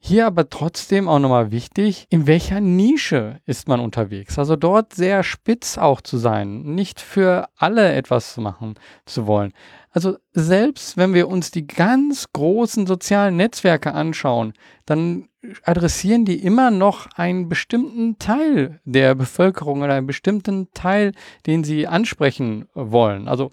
Hier 0.00 0.26
aber 0.26 0.48
trotzdem 0.48 1.08
auch 1.08 1.18
nochmal 1.18 1.50
wichtig, 1.50 2.06
in 2.08 2.26
welcher 2.26 2.60
Nische 2.60 3.40
ist 3.46 3.66
man 3.66 3.80
unterwegs? 3.80 4.38
Also 4.38 4.54
dort 4.54 4.94
sehr 4.94 5.24
spitz 5.24 5.76
auch 5.76 6.00
zu 6.00 6.18
sein, 6.18 6.62
nicht 6.62 7.00
für 7.00 7.48
alle 7.56 7.92
etwas 7.92 8.36
machen 8.36 8.76
zu 9.06 9.26
wollen. 9.26 9.52
Also 9.90 10.16
selbst 10.32 10.96
wenn 10.96 11.14
wir 11.14 11.28
uns 11.28 11.50
die 11.50 11.66
ganz 11.66 12.26
großen 12.32 12.86
sozialen 12.86 13.36
Netzwerke 13.36 13.92
anschauen, 13.92 14.52
dann 14.86 15.28
adressieren 15.64 16.24
die 16.24 16.42
immer 16.42 16.70
noch 16.70 17.08
einen 17.16 17.48
bestimmten 17.48 18.18
Teil 18.18 18.80
der 18.84 19.16
Bevölkerung 19.16 19.82
oder 19.82 19.94
einen 19.94 20.06
bestimmten 20.06 20.68
Teil, 20.74 21.12
den 21.46 21.64
sie 21.64 21.88
ansprechen 21.88 22.68
wollen. 22.74 23.26
Also 23.26 23.50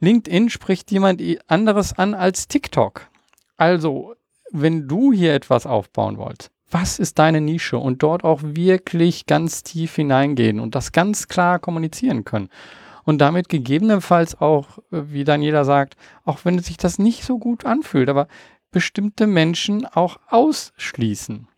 LinkedIn 0.00 0.48
spricht 0.48 0.90
jemand 0.90 1.22
anderes 1.46 1.92
an 1.92 2.14
als 2.14 2.48
TikTok. 2.48 3.08
Also 3.56 4.14
wenn 4.52 4.86
du 4.86 5.12
hier 5.12 5.34
etwas 5.34 5.66
aufbauen 5.66 6.18
wolltest, 6.18 6.50
was 6.70 6.98
ist 6.98 7.18
deine 7.18 7.40
Nische 7.40 7.78
und 7.78 8.02
dort 8.02 8.24
auch 8.24 8.40
wirklich 8.42 9.26
ganz 9.26 9.62
tief 9.62 9.96
hineingehen 9.96 10.60
und 10.60 10.74
das 10.74 10.92
ganz 10.92 11.28
klar 11.28 11.58
kommunizieren 11.58 12.24
können. 12.24 12.48
Und 13.04 13.18
damit 13.20 13.48
gegebenenfalls 13.48 14.40
auch, 14.40 14.78
wie 14.90 15.24
jeder 15.24 15.64
sagt, 15.64 15.96
auch 16.24 16.44
wenn 16.44 16.58
sich 16.60 16.76
das 16.76 16.98
nicht 16.98 17.24
so 17.24 17.38
gut 17.38 17.66
anfühlt, 17.66 18.08
aber 18.08 18.28
bestimmte 18.70 19.26
Menschen 19.26 19.86
auch 19.86 20.18
ausschließen. 20.28 21.48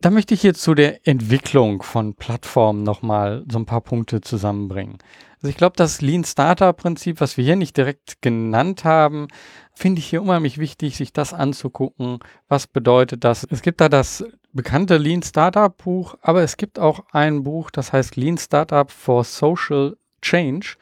Da 0.00 0.10
möchte 0.10 0.32
ich 0.32 0.44
jetzt 0.44 0.62
zu 0.62 0.74
der 0.74 1.08
Entwicklung 1.08 1.82
von 1.82 2.14
Plattformen 2.14 2.84
nochmal 2.84 3.44
so 3.50 3.58
ein 3.58 3.66
paar 3.66 3.80
Punkte 3.80 4.20
zusammenbringen. 4.20 4.98
Also 5.38 5.48
ich 5.48 5.56
glaube, 5.56 5.74
das 5.76 6.00
Lean 6.00 6.22
Startup 6.22 6.76
Prinzip, 6.76 7.20
was 7.20 7.36
wir 7.36 7.44
hier 7.44 7.56
nicht 7.56 7.76
direkt 7.76 8.22
genannt 8.22 8.84
haben, 8.84 9.26
finde 9.74 9.98
ich 9.98 10.06
hier 10.06 10.22
unheimlich 10.22 10.58
wichtig, 10.58 10.96
sich 10.96 11.12
das 11.12 11.34
anzugucken. 11.34 12.20
Was 12.46 12.68
bedeutet 12.68 13.24
das? 13.24 13.44
Es 13.50 13.60
gibt 13.60 13.80
da 13.80 13.88
das 13.88 14.24
bekannte 14.52 14.98
Lean 14.98 15.24
Startup 15.24 15.76
Buch, 15.76 16.14
aber 16.22 16.42
es 16.42 16.56
gibt 16.56 16.78
auch 16.78 17.00
ein 17.10 17.42
Buch, 17.42 17.72
das 17.72 17.92
heißt 17.92 18.14
Lean 18.14 18.38
Startup 18.38 18.88
for 18.88 19.24
Social 19.24 19.96
Change, 20.22 20.76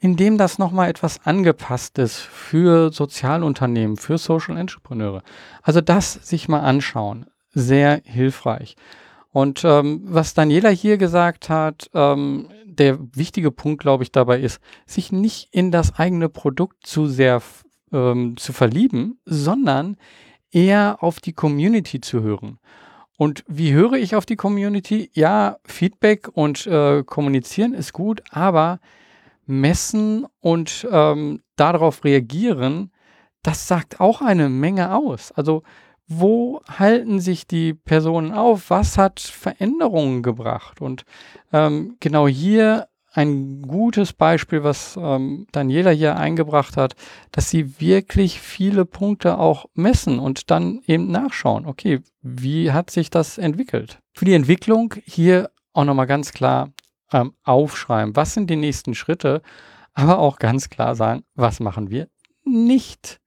in 0.00 0.16
dem 0.16 0.38
das 0.38 0.58
nochmal 0.58 0.90
etwas 0.90 1.24
angepasst 1.24 1.98
ist 1.98 2.18
für 2.18 2.92
Sozialunternehmen, 2.92 3.96
für 3.96 4.18
Social 4.18 4.56
Entrepreneure. 4.56 5.22
Also 5.62 5.80
das 5.80 6.14
sich 6.14 6.48
mal 6.48 6.60
anschauen. 6.60 7.26
Sehr 7.52 8.00
hilfreich. 8.04 8.76
Und 9.32 9.64
ähm, 9.64 10.02
was 10.04 10.34
Daniela 10.34 10.70
hier 10.70 10.96
gesagt 10.98 11.48
hat, 11.48 11.88
ähm, 11.94 12.48
der 12.64 12.98
wichtige 13.14 13.50
Punkt, 13.50 13.80
glaube 13.80 14.02
ich, 14.02 14.12
dabei 14.12 14.40
ist, 14.40 14.60
sich 14.86 15.12
nicht 15.12 15.48
in 15.52 15.70
das 15.70 15.98
eigene 15.98 16.28
Produkt 16.28 16.86
zu 16.86 17.06
sehr 17.06 17.40
ähm, 17.92 18.36
zu 18.36 18.52
verlieben, 18.52 19.20
sondern 19.24 19.96
eher 20.50 20.98
auf 21.00 21.20
die 21.20 21.32
Community 21.32 22.00
zu 22.00 22.22
hören. 22.22 22.58
Und 23.16 23.44
wie 23.46 23.72
höre 23.72 23.94
ich 23.94 24.16
auf 24.16 24.26
die 24.26 24.36
Community? 24.36 25.10
Ja, 25.12 25.58
Feedback 25.64 26.28
und 26.32 26.66
äh, 26.66 27.04
kommunizieren 27.04 27.74
ist 27.74 27.92
gut, 27.92 28.22
aber 28.30 28.80
messen 29.46 30.26
und 30.40 30.88
ähm, 30.90 31.42
darauf 31.56 32.04
reagieren, 32.04 32.92
das 33.42 33.68
sagt 33.68 34.00
auch 34.00 34.22
eine 34.22 34.48
Menge 34.48 34.94
aus. 34.94 35.32
Also 35.32 35.62
wo 36.12 36.60
halten 36.66 37.20
sich 37.20 37.46
die 37.46 37.72
Personen 37.72 38.32
auf? 38.32 38.68
Was 38.68 38.98
hat 38.98 39.20
Veränderungen 39.20 40.22
gebracht? 40.24 40.80
Und 40.80 41.04
ähm, 41.52 41.96
genau 42.00 42.26
hier 42.26 42.88
ein 43.12 43.62
gutes 43.62 44.12
Beispiel, 44.12 44.64
was 44.64 44.98
ähm, 45.00 45.46
Daniela 45.52 45.90
hier 45.90 46.16
eingebracht 46.16 46.76
hat, 46.76 46.94
dass 47.30 47.48
sie 47.48 47.80
wirklich 47.80 48.40
viele 48.40 48.84
Punkte 48.84 49.38
auch 49.38 49.66
messen 49.74 50.18
und 50.18 50.50
dann 50.50 50.80
eben 50.86 51.12
nachschauen, 51.12 51.64
okay, 51.64 52.00
wie 52.22 52.72
hat 52.72 52.90
sich 52.90 53.10
das 53.10 53.38
entwickelt? 53.38 54.00
Für 54.12 54.24
die 54.24 54.34
Entwicklung 54.34 54.94
hier 55.04 55.50
auch 55.72 55.84
nochmal 55.84 56.08
ganz 56.08 56.32
klar 56.32 56.70
ähm, 57.12 57.34
aufschreiben, 57.44 58.16
was 58.16 58.34
sind 58.34 58.50
die 58.50 58.56
nächsten 58.56 58.96
Schritte, 58.96 59.42
aber 59.94 60.18
auch 60.18 60.38
ganz 60.38 60.70
klar 60.70 60.96
sagen, 60.96 61.22
was 61.34 61.60
machen 61.60 61.90
wir 61.90 62.08
nicht. 62.44 63.19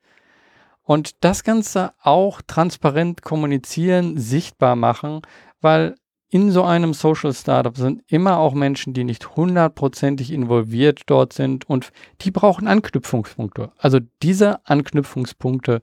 Und 0.83 1.23
das 1.23 1.43
Ganze 1.43 1.93
auch 2.01 2.41
transparent 2.45 3.21
kommunizieren, 3.21 4.17
sichtbar 4.17 4.75
machen, 4.75 5.21
weil 5.61 5.95
in 6.29 6.51
so 6.51 6.63
einem 6.63 6.93
Social 6.93 7.31
Startup 7.31 7.77
sind 7.77 8.01
immer 8.07 8.39
auch 8.39 8.53
Menschen, 8.53 8.93
die 8.93 9.03
nicht 9.03 9.35
hundertprozentig 9.35 10.31
involviert 10.31 11.01
dort 11.05 11.31
sind 11.31 11.69
und 11.69 11.91
die 12.21 12.31
brauchen 12.31 12.67
Anknüpfungspunkte. 12.67 13.71
Also 13.77 13.99
diese 14.23 14.65
Anknüpfungspunkte, 14.65 15.81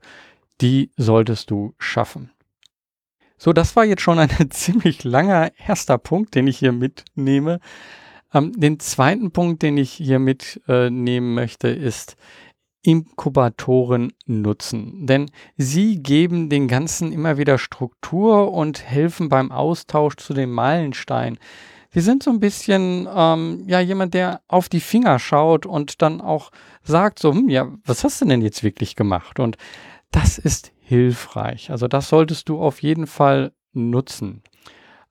die 0.59 0.91
solltest 0.97 1.51
du 1.51 1.73
schaffen. 1.77 2.31
So, 3.37 3.53
das 3.53 3.75
war 3.75 3.85
jetzt 3.85 4.01
schon 4.01 4.19
ein 4.19 4.29
ziemlich 4.51 5.05
langer 5.05 5.51
erster 5.65 5.97
Punkt, 5.97 6.35
den 6.35 6.47
ich 6.47 6.59
hier 6.59 6.73
mitnehme. 6.73 7.59
Ähm, 8.33 8.51
den 8.51 8.79
zweiten 8.79 9.31
Punkt, 9.31 9.63
den 9.63 9.77
ich 9.77 9.91
hier 9.91 10.19
mitnehmen 10.19 11.31
äh, 11.31 11.41
möchte, 11.41 11.69
ist, 11.69 12.17
Inkubatoren 12.83 14.13
nutzen. 14.25 15.05
Denn 15.05 15.29
sie 15.57 16.01
geben 16.01 16.49
den 16.49 16.67
Ganzen 16.67 17.11
immer 17.11 17.37
wieder 17.37 17.57
Struktur 17.57 18.51
und 18.51 18.83
helfen 18.83 19.29
beim 19.29 19.51
Austausch 19.51 20.15
zu 20.17 20.33
den 20.33 20.51
Meilensteinen. 20.51 21.39
Sie 21.93 22.01
sind 22.01 22.23
so 22.23 22.31
ein 22.31 22.39
bisschen 22.39 23.07
ähm, 23.13 23.63
ja 23.67 23.81
jemand, 23.81 24.13
der 24.13 24.41
auf 24.47 24.69
die 24.69 24.79
Finger 24.79 25.19
schaut 25.19 25.65
und 25.65 26.01
dann 26.01 26.21
auch 26.21 26.51
sagt 26.83 27.19
so, 27.19 27.33
hm, 27.33 27.49
ja, 27.49 27.67
was 27.85 28.03
hast 28.03 28.21
du 28.21 28.25
denn 28.25 28.41
jetzt 28.41 28.63
wirklich 28.63 28.95
gemacht? 28.95 29.39
Und 29.39 29.57
das 30.11 30.37
ist 30.37 30.71
hilfreich. 30.79 31.69
Also 31.69 31.87
das 31.87 32.09
solltest 32.09 32.49
du 32.49 32.59
auf 32.61 32.81
jeden 32.81 33.07
Fall 33.07 33.51
nutzen. 33.73 34.41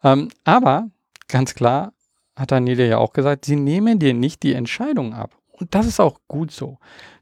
Ähm, 0.02 0.28
aber 0.44 0.88
ganz 1.28 1.54
klar, 1.54 1.92
hat 2.36 2.50
Daniela 2.50 2.84
ja 2.84 2.98
auch 2.98 3.12
gesagt, 3.12 3.44
sie 3.44 3.56
nehmen 3.56 3.98
dir 3.98 4.14
nicht 4.14 4.42
die 4.42 4.54
Entscheidung 4.54 5.14
ab. 5.14 5.36
Und 5.52 5.74
das 5.74 5.86
ist 5.86 6.00
auch 6.00 6.20
gut 6.26 6.50
so. 6.50 6.78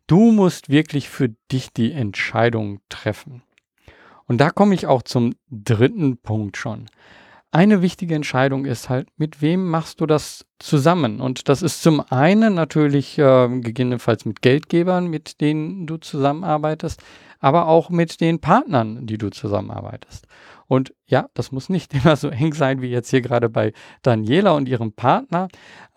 Du 0.08 0.32
musst 0.32 0.70
wirklich 0.70 1.10
für 1.10 1.28
dich 1.52 1.72
die 1.74 1.92
Entscheidung 1.92 2.80
treffen. 2.88 3.42
Und 4.26 4.38
da 4.38 4.48
komme 4.48 4.74
ich 4.74 4.86
auch 4.86 5.02
zum 5.02 5.34
dritten 5.50 6.16
Punkt 6.16 6.56
schon. 6.56 6.86
Eine 7.50 7.82
wichtige 7.82 8.14
Entscheidung 8.14 8.64
ist 8.64 8.88
halt, 8.88 9.08
mit 9.18 9.42
wem 9.42 9.68
machst 9.68 10.00
du 10.00 10.06
das 10.06 10.46
zusammen? 10.58 11.20
Und 11.20 11.50
das 11.50 11.60
ist 11.60 11.82
zum 11.82 12.00
einen 12.10 12.54
natürlich 12.54 13.18
äh, 13.18 13.48
gegebenenfalls 13.60 14.24
mit 14.24 14.40
Geldgebern, 14.40 15.08
mit 15.08 15.42
denen 15.42 15.86
du 15.86 15.98
zusammenarbeitest, 15.98 17.02
aber 17.38 17.68
auch 17.68 17.90
mit 17.90 18.22
den 18.22 18.40
Partnern, 18.40 19.06
die 19.06 19.18
du 19.18 19.28
zusammenarbeitest. 19.28 20.26
Und 20.68 20.94
ja, 21.06 21.28
das 21.34 21.52
muss 21.52 21.68
nicht 21.68 21.92
immer 22.02 22.16
so 22.16 22.28
eng 22.28 22.54
sein 22.54 22.80
wie 22.80 22.88
jetzt 22.88 23.10
hier 23.10 23.20
gerade 23.20 23.50
bei 23.50 23.74
Daniela 24.00 24.52
und 24.52 24.70
ihrem 24.70 24.92
Partner, 24.92 25.48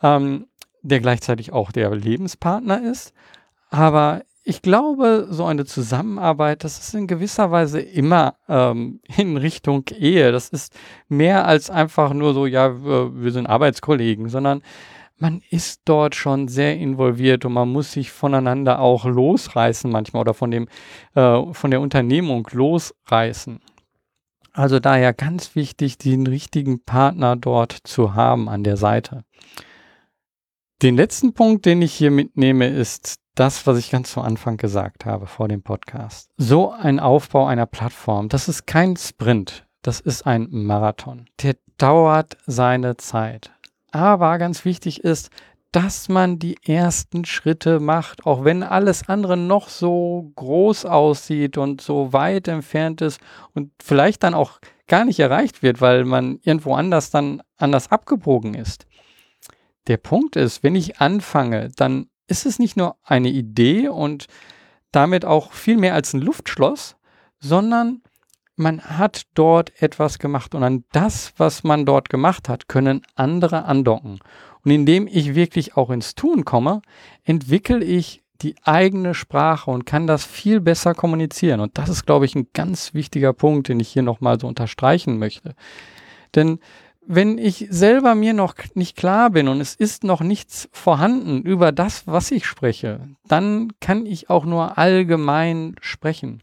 ähm, 0.01 0.47
der 0.81 0.99
gleichzeitig 0.99 1.53
auch 1.53 1.71
der 1.71 1.95
Lebenspartner 1.95 2.83
ist. 2.83 3.13
Aber 3.71 4.23
ich 4.43 4.61
glaube, 4.61 5.27
so 5.29 5.45
eine 5.45 5.65
Zusammenarbeit, 5.65 6.63
das 6.63 6.77
ist 6.77 6.93
in 6.93 7.07
gewisser 7.07 7.51
Weise 7.51 7.79
immer 7.79 8.35
ähm, 8.47 8.99
in 9.17 9.37
Richtung 9.37 9.85
Ehe. 9.97 10.31
Das 10.31 10.49
ist 10.49 10.73
mehr 11.07 11.47
als 11.47 11.69
einfach 11.69 12.13
nur 12.13 12.33
so, 12.33 12.45
ja, 12.45 12.83
wir 12.83 13.31
sind 13.31 13.47
Arbeitskollegen, 13.47 14.29
sondern 14.29 14.61
man 15.17 15.41
ist 15.51 15.81
dort 15.85 16.15
schon 16.15 16.47
sehr 16.47 16.77
involviert 16.77 17.45
und 17.45 17.53
man 17.53 17.71
muss 17.71 17.91
sich 17.91 18.11
voneinander 18.11 18.79
auch 18.79 19.05
losreißen 19.05 19.89
manchmal 19.89 20.21
oder 20.21 20.33
von 20.33 20.51
dem, 20.51 20.67
äh, 21.13 21.53
von 21.53 21.71
der 21.71 21.79
Unternehmung 21.79 22.47
losreißen. 22.51 23.61
Also 24.51 24.79
daher 24.79 25.13
ganz 25.13 25.55
wichtig, 25.55 25.97
den 25.97 26.27
richtigen 26.27 26.83
Partner 26.83 27.37
dort 27.37 27.71
zu 27.71 28.15
haben 28.15 28.49
an 28.49 28.63
der 28.63 28.75
Seite. 28.75 29.23
Den 30.81 30.95
letzten 30.95 31.33
Punkt, 31.33 31.65
den 31.65 31.83
ich 31.83 31.93
hier 31.93 32.11
mitnehme, 32.11 32.67
ist 32.67 33.20
das, 33.35 33.65
was 33.65 33.77
ich 33.77 33.91
ganz 33.91 34.11
zu 34.11 34.21
Anfang 34.21 34.57
gesagt 34.57 35.05
habe 35.05 35.27
vor 35.27 35.47
dem 35.47 35.63
Podcast. 35.63 36.29
So 36.37 36.71
ein 36.71 36.99
Aufbau 36.99 37.45
einer 37.45 37.65
Plattform, 37.65 38.29
das 38.29 38.47
ist 38.47 38.67
kein 38.67 38.97
Sprint, 38.97 39.65
das 39.81 39.99
ist 39.99 40.25
ein 40.25 40.47
Marathon. 40.49 41.25
Der 41.41 41.55
dauert 41.77 42.37
seine 42.45 42.97
Zeit. 42.97 43.51
Aber 43.91 44.37
ganz 44.37 44.65
wichtig 44.65 45.03
ist, 45.03 45.31
dass 45.71 46.09
man 46.09 46.37
die 46.37 46.57
ersten 46.65 47.23
Schritte 47.23 47.79
macht, 47.79 48.25
auch 48.25 48.43
wenn 48.43 48.61
alles 48.61 49.07
andere 49.07 49.37
noch 49.37 49.69
so 49.69 50.31
groß 50.35 50.85
aussieht 50.85 51.57
und 51.57 51.79
so 51.79 52.11
weit 52.11 52.49
entfernt 52.49 53.01
ist 53.01 53.21
und 53.53 53.71
vielleicht 53.81 54.23
dann 54.23 54.33
auch 54.33 54.59
gar 54.87 55.05
nicht 55.05 55.19
erreicht 55.19 55.63
wird, 55.63 55.79
weil 55.79 56.03
man 56.03 56.39
irgendwo 56.43 56.75
anders 56.75 57.09
dann 57.09 57.41
anders 57.57 57.89
abgebogen 57.89 58.53
ist. 58.53 58.85
Der 59.87 59.97
Punkt 59.97 60.35
ist, 60.35 60.61
wenn 60.61 60.75
ich 60.75 60.99
anfange, 60.99 61.69
dann 61.75 62.07
ist 62.31 62.45
es 62.45 62.57
nicht 62.57 62.77
nur 62.77 62.95
eine 63.03 63.29
Idee 63.29 63.89
und 63.89 64.27
damit 64.91 65.25
auch 65.25 65.51
viel 65.51 65.77
mehr 65.77 65.93
als 65.93 66.13
ein 66.13 66.21
Luftschloss, 66.21 66.95
sondern 67.39 68.01
man 68.55 68.81
hat 68.81 69.23
dort 69.33 69.71
etwas 69.81 70.19
gemacht 70.19 70.55
und 70.55 70.63
an 70.63 70.83
das, 70.91 71.33
was 71.37 71.63
man 71.63 71.85
dort 71.85 72.09
gemacht 72.09 72.49
hat, 72.49 72.67
können 72.67 73.01
andere 73.15 73.65
andocken. 73.65 74.19
Und 74.63 74.71
indem 74.71 75.07
ich 75.07 75.35
wirklich 75.35 75.75
auch 75.75 75.89
ins 75.89 76.15
Tun 76.15 76.45
komme, 76.45 76.81
entwickle 77.23 77.83
ich 77.83 78.21
die 78.41 78.55
eigene 78.63 79.13
Sprache 79.13 79.69
und 79.69 79.85
kann 79.85 80.07
das 80.07 80.25
viel 80.25 80.59
besser 80.61 80.93
kommunizieren. 80.93 81.59
Und 81.59 81.77
das 81.77 81.89
ist, 81.89 82.05
glaube 82.05 82.25
ich, 82.25 82.35
ein 82.35 82.47
ganz 82.53 82.93
wichtiger 82.93 83.33
Punkt, 83.33 83.67
den 83.67 83.79
ich 83.79 83.89
hier 83.89 84.03
nochmal 84.03 84.39
so 84.39 84.47
unterstreichen 84.47 85.19
möchte. 85.19 85.55
Denn 86.35 86.59
wenn 87.05 87.37
ich 87.37 87.67
selber 87.69 88.15
mir 88.15 88.33
noch 88.33 88.55
nicht 88.75 88.95
klar 88.95 89.31
bin 89.31 89.47
und 89.47 89.59
es 89.59 89.75
ist 89.75 90.03
noch 90.03 90.21
nichts 90.21 90.69
vorhanden 90.71 91.41
über 91.41 91.71
das, 91.71 92.07
was 92.07 92.31
ich 92.31 92.45
spreche, 92.45 93.07
dann 93.27 93.71
kann 93.79 94.05
ich 94.05 94.29
auch 94.29 94.45
nur 94.45 94.77
allgemein 94.77 95.75
sprechen. 95.81 96.41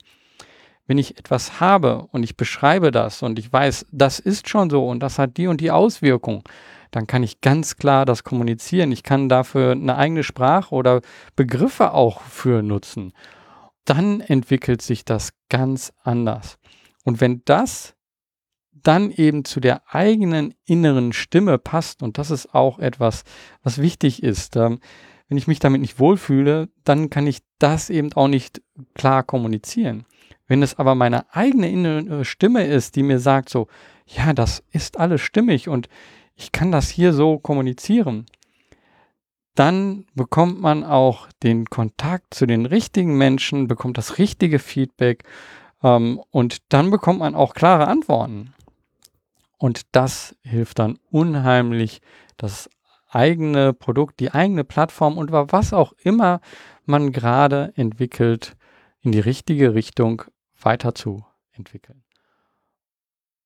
Wenn 0.87 0.99
ich 0.99 1.19
etwas 1.19 1.61
habe 1.61 2.09
und 2.13 2.23
ich 2.23 2.37
beschreibe 2.37 2.91
das 2.91 3.23
und 3.23 3.39
ich 3.39 3.53
weiß, 3.53 3.87
das 3.93 4.19
ist 4.19 4.49
schon 4.49 4.71
so 4.71 4.89
und 4.89 5.01
das 5.01 5.19
hat 5.19 5.37
die 5.37 5.47
und 5.47 5.61
die 5.61 5.71
Auswirkung, 5.71 6.43
dann 6.91 7.07
kann 7.07 7.23
ich 7.23 7.41
ganz 7.41 7.77
klar 7.77 8.07
das 8.07 8.25
kommunizieren. 8.25 8.91
Ich 8.93 9.03
kann 9.03 9.29
dafür 9.29 9.73
eine 9.73 9.97
eigene 9.97 10.25
Sprache 10.25 10.75
oder 10.75 11.03
Begriffe 11.37 11.93
auch 11.93 12.23
für 12.23 12.63
nutzen. 12.63 13.13
Dann 13.85 14.21
entwickelt 14.21 14.83
sich 14.83 15.05
das 15.05 15.31
ganz 15.51 15.93
anders. 16.03 16.59
Und 17.05 17.21
wenn 17.21 17.43
das 17.45 17.95
dann 18.83 19.11
eben 19.11 19.45
zu 19.45 19.61
der 19.61 19.83
eigenen 19.93 20.55
inneren 20.65 21.13
Stimme 21.13 21.59
passt, 21.59 22.03
und 22.03 22.19
das 22.19 22.31
ist 22.31 22.55
auch 22.55 22.79
etwas, 22.79 23.25
was 23.63 23.79
wichtig 23.79 24.23
ist, 24.23 24.57
ähm, 24.57 24.81
wenn 25.29 25.37
ich 25.37 25.47
mich 25.47 25.59
damit 25.59 25.81
nicht 25.81 25.99
wohlfühle, 25.99 26.69
dann 26.85 27.11
kann 27.11 27.27
ich 27.27 27.41
das 27.59 27.91
eben 27.91 28.13
auch 28.15 28.29
nicht 28.29 28.63
klar 28.95 29.23
kommunizieren. 29.23 30.07
Wenn 30.47 30.63
es 30.63 30.79
aber 30.79 30.95
meine 30.95 31.33
eigene 31.35 31.71
innere 31.71 32.25
Stimme 32.25 32.67
ist, 32.67 32.97
die 32.97 33.03
mir 33.03 33.19
sagt 33.19 33.51
so, 33.51 33.69
ja, 34.07 34.33
das 34.33 34.65
ist 34.73 34.99
alles 34.99 35.21
stimmig 35.21 35.69
und 35.69 35.89
ich 36.35 36.53
kann 36.53 36.73
das 36.73 36.89
hier 36.89 37.13
so 37.13 37.39
kommunizieren, 37.39 38.25
dann 39.55 40.07
bekommt 40.15 40.61
man 40.61 40.85
auch 40.85 41.29
den 41.43 41.67
Kontakt 41.67 42.33
zu 42.33 42.47
den 42.47 42.65
richtigen 42.65 43.19
Menschen, 43.19 43.67
bekommt 43.67 43.99
das 43.99 44.17
richtige 44.19 44.61
Feedback 44.61 45.25
ähm, 45.83 46.21
und 46.31 46.73
dann 46.73 46.91
bekommt 46.91 47.19
man 47.19 47.35
auch 47.35 47.55
klare 47.55 47.89
Antworten. 47.89 48.55
Und 49.59 49.95
das 49.95 50.37
hilft 50.43 50.79
dann 50.79 50.99
unheimlich, 51.11 52.01
das 52.37 52.71
eigene 53.09 53.73
Produkt, 53.73 54.21
die 54.21 54.31
eigene 54.31 54.65
Plattform 54.65 55.19
und 55.19 55.33
was 55.33 55.73
auch 55.73 55.93
immer 56.03 56.41
man 56.85 57.13
gerade 57.13 57.73
entwickelt, 57.77 58.57
in 59.01 59.13
die 59.13 59.21
richtige 59.21 59.75
Richtung 59.75 60.23
weiterzuentwickeln. 60.61 62.05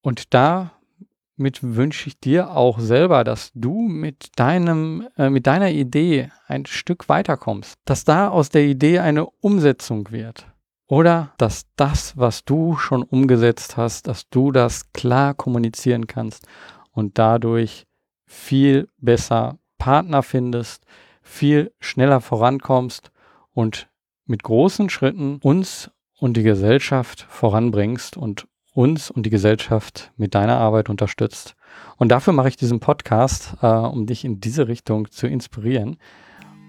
Und 0.03 0.35
damit 0.35 1.63
wünsche 1.63 2.09
ich 2.09 2.19
dir 2.19 2.51
auch 2.51 2.79
selber, 2.79 3.25
dass 3.25 3.53
du 3.55 3.89
mit 3.89 4.31
deinem, 4.37 5.09
äh, 5.17 5.31
mit 5.31 5.47
deiner 5.47 5.71
Idee 5.71 6.31
ein 6.47 6.67
Stück 6.67 7.09
weiterkommst, 7.09 7.79
dass 7.85 8.05
da 8.05 8.29
aus 8.29 8.49
der 8.51 8.65
Idee 8.65 8.99
eine 8.99 9.27
Umsetzung 9.27 10.11
wird. 10.11 10.52
Oder 10.93 11.33
dass 11.39 11.65
das, 11.77 12.19
was 12.19 12.45
du 12.45 12.77
schon 12.77 13.03
umgesetzt 13.03 13.79
hast, 13.79 14.09
dass 14.09 14.29
du 14.29 14.53
das 14.53 14.93
klar 14.93 15.33
kommunizieren 15.33 16.07
kannst 16.07 16.47
und 16.91 17.19
dadurch 17.19 17.87
viel 18.27 18.91
besser 18.99 19.57
Partner 19.79 20.23
findest, 20.23 20.85
viel 21.23 21.73
schneller 21.81 22.21
vorankommst 22.21 23.11
und 23.55 23.89
mit 24.27 24.43
großen 24.43 24.91
Schritten 24.91 25.39
uns 25.43 25.91
und 26.19 26.37
die 26.37 26.43
Gesellschaft 26.43 27.27
voranbringst 27.31 28.19
und 28.19 28.47
uns 28.75 29.11
und 29.11 29.25
die 29.25 29.31
Gesellschaft 29.31 30.13
mit 30.19 30.35
deiner 30.35 30.59
Arbeit 30.59 30.91
unterstützt. 30.91 31.57
Und 31.97 32.11
dafür 32.11 32.35
mache 32.35 32.49
ich 32.49 32.57
diesen 32.57 32.81
Podcast, 32.81 33.55
äh, 33.63 33.67
um 33.67 34.05
dich 34.05 34.27
in 34.27 34.41
diese 34.41 34.69
Richtung 34.69 35.11
zu 35.11 35.27
inspirieren. 35.27 35.97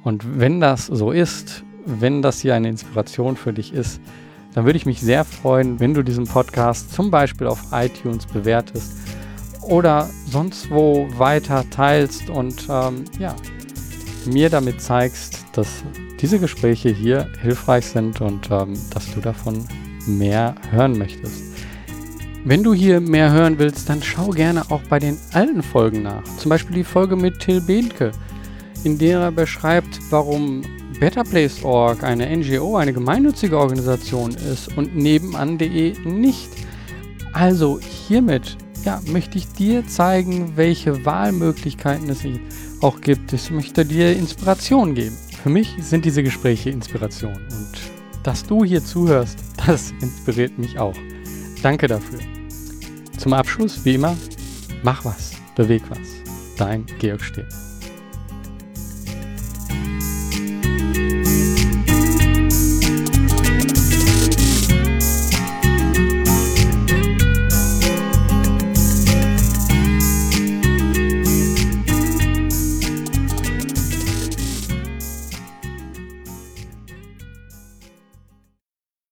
Und 0.06 0.40
wenn 0.40 0.62
das 0.62 0.86
so 0.86 1.12
ist, 1.12 1.66
wenn 1.86 2.22
das 2.22 2.40
hier 2.40 2.56
eine 2.56 2.70
Inspiration 2.70 3.36
für 3.36 3.54
dich 3.54 3.74
ist, 3.74 4.00
dann 4.54 4.66
würde 4.66 4.78
ich 4.78 4.86
mich 4.86 5.02
sehr 5.02 5.26
freuen, 5.26 5.80
wenn 5.80 5.94
du 5.94 6.04
diesen 6.04 6.26
Podcast 6.26 6.94
zum 6.94 7.10
Beispiel 7.10 7.48
auf 7.48 7.60
iTunes 7.72 8.26
bewertest 8.26 8.94
oder 9.62 10.10
sonst 10.30 10.70
wo 10.70 11.08
weiter 11.18 11.66
teilst 11.70 12.30
und 12.30 12.68
ähm, 12.70 13.06
ja, 13.20 13.36
mir 14.26 14.50
damit 14.50 14.82
zeigst, 14.82 15.44
dass 15.54 15.84
diese 16.20 16.40
Gespräche 16.40 16.90
hier 16.90 17.28
hilfreich 17.42 17.86
sind 17.86 18.22
und 18.22 18.50
ähm, 18.52 18.74
dass 18.94 19.12
du 19.14 19.20
davon 19.20 19.66
mehr 20.06 20.56
hören 20.72 20.98
möchtest. 20.98 21.54
Wenn 22.46 22.62
du 22.62 22.74
hier 22.74 23.00
mehr 23.00 23.32
hören 23.32 23.58
willst, 23.58 23.88
dann 23.90 24.04
schau 24.04 24.30
gerne 24.30 24.70
auch 24.70 24.82
bei 24.84 25.00
den 25.00 25.18
alten 25.32 25.64
Folgen 25.64 26.04
nach. 26.04 26.24
Zum 26.38 26.50
Beispiel 26.50 26.76
die 26.76 26.84
Folge 26.84 27.16
mit 27.16 27.40
Till 27.40 27.62
Behnke, 27.62 28.12
in 28.84 28.98
der 28.98 29.20
er 29.20 29.32
beschreibt, 29.32 30.00
warum 30.10 30.62
BetterPlace.org 31.04 32.02
eine 32.02 32.34
NGO, 32.34 32.78
eine 32.78 32.94
gemeinnützige 32.94 33.58
Organisation 33.58 34.32
ist 34.32 34.78
und 34.78 34.96
nebenan.de 34.96 36.00
nicht. 36.06 36.50
Also 37.34 37.82
hiermit 37.82 38.56
ja, 38.86 39.02
möchte 39.08 39.38
ich 39.38 39.50
dir 39.50 39.86
zeigen, 39.86 40.54
welche 40.56 41.04
Wahlmöglichkeiten 41.04 42.08
es 42.08 42.24
auch 42.80 43.02
gibt. 43.02 43.34
Ich 43.34 43.52
möchte 43.52 43.84
dir 43.84 44.16
Inspiration 44.16 44.96
geben. 44.96 45.18
Für 45.44 45.50
mich 45.50 45.76
sind 45.82 46.06
diese 46.06 46.24
Gespräche 46.24 46.70
Inspiration 46.70 47.36
und 47.36 47.72
dass 48.24 48.46
du 48.46 48.64
hier 48.64 48.82
zuhörst, 48.82 49.40
das 49.68 49.92
inspiriert 50.00 50.58
mich 50.58 50.80
auch. 50.80 50.96
Danke 51.62 51.88
dafür. 51.88 52.20
Zum 53.18 53.34
Abschluss, 53.34 53.84
wie 53.84 53.96
immer, 53.96 54.16
mach 54.84 55.04
was, 55.04 55.32
beweg 55.58 55.84
was. 55.90 56.08
Dein 56.58 56.86
Georg 57.00 57.22
Stehl. 57.22 57.50